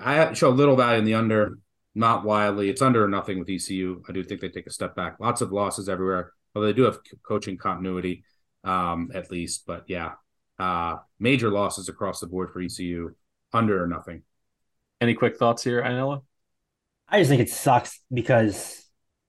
I 0.00 0.32
show 0.34 0.48
a 0.48 0.50
little 0.50 0.76
value 0.76 0.98
in 0.98 1.04
the 1.04 1.14
under, 1.14 1.58
not 1.94 2.24
wildly. 2.24 2.70
It's 2.70 2.82
under 2.82 3.04
or 3.04 3.08
nothing 3.08 3.38
with 3.38 3.50
ECU. 3.50 4.02
I 4.08 4.12
do 4.12 4.22
think 4.22 4.40
they 4.40 4.48
take 4.48 4.66
a 4.66 4.72
step 4.72 4.94
back. 4.94 5.16
Lots 5.18 5.40
of 5.40 5.52
losses 5.52 5.88
everywhere, 5.88 6.32
although 6.54 6.66
they 6.66 6.72
do 6.72 6.84
have 6.84 6.98
coaching 7.26 7.56
continuity 7.56 8.24
um, 8.62 9.10
at 9.14 9.30
least. 9.30 9.64
But 9.66 9.84
yeah, 9.88 10.12
uh, 10.58 10.96
major 11.18 11.50
losses 11.50 11.88
across 11.88 12.20
the 12.20 12.26
board 12.26 12.50
for 12.52 12.60
ECU, 12.60 13.14
under 13.52 13.82
or 13.82 13.86
nothing. 13.86 14.22
Any 15.00 15.14
quick 15.14 15.36
thoughts 15.36 15.64
here, 15.64 15.82
Ianniello? 15.82 16.22
I 17.08 17.18
just 17.18 17.28
think 17.28 17.42
it 17.42 17.50
sucks 17.50 18.00
because 18.12 18.84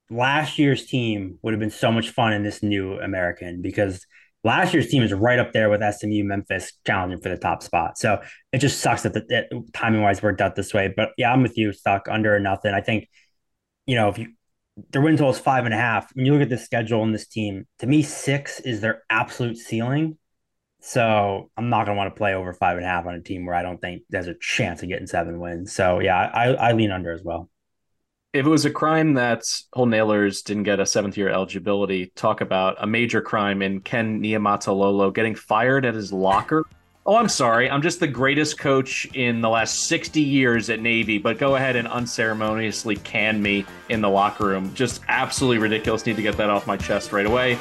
last 0.10 0.58
year's 0.58 0.86
team 0.86 1.40
would 1.42 1.54
have 1.54 1.60
been 1.60 1.72
so 1.72 1.92
much 1.92 2.12
fun 2.12 2.34
in 2.34 2.44
this 2.44 2.64
new 2.64 3.00
American 3.00 3.62
because 3.62 4.06
Last 4.46 4.74
year's 4.74 4.88
team 4.88 5.04
is 5.04 5.12
right 5.12 5.40
up 5.40 5.52
there 5.52 5.70
with 5.70 5.82
SMU, 5.82 6.24
Memphis, 6.24 6.72
challenging 6.86 7.20
for 7.20 7.30
the 7.30 7.38
top 7.38 7.64
spot. 7.64 7.98
So 7.98 8.22
it 8.54 8.60
just 8.60 8.80
sucks 8.80 9.02
that 9.02 9.14
the 9.14 9.26
that 9.30 9.50
timing 9.74 10.02
wise 10.02 10.22
worked 10.22 10.40
out 10.40 10.56
this 10.56 10.74
way. 10.74 10.94
But 10.96 11.10
yeah, 11.18 11.34
I'm 11.34 11.42
with 11.42 11.58
you, 11.58 11.74
stuck 11.74 12.08
under 12.10 12.40
nothing. 12.40 12.74
I 12.74 12.80
think, 12.80 13.10
you 13.86 13.96
know, 13.96 14.10
if 14.10 14.18
you 14.18 14.28
their 14.92 15.02
win 15.02 15.16
total 15.16 15.32
is 15.32 15.40
five 15.40 15.66
and 15.66 15.74
a 15.74 15.78
half. 15.78 16.14
When 16.16 16.26
you 16.26 16.34
look 16.34 16.42
at 16.42 16.50
the 16.50 16.58
schedule 16.58 17.04
in 17.04 17.12
this 17.12 17.28
team, 17.28 17.66
to 17.80 17.88
me, 17.88 18.02
six 18.02 18.60
is 18.60 18.82
their 18.82 19.04
absolute 19.10 19.58
ceiling. 19.58 20.18
So 20.82 21.50
I'm 21.58 21.70
not 21.70 21.86
going 21.86 21.96
to 21.96 21.98
want 21.98 22.14
to 22.14 22.18
play 22.18 22.36
over 22.36 22.54
five 22.54 22.78
and 22.78 22.86
a 22.86 22.90
half 22.90 23.08
on 23.08 23.16
a 23.16 23.22
team 23.22 23.46
where 23.46 23.56
I 23.56 23.64
don't 23.64 23.80
think 23.80 24.04
there's 24.10 24.28
a 24.28 24.36
chance 24.40 24.84
of 24.84 24.90
getting 24.90 25.08
seven 25.08 25.40
wins. 25.40 25.74
So 25.74 26.00
yeah, 26.00 26.18
I, 26.18 26.54
I 26.54 26.72
lean 26.74 26.92
under 26.92 27.12
as 27.12 27.24
well. 27.24 27.50
If 28.36 28.46
it 28.46 28.50
was 28.50 28.66
a 28.66 28.70
crime 28.70 29.14
that 29.14 29.46
Holton 29.72 29.94
Ahlers 29.94 30.44
didn't 30.44 30.64
get 30.64 30.82
a 30.82 30.86
seventh 30.86 31.16
year 31.16 31.30
eligibility, 31.30 32.12
talk 32.16 32.42
about 32.42 32.76
a 32.82 32.86
major 32.86 33.22
crime 33.22 33.62
in 33.62 33.80
Ken 33.80 34.20
Niumatalolo 34.22 35.14
getting 35.14 35.36
fired 35.36 35.86
at 35.86 35.94
his 35.96 36.12
locker. 36.12 36.66
Oh, 37.08 37.18
I'm 37.18 37.30
sorry. 37.30 37.70
I'm 37.70 37.84
just 37.84 38.00
the 38.00 38.08
greatest 38.08 38.58
coach 38.58 39.06
in 39.14 39.40
the 39.40 39.48
last 39.48 39.84
60 39.90 40.22
years 40.22 40.72
at 40.72 40.80
Navy, 40.80 41.20
but 41.20 41.38
go 41.38 41.56
ahead 41.56 41.76
and 41.76 41.88
unceremoniously 41.88 42.96
can 42.96 43.44
me 43.44 43.64
in 43.90 44.02
the 44.02 44.10
locker 44.10 44.48
room. 44.48 44.74
Just 44.74 45.04
absolutely 45.08 45.60
ridiculous. 45.60 46.04
Need 46.08 46.16
to 46.16 46.24
get 46.24 46.36
that 46.38 46.50
off 46.50 46.66
my 46.66 46.78
chest 46.78 47.12
right 47.12 47.28
away. 47.28 47.60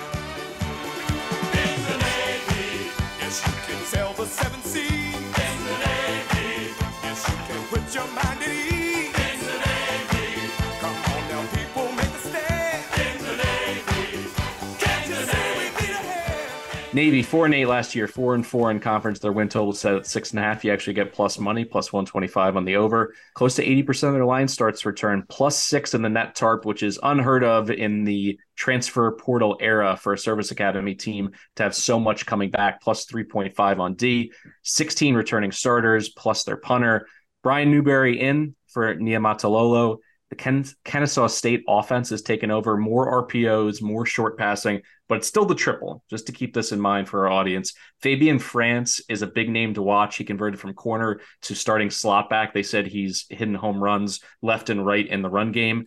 Navy 16.94 17.24
four 17.24 17.44
and 17.44 17.52
eight 17.52 17.66
last 17.66 17.96
year, 17.96 18.06
four 18.06 18.36
and 18.36 18.46
four 18.46 18.70
in 18.70 18.78
conference. 18.78 19.18
Their 19.18 19.32
win 19.32 19.48
total 19.48 19.72
set 19.72 19.96
at 19.96 20.06
six 20.06 20.30
and 20.30 20.38
a 20.38 20.42
half. 20.42 20.64
You 20.64 20.72
actually 20.72 20.94
get 20.94 21.12
plus 21.12 21.40
money, 21.40 21.64
plus 21.64 21.92
one 21.92 22.06
twenty 22.06 22.28
five 22.28 22.56
on 22.56 22.64
the 22.64 22.76
over. 22.76 23.12
Close 23.34 23.56
to 23.56 23.64
eighty 23.64 23.82
percent 23.82 24.10
of 24.10 24.14
their 24.14 24.24
line 24.24 24.46
starts 24.46 24.86
return, 24.86 25.24
plus 25.28 25.58
six 25.58 25.94
in 25.94 26.02
the 26.02 26.08
net 26.08 26.36
tarp, 26.36 26.64
which 26.64 26.84
is 26.84 27.00
unheard 27.02 27.42
of 27.42 27.68
in 27.68 28.04
the 28.04 28.38
transfer 28.54 29.10
portal 29.10 29.56
era 29.60 29.96
for 29.96 30.12
a 30.12 30.18
service 30.18 30.52
academy 30.52 30.94
team 30.94 31.32
to 31.56 31.64
have 31.64 31.74
so 31.74 31.98
much 31.98 32.26
coming 32.26 32.50
back. 32.50 32.80
Plus 32.80 33.06
three 33.06 33.24
point 33.24 33.52
five 33.56 33.80
on 33.80 33.94
D, 33.94 34.32
sixteen 34.62 35.16
returning 35.16 35.50
starters, 35.50 36.10
plus 36.10 36.44
their 36.44 36.56
punter. 36.56 37.08
Brian 37.42 37.72
Newberry 37.72 38.20
in 38.20 38.54
for 38.68 38.94
Niumatalolo 38.94 39.98
the 40.30 40.36
Ken- 40.36 40.64
Kennesaw 40.84 41.26
State 41.26 41.64
offense 41.68 42.10
has 42.10 42.22
taken 42.22 42.50
over 42.50 42.76
more 42.76 43.26
RPOs, 43.26 43.82
more 43.82 44.06
short 44.06 44.38
passing, 44.38 44.82
but 45.08 45.18
it's 45.18 45.28
still 45.28 45.44
the 45.44 45.54
triple, 45.54 46.02
just 46.08 46.26
to 46.26 46.32
keep 46.32 46.54
this 46.54 46.72
in 46.72 46.80
mind 46.80 47.08
for 47.08 47.26
our 47.26 47.32
audience. 47.32 47.74
Fabian 48.00 48.38
France 48.38 49.00
is 49.08 49.22
a 49.22 49.26
big 49.26 49.50
name 49.50 49.74
to 49.74 49.82
watch. 49.82 50.16
He 50.16 50.24
converted 50.24 50.58
from 50.58 50.72
corner 50.72 51.20
to 51.42 51.54
starting 51.54 51.90
slot 51.90 52.30
back. 52.30 52.54
They 52.54 52.62
said 52.62 52.86
he's 52.86 53.26
hitting 53.28 53.54
home 53.54 53.82
runs 53.82 54.20
left 54.42 54.70
and 54.70 54.84
right 54.84 55.06
in 55.06 55.22
the 55.22 55.30
run 55.30 55.52
game. 55.52 55.86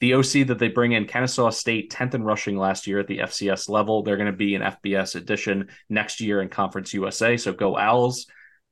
The 0.00 0.14
OC 0.14 0.46
that 0.46 0.58
they 0.60 0.68
bring 0.68 0.92
in, 0.92 1.06
Kennesaw 1.06 1.50
State, 1.50 1.90
10th 1.90 2.14
in 2.14 2.22
rushing 2.22 2.56
last 2.56 2.86
year 2.86 3.00
at 3.00 3.08
the 3.08 3.18
FCS 3.18 3.68
level. 3.68 4.02
They're 4.02 4.16
going 4.16 4.30
to 4.30 4.36
be 4.36 4.54
an 4.54 4.62
FBS 4.62 5.16
addition 5.16 5.70
next 5.88 6.20
year 6.20 6.40
in 6.40 6.48
Conference 6.48 6.94
USA. 6.94 7.36
So 7.36 7.52
go 7.52 7.76
Owls. 7.76 8.26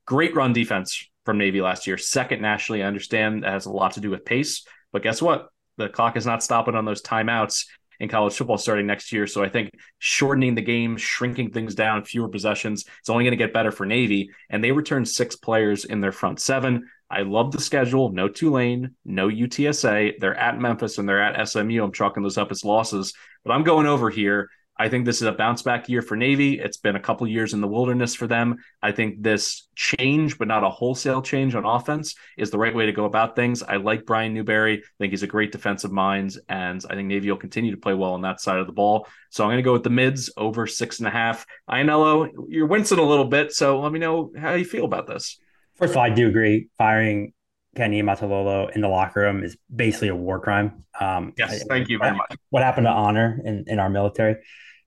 Great 0.06 0.36
run 0.36 0.52
defense 0.52 1.08
from 1.24 1.38
Navy 1.38 1.60
last 1.60 1.88
year. 1.88 1.98
Second 1.98 2.42
nationally, 2.42 2.84
I 2.84 2.86
understand 2.86 3.42
that 3.42 3.52
has 3.52 3.66
a 3.66 3.72
lot 3.72 3.94
to 3.94 4.00
do 4.00 4.10
with 4.10 4.24
pace. 4.24 4.64
But 4.92 5.02
guess 5.02 5.20
what? 5.20 5.48
The 5.76 5.88
clock 5.88 6.16
is 6.16 6.26
not 6.26 6.42
stopping 6.42 6.74
on 6.74 6.84
those 6.84 7.02
timeouts 7.02 7.66
in 8.00 8.08
college 8.08 8.34
football 8.34 8.58
starting 8.58 8.86
next 8.86 9.12
year. 9.12 9.26
So 9.26 9.42
I 9.42 9.48
think 9.48 9.70
shortening 9.98 10.54
the 10.54 10.62
game, 10.62 10.96
shrinking 10.96 11.50
things 11.50 11.74
down, 11.74 12.04
fewer 12.04 12.28
possessions, 12.28 12.84
it's 13.00 13.10
only 13.10 13.24
going 13.24 13.32
to 13.32 13.42
get 13.42 13.54
better 13.54 13.70
for 13.70 13.86
Navy. 13.86 14.30
And 14.50 14.62
they 14.62 14.72
return 14.72 15.04
six 15.04 15.36
players 15.36 15.84
in 15.84 16.00
their 16.00 16.12
front 16.12 16.40
seven. 16.40 16.88
I 17.10 17.22
love 17.22 17.52
the 17.52 17.60
schedule. 17.60 18.10
No 18.10 18.28
Tulane, 18.28 18.94
no 19.04 19.28
UTSA. 19.28 20.18
They're 20.18 20.36
at 20.36 20.60
Memphis 20.60 20.98
and 20.98 21.08
they're 21.08 21.22
at 21.22 21.48
SMU. 21.48 21.82
I'm 21.82 21.92
chalking 21.92 22.22
those 22.22 22.38
up 22.38 22.50
as 22.50 22.64
losses, 22.64 23.14
but 23.44 23.52
I'm 23.52 23.62
going 23.62 23.86
over 23.86 24.10
here. 24.10 24.50
I 24.78 24.88
think 24.88 25.04
this 25.04 25.22
is 25.22 25.28
a 25.28 25.32
bounce 25.32 25.62
back 25.62 25.88
year 25.88 26.02
for 26.02 26.16
Navy. 26.16 26.58
It's 26.58 26.76
been 26.76 26.96
a 26.96 27.00
couple 27.00 27.26
years 27.26 27.54
in 27.54 27.60
the 27.60 27.68
wilderness 27.68 28.14
for 28.14 28.26
them. 28.26 28.56
I 28.82 28.92
think 28.92 29.22
this 29.22 29.68
change, 29.74 30.38
but 30.38 30.48
not 30.48 30.64
a 30.64 30.68
wholesale 30.68 31.22
change 31.22 31.54
on 31.54 31.64
offense, 31.64 32.14
is 32.36 32.50
the 32.50 32.58
right 32.58 32.74
way 32.74 32.86
to 32.86 32.92
go 32.92 33.06
about 33.06 33.36
things. 33.36 33.62
I 33.62 33.76
like 33.76 34.04
Brian 34.04 34.34
Newberry. 34.34 34.78
I 34.78 34.82
think 34.98 35.12
he's 35.12 35.22
a 35.22 35.26
great 35.26 35.52
defensive 35.52 35.92
mind, 35.92 36.36
and 36.48 36.84
I 36.90 36.94
think 36.94 37.08
Navy 37.08 37.30
will 37.30 37.38
continue 37.38 37.70
to 37.70 37.76
play 37.76 37.94
well 37.94 38.12
on 38.12 38.22
that 38.22 38.40
side 38.40 38.58
of 38.58 38.66
the 38.66 38.72
ball. 38.72 39.06
So 39.30 39.44
I'm 39.44 39.48
going 39.48 39.58
to 39.58 39.62
go 39.62 39.72
with 39.72 39.84
the 39.84 39.90
mids 39.90 40.30
over 40.36 40.66
six 40.66 40.98
and 40.98 41.08
a 41.08 41.10
half. 41.10 41.46
Ianniello, 41.70 42.30
you're 42.48 42.66
wincing 42.66 42.98
a 42.98 43.02
little 43.02 43.26
bit, 43.26 43.52
so 43.52 43.80
let 43.80 43.92
me 43.92 43.98
know 43.98 44.32
how 44.38 44.54
you 44.54 44.64
feel 44.64 44.84
about 44.84 45.06
this. 45.06 45.38
First 45.76 45.92
of 45.92 45.98
all, 45.98 46.04
I 46.04 46.10
do 46.10 46.28
agree. 46.28 46.68
Firing 46.78 47.32
Kenny 47.76 48.02
Niumatalolo 48.02 48.74
in 48.74 48.80
the 48.80 48.88
locker 48.88 49.20
room 49.20 49.42
is 49.42 49.56
basically 49.74 50.08
a 50.08 50.16
war 50.16 50.40
crime. 50.40 50.84
Um, 50.98 51.34
yes, 51.36 51.62
thank 51.68 51.88
you 51.88 51.98
very 51.98 52.16
much. 52.16 52.34
What 52.50 52.62
happened 52.62 52.86
to 52.86 52.90
honor 52.90 53.40
in, 53.44 53.64
in 53.66 53.78
our 53.78 53.90
military? 53.90 54.36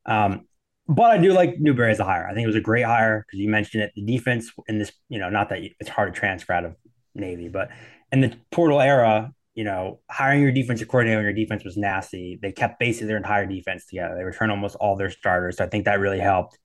Um, 0.09 0.45
but 0.87 1.11
I 1.11 1.17
do 1.19 1.33
like 1.33 1.59
Newberry 1.59 1.91
as 1.91 1.99
a 1.99 2.03
hire. 2.03 2.27
I 2.27 2.33
think 2.33 2.43
it 2.43 2.47
was 2.47 2.55
a 2.55 2.61
great 2.61 2.83
hire 2.83 3.23
because 3.25 3.39
you 3.39 3.47
mentioned 3.47 3.83
it. 3.83 3.91
The 3.95 4.01
defense 4.01 4.51
in 4.67 4.79
this, 4.79 4.91
you 5.07 5.19
know, 5.19 5.29
not 5.29 5.49
that 5.49 5.59
it's 5.79 5.89
hard 5.89 6.13
to 6.13 6.19
transfer 6.19 6.51
out 6.51 6.65
of 6.65 6.75
Navy, 7.13 7.47
but 7.47 7.69
in 8.11 8.21
the 8.21 8.35
portal 8.51 8.81
era, 8.81 9.31
you 9.53 9.63
know, 9.63 9.99
hiring 10.09 10.41
your 10.41 10.51
defensive 10.51 10.87
coordinator 10.87 11.17
when 11.17 11.25
your 11.25 11.33
defense 11.33 11.63
was 11.63 11.77
nasty, 11.77 12.39
they 12.41 12.51
kept 12.51 12.79
basically 12.79 13.07
their 13.07 13.17
entire 13.17 13.45
defense 13.45 13.85
together. 13.85 14.15
They 14.15 14.23
returned 14.23 14.51
almost 14.51 14.75
all 14.77 14.95
their 14.95 15.11
starters. 15.11 15.57
So 15.57 15.65
I 15.65 15.67
think 15.67 15.85
that 15.85 15.99
really 15.99 16.19
helped. 16.19 16.57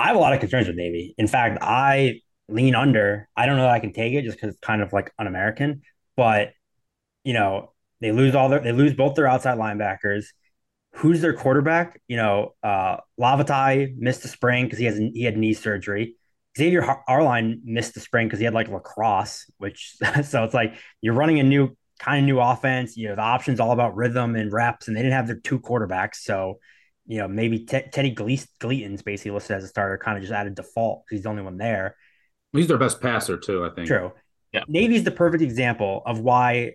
I 0.00 0.08
have 0.08 0.16
a 0.16 0.20
lot 0.20 0.32
of 0.32 0.40
concerns 0.40 0.66
with 0.66 0.76
Navy. 0.76 1.14
In 1.16 1.28
fact, 1.28 1.58
I 1.60 2.22
lean 2.48 2.74
under. 2.74 3.28
I 3.36 3.46
don't 3.46 3.56
know 3.56 3.62
that 3.62 3.72
I 3.72 3.78
can 3.80 3.92
take 3.92 4.14
it 4.14 4.22
just 4.22 4.36
because 4.36 4.50
it's 4.50 4.60
kind 4.60 4.82
of 4.82 4.92
like 4.92 5.12
un-American, 5.18 5.82
but 6.16 6.52
you 7.22 7.34
know, 7.34 7.72
they 8.00 8.10
lose 8.10 8.34
all 8.34 8.48
their 8.48 8.60
they 8.60 8.72
lose 8.72 8.94
both 8.94 9.14
their 9.14 9.26
outside 9.26 9.58
linebackers 9.58 10.26
who's 10.92 11.20
their 11.20 11.34
quarterback? 11.34 12.00
You 12.08 12.16
know, 12.16 12.54
uh, 12.62 12.98
Lavatai 13.20 13.96
missed 13.96 14.22
the 14.22 14.28
spring 14.28 14.64
because 14.64 14.78
he 14.78 14.84
has 14.86 14.96
he 14.96 15.22
had 15.24 15.36
knee 15.36 15.54
surgery. 15.54 16.16
Xavier 16.56 16.84
Arline 17.06 17.60
missed 17.64 17.94
the 17.94 18.00
spring 18.00 18.26
because 18.26 18.40
he 18.40 18.44
had 18.44 18.54
like 18.54 18.68
lacrosse, 18.68 19.50
which 19.58 19.94
so 20.24 20.44
it's 20.44 20.54
like 20.54 20.74
you're 21.00 21.14
running 21.14 21.38
a 21.38 21.44
new 21.44 21.76
kind 21.98 22.24
of 22.24 22.24
new 22.26 22.40
offense. 22.40 22.96
You 22.96 23.08
know, 23.08 23.16
the 23.16 23.22
options 23.22 23.60
all 23.60 23.72
about 23.72 23.96
rhythm 23.96 24.34
and 24.34 24.52
reps, 24.52 24.88
and 24.88 24.96
they 24.96 25.02
didn't 25.02 25.14
have 25.14 25.26
their 25.26 25.36
two 25.36 25.60
quarterbacks. 25.60 26.16
So, 26.16 26.58
you 27.06 27.18
know, 27.18 27.28
maybe 27.28 27.60
T- 27.60 27.88
Teddy 27.92 28.10
Gleaton's 28.10 29.02
basically 29.02 29.32
listed 29.32 29.56
as 29.56 29.64
a 29.64 29.68
starter, 29.68 29.98
kind 29.98 30.16
of 30.16 30.22
just 30.22 30.32
added 30.32 30.54
default 30.54 31.04
because 31.04 31.18
he's 31.18 31.22
the 31.24 31.30
only 31.30 31.42
one 31.42 31.58
there. 31.58 31.96
He's 32.52 32.66
their 32.66 32.78
best 32.78 33.00
passer 33.00 33.36
too, 33.36 33.64
I 33.64 33.70
think. 33.70 33.86
True. 33.86 34.12
Yeah. 34.52 34.64
Navy's 34.66 35.04
the 35.04 35.10
perfect 35.10 35.42
example 35.42 36.02
of 36.06 36.20
why 36.20 36.74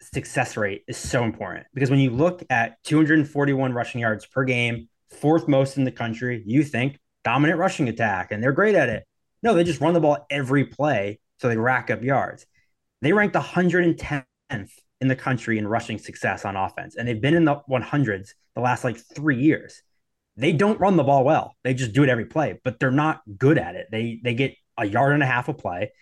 success 0.00 0.56
rate 0.56 0.84
is 0.88 0.96
so 0.96 1.24
important 1.24 1.66
because 1.74 1.90
when 1.90 1.98
you 1.98 2.10
look 2.10 2.42
at 2.50 2.82
241 2.84 3.72
rushing 3.72 4.00
yards 4.00 4.26
per 4.26 4.44
game, 4.44 4.88
fourth 5.10 5.48
most 5.48 5.78
in 5.78 5.84
the 5.84 5.92
country, 5.92 6.42
you 6.46 6.62
think 6.62 6.98
dominant 7.24 7.58
rushing 7.58 7.88
attack 7.88 8.30
and 8.30 8.42
they're 8.42 8.52
great 8.52 8.74
at 8.74 8.88
it. 8.88 9.04
No, 9.42 9.54
they 9.54 9.64
just 9.64 9.80
run 9.80 9.94
the 9.94 10.00
ball 10.00 10.26
every 10.30 10.64
play 10.64 11.18
so 11.38 11.48
they 11.48 11.56
rack 11.56 11.90
up 11.90 12.02
yards. 12.02 12.46
They 13.02 13.12
ranked 13.12 13.36
110th 13.36 14.26
in 15.00 15.08
the 15.08 15.16
country 15.16 15.58
in 15.58 15.68
rushing 15.68 15.98
success 15.98 16.44
on 16.44 16.56
offense 16.56 16.96
and 16.96 17.06
they've 17.06 17.20
been 17.20 17.34
in 17.34 17.44
the 17.44 17.60
100s 17.68 18.30
the 18.54 18.60
last 18.60 18.84
like 18.84 18.98
3 18.98 19.36
years. 19.38 19.82
They 20.36 20.52
don't 20.52 20.80
run 20.80 20.96
the 20.96 21.04
ball 21.04 21.24
well. 21.24 21.56
They 21.64 21.74
just 21.74 21.92
do 21.92 22.02
it 22.02 22.10
every 22.10 22.26
play, 22.26 22.60
but 22.62 22.78
they're 22.78 22.90
not 22.90 23.22
good 23.38 23.56
at 23.56 23.74
it. 23.74 23.88
They 23.90 24.20
they 24.22 24.34
get 24.34 24.54
a 24.76 24.84
yard 24.84 25.14
and 25.14 25.22
a 25.22 25.26
half 25.26 25.48
a 25.48 25.54
play. 25.54 25.92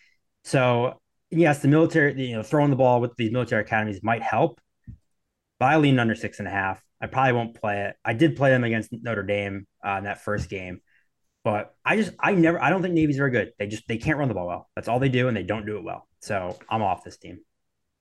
So 0.43 1.01
yes, 1.37 1.61
the 1.61 1.68
military, 1.68 2.28
you 2.28 2.37
know, 2.37 2.43
throwing 2.43 2.70
the 2.70 2.76
ball 2.76 3.01
with 3.01 3.14
these 3.16 3.32
military 3.32 3.62
academies 3.62 4.03
might 4.03 4.22
help, 4.22 4.61
but 5.59 5.66
I 5.66 5.76
lean 5.76 5.99
under 5.99 6.14
six 6.14 6.39
and 6.39 6.49
a 6.49 6.51
half. 6.51 6.82
I 7.01 7.07
probably 7.07 7.32
won't 7.32 7.55
play 7.55 7.82
it. 7.82 7.97
I 8.05 8.14
did 8.14 8.37
play 8.37 8.51
them 8.51 8.64
against 8.64 8.91
Notre 8.93 9.22
Dame 9.22 9.66
uh, 9.87 9.97
in 9.99 10.05
that 10.05 10.22
first 10.22 10.49
game, 10.49 10.80
but 11.43 11.74
I 11.85 11.97
just, 11.97 12.12
I 12.18 12.32
never, 12.32 12.62
I 12.62 12.70
don't 12.70 12.82
think 12.82 12.95
Navy's 12.95 13.16
very 13.16 13.30
good. 13.30 13.53
They 13.59 13.66
just, 13.66 13.87
they 13.89 13.99
can't 13.99 14.18
run 14.18 14.28
the 14.28 14.35
ball 14.35 14.47
well. 14.47 14.70
That's 14.74 14.89
all 14.89 14.99
they 14.99 15.09
do, 15.09 15.28
and 15.28 15.37
they 15.37 15.43
don't 15.43 15.66
do 15.66 15.76
it 15.76 15.85
well. 15.85 16.09
So 16.20 16.59
I'm 16.70 16.82
off 16.82 17.05
this 17.05 17.18
team. 17.18 17.41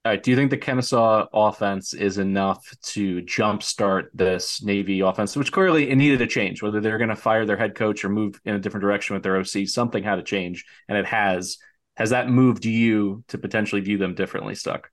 All 0.05 0.11
right. 0.11 0.21
Do 0.21 0.31
you 0.31 0.37
think 0.37 0.49
the 0.49 0.57
Kennesaw 0.57 1.27
offense 1.33 1.93
is 1.93 2.17
enough 2.17 2.65
to 2.87 3.21
jumpstart 3.21 4.07
this 4.13 4.61
Navy 4.61 4.99
offense, 4.99 5.37
which 5.37 5.53
clearly 5.53 5.89
it 5.89 5.95
needed 5.95 6.21
a 6.21 6.27
change, 6.27 6.61
whether 6.61 6.81
they're 6.81 6.97
going 6.97 7.09
to 7.09 7.15
fire 7.15 7.45
their 7.45 7.55
head 7.55 7.73
coach 7.73 8.03
or 8.03 8.09
move 8.09 8.39
in 8.43 8.53
a 8.53 8.59
different 8.59 8.81
direction 8.81 9.13
with 9.13 9.23
their 9.23 9.37
OC? 9.37 9.65
Something 9.67 10.03
had 10.03 10.17
to 10.17 10.23
change, 10.23 10.65
and 10.89 10.97
it 10.97 11.05
has 11.05 11.57
has 11.95 12.09
that 12.09 12.29
moved 12.29 12.65
you 12.65 13.23
to 13.27 13.37
potentially 13.37 13.81
view 13.81 13.97
them 13.97 14.15
differently, 14.15 14.55
Stuck? 14.55 14.89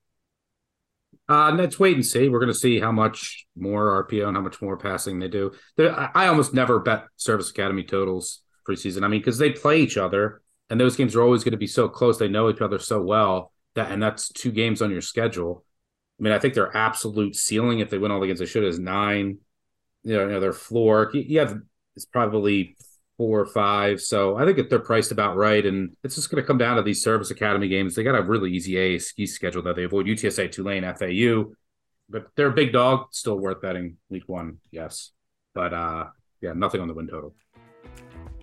Uh, 1.29 1.53
let's 1.53 1.79
wait 1.79 1.95
and 1.95 2.05
see. 2.05 2.29
We're 2.29 2.41
going 2.41 2.53
to 2.53 2.59
see 2.59 2.81
how 2.81 2.91
much 2.91 3.47
more 3.57 4.05
RPO 4.05 4.27
and 4.27 4.37
how 4.37 4.43
much 4.43 4.61
more 4.61 4.77
passing 4.77 5.19
they 5.19 5.29
do. 5.29 5.53
I, 5.79 6.11
I 6.15 6.27
almost 6.27 6.53
never 6.53 6.81
bet 6.81 7.05
Service 7.17 7.51
Academy 7.51 7.85
totals 7.85 8.43
preseason. 8.69 9.05
I 9.05 9.09
mean, 9.09 9.21
because 9.21 9.39
they 9.39 9.51
play 9.51 9.81
each 9.81 9.97
other, 9.97 10.43
and 10.69 10.81
those 10.81 10.97
games 10.97 11.15
are 11.15 11.23
always 11.23 11.45
going 11.45 11.53
to 11.53 11.59
be 11.59 11.67
so 11.67 11.89
close. 11.89 12.19
They 12.19 12.29
know 12.29 12.51
each 12.51 12.61
other 12.61 12.79
so 12.79 13.01
well 13.01 13.53
that, 13.75 13.91
and 13.91 14.03
that's 14.03 14.29
two 14.29 14.51
games 14.51 14.83
on 14.83 14.91
your 14.91 15.01
schedule. 15.01 15.65
I 16.19 16.23
mean, 16.25 16.33
I 16.33 16.39
think 16.39 16.55
their 16.55 16.77
absolute 16.77 17.37
ceiling, 17.37 17.79
if 17.79 17.91
they 17.91 17.99
win 17.99 18.11
all 18.11 18.21
the 18.21 18.27
games 18.27 18.41
they 18.41 18.47
should, 18.47 18.65
is 18.65 18.79
nine. 18.79 19.39
You 20.03 20.17
know, 20.17 20.27
you 20.27 20.33
know 20.33 20.41
their 20.41 20.53
floor. 20.53 21.11
You 21.13 21.41
have 21.41 21.59
it's 21.97 22.07
probably 22.07 22.77
four 23.21 23.39
or 23.39 23.45
five. 23.45 24.01
So 24.01 24.39
I 24.39 24.47
think 24.47 24.57
if 24.57 24.71
they're 24.71 24.79
priced 24.79 25.13
about 25.13 25.37
right, 25.37 25.67
and 25.67 25.95
it's 26.03 26.15
just 26.15 26.31
going 26.31 26.43
to 26.43 26.47
come 26.47 26.57
down 26.57 26.77
to 26.77 26.83
these 26.83 27.05
service 27.05 27.31
academy 27.31 27.69
games. 27.69 27.95
They 27.95 28.03
got 28.03 28.19
a 28.19 28.23
really 28.23 28.51
easy 28.51 28.77
AAC 28.77 29.29
schedule 29.29 29.61
that 29.65 29.77
they 29.77 29.85
avoid 29.85 30.07
UTSA, 30.07 30.51
Tulane, 30.51 30.85
FAU, 30.95 31.53
but 32.09 32.29
they're 32.35 32.49
a 32.49 32.55
big 32.55 32.73
dog. 32.73 33.09
Still 33.11 33.39
worth 33.39 33.61
betting 33.61 33.99
week 34.09 34.27
one, 34.27 34.57
yes. 34.71 35.11
But 35.55 35.75
uh, 35.75 36.07
yeah, 36.41 36.55
nothing 36.55 36.81
on 36.81 36.89
the 36.89 36.95
win 36.95 37.09
total. 37.09 37.35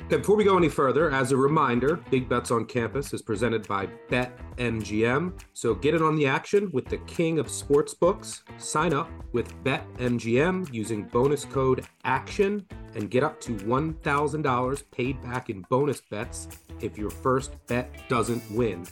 Okay, 0.08 0.16
before 0.16 0.38
we 0.38 0.45
go 0.45 0.55
any 0.55 0.70
further, 0.70 1.12
as 1.12 1.34
a 1.34 1.36
reminder, 1.36 1.97
Big 2.10 2.30
Bets 2.30 2.49
on 2.49 2.64
Campus 2.64 3.14
is 3.14 3.22
presented 3.22 3.68
by 3.68 3.88
BetMGM. 4.10 5.38
So 5.51 5.76
get 5.76 5.95
in 5.95 6.01
on 6.01 6.16
the 6.16 6.26
action 6.26 6.72
with 6.72 6.86
the 6.86 6.99
king 6.99 7.39
of 7.39 7.47
sportsbooks. 7.47 8.43
Sign 8.58 8.93
up 8.93 9.10
with 9.34 9.53
BetMGM 9.66 10.74
using 10.74 11.03
bonus 11.03 11.43
code 11.43 11.86
ACTION 12.05 12.66
and 12.95 13.12
get 13.12 13.22
up 13.22 13.41
to 13.41 13.51
$1,000 13.51 14.91
paid 14.91 15.22
back 15.24 15.49
in 15.49 15.64
bonus 15.64 15.99
bets 15.99 16.47
if 16.80 16.97
your 16.97 17.10
first 17.10 17.58
bet 17.68 17.93
doesn't 18.08 18.49
win. 18.49 18.88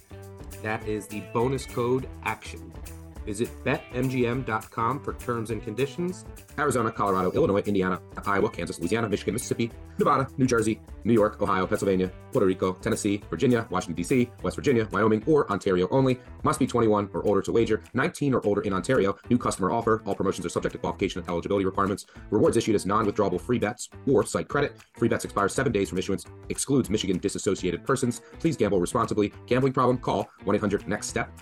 That 0.63 0.85
is 0.85 1.07
the 1.07 1.21
bonus 1.31 1.65
code 1.65 2.09
ACTION. 2.25 2.73
Visit 3.25 3.49
betmgm.com 3.63 5.03
for 5.03 5.13
terms 5.13 5.49
and 5.51 5.63
conditions. 5.63 6.25
Arizona, 6.59 6.91
Colorado, 6.91 7.31
Illinois, 7.31 7.63
Indiana, 7.65 7.99
Iowa, 8.25 8.49
Kansas, 8.49 8.79
Louisiana, 8.79 9.09
Michigan, 9.09 9.33
Mississippi, 9.33 9.71
Nevada, 9.97 10.27
New 10.37 10.45
Jersey, 10.45 10.79
New 11.03 11.13
York, 11.13 11.41
Ohio, 11.41 11.65
Pennsylvania, 11.65 12.11
Puerto 12.31 12.45
Rico, 12.45 12.73
Tennessee, 12.73 13.21
Virginia, 13.29 13.67
Washington, 13.69 13.95
D.C., 13.95 14.29
West 14.43 14.55
Virginia, 14.55 14.87
Wyoming, 14.91 15.23
or 15.25 15.49
Ontario 15.51 15.87
only. 15.89 16.19
Must 16.43 16.59
be 16.59 16.67
21 16.67 17.09
or 17.13 17.25
older 17.25 17.41
to 17.41 17.51
wager. 17.51 17.81
19 17.93 18.33
or 18.33 18.45
older 18.45 18.61
in 18.61 18.73
Ontario. 18.73 19.17
New 19.29 19.37
customer 19.37 19.71
offer. 19.71 20.03
All 20.05 20.15
promotions 20.15 20.45
are 20.45 20.49
subject 20.49 20.73
to 20.73 20.79
qualification 20.79 21.21
and 21.21 21.29
eligibility 21.29 21.65
requirements. 21.65 22.05
Rewards 22.29 22.57
issued 22.57 22.75
as 22.75 22.85
non 22.85 23.05
withdrawable 23.05 23.41
free 23.41 23.59
bets 23.59 23.89
or 24.07 24.25
site 24.25 24.47
credit. 24.47 24.77
Free 24.97 25.07
bets 25.07 25.25
expire 25.25 25.49
seven 25.49 25.71
days 25.71 25.89
from 25.89 25.97
issuance. 25.97 26.25
Excludes 26.49 26.89
Michigan 26.89 27.17
disassociated 27.17 27.85
persons. 27.85 28.21
Please 28.39 28.55
gamble 28.57 28.79
responsibly. 28.79 29.33
Gambling 29.47 29.73
problem? 29.73 29.97
Call 29.97 30.29
1 30.43 30.55
800 30.55 30.87
NEXT 30.87 31.09
STEP 31.09 31.41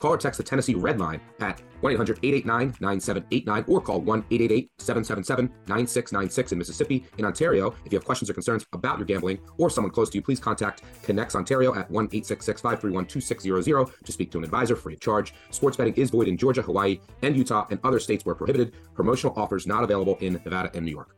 Call 0.00 0.14
or 0.14 0.16
text 0.16 0.38
the 0.38 0.44
Tennessee 0.44 0.74
Red 0.74 0.98
Line 0.98 1.20
at 1.40 1.60
1 1.82 1.92
800 1.92 2.18
889 2.22 2.74
9789 2.80 3.64
or 3.68 3.80
call 3.82 4.00
1 4.00 4.18
888 4.30 4.70
777 4.78 5.46
9696 5.68 6.52
in 6.52 6.58
Mississippi. 6.58 7.04
In 7.18 7.26
Ontario, 7.26 7.74
if 7.84 7.92
you 7.92 7.98
have 7.98 8.04
questions 8.04 8.30
or 8.30 8.34
concerns 8.34 8.64
about 8.72 8.98
your 8.98 9.04
gambling 9.04 9.38
or 9.58 9.68
someone 9.68 9.92
close 9.92 10.08
to 10.10 10.18
you, 10.18 10.22
please 10.22 10.40
contact 10.40 10.82
ConnexOntario 11.02 11.76
at 11.76 11.90
1 11.90 12.04
866 12.06 12.60
531 12.62 13.06
2600 13.06 14.04
to 14.04 14.12
speak 14.12 14.30
to 14.30 14.38
an 14.38 14.44
advisor 14.44 14.74
free 14.74 14.94
of 14.94 15.00
charge. 15.00 15.34
Sports 15.50 15.76
betting 15.76 15.94
is 15.94 16.08
void 16.08 16.28
in 16.28 16.38
Georgia, 16.38 16.62
Hawaii, 16.62 16.98
and 17.22 17.36
Utah 17.36 17.66
and 17.70 17.78
other 17.84 18.00
states 18.00 18.24
where 18.24 18.34
prohibited. 18.34 18.74
Promotional 18.94 19.34
offers 19.36 19.66
not 19.66 19.84
available 19.84 20.16
in 20.20 20.32
Nevada 20.44 20.70
and 20.74 20.86
New 20.86 20.92
York. 20.92 21.14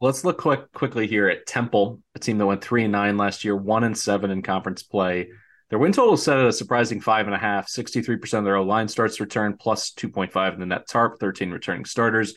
Let's 0.00 0.24
look 0.24 0.38
quick 0.38 0.72
quickly 0.72 1.06
here 1.06 1.28
at 1.28 1.46
Temple, 1.46 2.00
a 2.16 2.18
team 2.18 2.38
that 2.38 2.46
went 2.46 2.62
three 2.62 2.82
and 2.82 2.92
nine 2.92 3.16
last 3.16 3.44
year, 3.44 3.56
one 3.56 3.84
and 3.84 3.96
seven 3.96 4.32
in 4.32 4.42
conference 4.42 4.82
play. 4.82 5.28
Their 5.74 5.80
win 5.80 5.90
total 5.90 6.14
is 6.14 6.22
set 6.22 6.38
at 6.38 6.46
a 6.46 6.52
surprising 6.52 7.00
five 7.00 7.26
and 7.26 7.34
a 7.34 7.38
half. 7.38 7.66
63% 7.66 8.38
of 8.38 8.44
their 8.44 8.60
line 8.60 8.86
starts 8.86 9.18
return, 9.18 9.56
plus 9.58 9.90
2.5 9.90 10.54
in 10.54 10.60
the 10.60 10.66
net 10.66 10.86
tarp, 10.86 11.18
13 11.18 11.50
returning 11.50 11.84
starters. 11.84 12.34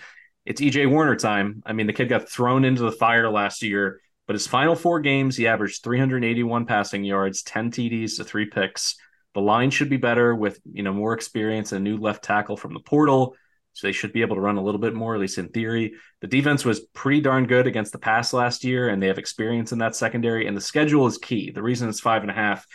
It's 0.48 0.60
EJ 0.60 0.90
Warner 0.90 1.16
time. 1.16 1.62
I 1.64 1.74
mean, 1.74 1.86
the 1.86 1.94
kid 1.94 2.10
got 2.10 2.28
thrown 2.28 2.66
into 2.66 2.82
the 2.82 2.92
fire 2.92 3.30
last 3.30 3.62
year, 3.62 4.02
but 4.26 4.34
his 4.34 4.48
final 4.48 4.76
four 4.76 5.02
games, 5.02 5.38
he 5.38 5.46
averaged 5.46 5.84
381 5.84 6.66
passing 6.66 7.04
yards, 7.04 7.44
10 7.44 7.70
TDs 7.70 8.18
to 8.18 8.24
three 8.24 8.48
picks. 8.48 8.96
The 9.36 9.42
line 9.42 9.70
should 9.70 9.92
be 9.92 9.98
better 9.98 10.34
with 10.34 10.60
you 10.74 10.82
know 10.82 10.94
more 10.94 11.14
experience 11.14 11.74
and 11.74 11.86
a 11.86 11.92
new 11.92 11.98
left 11.98 12.24
tackle 12.24 12.58
from 12.58 12.74
the 12.74 12.80
portal. 12.80 13.36
So 13.74 13.86
they 13.86 13.92
should 13.92 14.14
be 14.14 14.22
able 14.22 14.38
to 14.38 14.42
run 14.42 14.58
a 14.58 14.64
little 14.64 14.82
bit 14.82 14.96
more, 14.96 15.14
at 15.14 15.22
least 15.22 15.38
in 15.38 15.50
theory. 15.50 15.94
The 16.22 16.28
defense 16.28 16.66
was 16.66 16.80
pretty 16.80 17.22
darn 17.22 17.46
good 17.46 17.68
against 17.68 17.92
the 17.92 18.00
pass 18.00 18.34
last 18.34 18.64
year, 18.64 18.90
and 18.90 19.00
they 19.00 19.06
have 19.06 19.20
experience 19.20 19.72
in 19.72 19.78
that 19.78 19.96
secondary. 19.96 20.48
And 20.48 20.58
the 20.58 20.62
schedule 20.62 21.06
is 21.06 21.20
key. 21.20 21.52
The 21.52 21.62
reason 21.62 21.88
it's 21.88 22.00
five 22.00 22.24
and 22.24 22.32
a 22.32 22.34
half 22.34 22.66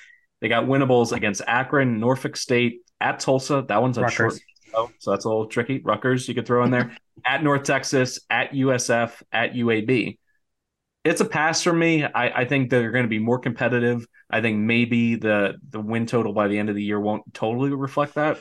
they 0.42 0.48
got 0.48 0.66
winnables 0.66 1.12
against 1.12 1.40
Akron, 1.46 2.00
Norfolk 2.00 2.36
State, 2.36 2.80
at 3.00 3.20
Tulsa. 3.20 3.64
That 3.68 3.80
one's 3.80 3.96
a 3.96 4.10
short, 4.10 4.34
so 4.98 5.12
that's 5.12 5.24
a 5.24 5.28
little 5.28 5.46
tricky. 5.46 5.78
Rutgers, 5.78 6.28
you 6.28 6.34
could 6.34 6.46
throw 6.46 6.64
in 6.64 6.72
there. 6.72 6.96
at 7.24 7.44
North 7.44 7.62
Texas, 7.62 8.18
at 8.28 8.50
USF, 8.52 9.22
at 9.32 9.54
UAB. 9.54 10.18
It's 11.04 11.20
a 11.20 11.24
pass 11.24 11.62
for 11.62 11.72
me. 11.72 12.04
I, 12.04 12.40
I 12.42 12.44
think 12.44 12.70
they're 12.70 12.90
going 12.90 13.04
to 13.04 13.08
be 13.08 13.20
more 13.20 13.38
competitive. 13.38 14.04
I 14.28 14.40
think 14.40 14.58
maybe 14.58 15.14
the 15.14 15.54
the 15.70 15.80
win 15.80 16.06
total 16.06 16.32
by 16.32 16.48
the 16.48 16.58
end 16.58 16.68
of 16.68 16.74
the 16.74 16.82
year 16.82 17.00
won't 17.00 17.32
totally 17.32 17.70
reflect 17.70 18.14
that. 18.14 18.38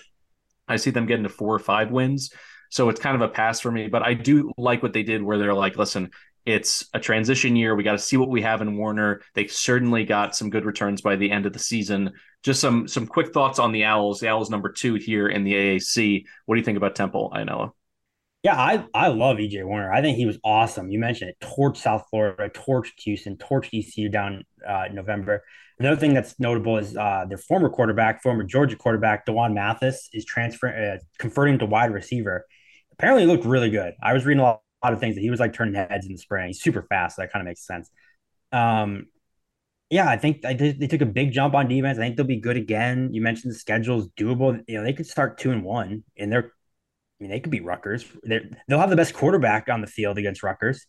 I 0.68 0.78
see 0.78 0.90
them 0.90 1.06
getting 1.06 1.24
to 1.24 1.30
four 1.30 1.54
or 1.54 1.60
five 1.60 1.92
wins. 1.92 2.32
So 2.72 2.90
it's 2.90 3.00
kind 3.02 3.16
of 3.16 3.22
a 3.22 3.28
pass 3.28 3.60
for 3.60 3.72
me, 3.72 3.90
but 3.90 4.02
I 4.02 4.16
do 4.16 4.54
like 4.58 4.82
what 4.82 4.94
they 4.94 5.04
did 5.04 5.22
where 5.22 5.38
they're 5.38 5.54
like, 5.54 5.76
listen, 5.76 6.10
it's 6.46 6.90
a 6.94 7.00
transition 7.00 7.56
year. 7.56 7.76
We 7.76 7.84
got 7.84 7.94
to 7.94 7.98
see 8.00 8.18
what 8.18 8.30
we 8.30 8.42
have 8.42 8.62
in 8.62 8.78
Warner. 8.78 9.22
They 9.36 9.48
certainly 9.48 10.06
got 10.06 10.36
some 10.36 10.50
good 10.50 10.66
returns 10.66 11.02
by 11.02 11.16
the 11.16 11.32
end 11.32 11.46
of 11.46 11.54
the 11.54 11.60
season. 11.60 12.12
Just 12.44 12.60
some 12.60 12.88
some 12.88 13.06
quick 13.06 13.34
thoughts 13.34 13.60
on 13.60 13.72
the 13.72 13.84
Owls. 13.84 14.20
The 14.20 14.30
Owls 14.30 14.50
number 14.50 14.72
two 14.72 14.96
here 14.96 15.28
in 15.28 15.44
the 15.44 15.54
AAC. 15.54 16.24
What 16.46 16.56
do 16.56 16.60
you 16.60 16.66
think 16.66 16.78
about 16.78 16.96
Temple, 16.96 17.32
Ianniello? 17.36 17.72
Yeah, 18.44 18.56
I 18.56 18.86
I 18.94 19.10
love 19.10 19.38
EJ 19.38 19.64
Warner. 19.66 19.94
I 19.94 20.02
think 20.02 20.18
he 20.18 20.26
was 20.26 20.40
awesome. 20.44 20.90
You 20.90 20.98
mentioned 20.98 21.30
it. 21.30 21.46
Torch 21.46 21.78
South 21.78 22.06
Florida, 22.10 22.50
torched 22.50 23.00
Houston, 23.04 23.38
torched 23.38 23.70
ECU 23.72 24.10
down 24.10 24.44
uh, 24.68 24.86
November. 24.92 25.44
Another 25.78 25.96
thing 26.00 26.14
that's 26.14 26.40
notable 26.40 26.78
is 26.78 26.98
uh, 26.98 27.26
their 27.28 27.38
former 27.38 27.70
quarterback, 27.70 28.22
former 28.24 28.44
Georgia 28.44 28.76
quarterback, 28.76 29.26
D'Wan 29.26 29.54
Mathis, 29.54 30.10
is 30.14 30.26
transferring, 30.26 30.76
uh, 30.76 30.98
converting 31.20 31.60
to 31.60 31.66
wide 31.68 31.92
receiver. 31.92 32.46
Apparently, 32.94 33.26
looked 33.26 33.46
really 33.46 33.70
good. 33.70 33.94
I 34.02 34.14
was 34.14 34.26
reading 34.26 34.42
a 34.42 34.44
lot 34.44 34.62
of 34.84 35.00
things 35.00 35.16
that 35.16 35.22
he 35.22 35.30
was 35.30 35.40
like 35.40 35.54
turning 35.54 35.76
heads 35.76 36.06
in 36.06 36.14
the 36.14 36.18
spring. 36.18 36.48
He's 36.48 36.62
super 36.62 36.82
fast. 36.84 37.16
So 37.16 37.22
that 37.22 37.32
kind 37.32 37.42
of 37.42 37.46
makes 37.46 37.66
sense. 37.66 37.90
Um, 38.52 39.08
yeah, 39.90 40.10
I 40.10 40.18
think 40.18 40.46
I 40.46 40.54
did, 40.54 40.80
they 40.80 40.88
took 40.88 41.02
a 41.02 41.06
big 41.06 41.34
jump 41.34 41.54
on 41.54 41.68
defense. 41.68 42.00
I 42.00 42.02
think 42.02 42.16
they'll 42.16 42.26
be 42.26 42.38
good 42.38 42.58
again. 42.58 43.10
You 43.14 43.22
mentioned 43.22 43.54
the 43.54 43.58
schedule's 43.60 44.08
doable. 44.18 44.62
You 44.68 44.78
know, 44.78 44.84
they 44.84 44.94
could 44.94 45.06
start 45.06 45.38
two 45.38 45.52
and 45.52 45.64
one, 45.64 46.04
and 46.18 46.32
they're, 46.32 46.46
I 46.46 47.24
mean, 47.24 47.30
they 47.30 47.42
could 47.42 47.52
beat 47.52 47.66
Rutgers. 47.66 48.06
They're, 48.24 48.50
they'll 48.68 48.80
have 48.80 48.90
the 48.90 48.96
best 48.96 49.14
quarterback 49.14 49.68
on 49.70 49.82
the 49.82 49.88
field 49.88 50.18
against 50.18 50.44
Rutgers. 50.44 50.88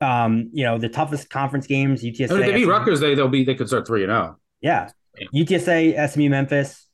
Um, 0.00 0.50
you 0.52 0.64
know, 0.64 0.78
the 0.78 0.88
toughest 0.88 1.30
conference 1.30 1.66
games, 1.66 2.04
UTSA. 2.04 2.20
if 2.20 2.28
they 2.30 2.52
beat 2.52 2.66
Rutgers, 2.66 3.00
they 3.00 3.14
they'll 3.14 3.28
be 3.28 3.44
they 3.44 3.54
could 3.54 3.66
start 3.66 3.86
three 3.86 4.04
and 4.04 4.10
zero. 4.10 4.36
Oh. 4.36 4.40
Yeah, 4.60 4.90
UTSA, 5.34 6.08
SMU, 6.10 6.30
Memphis, 6.30 6.86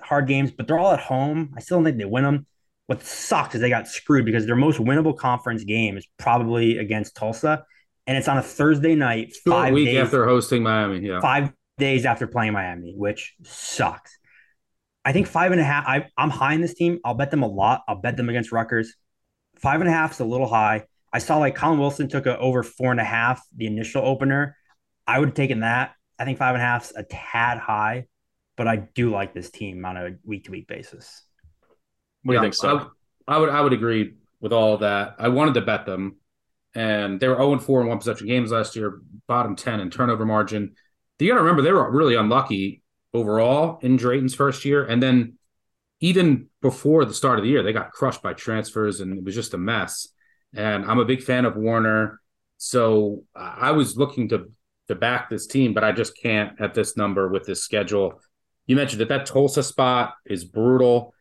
hard 0.00 0.28
games, 0.28 0.50
but 0.50 0.66
they're 0.66 0.78
all 0.78 0.92
at 0.92 1.00
home. 1.00 1.54
I 1.56 1.60
still 1.60 1.78
don't 1.78 1.84
think 1.84 1.98
they 1.98 2.04
win 2.04 2.24
them. 2.24 2.46
What 2.90 3.04
sucks 3.04 3.54
is 3.54 3.60
they 3.60 3.68
got 3.68 3.86
screwed 3.86 4.24
because 4.24 4.46
their 4.46 4.56
most 4.56 4.80
winnable 4.80 5.16
conference 5.16 5.62
game 5.62 5.96
is 5.96 6.08
probably 6.18 6.78
against 6.78 7.14
Tulsa, 7.14 7.64
and 8.08 8.18
it's 8.18 8.26
on 8.26 8.36
a 8.36 8.42
Thursday 8.42 8.96
night. 8.96 9.32
Five 9.46 9.72
week 9.72 9.86
days, 9.86 9.98
after 9.98 10.26
hosting 10.26 10.64
Miami. 10.64 10.98
Yeah, 10.98 11.20
five 11.20 11.52
days 11.78 12.04
after 12.04 12.26
playing 12.26 12.52
Miami, 12.52 12.92
which 12.96 13.36
sucks. 13.44 14.18
I 15.04 15.12
think 15.12 15.28
five 15.28 15.52
and 15.52 15.60
a 15.60 15.64
half. 15.64 15.84
I, 15.86 16.06
I'm 16.18 16.30
high 16.30 16.54
in 16.54 16.62
this 16.62 16.74
team. 16.74 16.98
I'll 17.04 17.14
bet 17.14 17.30
them 17.30 17.44
a 17.44 17.46
lot. 17.46 17.84
I'll 17.86 18.00
bet 18.00 18.16
them 18.16 18.28
against 18.28 18.50
Rutgers. 18.50 18.96
Five 19.60 19.80
and 19.80 19.88
a 19.88 19.92
half 19.92 20.14
is 20.14 20.18
a 20.18 20.24
little 20.24 20.48
high. 20.48 20.82
I 21.12 21.20
saw 21.20 21.36
like 21.38 21.54
Collin 21.54 21.78
Wilson 21.78 22.08
took 22.08 22.26
a 22.26 22.36
over 22.38 22.64
four 22.64 22.90
and 22.90 22.98
a 22.98 23.04
half 23.04 23.40
the 23.56 23.66
initial 23.66 24.04
opener. 24.04 24.56
I 25.06 25.20
would 25.20 25.28
have 25.28 25.36
taken 25.36 25.60
that. 25.60 25.92
I 26.18 26.24
think 26.24 26.38
five 26.38 26.56
and 26.56 26.62
a 26.62 26.66
half 26.66 26.86
is 26.86 26.96
a 26.96 27.04
tad 27.04 27.58
high, 27.58 28.08
but 28.56 28.66
I 28.66 28.88
do 28.96 29.12
like 29.12 29.32
this 29.32 29.48
team 29.48 29.84
on 29.84 29.96
a 29.96 30.16
week 30.24 30.46
to 30.46 30.50
week 30.50 30.66
basis. 30.66 31.22
What 32.22 32.34
yeah, 32.34 32.40
do 32.40 32.46
you 32.46 32.52
think, 32.52 32.54
so? 32.54 32.90
I, 33.26 33.34
I, 33.34 33.38
would 33.38 33.48
I 33.48 33.60
would 33.60 33.72
agree 33.72 34.14
with 34.40 34.52
all 34.52 34.78
that. 34.78 35.16
I 35.18 35.28
wanted 35.28 35.54
to 35.54 35.60
bet 35.62 35.86
them, 35.86 36.16
and 36.74 37.20
they 37.20 37.28
were 37.28 37.36
0 37.36 37.58
4 37.58 37.82
in 37.82 37.88
one 37.88 37.98
possession 37.98 38.26
games 38.26 38.52
last 38.52 38.76
year, 38.76 39.00
bottom 39.26 39.56
10 39.56 39.80
in 39.80 39.90
turnover 39.90 40.24
margin. 40.24 40.74
You 41.18 41.28
got 41.28 41.34
to 41.34 41.42
remember 41.42 41.62
they 41.62 41.72
were 41.72 41.90
really 41.90 42.14
unlucky 42.14 42.82
overall 43.12 43.78
in 43.82 43.96
Drayton's 43.96 44.34
first 44.34 44.64
year, 44.64 44.84
and 44.84 45.02
then 45.02 45.38
even 46.00 46.48
before 46.62 47.04
the 47.04 47.12
start 47.12 47.38
of 47.38 47.44
the 47.44 47.50
year, 47.50 47.62
they 47.62 47.74
got 47.74 47.92
crushed 47.92 48.22
by 48.22 48.32
transfers, 48.32 49.00
and 49.00 49.18
it 49.18 49.24
was 49.24 49.34
just 49.34 49.54
a 49.54 49.58
mess. 49.58 50.08
And 50.54 50.84
I'm 50.86 50.98
a 50.98 51.04
big 51.04 51.22
fan 51.22 51.44
of 51.44 51.56
Warner, 51.56 52.20
so 52.56 53.24
I 53.34 53.72
was 53.72 53.96
looking 53.96 54.28
to 54.30 54.50
to 54.88 54.96
back 54.96 55.30
this 55.30 55.46
team, 55.46 55.72
but 55.72 55.84
I 55.84 55.92
just 55.92 56.20
can't 56.20 56.60
at 56.60 56.74
this 56.74 56.96
number 56.96 57.28
with 57.28 57.44
this 57.44 57.62
schedule. 57.62 58.20
You 58.66 58.74
mentioned 58.74 59.00
that 59.00 59.08
that 59.08 59.24
Tulsa 59.24 59.62
spot 59.62 60.14
is 60.26 60.44
brutal 60.44 61.14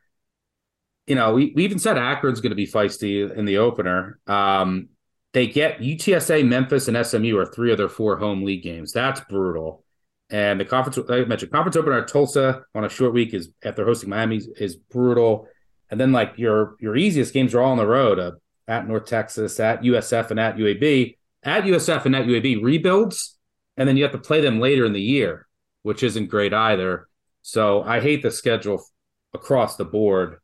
you 1.10 1.16
know, 1.16 1.34
we, 1.34 1.52
we 1.56 1.64
even 1.64 1.80
said 1.80 1.98
Akron's 1.98 2.40
going 2.40 2.52
to 2.52 2.56
be 2.56 2.68
feisty 2.68 3.36
in 3.36 3.46
the 3.46 3.58
opener. 3.58 4.20
Um, 4.28 4.90
they 5.34 5.48
get 5.48 5.80
UTSA, 5.80 6.48
Memphis, 6.48 6.88
and 6.88 7.06
SMU 7.06 7.36
are 7.36 7.48
three 7.48 7.72
of 7.72 7.80
their 7.80 7.90
four 7.90 8.18
home 8.18 8.44
league 8.44 8.62
games. 8.62 8.94
That's 8.94 9.20
brutal. 9.22 9.84
And 10.30 10.60
the 10.60 10.66
conference, 10.66 10.98
like 10.98 11.24
I 11.24 11.26
mentioned, 11.26 11.52
conference 11.52 11.76
opener 11.76 12.00
at 12.00 12.08
Tulsa 12.08 12.62
on 12.76 12.86
a 12.86 12.90
short 12.90 13.14
week 13.14 13.34
is 13.34 13.50
after 13.64 13.84
hosting 13.84 14.10
Miami 14.10 14.40
is 14.58 14.76
brutal. 14.76 15.48
And 15.90 16.00
then 16.00 16.12
like 16.12 16.34
your 16.38 16.76
your 16.80 16.96
easiest 16.96 17.34
games 17.34 17.56
are 17.56 17.62
all 17.62 17.72
on 17.72 17.78
the 17.78 17.88
road 17.88 18.20
uh, 18.20 18.34
at 18.68 18.88
North 18.88 19.06
Texas, 19.06 19.60
at 19.60 19.82
USF, 19.82 20.30
and 20.30 20.40
at 20.40 20.58
UAB. 20.58 21.16
At 21.42 21.64
USF 21.64 22.06
and 22.06 22.16
at 22.16 22.26
UAB 22.26 22.62
rebuilds, 22.62 23.36
and 23.78 23.90
then 23.90 23.98
you 23.98 24.04
have 24.04 24.12
to 24.12 24.20
play 24.20 24.42
them 24.42 24.60
later 24.60 24.86
in 24.86 24.94
the 24.94 25.02
year, 25.02 25.48
which 25.82 26.04
isn't 26.04 26.28
great 26.28 26.54
either. 26.54 27.08
So 27.42 27.82
I 27.82 28.00
hate 28.00 28.22
the 28.22 28.30
schedule 28.30 28.86
across 29.34 29.76
the 29.76 29.86
board. 29.86 30.38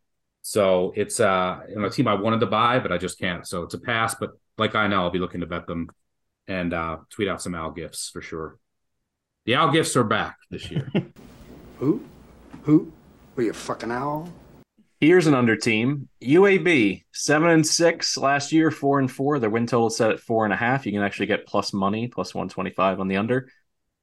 So 0.48 0.94
it's 0.96 1.20
uh 1.20 1.62
you 1.68 1.76
know, 1.76 1.88
a 1.88 1.90
team 1.90 2.08
I 2.08 2.14
wanted 2.14 2.40
to 2.42 2.46
buy, 2.46 2.78
but 2.78 2.92
I 2.92 3.00
just 3.00 3.18
can't. 3.18 3.48
So 3.48 3.64
it's 3.64 3.74
a 3.74 3.80
pass. 3.80 4.14
But 4.14 4.30
like 4.60 4.76
I 4.76 4.86
know, 4.86 5.02
I'll 5.02 5.10
be 5.10 5.18
looking 5.18 5.42
to 5.42 5.48
bet 5.48 5.66
them 5.66 5.90
and 6.48 6.72
uh 6.72 6.98
tweet 7.10 7.28
out 7.28 7.42
some 7.42 7.56
Al 7.56 7.72
gifts 7.72 8.12
for 8.12 8.22
sure. 8.22 8.60
The 9.48 9.56
Al 9.56 9.72
gifts 9.72 9.96
are 9.96 10.04
back 10.04 10.38
this 10.52 10.70
year. 10.70 10.88
Who? 11.80 12.00
Who? 12.62 12.94
Were 13.36 13.42
you 13.42 13.50
a 13.50 13.54
fucking 13.56 13.90
owl? 13.90 14.32
Here's 15.00 15.26
an 15.26 15.34
under 15.34 15.56
team. 15.56 16.10
UAB 16.22 17.06
seven 17.12 17.50
and 17.50 17.66
six 17.66 18.16
last 18.16 18.52
year, 18.52 18.70
four 18.70 19.00
and 19.00 19.12
four. 19.12 19.40
Their 19.40 19.50
win 19.50 19.66
total 19.66 19.90
set 19.90 20.12
at 20.12 20.20
four 20.20 20.46
and 20.46 20.54
a 20.54 20.58
half. 20.58 20.86
You 20.86 20.92
can 20.92 21.02
actually 21.02 21.26
get 21.26 21.48
plus 21.48 21.74
money, 21.74 22.08
plus 22.08 22.36
one 22.36 22.50
twenty 22.50 22.70
five 22.70 23.00
on 23.00 23.08
the 23.08 23.18
under. 23.18 23.50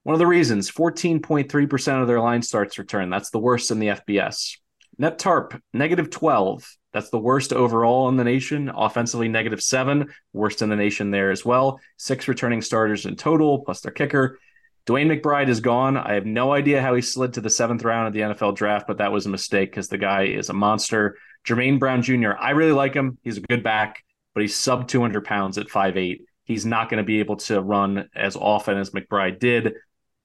One 0.03 0.15
of 0.15 0.19
the 0.19 0.27
reasons, 0.27 0.69
fourteen 0.69 1.23
point 1.23 1.53
three 1.53 1.69
percent 1.69 2.03
of 2.03 2.09
their 2.09 2.21
line 2.21 2.43
starts 2.43 2.81
return. 2.81 3.11
That's 3.11 3.31
the 3.31 3.39
worst 3.39 3.71
in 3.71 3.79
the 3.79 3.87
FBS. 3.87 4.57
Net 4.99 5.19
TARP 5.19 5.61
negative 5.73 6.11
twelve. 6.11 6.69
That's 6.93 7.11
the 7.11 7.19
worst 7.19 7.53
overall 7.53 8.09
in 8.09 8.17
the 8.17 8.25
nation. 8.25 8.69
Offensively, 8.69 9.29
negative 9.29 9.63
seven, 9.63 10.13
worst 10.33 10.61
in 10.61 10.69
the 10.69 10.77
nation 10.77 11.11
there 11.11 11.31
as 11.31 11.45
well. 11.45 11.81
Six 11.97 12.29
returning 12.29 12.61
starters 12.61 13.07
in 13.07 13.17
total, 13.17 13.61
plus 13.61 13.81
their 13.81 13.93
kicker. 13.93 14.39
DeWayne 14.87 15.21
McBride 15.21 15.49
is 15.49 15.61
gone. 15.61 15.97
I 15.97 16.15
have 16.15 16.27
no 16.27 16.53
idea 16.53 16.83
how 16.83 16.95
he 16.95 17.03
slid 17.03 17.35
to 17.35 17.41
the 17.41 17.49
seventh 17.49 17.85
round 17.85 18.09
of 18.09 18.15
the 18.15 18.21
NFL 18.21 18.57
draft, 18.57 18.89
but 18.89 18.99
that 18.99 19.13
was 19.13 19.27
a 19.27 19.31
mistake 19.31 19.71
because 19.71 19.89
the 19.89 19.99
guy 19.99 20.25
is 20.25 20.49
a 20.49 20.55
monster. 20.55 21.17
Jermaine 21.47 21.79
Brown 21.79 22.03
Jr., 22.03 22.33
I 22.39 22.51
really 22.51 22.73
like 22.73 22.95
him. 22.95 23.17
He's 23.23 23.37
a 23.37 23.43
good 23.43 23.63
back, 23.63 24.03
but 24.35 24.41
he's 24.41 24.57
sub 24.57 24.89
200 24.89 25.25
pounds 25.25 25.57
at 25.57 25.69
5'8. 25.69 26.23
He's 26.45 26.67
not 26.67 26.91
going 26.91 26.99
to 26.99 27.05
be 27.07 27.21
able 27.21 27.37
to 27.37 27.61
run 27.61 28.09
as 28.15 28.35
often 28.35 28.77
as 28.77 28.91
McBride 28.91 29.39
did. 29.39 29.75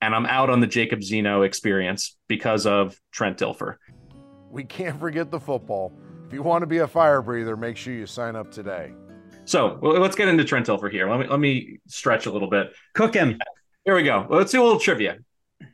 And 0.01 0.15
I'm 0.15 0.25
out 0.25 0.49
on 0.49 0.59
the 0.59 0.67
Jacob 0.67 1.03
Zeno 1.03 1.43
experience 1.43 2.17
because 2.27 2.65
of 2.65 2.99
Trent 3.11 3.37
Dilfer. 3.37 3.75
We 4.51 4.63
can't 4.63 4.99
forget 4.99 5.31
the 5.31 5.39
football. 5.39 5.93
If 6.25 6.33
you 6.33 6.43
want 6.43 6.61
to 6.61 6.67
be 6.67 6.79
a 6.79 6.87
fire 6.87 7.21
breather, 7.21 7.55
make 7.55 7.77
sure 7.77 7.93
you 7.93 8.05
sign 8.05 8.35
up 8.35 8.51
today. 8.51 8.91
So 9.45 9.79
well, 9.81 9.99
let's 9.99 10.15
get 10.15 10.27
into 10.27 10.43
Trent 10.43 10.67
Dilfer 10.67 10.91
here. 10.91 11.09
Let 11.09 11.19
me 11.21 11.27
let 11.27 11.39
me 11.39 11.79
stretch 11.87 12.25
a 12.25 12.31
little 12.31 12.49
bit. 12.49 12.73
Cook 12.93 13.13
him. 13.13 13.39
Here 13.85 13.95
we 13.95 14.03
go. 14.03 14.27
Let's 14.29 14.51
do 14.51 14.61
a 14.61 14.65
little 14.65 14.79
trivia. 14.79 15.17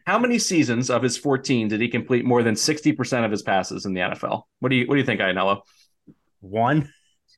How 0.05 0.19
many 0.19 0.37
seasons 0.37 0.89
of 0.89 1.01
his 1.01 1.17
14 1.17 1.69
did 1.69 1.81
he 1.81 1.89
complete 1.89 2.23
more 2.23 2.43
than 2.43 2.55
60% 2.55 3.25
of 3.25 3.31
his 3.31 3.41
passes 3.41 3.85
in 3.85 3.93
the 3.93 4.01
NFL? 4.01 4.43
What 4.59 4.69
do 4.69 4.75
you 4.75 4.85
what 4.85 4.95
do 4.95 4.99
you 4.99 5.05
think, 5.05 5.19
Ianniello? 5.21 5.61
One. 6.41 6.93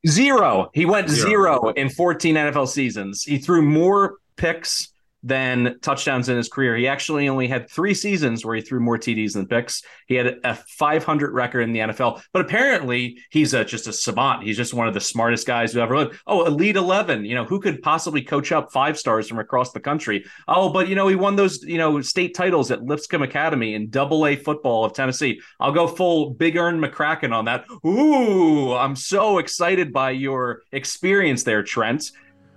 Zero. 0.06 0.70
He 0.74 0.84
went 0.84 1.08
zero. 1.08 1.30
zero 1.30 1.68
in 1.70 1.88
14 1.88 2.34
NFL 2.34 2.68
seasons. 2.68 3.22
He 3.22 3.38
threw 3.38 3.62
more 3.62 4.18
picks 4.36 4.88
than 5.26 5.76
touchdowns 5.82 6.28
in 6.28 6.36
his 6.36 6.48
career. 6.48 6.76
He 6.76 6.86
actually 6.86 7.28
only 7.28 7.48
had 7.48 7.68
three 7.68 7.94
seasons 7.94 8.44
where 8.44 8.54
he 8.54 8.62
threw 8.62 8.78
more 8.78 8.96
TDs 8.96 9.32
than 9.32 9.48
picks. 9.48 9.82
He 10.06 10.14
had 10.14 10.38
a 10.44 10.54
500 10.54 11.32
record 11.32 11.62
in 11.62 11.72
the 11.72 11.80
NFL, 11.80 12.22
but 12.32 12.42
apparently 12.42 13.18
he's 13.30 13.52
a, 13.52 13.64
just 13.64 13.88
a 13.88 13.92
savant. 13.92 14.44
He's 14.44 14.56
just 14.56 14.72
one 14.72 14.86
of 14.86 14.94
the 14.94 15.00
smartest 15.00 15.44
guys 15.44 15.72
who 15.72 15.80
ever 15.80 15.96
lived. 15.96 16.20
Oh, 16.28 16.46
Elite 16.46 16.76
11. 16.76 17.24
You 17.24 17.34
know, 17.34 17.44
who 17.44 17.58
could 17.58 17.82
possibly 17.82 18.22
coach 18.22 18.52
up 18.52 18.72
five 18.72 18.96
stars 18.96 19.28
from 19.28 19.40
across 19.40 19.72
the 19.72 19.80
country? 19.80 20.24
Oh, 20.46 20.68
but, 20.68 20.86
you 20.86 20.94
know, 20.94 21.08
he 21.08 21.16
won 21.16 21.34
those, 21.34 21.60
you 21.64 21.78
know, 21.78 22.00
state 22.02 22.36
titles 22.36 22.70
at 22.70 22.84
Lipscomb 22.84 23.22
Academy 23.22 23.74
in 23.74 23.90
double 23.90 24.28
A 24.28 24.36
football 24.36 24.84
of 24.84 24.92
Tennessee. 24.92 25.40
I'll 25.58 25.72
go 25.72 25.88
full 25.88 26.30
Big 26.30 26.56
Ern 26.56 26.80
McCracken 26.80 27.34
on 27.34 27.46
that. 27.46 27.64
Ooh, 27.84 28.74
I'm 28.74 28.94
so 28.94 29.38
excited 29.38 29.92
by 29.92 30.10
your 30.10 30.62
experience 30.70 31.42
there, 31.42 31.64
Trent. 31.64 32.12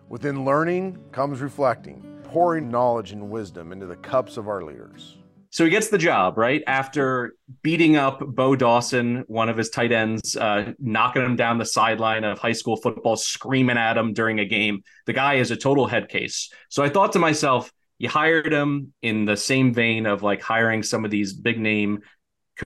Within 0.08 0.46
learning 0.46 1.00
comes 1.12 1.42
reflecting 1.42 2.19
pouring 2.32 2.70
knowledge 2.70 3.12
and 3.12 3.30
wisdom 3.30 3.72
into 3.72 3.88
the 3.88 3.96
cups 3.96 4.38
of 4.38 4.48
our 4.48 4.64
leaders. 4.64 5.18
So 5.52 5.64
he 5.64 5.72
gets 5.72 5.90
the 5.90 5.98
job, 5.98 6.38
right? 6.38 6.64
After 6.68 7.34
beating 7.64 7.96
up 7.96 8.20
Bo 8.20 8.56
Dawson, 8.56 9.24
one 9.28 9.50
of 9.50 9.58
his 9.58 9.72
tight 9.72 9.92
ends, 9.92 10.36
uh, 10.36 10.74
knocking 10.78 11.24
him 11.24 11.36
down 11.36 11.58
the 11.58 11.66
sideline 11.66 12.24
of 12.24 12.38
high 12.38 12.52
school 12.52 12.76
football, 12.76 13.16
screaming 13.16 13.78
at 13.78 13.98
him 13.98 14.14
during 14.14 14.40
a 14.40 14.46
game. 14.46 14.84
The 15.08 15.14
guy 15.14 15.36
is 15.36 15.50
a 15.50 15.56
total 15.56 15.88
head 15.88 16.08
case. 16.08 16.52
So 16.70 16.84
I 16.84 16.90
thought 16.90 17.14
to 17.14 17.20
myself, 17.20 17.72
you 17.98 18.10
hired 18.10 18.54
him 18.54 18.94
in 19.02 19.26
the 19.26 19.36
same 19.36 19.74
vein 19.74 20.06
of 20.06 20.22
like 20.22 20.42
hiring 20.42 20.84
some 20.84 21.04
of 21.04 21.10
these 21.10 21.34
big 21.34 21.60
name 21.60 22.02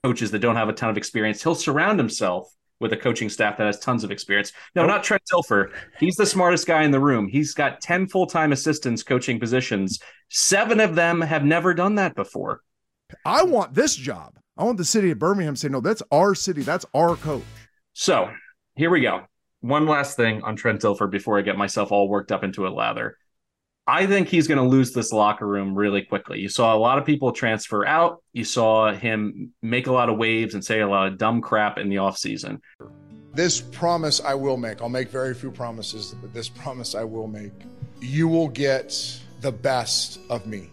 coaches 0.04 0.30
that 0.32 0.40
don't 0.40 0.56
have 0.56 0.68
a 0.68 0.74
ton 0.74 0.90
of 0.90 0.98
experience. 0.98 1.42
He'll 1.42 1.54
surround 1.54 1.98
himself 1.98 2.52
with 2.80 2.92
a 2.92 2.96
coaching 2.96 3.28
staff 3.28 3.56
that 3.56 3.66
has 3.66 3.78
tons 3.78 4.04
of 4.04 4.10
experience. 4.10 4.52
No, 4.74 4.86
not 4.86 5.04
Trent 5.04 5.22
Dilfer. 5.32 5.72
He's 5.98 6.16
the 6.16 6.26
smartest 6.26 6.66
guy 6.66 6.82
in 6.82 6.90
the 6.90 7.00
room. 7.00 7.28
He's 7.28 7.54
got 7.54 7.80
10 7.80 8.08
full 8.08 8.26
time 8.26 8.52
assistants 8.52 9.02
coaching 9.02 9.38
positions. 9.38 10.00
Seven 10.30 10.80
of 10.80 10.94
them 10.94 11.20
have 11.20 11.44
never 11.44 11.74
done 11.74 11.94
that 11.96 12.14
before. 12.14 12.60
I 13.24 13.42
want 13.42 13.74
this 13.74 13.94
job. 13.94 14.34
I 14.56 14.64
want 14.64 14.78
the 14.78 14.84
city 14.84 15.10
of 15.10 15.18
Birmingham 15.18 15.54
to 15.54 15.60
say, 15.60 15.68
no, 15.68 15.80
that's 15.80 16.02
our 16.10 16.34
city. 16.34 16.62
That's 16.62 16.86
our 16.94 17.16
coach. 17.16 17.42
So 17.92 18.30
here 18.76 18.90
we 18.90 19.00
go. 19.00 19.22
One 19.60 19.86
last 19.86 20.16
thing 20.16 20.42
on 20.42 20.56
Trent 20.56 20.82
Dilfer 20.82 21.10
before 21.10 21.38
I 21.38 21.42
get 21.42 21.56
myself 21.56 21.90
all 21.90 22.08
worked 22.08 22.32
up 22.32 22.44
into 22.44 22.66
a 22.66 22.68
lather. 22.68 23.16
I 23.86 24.06
think 24.06 24.28
he's 24.28 24.48
going 24.48 24.58
to 24.58 24.66
lose 24.66 24.92
this 24.92 25.12
locker 25.12 25.46
room 25.46 25.74
really 25.74 26.02
quickly. 26.02 26.40
You 26.40 26.48
saw 26.48 26.74
a 26.74 26.78
lot 26.78 26.96
of 26.96 27.04
people 27.04 27.32
transfer 27.32 27.86
out. 27.86 28.22
You 28.32 28.44
saw 28.44 28.92
him 28.92 29.52
make 29.62 29.88
a 29.88 29.92
lot 29.92 30.08
of 30.08 30.16
waves 30.16 30.54
and 30.54 30.64
say 30.64 30.80
a 30.80 30.88
lot 30.88 31.08
of 31.08 31.18
dumb 31.18 31.42
crap 31.42 31.76
in 31.76 31.90
the 31.90 31.96
offseason. 31.96 32.60
This 33.34 33.60
promise 33.60 34.22
I 34.22 34.32
will 34.34 34.56
make. 34.56 34.80
I'll 34.80 34.88
make 34.88 35.10
very 35.10 35.34
few 35.34 35.50
promises, 35.50 36.14
but 36.22 36.32
this 36.32 36.48
promise 36.48 36.94
I 36.94 37.04
will 37.04 37.26
make. 37.26 37.52
You 38.00 38.26
will 38.26 38.48
get 38.48 39.20
the 39.42 39.52
best 39.52 40.18
of 40.30 40.46
me. 40.46 40.70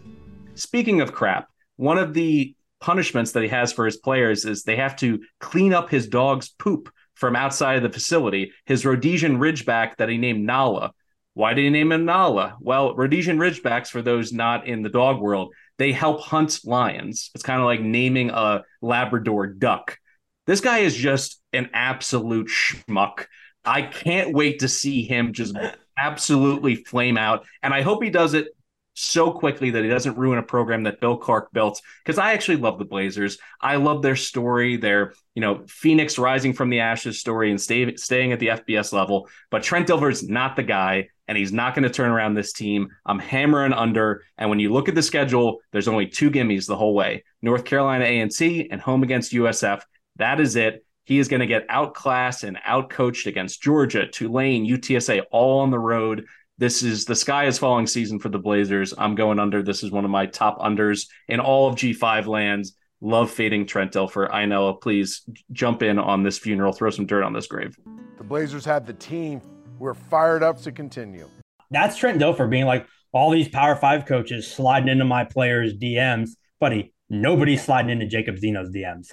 Speaking 0.54 1.02
of 1.02 1.12
crap, 1.12 1.48
one 1.76 1.98
of 1.98 2.14
the 2.14 2.54
punishments 2.80 3.32
that 3.32 3.42
he 3.42 3.48
has 3.48 3.72
for 3.72 3.84
his 3.84 3.98
players 3.98 4.46
is 4.46 4.62
they 4.62 4.76
have 4.76 4.96
to 4.96 5.20
clean 5.38 5.74
up 5.74 5.90
his 5.90 6.08
dog's 6.08 6.48
poop 6.48 6.90
from 7.14 7.36
outside 7.36 7.76
of 7.76 7.82
the 7.82 7.92
facility. 7.92 8.52
His 8.64 8.86
Rhodesian 8.86 9.38
Ridgeback 9.38 9.96
that 9.98 10.08
he 10.08 10.16
named 10.16 10.46
Nala 10.46 10.92
why 11.34 11.54
did 11.54 11.64
he 11.64 11.70
name 11.70 11.92
him 11.92 12.04
Nala? 12.04 12.56
Well, 12.60 12.94
Rhodesian 12.94 13.38
Ridgebacks, 13.38 13.88
for 13.88 14.02
those 14.02 14.32
not 14.32 14.66
in 14.66 14.82
the 14.82 14.88
dog 14.88 15.20
world, 15.20 15.54
they 15.78 15.92
help 15.92 16.20
hunt 16.20 16.60
lions. 16.64 17.30
It's 17.34 17.44
kind 17.44 17.60
of 17.60 17.64
like 17.64 17.80
naming 17.80 18.30
a 18.30 18.64
Labrador 18.82 19.46
duck. 19.46 19.98
This 20.46 20.60
guy 20.60 20.78
is 20.78 20.94
just 20.94 21.40
an 21.52 21.70
absolute 21.72 22.48
schmuck. 22.48 23.26
I 23.64 23.82
can't 23.82 24.34
wait 24.34 24.60
to 24.60 24.68
see 24.68 25.04
him 25.04 25.32
just 25.32 25.56
absolutely 25.96 26.76
flame 26.76 27.16
out. 27.16 27.46
And 27.62 27.72
I 27.72 27.82
hope 27.82 28.02
he 28.02 28.10
does 28.10 28.34
it 28.34 28.48
so 28.94 29.30
quickly 29.30 29.70
that 29.70 29.82
he 29.82 29.88
doesn't 29.88 30.18
ruin 30.18 30.38
a 30.38 30.42
program 30.42 30.82
that 30.82 31.00
Bill 31.00 31.16
Clark 31.16 31.52
built. 31.52 31.80
Because 32.04 32.18
I 32.18 32.32
actually 32.32 32.56
love 32.56 32.78
the 32.78 32.84
Blazers. 32.84 33.38
I 33.60 33.76
love 33.76 34.02
their 34.02 34.16
story, 34.16 34.76
their 34.76 35.14
you 35.34 35.40
know 35.40 35.64
Phoenix 35.66 36.18
rising 36.18 36.52
from 36.52 36.70
the 36.70 36.80
ashes 36.80 37.18
story 37.18 37.50
and 37.50 37.60
stay, 37.60 37.94
staying 37.96 38.32
at 38.32 38.40
the 38.40 38.48
FBS 38.48 38.92
level. 38.92 39.28
But 39.50 39.62
Trent 39.62 39.88
Dilfer's 39.88 40.28
not 40.28 40.56
the 40.56 40.62
guy, 40.62 41.08
and 41.28 41.38
he's 41.38 41.52
not 41.52 41.74
going 41.74 41.84
to 41.84 41.90
turn 41.90 42.10
around 42.10 42.34
this 42.34 42.52
team. 42.52 42.88
I'm 43.06 43.18
hammering 43.18 43.72
under. 43.72 44.24
And 44.36 44.50
when 44.50 44.60
you 44.60 44.72
look 44.72 44.88
at 44.88 44.94
the 44.94 45.02
schedule, 45.02 45.60
there's 45.72 45.88
only 45.88 46.06
two 46.06 46.30
gimmies 46.30 46.66
the 46.66 46.76
whole 46.76 46.94
way: 46.94 47.24
North 47.40 47.64
Carolina 47.64 48.04
A&T 48.04 48.68
and 48.70 48.80
home 48.80 49.02
against 49.02 49.32
USF. 49.32 49.82
That 50.16 50.40
is 50.40 50.56
it. 50.56 50.84
He 51.04 51.18
is 51.18 51.28
going 51.28 51.40
to 51.40 51.46
get 51.46 51.66
outclassed 51.68 52.44
and 52.44 52.56
outcoached 52.58 53.26
against 53.26 53.62
Georgia, 53.62 54.06
Tulane, 54.06 54.64
UTSA, 54.64 55.22
all 55.32 55.60
on 55.60 55.70
the 55.70 55.78
road. 55.78 56.26
This 56.62 56.84
is 56.84 57.06
the 57.06 57.16
sky 57.16 57.46
is 57.46 57.58
falling 57.58 57.88
season 57.88 58.20
for 58.20 58.28
the 58.28 58.38
Blazers. 58.38 58.94
I'm 58.96 59.16
going 59.16 59.40
under. 59.40 59.64
This 59.64 59.82
is 59.82 59.90
one 59.90 60.04
of 60.04 60.12
my 60.12 60.26
top 60.26 60.60
unders 60.60 61.08
in 61.26 61.40
all 61.40 61.66
of 61.66 61.74
G5 61.74 62.28
lands. 62.28 62.76
Love 63.00 63.32
fading 63.32 63.66
Trent 63.66 63.90
Dilfer. 63.90 64.32
I 64.32 64.46
know. 64.46 64.72
Please 64.74 65.28
jump 65.50 65.82
in 65.82 65.98
on 65.98 66.22
this 66.22 66.38
funeral. 66.38 66.72
Throw 66.72 66.90
some 66.90 67.04
dirt 67.04 67.24
on 67.24 67.32
this 67.32 67.48
grave. 67.48 67.76
The 68.16 68.22
Blazers 68.22 68.64
have 68.64 68.86
the 68.86 68.92
team. 68.92 69.42
We're 69.80 69.94
fired 69.94 70.44
up 70.44 70.62
to 70.62 70.70
continue. 70.70 71.28
That's 71.72 71.96
Trent 71.96 72.20
Dilfer 72.20 72.48
being 72.48 72.66
like 72.66 72.86
all 73.10 73.32
these 73.32 73.48
Power 73.48 73.74
Five 73.74 74.06
coaches 74.06 74.48
sliding 74.48 74.88
into 74.88 75.04
my 75.04 75.24
players' 75.24 75.74
DMs, 75.76 76.36
buddy. 76.60 76.94
Nobody's 77.10 77.64
sliding 77.64 77.90
into 77.90 78.06
Jacob 78.06 78.38
Zeno's 78.38 78.70
DMs. 78.70 79.08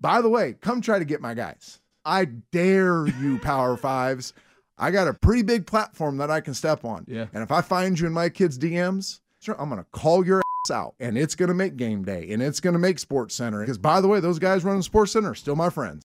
By 0.00 0.20
the 0.20 0.28
way, 0.28 0.54
come 0.60 0.80
try 0.80 1.00
to 1.00 1.04
get 1.04 1.20
my 1.20 1.34
guys. 1.34 1.80
I 2.04 2.26
dare 2.26 3.08
you, 3.08 3.40
Power 3.40 3.76
Fives. 3.76 4.34
I 4.78 4.90
got 4.90 5.08
a 5.08 5.14
pretty 5.14 5.42
big 5.42 5.66
platform 5.66 6.18
that 6.18 6.30
I 6.30 6.40
can 6.40 6.54
step 6.54 6.84
on. 6.84 7.04
Yeah. 7.08 7.26
And 7.32 7.42
if 7.42 7.50
I 7.50 7.60
find 7.60 7.98
you 7.98 8.06
in 8.06 8.12
my 8.12 8.28
kids' 8.28 8.58
DMs, 8.58 9.20
sure, 9.40 9.60
I'm 9.60 9.68
going 9.68 9.82
to 9.82 9.88
call 9.90 10.26
your 10.26 10.40
ass 10.40 10.70
out 10.70 10.94
and 11.00 11.16
it's 11.16 11.34
going 11.34 11.48
to 11.48 11.54
make 11.54 11.76
game 11.76 12.04
day 12.04 12.30
and 12.30 12.42
it's 12.42 12.60
going 12.60 12.74
to 12.74 12.78
make 12.78 12.98
Sports 12.98 13.34
Center. 13.34 13.60
Because 13.60 13.78
by 13.78 14.00
the 14.00 14.08
way, 14.08 14.20
those 14.20 14.38
guys 14.38 14.64
running 14.64 14.82
Sports 14.82 15.12
Center 15.12 15.30
are 15.30 15.34
still 15.34 15.56
my 15.56 15.70
friends. 15.70 16.02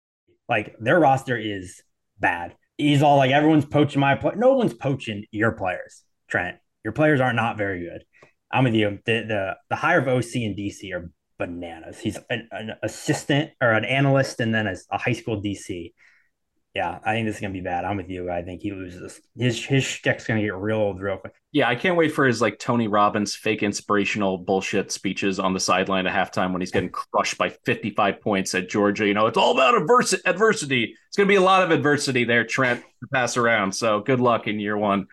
Like 0.48 0.76
their 0.78 1.00
roster 1.00 1.36
is 1.36 1.82
bad. 2.18 2.56
He's 2.78 3.02
all 3.02 3.16
like, 3.16 3.30
everyone's 3.30 3.66
poaching 3.66 4.00
my 4.00 4.14
play. 4.14 4.32
No 4.36 4.54
one's 4.54 4.74
poaching 4.74 5.26
your 5.30 5.52
players, 5.52 6.02
Trent. 6.28 6.56
Your 6.84 6.92
players 6.92 7.20
are 7.20 7.32
not 7.32 7.58
very 7.58 7.80
good. 7.80 8.04
I'm 8.50 8.64
with 8.64 8.74
you. 8.74 8.98
The 9.04 9.22
the 9.22 9.56
the 9.68 9.76
hire 9.76 10.00
of 10.00 10.08
OC 10.08 10.34
and 10.36 10.56
DC 10.56 10.92
are 10.92 11.10
bananas. 11.38 11.98
He's 11.98 12.18
an, 12.28 12.48
an 12.50 12.72
assistant 12.82 13.50
or 13.60 13.72
an 13.72 13.84
analyst 13.84 14.40
and 14.40 14.54
then 14.54 14.66
a, 14.66 14.76
a, 14.90 14.98
high 14.98 15.12
school 15.12 15.40
DC. 15.40 15.92
Yeah, 16.74 17.00
I 17.04 17.14
think 17.14 17.26
this 17.26 17.36
is 17.36 17.40
gonna 17.40 17.52
be 17.52 17.60
bad. 17.60 17.84
I'm 17.84 17.96
with 17.96 18.08
you. 18.08 18.30
I 18.30 18.42
think 18.42 18.62
he 18.62 18.70
loses. 18.70 19.20
His 19.36 19.64
his 19.64 19.84
stick's 19.84 20.24
gonna 20.24 20.40
get 20.40 20.54
real 20.54 20.76
old 20.78 21.00
real 21.00 21.16
quick. 21.16 21.34
Yeah, 21.50 21.68
I 21.68 21.74
can't 21.74 21.96
wait 21.96 22.12
for 22.12 22.24
his 22.24 22.40
like 22.40 22.60
Tony 22.60 22.86
Robbins 22.86 23.34
fake 23.34 23.64
inspirational 23.64 24.38
bullshit 24.38 24.92
speeches 24.92 25.40
on 25.40 25.52
the 25.52 25.58
sideline 25.58 26.06
at 26.06 26.14
halftime 26.14 26.52
when 26.52 26.60
he's 26.60 26.70
getting 26.70 26.90
crushed 26.90 27.38
by 27.38 27.48
55 27.48 28.20
points 28.20 28.54
at 28.54 28.68
Georgia. 28.68 29.04
You 29.04 29.14
know, 29.14 29.26
it's 29.26 29.36
all 29.36 29.52
about 29.52 29.74
advers- 29.74 30.20
adversity. 30.24 30.94
It's 31.08 31.16
gonna 31.16 31.26
be 31.26 31.34
a 31.34 31.40
lot 31.40 31.64
of 31.64 31.72
adversity 31.72 32.22
there, 32.22 32.44
Trent, 32.44 32.80
to 32.80 33.08
pass 33.12 33.36
around. 33.36 33.72
So 33.72 34.00
good 34.00 34.20
luck 34.20 34.46
in 34.46 34.60
year 34.60 34.76
one. 34.76 35.08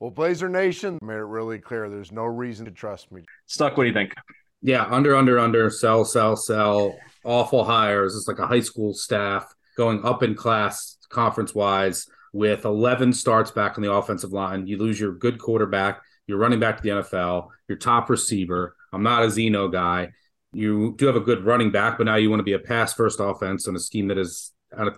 Well, 0.00 0.10
Blazer 0.10 0.48
Nation 0.48 0.98
made 1.00 1.14
it 1.14 1.24
really 1.24 1.60
clear. 1.60 1.88
There's 1.88 2.10
no 2.10 2.24
reason 2.24 2.64
to 2.64 2.72
trust 2.72 3.12
me. 3.12 3.22
Stuck. 3.46 3.76
What 3.76 3.84
do 3.84 3.88
you 3.88 3.94
think? 3.94 4.14
Yeah, 4.62 4.84
under, 4.84 5.14
under, 5.14 5.38
under, 5.38 5.70
sell, 5.70 6.04
sell, 6.04 6.34
sell. 6.34 6.96
Awful 7.22 7.64
hires. 7.64 8.16
It's 8.16 8.26
like 8.26 8.40
a 8.40 8.46
high 8.48 8.60
school 8.60 8.94
staff 8.94 9.54
going 9.78 10.04
up 10.04 10.22
in 10.22 10.34
class 10.34 10.98
conference 11.08 11.54
wise 11.54 12.06
with 12.34 12.66
11 12.66 13.14
starts 13.14 13.50
back 13.50 13.78
on 13.78 13.82
the 13.82 13.90
offensive 13.90 14.32
line. 14.32 14.66
You 14.66 14.76
lose 14.76 15.00
your 15.00 15.12
good 15.12 15.38
quarterback, 15.38 16.02
you're 16.26 16.36
running 16.36 16.60
back 16.60 16.76
to 16.76 16.82
the 16.82 16.88
NFL, 16.90 17.48
your 17.68 17.78
top 17.78 18.10
receiver. 18.10 18.76
I'm 18.92 19.02
not 19.02 19.22
a 19.22 19.30
Zeno 19.30 19.68
guy. 19.68 20.10
You 20.52 20.94
do 20.98 21.06
have 21.06 21.16
a 21.16 21.20
good 21.20 21.44
running 21.44 21.70
back, 21.70 21.96
but 21.96 22.04
now 22.04 22.16
you 22.16 22.28
want 22.28 22.40
to 22.40 22.44
be 22.44 22.52
a 22.52 22.58
pass 22.58 22.92
first 22.92 23.20
offense 23.20 23.68
on 23.68 23.76
a 23.76 23.78
scheme 23.78 24.08
that 24.08 24.18
is 24.18 24.52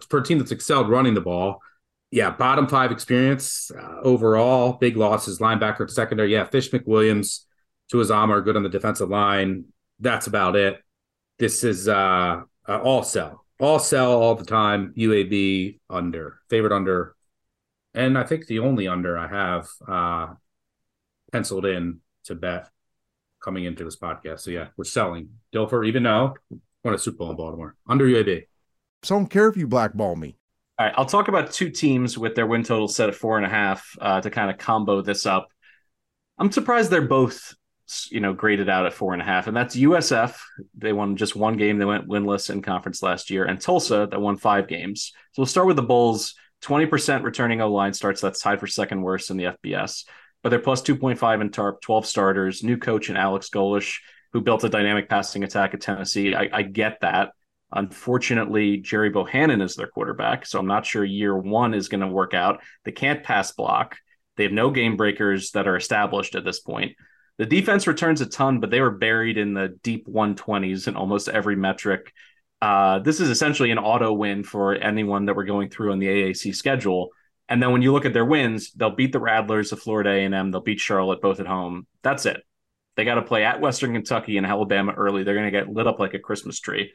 for 0.08 0.18
a 0.18 0.24
team 0.24 0.38
that's 0.38 0.50
excelled 0.50 0.88
running 0.88 1.14
the 1.14 1.20
ball. 1.20 1.60
Yeah, 2.10 2.30
bottom 2.30 2.66
five 2.66 2.90
experience 2.90 3.70
uh, 3.70 4.00
overall. 4.02 4.72
Big 4.72 4.96
losses, 4.96 5.38
linebacker, 5.38 5.88
secondary. 5.88 6.32
Yeah, 6.32 6.44
Fish 6.44 6.70
McWilliams 6.70 7.44
to 7.90 7.98
his 7.98 8.10
armor, 8.10 8.40
good 8.40 8.56
on 8.56 8.64
the 8.64 8.68
defensive 8.68 9.10
line. 9.10 9.66
That's 10.00 10.26
about 10.26 10.56
it. 10.56 10.80
This 11.38 11.62
is 11.62 11.88
uh, 11.88 12.42
uh, 12.68 12.78
all 12.78 13.02
sell, 13.02 13.44
all 13.60 13.78
sell 13.78 14.12
all 14.12 14.34
the 14.34 14.44
time. 14.44 14.94
UAB 14.96 15.78
under 15.88 16.40
favorite 16.48 16.72
under, 16.72 17.14
and 17.94 18.18
I 18.18 18.24
think 18.24 18.46
the 18.46 18.60
only 18.60 18.88
under 18.88 19.18
I 19.18 19.28
have 19.28 19.68
uh, 19.86 20.34
penciled 21.32 21.66
in 21.66 22.00
to 22.24 22.34
bet 22.34 22.68
coming 23.42 23.64
into 23.64 23.84
this 23.84 23.96
podcast. 23.96 24.40
So 24.40 24.50
yeah, 24.50 24.68
we're 24.76 24.84
selling 24.84 25.30
Dilfer, 25.54 25.86
even 25.86 26.02
though 26.02 26.34
won 26.84 26.94
a 26.94 26.98
Super 26.98 27.18
Bowl 27.18 27.30
in 27.30 27.36
Baltimore 27.36 27.76
under 27.88 28.06
UAB. 28.06 28.46
So 29.02 29.16
I 29.16 29.18
don't 29.18 29.28
care 29.28 29.48
if 29.48 29.56
you 29.56 29.66
blackball 29.66 30.16
me. 30.16 30.36
All 30.78 30.86
right, 30.86 30.94
I'll 30.96 31.06
talk 31.06 31.28
about 31.28 31.52
two 31.52 31.70
teams 31.70 32.16
with 32.16 32.34
their 32.34 32.46
win 32.46 32.62
total 32.62 32.88
set 32.88 33.08
at 33.08 33.14
four 33.14 33.36
and 33.36 33.46
a 33.46 33.50
half 33.50 33.96
uh, 34.00 34.20
to 34.20 34.30
kind 34.30 34.50
of 34.50 34.58
combo 34.58 35.02
this 35.02 35.26
up. 35.26 35.48
I'm 36.38 36.50
surprised 36.50 36.90
they're 36.90 37.02
both 37.02 37.54
you 38.10 38.20
know 38.20 38.32
graded 38.32 38.68
out 38.68 38.86
at 38.86 38.92
four 38.92 39.12
and 39.12 39.22
a 39.22 39.24
half, 39.24 39.46
and 39.46 39.56
that's 39.56 39.76
USF. 39.76 40.38
They 40.76 40.92
won 40.92 41.16
just 41.16 41.36
one 41.36 41.56
game. 41.56 41.78
They 41.78 41.84
went 41.84 42.08
winless 42.08 42.50
in 42.50 42.62
conference 42.62 43.02
last 43.02 43.30
year, 43.30 43.44
and 43.44 43.60
Tulsa 43.60 44.08
that 44.10 44.20
won 44.20 44.36
five 44.36 44.68
games. 44.68 45.12
So 45.32 45.42
we'll 45.42 45.46
start 45.46 45.66
with 45.66 45.76
the 45.76 45.82
Bulls. 45.82 46.34
Twenty 46.60 46.86
percent 46.86 47.24
returning 47.24 47.60
O 47.60 47.72
line 47.72 47.94
starts. 47.94 48.20
That's 48.20 48.40
tied 48.40 48.60
for 48.60 48.66
second 48.66 49.02
worst 49.02 49.30
in 49.30 49.36
the 49.36 49.56
FBS. 49.64 50.04
But 50.42 50.50
they're 50.50 50.58
plus 50.58 50.82
two 50.82 50.96
point 50.96 51.18
five 51.18 51.40
in 51.40 51.50
TARP. 51.50 51.80
Twelve 51.80 52.06
starters. 52.06 52.62
New 52.62 52.76
coach 52.76 53.08
and 53.08 53.18
Alex 53.18 53.48
Golesh, 53.48 53.98
who 54.32 54.40
built 54.40 54.64
a 54.64 54.68
dynamic 54.68 55.08
passing 55.08 55.42
attack 55.42 55.74
at 55.74 55.80
Tennessee. 55.80 56.34
I, 56.34 56.48
I 56.52 56.62
get 56.62 57.00
that. 57.00 57.30
Unfortunately, 57.72 58.78
Gerry 58.78 59.10
Bohanon 59.10 59.60
is 59.60 59.76
their 59.76 59.86
quarterback, 59.86 60.44
so 60.44 60.58
I'm 60.58 60.66
not 60.66 60.84
sure 60.84 61.04
year 61.04 61.36
one 61.36 61.72
is 61.72 61.88
going 61.88 62.00
to 62.00 62.08
work 62.08 62.34
out. 62.34 62.62
They 62.84 62.92
can't 62.92 63.22
pass 63.22 63.52
block. 63.52 63.96
They 64.36 64.44
have 64.44 64.52
no 64.52 64.70
game 64.70 64.96
breakers 64.96 65.52
that 65.52 65.68
are 65.68 65.76
established 65.76 66.34
at 66.34 66.44
this 66.44 66.60
point. 66.60 66.96
The 67.40 67.46
defense 67.46 67.86
returns 67.86 68.20
a 68.20 68.26
ton, 68.26 68.60
but 68.60 68.68
they 68.68 68.82
were 68.82 68.90
buried 68.90 69.38
in 69.38 69.54
the 69.54 69.68
deep 69.82 70.06
120s 70.06 70.86
in 70.88 70.94
almost 70.94 71.26
every 71.26 71.56
metric. 71.56 72.12
Uh, 72.60 72.98
this 72.98 73.18
is 73.18 73.30
essentially 73.30 73.70
an 73.70 73.78
auto 73.78 74.12
win 74.12 74.44
for 74.44 74.74
anyone 74.74 75.24
that 75.24 75.34
we're 75.34 75.46
going 75.46 75.70
through 75.70 75.92
on 75.92 76.00
the 76.00 76.06
AAC 76.06 76.54
schedule. 76.54 77.08
And 77.48 77.62
then 77.62 77.72
when 77.72 77.80
you 77.80 77.94
look 77.94 78.04
at 78.04 78.12
their 78.12 78.26
wins, 78.26 78.72
they'll 78.72 78.94
beat 78.94 79.12
the 79.12 79.20
Rattlers 79.20 79.72
of 79.72 79.80
Florida 79.80 80.10
A&M. 80.10 80.50
They'll 80.50 80.60
beat 80.60 80.80
Charlotte 80.80 81.22
both 81.22 81.40
at 81.40 81.46
home. 81.46 81.86
That's 82.02 82.26
it. 82.26 82.42
They 82.96 83.06
got 83.06 83.14
to 83.14 83.22
play 83.22 83.42
at 83.42 83.62
Western 83.62 83.94
Kentucky 83.94 84.36
and 84.36 84.44
Alabama 84.44 84.92
early. 84.92 85.22
They're 85.22 85.32
going 85.32 85.50
to 85.50 85.58
get 85.58 85.72
lit 85.72 85.86
up 85.86 85.98
like 85.98 86.12
a 86.12 86.18
Christmas 86.18 86.60
tree. 86.60 86.92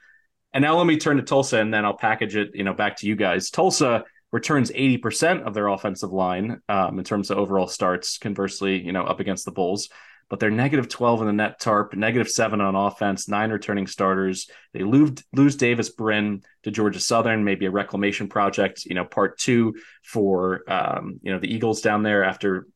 And 0.53 0.61
now 0.61 0.77
let 0.77 0.85
me 0.85 0.97
turn 0.97 1.17
to 1.17 1.23
Tulsa, 1.23 1.57
and 1.57 1.73
then 1.73 1.85
I'll 1.85 1.97
package 1.97 2.35
it, 2.35 2.51
you 2.53 2.63
know, 2.63 2.75
back 2.75 2.97
to 2.97 3.07
you 3.07 3.15
guys. 3.15 3.49
Tulsa 3.49 4.03
returns 4.31 4.69
80% 4.69 5.41
of 5.41 5.55
their 5.55 5.69
offensive 5.69 6.11
line 6.11 6.61
um, 6.69 6.99
in 6.99 7.03
terms 7.03 7.31
of 7.31 7.39
overall 7.39 7.65
starts. 7.65 8.19
Conversely, 8.19 8.79
you 8.79 8.91
know, 8.91 9.05
up 9.05 9.19
against 9.19 9.45
the 9.45 9.51
Bulls 9.51 9.89
but 10.35 10.41
they're 10.41 10.51
negative 10.51 10.89
12 10.89 11.21
in 11.21 11.27
the 11.27 11.31
net 11.31 11.61
tarp, 11.61 11.93
negative 11.93 12.29
seven 12.29 12.59
on 12.59 12.75
offense, 12.75 13.29
nine 13.29 13.51
returning 13.51 13.87
starters. 13.87 14.49
They 14.73 14.83
lose, 14.83 15.11
lose 15.31 15.55
Davis 15.55 15.91
Brin 15.91 16.43
to 16.63 16.71
Georgia 16.71 16.99
Southern, 16.99 17.45
maybe 17.45 17.67
a 17.67 17.71
reclamation 17.71 18.27
project, 18.27 18.83
you 18.83 18.95
know, 18.95 19.05
part 19.05 19.37
two 19.37 19.75
for, 20.03 20.69
um, 20.69 21.21
you 21.23 21.31
know, 21.31 21.39
the 21.39 21.47
Eagles 21.47 21.79
down 21.79 22.03
there 22.03 22.25
after 22.25 22.67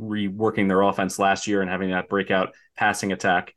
reworking 0.00 0.68
their 0.68 0.80
offense 0.80 1.18
last 1.18 1.48
year 1.48 1.60
and 1.60 1.68
having 1.68 1.90
that 1.90 2.08
breakout 2.08 2.54
passing 2.76 3.10
attack. 3.10 3.52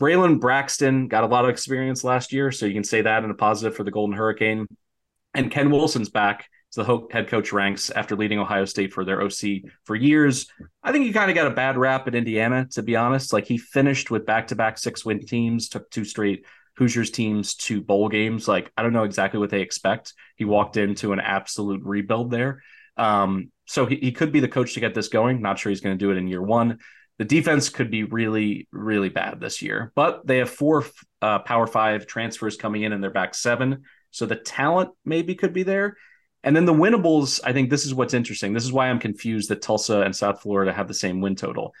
Braylon 0.00 0.40
Braxton 0.40 1.08
got 1.08 1.24
a 1.24 1.26
lot 1.26 1.44
of 1.44 1.50
experience 1.50 2.04
last 2.04 2.32
year, 2.32 2.50
so 2.50 2.64
you 2.64 2.72
can 2.72 2.84
say 2.84 3.02
that 3.02 3.22
in 3.22 3.30
a 3.30 3.34
positive 3.34 3.76
for 3.76 3.84
the 3.84 3.90
Golden 3.90 4.16
Hurricane. 4.16 4.66
And 5.34 5.50
Kevin 5.50 5.72
Wilson's 5.72 6.08
back 6.08 6.48
to 6.72 6.82
the 6.82 7.06
head 7.10 7.28
coach 7.28 7.52
ranks 7.52 7.90
after 7.90 8.14
leading 8.14 8.38
Ohio 8.38 8.64
State 8.64 8.92
for 8.92 9.04
their 9.04 9.22
OC 9.22 9.62
for 9.84 9.96
years. 9.96 10.46
I 10.82 10.92
think 10.92 11.06
he 11.06 11.12
kind 11.12 11.30
of 11.30 11.34
got 11.34 11.46
a 11.46 11.54
bad 11.54 11.78
rap 11.78 12.06
at 12.06 12.14
Indiana, 12.14 12.66
to 12.72 12.82
be 12.82 12.96
honest. 12.96 13.32
Like 13.32 13.46
he 13.46 13.58
finished 13.58 14.10
with 14.10 14.26
back 14.26 14.48
to 14.48 14.54
back 14.54 14.78
six 14.78 15.04
win 15.04 15.24
teams, 15.24 15.68
took 15.68 15.90
two 15.90 16.04
straight 16.04 16.44
Hoosiers 16.76 17.10
teams 17.10 17.54
to 17.56 17.80
bowl 17.80 18.08
games. 18.08 18.46
Like 18.46 18.70
I 18.76 18.82
don't 18.82 18.92
know 18.92 19.04
exactly 19.04 19.40
what 19.40 19.50
they 19.50 19.62
expect. 19.62 20.14
He 20.36 20.44
walked 20.44 20.76
into 20.76 21.12
an 21.12 21.20
absolute 21.20 21.82
rebuild 21.82 22.30
there. 22.30 22.62
Um, 22.96 23.50
so 23.66 23.84
he, 23.86 23.96
he 23.96 24.12
could 24.12 24.32
be 24.32 24.40
the 24.40 24.48
coach 24.48 24.74
to 24.74 24.80
get 24.80 24.94
this 24.94 25.08
going. 25.08 25.42
Not 25.42 25.58
sure 25.58 25.70
he's 25.70 25.80
going 25.80 25.98
to 25.98 26.04
do 26.04 26.10
it 26.10 26.16
in 26.16 26.28
year 26.28 26.42
one. 26.42 26.78
The 27.18 27.24
defense 27.24 27.68
could 27.68 27.90
be 27.90 28.04
really, 28.04 28.68
really 28.70 29.08
bad 29.08 29.40
this 29.40 29.60
year, 29.60 29.92
but 29.96 30.24
they 30.24 30.38
have 30.38 30.50
four 30.50 30.86
uh, 31.20 31.40
Power 31.40 31.66
Five 31.66 32.06
transfers 32.06 32.56
coming 32.56 32.82
in 32.82 32.92
in 32.92 33.00
their 33.00 33.10
back 33.10 33.34
seven. 33.34 33.82
So 34.12 34.24
the 34.24 34.36
talent 34.36 34.90
maybe 35.04 35.34
could 35.34 35.52
be 35.52 35.64
there. 35.64 35.96
And 36.48 36.56
then 36.56 36.64
the 36.64 36.72
winnables, 36.72 37.42
I 37.44 37.52
think 37.52 37.68
this 37.68 37.84
is 37.84 37.94
what's 37.94 38.14
interesting. 38.14 38.54
This 38.54 38.64
is 38.64 38.72
why 38.72 38.88
I'm 38.88 38.98
confused 38.98 39.50
that 39.50 39.60
Tulsa 39.60 40.00
and 40.00 40.16
South 40.16 40.40
Florida 40.40 40.72
have 40.72 40.88
the 40.88 40.94
same 40.94 41.20
win 41.20 41.36
total. 41.36 41.74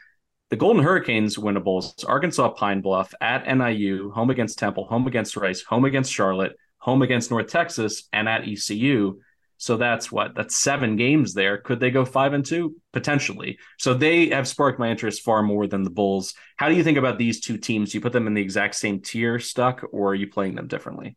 The 0.50 0.56
Golden 0.56 0.82
Hurricanes 0.82 1.38
winnables, 1.38 2.04
Arkansas 2.04 2.50
Pine 2.50 2.82
Bluff 2.82 3.14
at 3.18 3.46
NIU, 3.46 4.10
home 4.10 4.28
against 4.28 4.58
Temple, 4.58 4.84
home 4.84 5.06
against 5.06 5.38
Rice, 5.38 5.62
home 5.62 5.86
against 5.86 6.12
Charlotte, 6.12 6.54
home 6.76 7.00
against 7.00 7.30
North 7.30 7.46
Texas, 7.46 8.10
and 8.12 8.28
at 8.28 8.46
ECU. 8.46 9.18
So 9.56 9.78
that's 9.78 10.12
what 10.12 10.34
that's 10.34 10.56
seven 10.56 10.96
games 10.96 11.32
there. 11.32 11.56
Could 11.56 11.80
they 11.80 11.90
go 11.90 12.04
five 12.04 12.34
and 12.34 12.44
two 12.44 12.76
potentially? 12.92 13.58
So 13.78 13.94
they 13.94 14.28
have 14.28 14.46
sparked 14.46 14.78
my 14.78 14.90
interest 14.90 15.22
far 15.22 15.42
more 15.42 15.66
than 15.66 15.82
the 15.82 15.88
Bulls. 15.88 16.34
How 16.58 16.68
do 16.68 16.74
you 16.74 16.84
think 16.84 16.98
about 16.98 17.16
these 17.16 17.40
two 17.40 17.56
teams? 17.56 17.92
Do 17.92 17.96
you 17.96 18.02
put 18.02 18.12
them 18.12 18.26
in 18.26 18.34
the 18.34 18.42
exact 18.42 18.74
same 18.74 19.00
tier, 19.00 19.38
stuck, 19.38 19.82
or 19.92 20.10
are 20.10 20.14
you 20.14 20.28
playing 20.28 20.56
them 20.56 20.68
differently? 20.68 21.16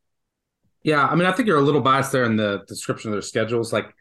Yeah, 0.84 1.06
I 1.06 1.16
mean, 1.16 1.28
I 1.28 1.32
think 1.32 1.48
you're 1.48 1.60
a 1.60 1.62
little 1.62 1.82
biased 1.82 2.12
there 2.12 2.24
in 2.24 2.36
the 2.36 2.64
description 2.68 3.10
of 3.10 3.14
their 3.14 3.22
schedules. 3.22 3.72
Like, 3.72 3.94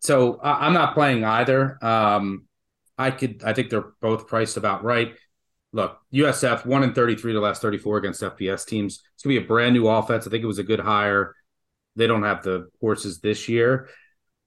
so 0.00 0.40
I'm 0.42 0.72
not 0.72 0.94
playing 0.94 1.24
either. 1.24 1.78
Um, 1.84 2.46
I 2.98 3.10
could, 3.10 3.42
I 3.44 3.52
think 3.52 3.70
they're 3.70 3.92
both 4.00 4.26
priced 4.26 4.56
about 4.56 4.84
right. 4.84 5.14
Look, 5.72 5.98
USF 6.12 6.66
one 6.66 6.82
in 6.82 6.92
33 6.92 7.32
to 7.32 7.40
last 7.40 7.62
34 7.62 7.98
against 7.98 8.22
FBS 8.22 8.66
teams. 8.66 9.02
It's 9.14 9.22
gonna 9.22 9.38
be 9.38 9.44
a 9.44 9.46
brand 9.46 9.74
new 9.74 9.88
offense. 9.88 10.26
I 10.26 10.30
think 10.30 10.44
it 10.44 10.46
was 10.46 10.58
a 10.58 10.64
good 10.64 10.80
hire. 10.80 11.34
They 11.96 12.06
don't 12.06 12.22
have 12.22 12.42
the 12.42 12.68
horses 12.80 13.20
this 13.20 13.48
year, 13.48 13.88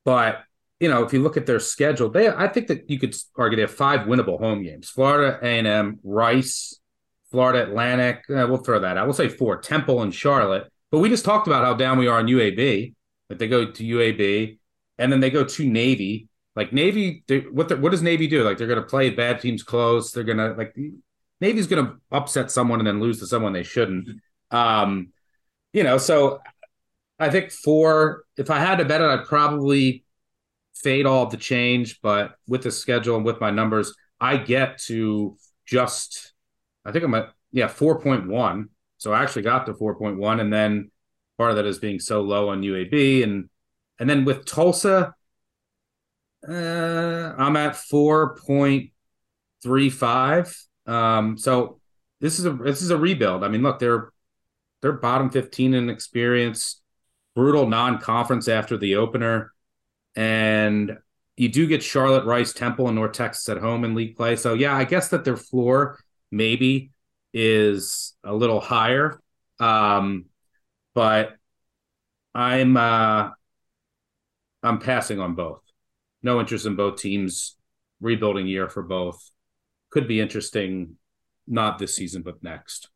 but 0.03 0.43
you 0.79 0.89
know, 0.89 1.03
if 1.03 1.13
you 1.13 1.21
look 1.21 1.37
at 1.37 1.45
their 1.45 1.59
schedule, 1.59 2.09
they 2.09 2.27
I 2.27 2.47
think 2.47 2.67
that 2.67 2.89
you 2.89 2.99
could 2.99 3.15
argue 3.37 3.55
they 3.55 3.61
have 3.61 3.71
five 3.71 4.01
winnable 4.01 4.39
home 4.39 4.61
games: 4.63 4.89
Florida 4.89 5.39
A&M, 5.41 5.99
Rice, 6.03 6.79
Florida 7.31 7.63
Atlantic. 7.63 8.23
Eh, 8.29 8.43
we'll 8.43 8.57
throw 8.57 8.79
that 8.79 8.97
out. 8.97 9.05
We'll 9.05 9.13
say 9.13 9.29
four: 9.29 9.57
Temple 9.57 10.01
and 10.01 10.13
Charlotte. 10.13 10.71
But 10.91 10.99
we 10.99 11.09
just 11.09 11.25
talked 11.25 11.47
about 11.47 11.63
how 11.63 11.73
down 11.73 11.97
we 11.97 12.07
are 12.07 12.19
in 12.19 12.27
UAB. 12.27 12.93
That 13.29 13.39
they 13.39 13.47
go 13.47 13.71
to 13.71 13.83
UAB 13.83 14.59
and 14.97 15.11
then 15.11 15.19
they 15.19 15.29
go 15.29 15.43
to 15.43 15.65
Navy. 15.67 16.29
Like 16.55 16.71
Navy, 16.71 17.23
what 17.51 17.79
what 17.79 17.91
does 17.91 18.01
Navy 18.01 18.27
do? 18.27 18.43
Like 18.43 18.57
they're 18.57 18.67
going 18.67 18.81
to 18.81 18.87
play 18.87 19.09
bad 19.09 19.41
teams 19.41 19.63
close. 19.63 20.11
They're 20.11 20.23
going 20.23 20.37
to 20.37 20.53
like 20.53 20.75
Navy's 21.41 21.67
going 21.67 21.85
to 21.85 21.95
upset 22.11 22.49
someone 22.49 22.79
and 22.79 22.87
then 22.87 22.99
lose 22.99 23.19
to 23.19 23.27
someone 23.27 23.51
they 23.51 23.63
shouldn't. 23.63 24.09
Um, 24.51 25.11
you 25.73 25.83
know, 25.83 25.97
so 25.97 26.39
I 27.19 27.29
think 27.29 27.51
for 27.51 28.23
if 28.37 28.49
I 28.49 28.59
had 28.59 28.77
to 28.77 28.85
bet 28.85 29.01
it, 29.01 29.05
I'd 29.05 29.25
probably 29.25 30.05
fade 30.75 31.05
all 31.05 31.23
of 31.23 31.31
the 31.31 31.37
change. 31.37 31.99
But 32.01 32.35
with 32.47 32.63
the 32.63 32.71
schedule 32.71 33.17
and 33.17 33.25
with 33.25 33.41
my 33.41 33.51
numbers, 33.51 33.93
I 34.19 34.37
get 34.37 34.79
to 34.83 35.37
just 35.65 36.33
I 36.85 36.91
think 36.91 37.03
I'm 37.03 37.15
at 37.15 37.33
yeah 37.51 37.67
four 37.67 37.99
point 37.99 38.27
one 38.27 38.69
so 38.97 39.13
I 39.13 39.23
actually 39.23 39.43
got 39.43 39.65
to 39.65 39.73
4.1. 39.73 40.41
And 40.41 40.51
then 40.51 40.91
part 41.37 41.51
of 41.51 41.57
that 41.57 41.65
is 41.65 41.79
being 41.79 41.99
so 41.99 42.21
low 42.21 42.49
on 42.49 42.61
UAB. 42.61 43.23
And 43.23 43.49
and 43.99 44.09
then 44.09 44.25
with 44.25 44.45
Tulsa, 44.45 45.13
uh, 46.47 47.33
I'm 47.37 47.55
at 47.55 47.73
4.35. 47.73 50.65
Um, 50.85 51.37
so 51.37 51.79
this 52.19 52.39
is 52.39 52.45
a 52.45 52.51
this 52.51 52.81
is 52.81 52.91
a 52.91 52.97
rebuild. 52.97 53.43
I 53.43 53.47
mean, 53.47 53.63
look, 53.63 53.79
they're 53.79 54.11
they're 54.81 54.93
bottom 54.93 55.29
15 55.29 55.73
in 55.73 55.89
experience, 55.89 56.81
brutal 57.35 57.67
non-conference 57.67 58.47
after 58.47 58.77
the 58.77 58.95
opener. 58.95 59.53
And 60.15 60.97
you 61.37 61.49
do 61.49 61.67
get 61.67 61.83
Charlotte, 61.83 62.25
Rice, 62.25 62.53
Temple, 62.53 62.87
and 62.87 62.95
North 62.95 63.13
Texas 63.13 63.49
at 63.49 63.57
home 63.57 63.83
in 63.83 63.95
league 63.95 64.15
play. 64.15 64.35
So 64.35 64.53
yeah, 64.53 64.75
I 64.75 64.85
guess 64.85 65.09
that 65.09 65.25
their 65.25 65.37
floor 65.37 65.99
maybe 66.31 66.91
is 67.35 68.15
a 68.23 68.33
little 68.33 68.61
higher. 68.61 69.21
Um, 69.59 70.25
but 70.95 71.35
I'm 72.33 72.75
uh 72.77 73.29
I'm 74.63 74.79
passing 74.79 75.19
on 75.19 75.35
both. 75.35 75.61
No 76.23 76.39
interest 76.39 76.65
in 76.65 76.75
both 76.75 76.99
teams. 76.99 77.57
Rebuilding 78.01 78.47
year 78.47 78.69
for 78.69 78.83
both. 78.83 79.19
Could 79.91 80.07
be 80.07 80.19
interesting, 80.19 80.97
not 81.47 81.77
this 81.77 81.95
season, 81.95 82.23
but 82.23 82.41
next. 82.43 82.89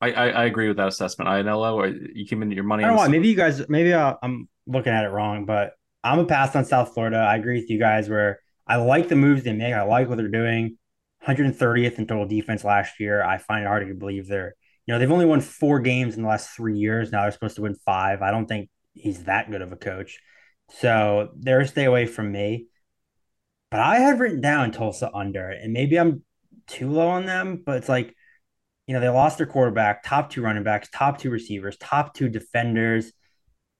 I, 0.00 0.12
I, 0.12 0.28
I 0.28 0.44
agree 0.46 0.68
with 0.68 0.78
that 0.78 0.88
assessment. 0.88 1.28
I 1.28 1.42
know 1.42 1.84
you 1.84 2.26
came 2.26 2.42
into 2.42 2.54
your 2.54 2.64
money. 2.64 2.84
I 2.84 2.86
don't 2.86 2.96
know 2.96 3.02
why. 3.02 3.08
Maybe 3.08 3.28
you 3.28 3.36
guys. 3.36 3.68
Maybe 3.68 3.92
uh, 3.92 4.14
I'm 4.22 4.48
looking 4.66 4.92
at 4.92 5.04
it 5.04 5.08
wrong, 5.08 5.44
but 5.44 5.74
I'm 6.02 6.18
a 6.18 6.24
pass 6.24 6.56
on 6.56 6.64
South 6.64 6.94
Florida. 6.94 7.18
I 7.18 7.36
agree 7.36 7.60
with 7.60 7.70
you 7.70 7.78
guys. 7.78 8.08
Where 8.08 8.40
I 8.66 8.76
like 8.76 9.08
the 9.08 9.16
moves 9.16 9.44
they 9.44 9.52
make. 9.52 9.74
I 9.74 9.82
like 9.82 10.08
what 10.08 10.18
they're 10.18 10.28
doing. 10.28 10.78
130th 11.26 11.98
in 11.98 12.06
total 12.06 12.26
defense 12.26 12.64
last 12.64 13.00
year. 13.00 13.22
I 13.22 13.38
find 13.38 13.64
it 13.64 13.68
hard 13.68 13.86
to 13.86 13.94
believe 13.94 14.26
they're. 14.26 14.54
You 14.86 14.94
know, 14.94 14.98
they've 14.98 15.12
only 15.12 15.26
won 15.26 15.40
four 15.40 15.78
games 15.80 16.16
in 16.16 16.22
the 16.22 16.28
last 16.28 16.50
three 16.50 16.78
years. 16.78 17.12
Now 17.12 17.22
they're 17.22 17.30
supposed 17.30 17.56
to 17.56 17.62
win 17.62 17.76
five. 17.86 18.22
I 18.22 18.30
don't 18.30 18.46
think 18.46 18.70
he's 18.94 19.24
that 19.24 19.50
good 19.50 19.62
of 19.62 19.72
a 19.72 19.76
coach. 19.76 20.18
So 20.70 21.30
they're 21.36 21.66
stay 21.66 21.84
away 21.84 22.06
from 22.06 22.32
me. 22.32 22.66
But 23.70 23.80
I 23.80 23.98
had 23.98 24.18
written 24.18 24.40
down 24.40 24.72
Tulsa 24.72 25.10
under, 25.14 25.48
and 25.48 25.72
maybe 25.72 25.96
I'm 25.96 26.24
too 26.66 26.90
low 26.90 27.08
on 27.08 27.26
them, 27.26 27.62
but 27.64 27.76
it's 27.76 27.88
like, 27.88 28.14
you 28.86 28.94
know, 28.94 29.00
they 29.00 29.08
lost 29.08 29.38
their 29.38 29.46
quarterback, 29.46 30.02
top 30.02 30.30
two 30.30 30.42
running 30.42 30.64
backs, 30.64 30.88
top 30.92 31.18
two 31.18 31.30
receivers, 31.30 31.76
top 31.76 32.14
two 32.14 32.28
defenders. 32.28 33.12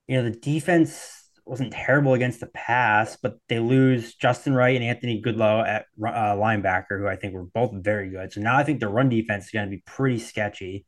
You 0.07 0.19
know, 0.19 0.31
the 0.31 0.37
defense 0.37 1.20
wasn't 1.45 1.73
terrible 1.73 2.15
against 2.15 2.41
the 2.41 2.47
pass, 2.49 3.17
but 3.23 3.39
they 3.49 3.59
lose 3.59 4.15
Justin 4.15 4.55
Wright 4.55 4.77
and 4.77 4.85
Anthony 4.85 5.21
Goodlow 5.21 5.67
at 5.67 5.87
uh, 6.03 6.37
linebacker, 6.37 6.99
who 6.99 7.07
I 7.07 7.17
think 7.17 7.35
were 7.35 7.45
both 7.45 7.73
very 7.73 8.11
good. 8.11 8.33
So 8.33 8.41
now 8.41 8.57
I 8.57 8.65
think 8.65 8.81
the 8.81 8.89
run 8.89 9.09
defense 9.09 9.47
is 9.47 9.51
going 9.51 9.67
to 9.67 9.77
be 9.77 9.83
pretty 9.87 10.19
sketchy. 10.19 10.87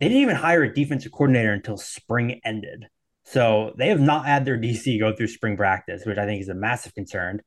They 0.00 0.08
didn't 0.08 0.22
even 0.22 0.36
hire 0.36 0.62
a 0.62 0.74
defensive 0.74 1.12
coordinator 1.12 1.52
until 1.52 1.76
spring 1.76 2.40
ended. 2.44 2.86
So 3.24 3.74
they 3.78 3.88
have 3.88 4.00
not 4.00 4.26
had 4.26 4.44
their 4.44 4.58
DC 4.60 4.98
go 4.98 5.14
through 5.14 5.28
spring 5.28 5.56
practice, 5.56 6.04
which 6.04 6.18
I 6.18 6.26
think 6.26 6.42
is 6.42 6.48
a 6.48 6.54
massive 6.54 6.94
concern. 6.94 7.40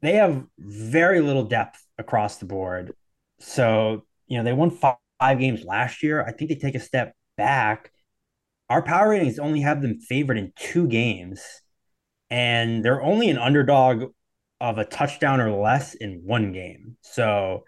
They 0.00 0.14
have 0.14 0.44
very 0.58 1.20
little 1.20 1.44
depth 1.44 1.84
across 1.98 2.36
the 2.36 2.46
board. 2.46 2.92
So, 3.38 4.04
you 4.26 4.38
know, 4.38 4.44
they 4.44 4.52
won 4.52 4.70
five, 4.70 4.96
five 5.20 5.38
games 5.38 5.64
last 5.64 6.02
year. 6.02 6.24
I 6.24 6.32
think 6.32 6.50
they 6.50 6.56
take 6.56 6.74
a 6.74 6.80
step 6.80 7.14
back. 7.36 7.92
Our 8.72 8.80
power 8.80 9.10
ratings 9.10 9.38
only 9.38 9.60
have 9.60 9.82
them 9.82 10.00
favored 10.00 10.38
in 10.38 10.54
two 10.56 10.88
games, 10.88 11.42
and 12.30 12.82
they're 12.82 13.02
only 13.02 13.28
an 13.28 13.36
underdog 13.36 14.14
of 14.62 14.78
a 14.78 14.86
touchdown 14.86 15.42
or 15.42 15.50
less 15.50 15.92
in 15.92 16.22
one 16.24 16.52
game. 16.52 16.96
So, 17.02 17.64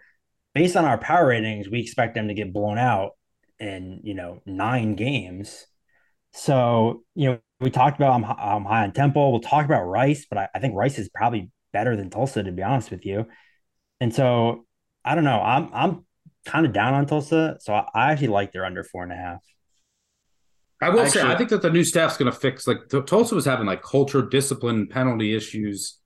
based 0.55 0.75
on 0.75 0.83
our 0.83 0.97
power 0.97 1.27
ratings, 1.27 1.69
we 1.69 1.79
expect 1.79 2.15
them 2.15 2.29
to 2.29 2.33
get 2.33 2.51
blown 2.51 2.79
out 2.79 3.11
in, 3.59 4.01
you 4.03 4.15
know, 4.15 4.41
nine 4.47 4.95
games. 4.95 5.67
So, 6.33 7.03
you 7.13 7.29
know, 7.29 7.39
we 7.59 7.69
talked 7.69 7.99
about 7.99 8.13
I'm, 8.13 8.25
I'm 8.25 8.65
high 8.65 8.81
on 8.81 8.91
Temple. 8.91 9.31
We'll 9.31 9.41
talk 9.41 9.63
about 9.63 9.83
Rice, 9.83 10.25
but 10.27 10.39
I, 10.39 10.47
I, 10.55 10.59
think 10.59 10.73
Rice 10.73 10.97
is 10.97 11.07
probably 11.09 11.51
better 11.71 11.95
than 11.95 12.09
Tulsa, 12.09 12.41
to 12.41 12.51
be 12.51 12.63
honest 12.63 12.89
with 12.89 13.05
you. 13.05 13.27
And 13.99 14.11
so 14.11 14.65
I 15.03 15.13
don't 15.13 15.23
know. 15.23 15.39
I'm 15.39 15.69
I'm 15.71 16.05
kind 16.47 16.65
of 16.65 16.73
down 16.73 16.95
on 16.95 17.05
Tulsa, 17.05 17.57
so 17.59 17.75
I, 17.75 17.87
I 17.93 18.11
actually 18.11 18.29
like 18.29 18.53
their 18.53 18.65
under 18.65 18.83
four 18.83 19.03
and 19.03 19.11
a 19.11 19.15
half. 19.15 19.43
I 20.81 20.89
will 20.89 21.01
actually, 21.01 21.21
say, 21.21 21.27
I 21.27 21.37
think 21.37 21.49
that 21.51 21.61
the 21.61 21.69
new 21.69 21.83
staff's 21.83 22.17
going 22.17 22.31
to 22.31 22.37
fix. 22.37 22.67
Like 22.67 22.89
Tulsa 22.89 23.33
was 23.33 23.45
having 23.45 23.65
like 23.65 23.81
culture, 23.81 24.21
discipline, 24.21 24.87
penalty 24.87 25.35
issues. 25.35 25.97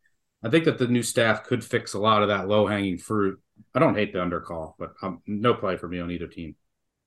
I 0.44 0.50
think 0.50 0.66
that 0.66 0.78
the 0.78 0.88
new 0.88 1.04
staff 1.04 1.44
could 1.44 1.64
fix 1.64 1.94
a 1.94 2.00
lot 2.00 2.22
of 2.22 2.30
that 2.30 2.48
low 2.48 2.68
hanging 2.68 2.98
fruit. 2.98 3.40
I 3.76 3.80
don't 3.80 3.96
hate 3.96 4.14
the 4.14 4.20
undercall, 4.20 4.74
but 4.80 4.94
um, 5.02 5.22
no 5.28 5.54
play 5.54 5.76
for 5.76 5.88
me 5.88 6.00
on 6.00 6.12
either 6.12 6.28
team. 6.28 6.56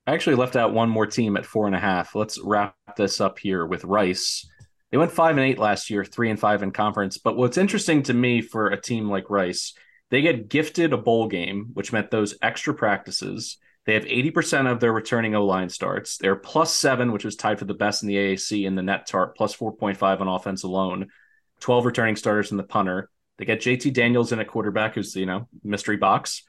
I 0.06 0.14
actually 0.14 0.36
left 0.36 0.56
out 0.56 0.74
one 0.74 0.90
more 0.90 1.06
team 1.06 1.36
at 1.36 1.46
four 1.46 1.66
and 1.66 1.76
a 1.76 1.80
half. 1.80 2.14
Let's 2.14 2.38
wrap 2.38 2.74
this 2.96 3.20
up 3.20 3.38
here 3.38 3.64
with 3.64 3.84
Rice. 3.84 4.48
They 4.90 4.98
went 4.98 5.12
five 5.12 5.36
and 5.36 5.46
eight 5.46 5.58
last 5.58 5.88
year, 5.88 6.04
three 6.04 6.28
and 6.28 6.38
five 6.38 6.62
in 6.62 6.72
conference. 6.72 7.18
But 7.18 7.36
what's 7.36 7.56
interesting 7.56 8.02
to 8.04 8.14
me 8.14 8.42
for 8.42 8.68
a 8.68 8.80
team 8.80 9.08
like 9.08 9.30
Rice, 9.30 9.74
they 10.10 10.20
get 10.20 10.48
gifted 10.48 10.92
a 10.92 10.98
bowl 10.98 11.28
game, 11.28 11.70
which 11.72 11.92
meant 11.92 12.10
those 12.10 12.36
extra 12.42 12.74
practices. 12.74 13.56
They 13.84 13.94
have 13.94 14.04
80% 14.04 14.70
of 14.70 14.78
their 14.78 14.92
returning 14.92 15.34
O 15.34 15.44
line 15.44 15.68
starts. 15.68 16.16
They're 16.18 16.36
plus 16.36 16.72
seven, 16.72 17.12
which 17.12 17.24
was 17.24 17.36
tied 17.36 17.58
for 17.58 17.64
the 17.64 17.74
best 17.74 18.02
in 18.02 18.08
the 18.08 18.16
AAC 18.16 18.64
in 18.64 18.74
the 18.74 18.82
net 18.82 19.06
tarp, 19.06 19.36
plus 19.36 19.56
4.5 19.56 20.20
on 20.20 20.28
offense 20.28 20.62
alone. 20.62 21.08
12 21.60 21.86
returning 21.86 22.16
starters 22.16 22.50
in 22.50 22.56
the 22.56 22.62
punter. 22.62 23.10
They 23.38 23.44
get 23.44 23.60
JT 23.60 23.92
Daniels 23.92 24.32
in 24.32 24.38
a 24.38 24.44
quarterback 24.44 24.94
who's, 24.94 25.16
you 25.16 25.26
know, 25.26 25.48
mystery 25.64 25.96
box. 25.96 26.44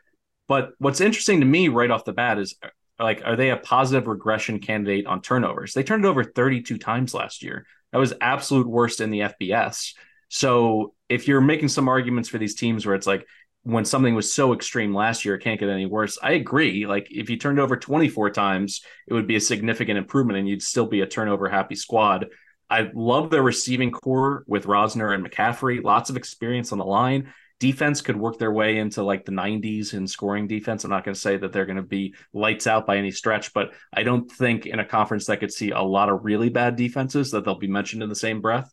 But 0.47 0.73
what's 0.77 1.01
interesting 1.01 1.39
to 1.39 1.45
me 1.45 1.69
right 1.69 1.89
off 1.89 2.05
the 2.05 2.14
bat 2.14 2.38
is 2.38 2.55
like 2.99 3.23
are 3.26 3.35
they 3.35 3.49
a 3.49 3.57
positive 3.57 4.07
regression 4.07 4.60
candidate 4.60 5.07
on 5.07 5.22
turnovers? 5.22 5.73
They 5.73 5.84
turned 5.84 6.05
it 6.05 6.07
over 6.07 6.23
32 6.23 6.77
times 6.77 7.14
last 7.14 7.41
year. 7.41 7.65
That 7.91 7.99
was 7.99 8.14
absolute 8.22 8.68
worst 8.68 9.01
in 9.01 9.11
the 9.11 9.22
FBS. 9.22 9.93
So 10.30 10.93
if 11.10 11.27
you're 11.27 11.41
making 11.41 11.69
some 11.69 11.88
arguments 11.88 12.30
for 12.30 12.38
these 12.38 12.55
teams 12.55 12.85
where 12.85 12.95
it's 12.95 13.07
like 13.07 13.27
when 13.64 13.85
something 13.85 14.14
was 14.14 14.34
so 14.34 14.53
extreme 14.53 14.94
last 14.94 15.26
year, 15.26 15.35
it 15.35 15.41
can't 15.41 15.60
get 15.60 15.69
any 15.69 15.85
worse. 15.85 16.18
I 16.22 16.34
agree. 16.34 16.85
Like 16.85 17.07
if 17.10 17.30
you 17.30 17.38
turned 17.38 17.60
over 17.60 17.77
24 17.77 18.31
times, 18.31 18.81
it 19.07 19.14
would 19.14 19.27
be 19.27 19.38
a 19.38 19.41
significant 19.41 19.98
improvement 19.98 20.40
and 20.40 20.48
you'd 20.48 20.61
still 20.61 20.85
be 20.85 21.02
a 21.02 21.07
turnover 21.07 21.49
happy 21.49 21.76
squad. 21.76 22.27
I 22.69 22.90
love 22.94 23.30
their 23.30 23.44
receiving 23.44 23.91
corps 23.91 24.44
with 24.48 24.65
Rosner 24.65 25.14
and 25.14 25.26
McCaffrey, 25.26 25.84
lots 25.84 26.10
of 26.10 26.18
experience 26.18 26.72
on 26.72 26.77
the 26.77 26.85
line 26.85 27.31
defense 27.64 28.02
could 28.02 28.18
work 28.18 28.38
their 28.38 28.52
way 28.52 28.77
into 28.77 29.02
like 29.03 29.23
the 29.23 29.31
90s 29.31 29.94
in 29.94 30.06
scoring 30.06 30.48
defense. 30.48 30.84
I'm 30.84 30.90
not 30.90 31.06
going 31.06 31.14
to 31.14 31.19
say 31.19 31.38
that 31.38 31.53
they're 31.53 31.65
going 31.65 31.77
to 31.77 31.81
be 31.81 32.14
lights 32.34 32.68
out 32.68 32.85
by 32.85 32.98
any 32.98 33.10
stretch, 33.10 33.53
but 33.53 33.72
I 33.94 34.03
don't 34.03 34.30
think 34.30 34.65
in 34.65 34.80
a 34.80 34.85
conference 34.85 35.27
that 35.27 35.40
could 35.40 35.53
see 35.53 35.72
a 35.72 35.81
lot 35.81 36.10
of 36.10 36.26
really 36.26 36.49
bad 36.49 36.76
defenses 36.76 37.31
that 37.31 37.45
they'll 37.45 37.56
be 37.56 37.69
mentioned 37.69 38.03
in 38.03 38.10
the 38.10 38.15
same 38.15 38.41
breath. 38.41 38.69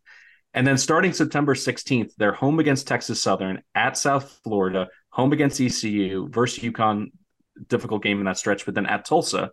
And 0.53 0.67
then 0.67 0.79
starting 0.79 1.13
September 1.13 1.55
16th, 1.55 2.13
they're 2.17 2.33
home 2.33 2.59
against 2.59 2.89
Texas 2.89 3.23
Southern, 3.23 3.63
at 3.75 3.97
South 3.97 4.41
Florida, 4.43 4.89
home 5.11 5.33
against 5.33 5.61
ECU, 5.61 6.29
versus 6.29 6.65
UConn, 6.65 7.13
difficult 7.69 8.03
game 8.03 8.19
in 8.19 8.25
that 8.25 8.39
stretch, 8.39 8.65
but 8.65 8.75
then 8.75 8.87
at 8.87 9.05
Tulsa. 9.05 9.51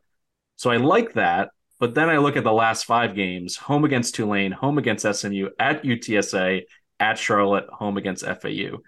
So 0.55 0.71
I 0.71 0.77
like 0.77 1.13
that. 1.13 1.49
But 1.79 1.93
then 1.93 2.09
I 2.09 2.17
look 2.17 2.35
at 2.35 2.43
the 2.43 2.51
last 2.51 2.85
five 2.85 3.13
games 3.13 3.55
home 3.55 3.85
against 3.85 4.15
Tulane, 4.15 4.51
home 4.51 4.79
against 4.79 5.05
SMU, 5.05 5.49
at 5.59 5.83
UTSA, 5.83 6.63
at 6.99 7.19
Charlotte, 7.19 7.67
home 7.69 7.97
against 7.97 8.25
FAU. 8.25 8.79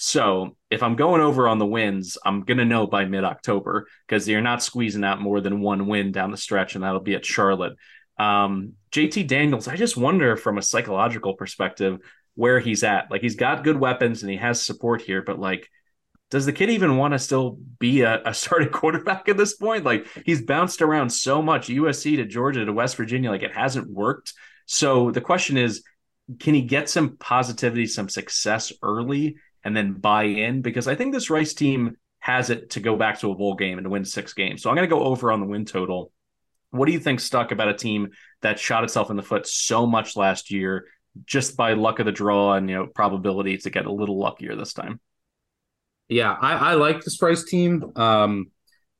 So 0.00 0.56
if 0.70 0.82
I'm 0.82 0.96
going 0.96 1.20
over 1.20 1.46
on 1.48 1.58
the 1.58 1.66
wins, 1.66 2.16
I'm 2.24 2.44
going 2.44 2.58
to 2.58 2.64
know 2.64 2.86
by 2.86 3.04
mid 3.04 3.24
October 3.24 3.86
because 4.06 4.26
you're 4.26 4.40
not 4.40 4.62
squeezing 4.62 5.04
out 5.04 5.20
more 5.20 5.40
than 5.40 5.60
one 5.60 5.86
win 5.88 6.12
down 6.12 6.30
the 6.30 6.36
stretch, 6.36 6.74
and 6.74 6.84
that'll 6.84 7.00
be 7.00 7.16
at 7.16 7.26
Charlotte. 7.26 7.76
Um, 8.18 8.74
JT 8.90 9.26
Daniels, 9.26 9.68
I 9.68 9.76
just 9.76 9.96
wonder 9.96 10.36
from 10.36 10.58
a 10.58 10.62
psychological 10.62 11.34
perspective 11.34 11.98
where 12.34 12.60
he's 12.60 12.84
at. 12.84 13.10
Like 13.10 13.22
he's 13.22 13.36
got 13.36 13.64
good 13.64 13.78
weapons 13.78 14.22
and 14.22 14.30
he 14.30 14.38
has 14.38 14.64
support 14.64 15.02
here, 15.02 15.22
but 15.22 15.38
like, 15.38 15.68
does 16.30 16.46
the 16.46 16.52
kid 16.52 16.70
even 16.70 16.98
want 16.98 17.14
to 17.14 17.18
still 17.18 17.58
be 17.78 18.02
a, 18.02 18.22
a 18.24 18.34
starting 18.34 18.68
quarterback 18.72 19.28
at 19.28 19.36
this 19.36 19.54
point? 19.54 19.84
Like 19.84 20.06
he's 20.24 20.42
bounced 20.42 20.82
around 20.82 21.10
so 21.10 21.42
much, 21.42 21.68
USC 21.68 22.16
to 22.16 22.24
Georgia 22.24 22.64
to 22.64 22.72
West 22.72 22.96
Virginia, 22.96 23.30
like 23.30 23.42
it 23.42 23.54
hasn't 23.54 23.90
worked. 23.90 24.34
So 24.66 25.10
the 25.10 25.20
question 25.20 25.56
is, 25.56 25.82
can 26.38 26.54
he 26.54 26.62
get 26.62 26.90
some 26.90 27.16
positivity, 27.16 27.86
some 27.86 28.08
success 28.08 28.72
early? 28.82 29.36
and 29.64 29.76
then 29.76 29.92
buy 29.92 30.24
in 30.24 30.62
because 30.62 30.88
I 30.88 30.94
think 30.94 31.12
this 31.12 31.30
Rice 31.30 31.54
team 31.54 31.96
has 32.20 32.50
it 32.50 32.70
to 32.70 32.80
go 32.80 32.96
back 32.96 33.20
to 33.20 33.30
a 33.30 33.34
bowl 33.34 33.54
game 33.54 33.78
and 33.78 33.84
to 33.84 33.90
win 33.90 34.04
six 34.04 34.32
games. 34.32 34.62
So 34.62 34.70
I'm 34.70 34.76
going 34.76 34.88
to 34.88 34.94
go 34.94 35.04
over 35.04 35.30
on 35.30 35.40
the 35.40 35.46
win 35.46 35.64
total. 35.64 36.12
What 36.70 36.86
do 36.86 36.92
you 36.92 37.00
think 37.00 37.20
stuck 37.20 37.50
about 37.50 37.68
a 37.68 37.74
team 37.74 38.10
that 38.42 38.58
shot 38.58 38.84
itself 38.84 39.10
in 39.10 39.16
the 39.16 39.22
foot 39.22 39.46
so 39.46 39.86
much 39.86 40.16
last 40.16 40.50
year 40.50 40.86
just 41.24 41.56
by 41.56 41.72
luck 41.72 41.98
of 41.98 42.06
the 42.06 42.12
draw 42.12 42.54
and 42.54 42.68
you 42.68 42.76
know 42.76 42.86
probability 42.86 43.56
to 43.58 43.70
get 43.70 43.86
a 43.86 43.92
little 43.92 44.18
luckier 44.18 44.54
this 44.54 44.72
time? 44.72 45.00
Yeah, 46.08 46.32
I, 46.32 46.70
I 46.70 46.74
like 46.74 47.02
this 47.02 47.20
Rice 47.20 47.44
team. 47.44 47.92
Um, 47.96 48.50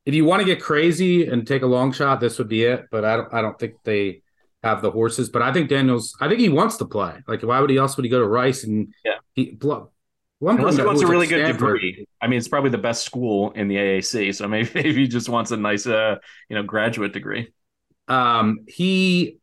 if 0.05 0.15
you 0.15 0.25
want 0.25 0.41
to 0.41 0.47
get 0.47 0.61
crazy 0.61 1.27
and 1.27 1.47
take 1.47 1.63
a 1.63 1.67
long 1.67 1.93
shot, 1.93 2.21
this 2.21 2.39
would 2.39 2.49
be 2.49 2.65
it. 2.65 2.87
But 2.91 3.05
I 3.05 3.17
don't 3.17 3.35
I 3.35 3.43
don't 3.43 3.59
think 3.59 3.75
they 3.85 4.23
have 4.63 4.83
the 4.83 4.91
horses. 4.91 5.29
But 5.29 5.43
I 5.43 5.53
think 5.53 5.69
Daniels, 5.69 6.17
I 6.21 6.29
think 6.29 6.41
he 6.41 6.49
wants 6.49 6.77
to 6.79 6.87
play. 6.87 7.15
Like, 7.27 7.43
why 7.43 7.61
would 7.61 7.71
he 7.71 7.79
else 7.79 7.97
would 7.97 8.05
he 8.05 8.11
go 8.11 8.19
to 8.19 8.27
Rice 8.27 8.65
and 8.65 8.93
yeah. 9.05 9.15
he 9.35 9.57
Unless 10.41 10.77
he 10.77 10.83
wants 10.85 11.03
a 11.03 11.07
really 11.07 11.27
good 11.27 11.47
degree. 11.47 12.07
I 12.23 12.29
mean, 12.29 12.39
it's 12.39 12.49
probably 12.49 12.71
the 12.71 12.79
best 12.79 13.05
school 13.05 13.51
in 13.53 13.67
the 13.69 13.77
AAC, 13.77 14.35
so 14.35 14.47
maybe, 14.49 14.71
maybe 14.75 14.95
he 14.95 15.09
just 15.09 15.29
wants 15.29 15.51
a 15.51 15.57
nice, 15.57 15.87
uh, 15.87 16.17
you 16.49 16.57
know, 16.57 16.63
graduate 16.63 17.13
degree. 17.13 17.53
Um, 18.09 18.61
he, 18.67 19.39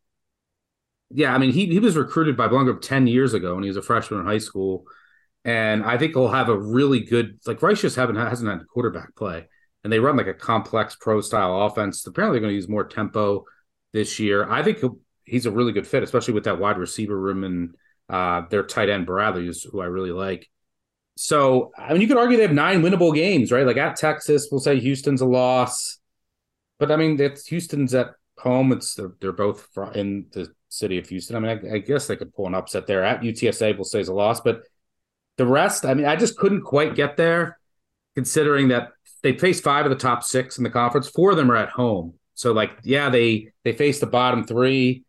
yeah, 1.10 1.34
I 1.34 1.38
mean, 1.38 1.52
he 1.52 1.66
he 1.66 1.78
was 1.78 1.96
recruited 1.96 2.36
by 2.36 2.48
Blum 2.48 2.80
ten 2.80 3.06
years 3.06 3.32
ago 3.34 3.54
when 3.54 3.62
he 3.62 3.70
was 3.70 3.76
a 3.76 3.82
freshman 3.82 4.20
in 4.20 4.26
high 4.26 4.38
school, 4.38 4.84
and 5.44 5.84
I 5.84 5.98
think 5.98 6.12
he'll 6.12 6.28
have 6.28 6.48
a 6.48 6.58
really 6.58 7.00
good 7.00 7.38
like 7.46 7.62
Rice 7.62 7.80
just 7.80 7.96
haven't 7.96 8.16
hasn't 8.16 8.50
had 8.50 8.60
a 8.60 8.64
quarterback 8.64 9.14
play 9.14 9.46
and 9.86 9.92
they 9.92 10.00
run 10.00 10.16
like 10.16 10.26
a 10.26 10.34
complex 10.34 10.96
pro 10.96 11.20
style 11.20 11.62
offense. 11.62 12.04
Apparently, 12.04 12.34
they're 12.34 12.48
going 12.48 12.50
to 12.50 12.56
use 12.56 12.68
more 12.68 12.82
tempo 12.82 13.44
this 13.92 14.18
year. 14.18 14.44
I 14.50 14.64
think 14.64 14.80
he's 15.22 15.46
a 15.46 15.50
really 15.52 15.70
good 15.70 15.86
fit, 15.86 16.02
especially 16.02 16.34
with 16.34 16.42
that 16.42 16.58
wide 16.58 16.76
receiver 16.76 17.16
room 17.16 17.44
and 17.44 17.76
uh, 18.08 18.48
their 18.50 18.64
tight 18.64 18.88
end 18.88 19.06
Bradley, 19.06 19.48
who 19.70 19.80
I 19.80 19.84
really 19.84 20.10
like. 20.10 20.50
So, 21.16 21.70
I 21.78 21.92
mean, 21.92 22.02
you 22.02 22.08
could 22.08 22.16
argue 22.16 22.36
they 22.36 22.42
have 22.42 22.50
nine 22.50 22.82
winnable 22.82 23.14
games, 23.14 23.52
right? 23.52 23.64
Like 23.64 23.76
at 23.76 23.94
Texas, 23.94 24.48
we'll 24.50 24.58
say 24.58 24.80
Houston's 24.80 25.20
a 25.20 25.24
loss, 25.24 26.00
but 26.80 26.90
I 26.90 26.96
mean, 26.96 27.20
it's 27.20 27.46
Houston's 27.46 27.94
at 27.94 28.08
home. 28.46 28.72
It's 28.72 28.94
they're, 28.94 29.12
they're 29.20 29.32
both 29.32 29.68
in 29.94 30.26
the 30.32 30.48
city 30.68 30.98
of 30.98 31.08
Houston. 31.08 31.36
I 31.36 31.40
mean, 31.40 31.60
I, 31.70 31.74
I 31.76 31.78
guess 31.78 32.06
they 32.06 32.16
could 32.16 32.34
pull 32.34 32.46
an 32.46 32.54
upset 32.54 32.86
there. 32.86 33.04
At 33.04 33.20
UTSA, 33.20 33.76
we'll 33.76 33.84
say 33.84 34.00
is 34.00 34.08
a 34.08 34.14
loss, 34.14 34.40
but 34.40 34.62
the 35.36 35.46
rest, 35.46 35.84
I 35.84 35.94
mean, 35.94 36.06
I 36.06 36.16
just 36.16 36.36
couldn't 36.38 36.62
quite 36.62 36.94
get 36.94 37.16
there, 37.16 37.58
considering 38.14 38.68
that 38.68 38.92
they 39.22 39.36
faced 39.36 39.64
five 39.64 39.84
of 39.84 39.90
the 39.90 39.96
top 39.96 40.22
six 40.22 40.58
in 40.58 40.64
the 40.64 40.70
conference. 40.70 41.08
Four 41.08 41.32
of 41.32 41.36
them 41.36 41.50
are 41.50 41.56
at 41.56 41.70
home, 41.70 42.14
so 42.34 42.52
like, 42.52 42.78
yeah, 42.84 43.10
they 43.10 43.52
they 43.64 43.72
face 43.72 43.98
the 44.00 44.06
bottom 44.06 44.44
three, 44.44 45.04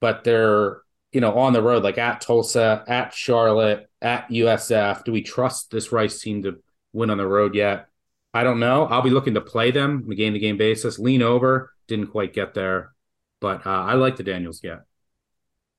but 0.00 0.24
they're 0.24 0.80
you 1.12 1.20
know 1.20 1.38
on 1.38 1.52
the 1.52 1.62
road, 1.62 1.84
like 1.84 1.98
at 1.98 2.20
Tulsa, 2.20 2.84
at 2.88 3.12
Charlotte, 3.12 3.88
at 4.00 4.28
USF. 4.28 5.04
Do 5.04 5.12
we 5.12 5.22
trust 5.22 5.70
this 5.70 5.92
Rice 5.92 6.20
team 6.20 6.42
to 6.44 6.62
win 6.92 7.10
on 7.10 7.18
the 7.18 7.26
road 7.26 7.54
yet? 7.54 7.86
I 8.34 8.44
don't 8.44 8.60
know. 8.60 8.86
I'll 8.86 9.02
be 9.02 9.10
looking 9.10 9.34
to 9.34 9.40
play 9.40 9.70
them 9.70 10.02
on 10.06 10.12
a 10.12 10.14
game 10.14 10.32
to 10.32 10.38
game 10.38 10.56
basis. 10.56 10.98
Lean 10.98 11.22
over, 11.22 11.72
didn't 11.86 12.08
quite 12.08 12.32
get 12.32 12.54
there, 12.54 12.92
but 13.40 13.66
uh, 13.66 13.70
I 13.70 13.94
like 13.94 14.16
the 14.16 14.22
Daniels 14.22 14.60
get. 14.60 14.80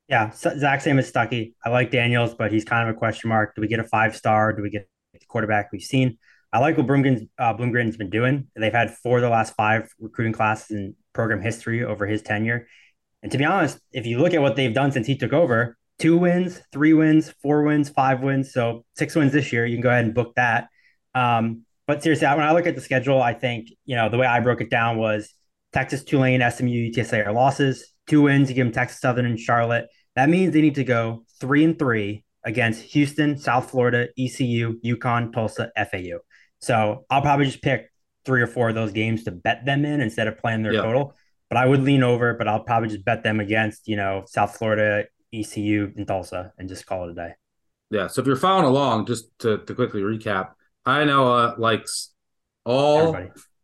Yeah, 0.07 0.31
Zach 0.31 0.81
same 0.81 0.99
as 0.99 1.11
Stuckey. 1.11 1.53
I 1.65 1.69
like 1.69 1.89
Daniels, 1.89 2.35
but 2.35 2.51
he's 2.51 2.65
kind 2.65 2.87
of 2.87 2.95
a 2.95 2.97
question 2.97 3.29
mark. 3.29 3.55
Do 3.55 3.61
we 3.61 3.67
get 3.67 3.79
a 3.79 3.83
five 3.83 4.15
star? 4.15 4.53
Do 4.53 4.61
we 4.61 4.69
get 4.69 4.87
the 5.13 5.25
quarterback 5.27 5.71
we've 5.71 5.81
seen? 5.81 6.17
I 6.51 6.59
like 6.59 6.77
what 6.77 6.85
Bloomgren's, 6.85 7.23
uh, 7.39 7.55
Bloomgren's 7.55 7.97
been 7.97 8.11
doing. 8.11 8.47
They've 8.55 8.71
had 8.71 8.91
four 8.97 9.17
of 9.17 9.23
the 9.23 9.29
last 9.29 9.55
five 9.55 9.89
recruiting 9.99 10.33
classes 10.33 10.69
in 10.71 10.95
program 11.13 11.41
history 11.41 11.83
over 11.83 12.05
his 12.05 12.21
tenure. 12.21 12.67
And 13.23 13.31
to 13.31 13.37
be 13.39 13.45
honest, 13.45 13.79
if 13.91 14.05
you 14.05 14.19
look 14.19 14.35
at 14.35 14.41
what 14.41 14.55
they've 14.55 14.73
done 14.73 14.91
since 14.91 15.07
he 15.07 15.17
took 15.17 15.33
over, 15.33 15.77
two 15.97 16.17
wins, 16.17 16.61
three 16.71 16.93
wins, 16.93 17.33
four 17.41 17.63
wins, 17.63 17.89
five 17.89 18.21
wins. 18.21 18.53
So 18.53 18.85
six 18.95 19.15
wins 19.15 19.31
this 19.31 19.51
year. 19.51 19.65
You 19.65 19.77
can 19.77 19.81
go 19.81 19.89
ahead 19.89 20.05
and 20.05 20.13
book 20.13 20.33
that. 20.35 20.67
Um, 21.15 21.65
but 21.87 22.01
seriously, 22.01 22.27
when 22.27 22.41
I 22.41 22.53
look 22.53 22.67
at 22.67 22.75
the 22.75 22.81
schedule, 22.81 23.21
I 23.21 23.33
think, 23.33 23.69
you 23.85 23.95
know, 23.95 24.09
the 24.09 24.17
way 24.17 24.25
I 24.25 24.39
broke 24.39 24.61
it 24.61 24.69
down 24.69 24.97
was 24.97 25.33
Texas, 25.73 26.03
Tulane, 26.03 26.39
SMU, 26.39 26.91
UTSA 26.91 27.27
are 27.27 27.33
losses. 27.33 27.93
Two 28.07 28.21
wins, 28.21 28.49
you 28.49 28.55
give 28.55 28.65
them 28.65 28.73
Texas 28.73 29.01
Southern 29.01 29.25
and 29.25 29.39
Charlotte. 29.39 29.87
That 30.15 30.29
means 30.29 30.53
they 30.53 30.61
need 30.61 30.75
to 30.75 30.83
go 30.83 31.25
three 31.39 31.63
and 31.63 31.77
three 31.77 32.23
against 32.43 32.81
Houston, 32.93 33.37
South 33.37 33.71
Florida, 33.71 34.07
ECU, 34.17 34.79
UConn, 34.81 35.33
Tulsa, 35.33 35.71
FAU. 35.75 36.19
So 36.59 37.05
I'll 37.09 37.21
probably 37.21 37.45
just 37.45 37.61
pick 37.61 37.91
three 38.25 38.41
or 38.41 38.47
four 38.47 38.69
of 38.69 38.75
those 38.75 38.91
games 38.91 39.23
to 39.25 39.31
bet 39.31 39.65
them 39.65 39.83
in 39.85 40.01
instead 40.01 40.27
of 40.27 40.37
playing 40.37 40.63
their 40.63 40.73
total. 40.73 41.15
But 41.49 41.57
I 41.57 41.65
would 41.65 41.83
lean 41.83 42.03
over, 42.03 42.33
but 42.33 42.47
I'll 42.47 42.63
probably 42.63 42.89
just 42.89 43.05
bet 43.05 43.23
them 43.23 43.39
against, 43.39 43.87
you 43.87 43.95
know, 43.95 44.23
South 44.25 44.57
Florida, 44.57 45.05
ECU, 45.33 45.91
and 45.97 46.07
Tulsa 46.07 46.53
and 46.57 46.69
just 46.69 46.85
call 46.85 47.07
it 47.07 47.11
a 47.11 47.15
day. 47.15 47.33
Yeah. 47.91 48.07
So 48.07 48.21
if 48.21 48.27
you're 48.27 48.35
following 48.35 48.65
along, 48.65 49.05
just 49.05 49.37
to, 49.39 49.59
to 49.59 49.75
quickly 49.75 50.01
recap, 50.01 50.51
I 50.85 51.05
know 51.05 51.33
uh, 51.33 51.55
likes 51.57 52.11
all 52.65 53.17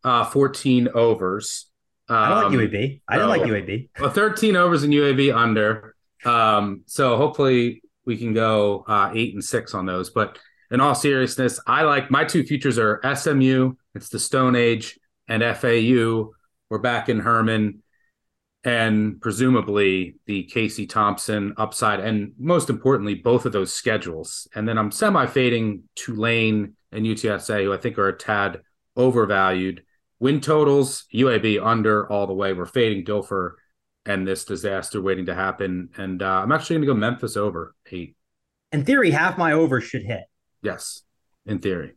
uh, 0.04 0.26
14 0.26 0.90
overs. 0.94 1.66
Um, 2.08 2.18
I 2.18 2.30
don't 2.30 2.54
like 2.54 2.72
UAB. 2.72 3.02
I 3.08 3.18
don't 3.18 3.30
like 3.30 3.41
UAB. 3.41 3.90
Well, 4.00 4.10
13 4.10 4.56
overs 4.56 4.84
in 4.84 4.91
UAB 4.91 5.36
under. 5.36 5.96
Um, 6.26 6.84
so 6.86 7.18
hopefully 7.18 7.84
we 8.06 8.18
can 8.18 8.34
go 8.34 8.84
uh, 8.88 9.12
eight 9.14 9.34
and 9.34 9.44
six 9.44 9.74
on 9.74 9.86
those. 9.86 10.10
But 10.10 10.38
in 10.72 10.82
all 10.82 10.96
seriousness, 10.96 11.60
I 11.68 11.84
like 11.84 12.12
my 12.12 12.26
two 12.26 12.44
futures 12.44 12.78
are 12.78 13.00
SMU, 13.16 13.74
it's 13.96 14.10
the 14.10 14.20
Stone 14.20 14.56
Age, 14.56 15.00
and 15.28 15.44
FAU. 15.58 16.32
We're 16.70 16.80
back 16.80 17.10
in 17.10 17.20
Herman 17.20 17.82
and 18.64 19.22
presumably 19.22 20.16
the 20.26 20.44
Casey 20.44 20.86
Thompson 20.86 21.54
upside, 21.58 22.02
and 22.02 22.34
most 22.38 22.70
importantly, 22.70 23.16
both 23.16 23.46
of 23.46 23.54
those 23.54 23.74
schedules. 23.74 24.48
And 24.54 24.68
then 24.68 24.78
I'm 24.78 24.91
semi 24.91 25.26
fading 25.28 25.84
Tulane 25.96 26.76
and 26.91 27.06
UTSA, 27.06 27.64
who 27.64 27.74
I 27.74 27.78
think 27.78 27.98
are 27.98 28.07
a 28.07 28.18
tad 28.18 28.61
overvalued. 28.95 29.84
Win 30.20 30.41
totals, 30.41 31.06
UAB 31.14 31.66
under 31.66 32.10
all 32.11 32.28
the 32.28 32.34
way. 32.34 32.53
We're 32.53 32.66
fading 32.66 33.06
Dilfer 33.06 33.53
and 34.06 34.28
this 34.28 34.44
disaster 34.44 35.02
waiting 35.02 35.28
to 35.28 35.36
happen. 35.36 35.90
And 35.98 36.22
uh, 36.22 36.41
I'm 36.44 36.52
actually 36.52 36.76
going 36.78 36.82
to 36.82 36.94
go 36.94 36.94
Memphis 36.95 37.38
over 37.38 37.76
eight. 37.91 38.16
In 38.72 38.84
theory, 38.84 39.11
half 39.11 39.38
my 39.38 39.53
over 39.53 39.80
should 39.82 40.03
hit. 40.03 40.24
Yes, 40.61 41.03
in 41.45 41.60
theory. 41.60 41.94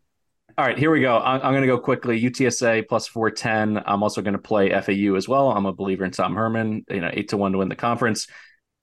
All 0.59 0.67
right, 0.67 0.79
here 0.79 0.91
we 0.91 1.01
go. 1.01 1.17
I'm, 1.19 1.41
I'm 1.41 1.53
going 1.53 1.63
to 1.63 1.67
go 1.67 1.79
quickly. 1.79 2.21
UTSA 2.21 2.87
plus 2.87 3.09
410. 3.09 3.83
I'm 3.87 4.03
also 4.03 4.21
going 4.21 4.35
to 4.35 4.39
play 4.39 4.69
FAU 4.69 5.15
as 5.17 5.27
well. 5.27 5.51
I'm 5.51 5.67
a 5.67 5.73
believer 5.73 6.05
in 6.05 6.11
Tom 6.11 6.35
Herman, 6.35 6.85
you 6.91 7.01
know, 7.01 7.11
eight 7.13 7.31
to 7.31 7.37
one 7.37 7.53
to 7.53 7.59
win 7.59 7.69
the 7.69 7.77
conference. 7.77 8.27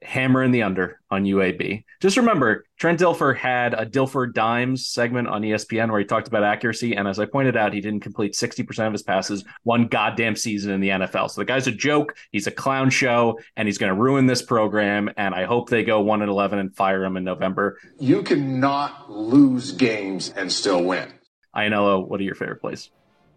Hammer 0.02 0.44
in 0.44 0.52
the 0.52 0.64
under 0.64 1.00
on 1.12 1.26
UAB. 1.26 1.84
Just 2.00 2.18
remember, 2.18 2.66
Trent 2.78 3.00
Dilfer 3.00 3.36
had 3.36 3.74
a 3.74 3.86
Dilfer 3.86 4.34
Dimes 4.34 4.88
segment 4.88 5.28
on 5.28 5.42
ESPN 5.42 5.92
where 5.92 6.00
he 6.00 6.06
talked 6.06 6.28
about 6.28 6.44
accuracy. 6.44 6.96
And 6.96 7.08
as 7.08 7.20
I 7.20 7.26
pointed 7.26 7.58
out, 7.58 7.74
he 7.74 7.82
didn't 7.82 8.00
complete 8.00 8.34
60% 8.34 8.88
of 8.88 8.94
his 8.94 9.04
passes 9.04 9.44
one 9.64 9.88
goddamn 9.88 10.36
season 10.36 10.72
in 10.72 10.80
the 10.80 10.90
NFL. 10.90 11.32
So 11.32 11.42
the 11.42 11.46
guy's 11.46 11.68
a 11.68 11.72
joke. 11.72 12.16
He's 12.32 12.48
a 12.48 12.52
clown 12.52 12.90
show 12.90 13.40
and 13.58 13.68
he's 13.68 13.78
going 13.78 13.94
to 13.94 14.00
ruin 14.00 14.26
this 14.26 14.42
program. 14.42 15.10
And 15.18 15.36
I 15.36 15.44
hope 15.44 15.70
they 15.70 15.84
go 15.84 16.02
1 16.02 16.22
and 16.22 16.30
11 16.30 16.60
and 16.60 16.76
fire 16.76 17.04
him 17.04 17.18
in 17.18 17.24
November. 17.24 17.78
You 18.00 18.24
cannot 18.24 19.12
lose 19.12 19.74
games 19.74 20.34
and 20.36 20.52
still 20.52 20.84
win. 20.84 21.14
Ianniello, 21.56 22.08
what 22.08 22.20
are 22.22 22.24
your 22.24 22.36
favorite 22.36 22.62
plays? 22.62 22.90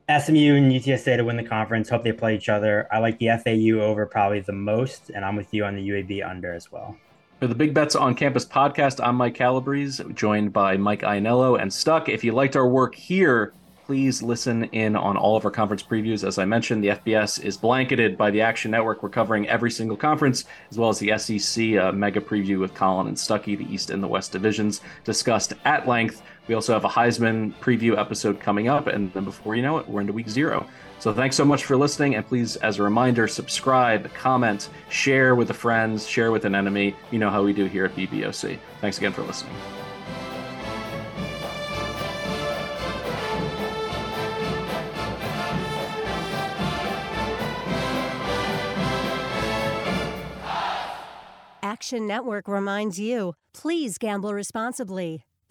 SMU 0.08 0.56
and 0.56 0.72
UTSA 0.72 1.16
to 1.16 1.24
win 1.24 1.36
the 1.36 1.44
conference. 1.44 1.88
Hope 1.88 2.02
they 2.02 2.12
play 2.12 2.34
each 2.34 2.48
other. 2.48 2.88
I 2.90 2.98
like 2.98 3.18
the 3.18 3.28
FAU 3.44 3.80
over 3.80 4.04
probably 4.06 4.40
the 4.40 4.52
most, 4.52 5.10
and 5.10 5.24
I'm 5.24 5.36
with 5.36 5.54
you 5.54 5.64
on 5.64 5.76
the 5.76 5.88
UAB 5.88 6.28
under 6.28 6.52
as 6.52 6.72
well. 6.72 6.96
For 7.40 7.46
the 7.46 7.54
Big 7.54 7.74
Bets 7.74 7.96
on 7.96 8.14
Campus 8.14 8.44
podcast, 8.44 9.04
I'm 9.04 9.16
Mike 9.16 9.34
Calabrese, 9.34 10.02
joined 10.14 10.52
by 10.52 10.76
Mike 10.76 11.02
Ianniello 11.02 11.60
and 11.60 11.72
Stuck. 11.72 12.08
If 12.08 12.22
you 12.22 12.32
liked 12.32 12.56
our 12.56 12.68
work 12.68 12.94
here, 12.94 13.52
please 13.84 14.22
listen 14.22 14.64
in 14.66 14.96
on 14.96 15.16
all 15.16 15.36
of 15.36 15.44
our 15.44 15.50
conference 15.50 15.82
previews. 15.82 16.26
As 16.26 16.38
I 16.38 16.44
mentioned, 16.44 16.84
the 16.84 16.88
FBS 16.88 17.42
is 17.42 17.56
blanketed 17.56 18.16
by 18.16 18.30
the 18.30 18.40
Action 18.40 18.70
Network. 18.70 19.02
We're 19.02 19.08
covering 19.08 19.48
every 19.48 19.70
single 19.70 19.96
conference, 19.96 20.44
as 20.70 20.78
well 20.78 20.88
as 20.88 20.98
the 20.98 21.18
SEC 21.18 21.76
uh, 21.76 21.92
mega 21.92 22.20
preview 22.20 22.60
with 22.60 22.74
Collin 22.74 23.08
and 23.08 23.16
Stuckey, 23.16 23.58
the 23.58 23.72
East 23.72 23.90
and 23.90 24.02
the 24.02 24.08
West 24.08 24.32
divisions, 24.32 24.80
discussed 25.04 25.52
at 25.64 25.86
length. 25.88 26.22
We 26.48 26.54
also 26.54 26.72
have 26.72 26.84
a 26.84 26.88
Heisman 26.88 27.54
preview 27.60 27.96
episode 27.96 28.40
coming 28.40 28.68
up, 28.68 28.86
and 28.86 29.12
then 29.12 29.24
before 29.24 29.54
you 29.54 29.62
know 29.62 29.78
it, 29.78 29.88
we're 29.88 30.00
into 30.00 30.12
week 30.12 30.28
zero. 30.28 30.66
So 30.98 31.12
thanks 31.12 31.36
so 31.36 31.44
much 31.44 31.64
for 31.64 31.76
listening, 31.76 32.14
and 32.14 32.26
please, 32.26 32.56
as 32.56 32.78
a 32.78 32.82
reminder, 32.82 33.28
subscribe, 33.28 34.12
comment, 34.14 34.68
share 34.88 35.34
with 35.34 35.50
a 35.50 35.54
friend, 35.54 36.00
share 36.00 36.30
with 36.32 36.44
an 36.44 36.54
enemy. 36.54 36.96
You 37.10 37.18
know 37.18 37.30
how 37.30 37.42
we 37.42 37.52
do 37.52 37.66
here 37.66 37.84
at 37.84 37.94
BBOC. 37.94 38.58
Thanks 38.80 38.98
again 38.98 39.12
for 39.12 39.22
listening. 39.22 39.54
Action 51.62 52.06
Network 52.06 52.46
reminds 52.46 53.00
you 53.00 53.34
please 53.54 53.98
gamble 53.98 54.34
responsibly. 54.34 55.24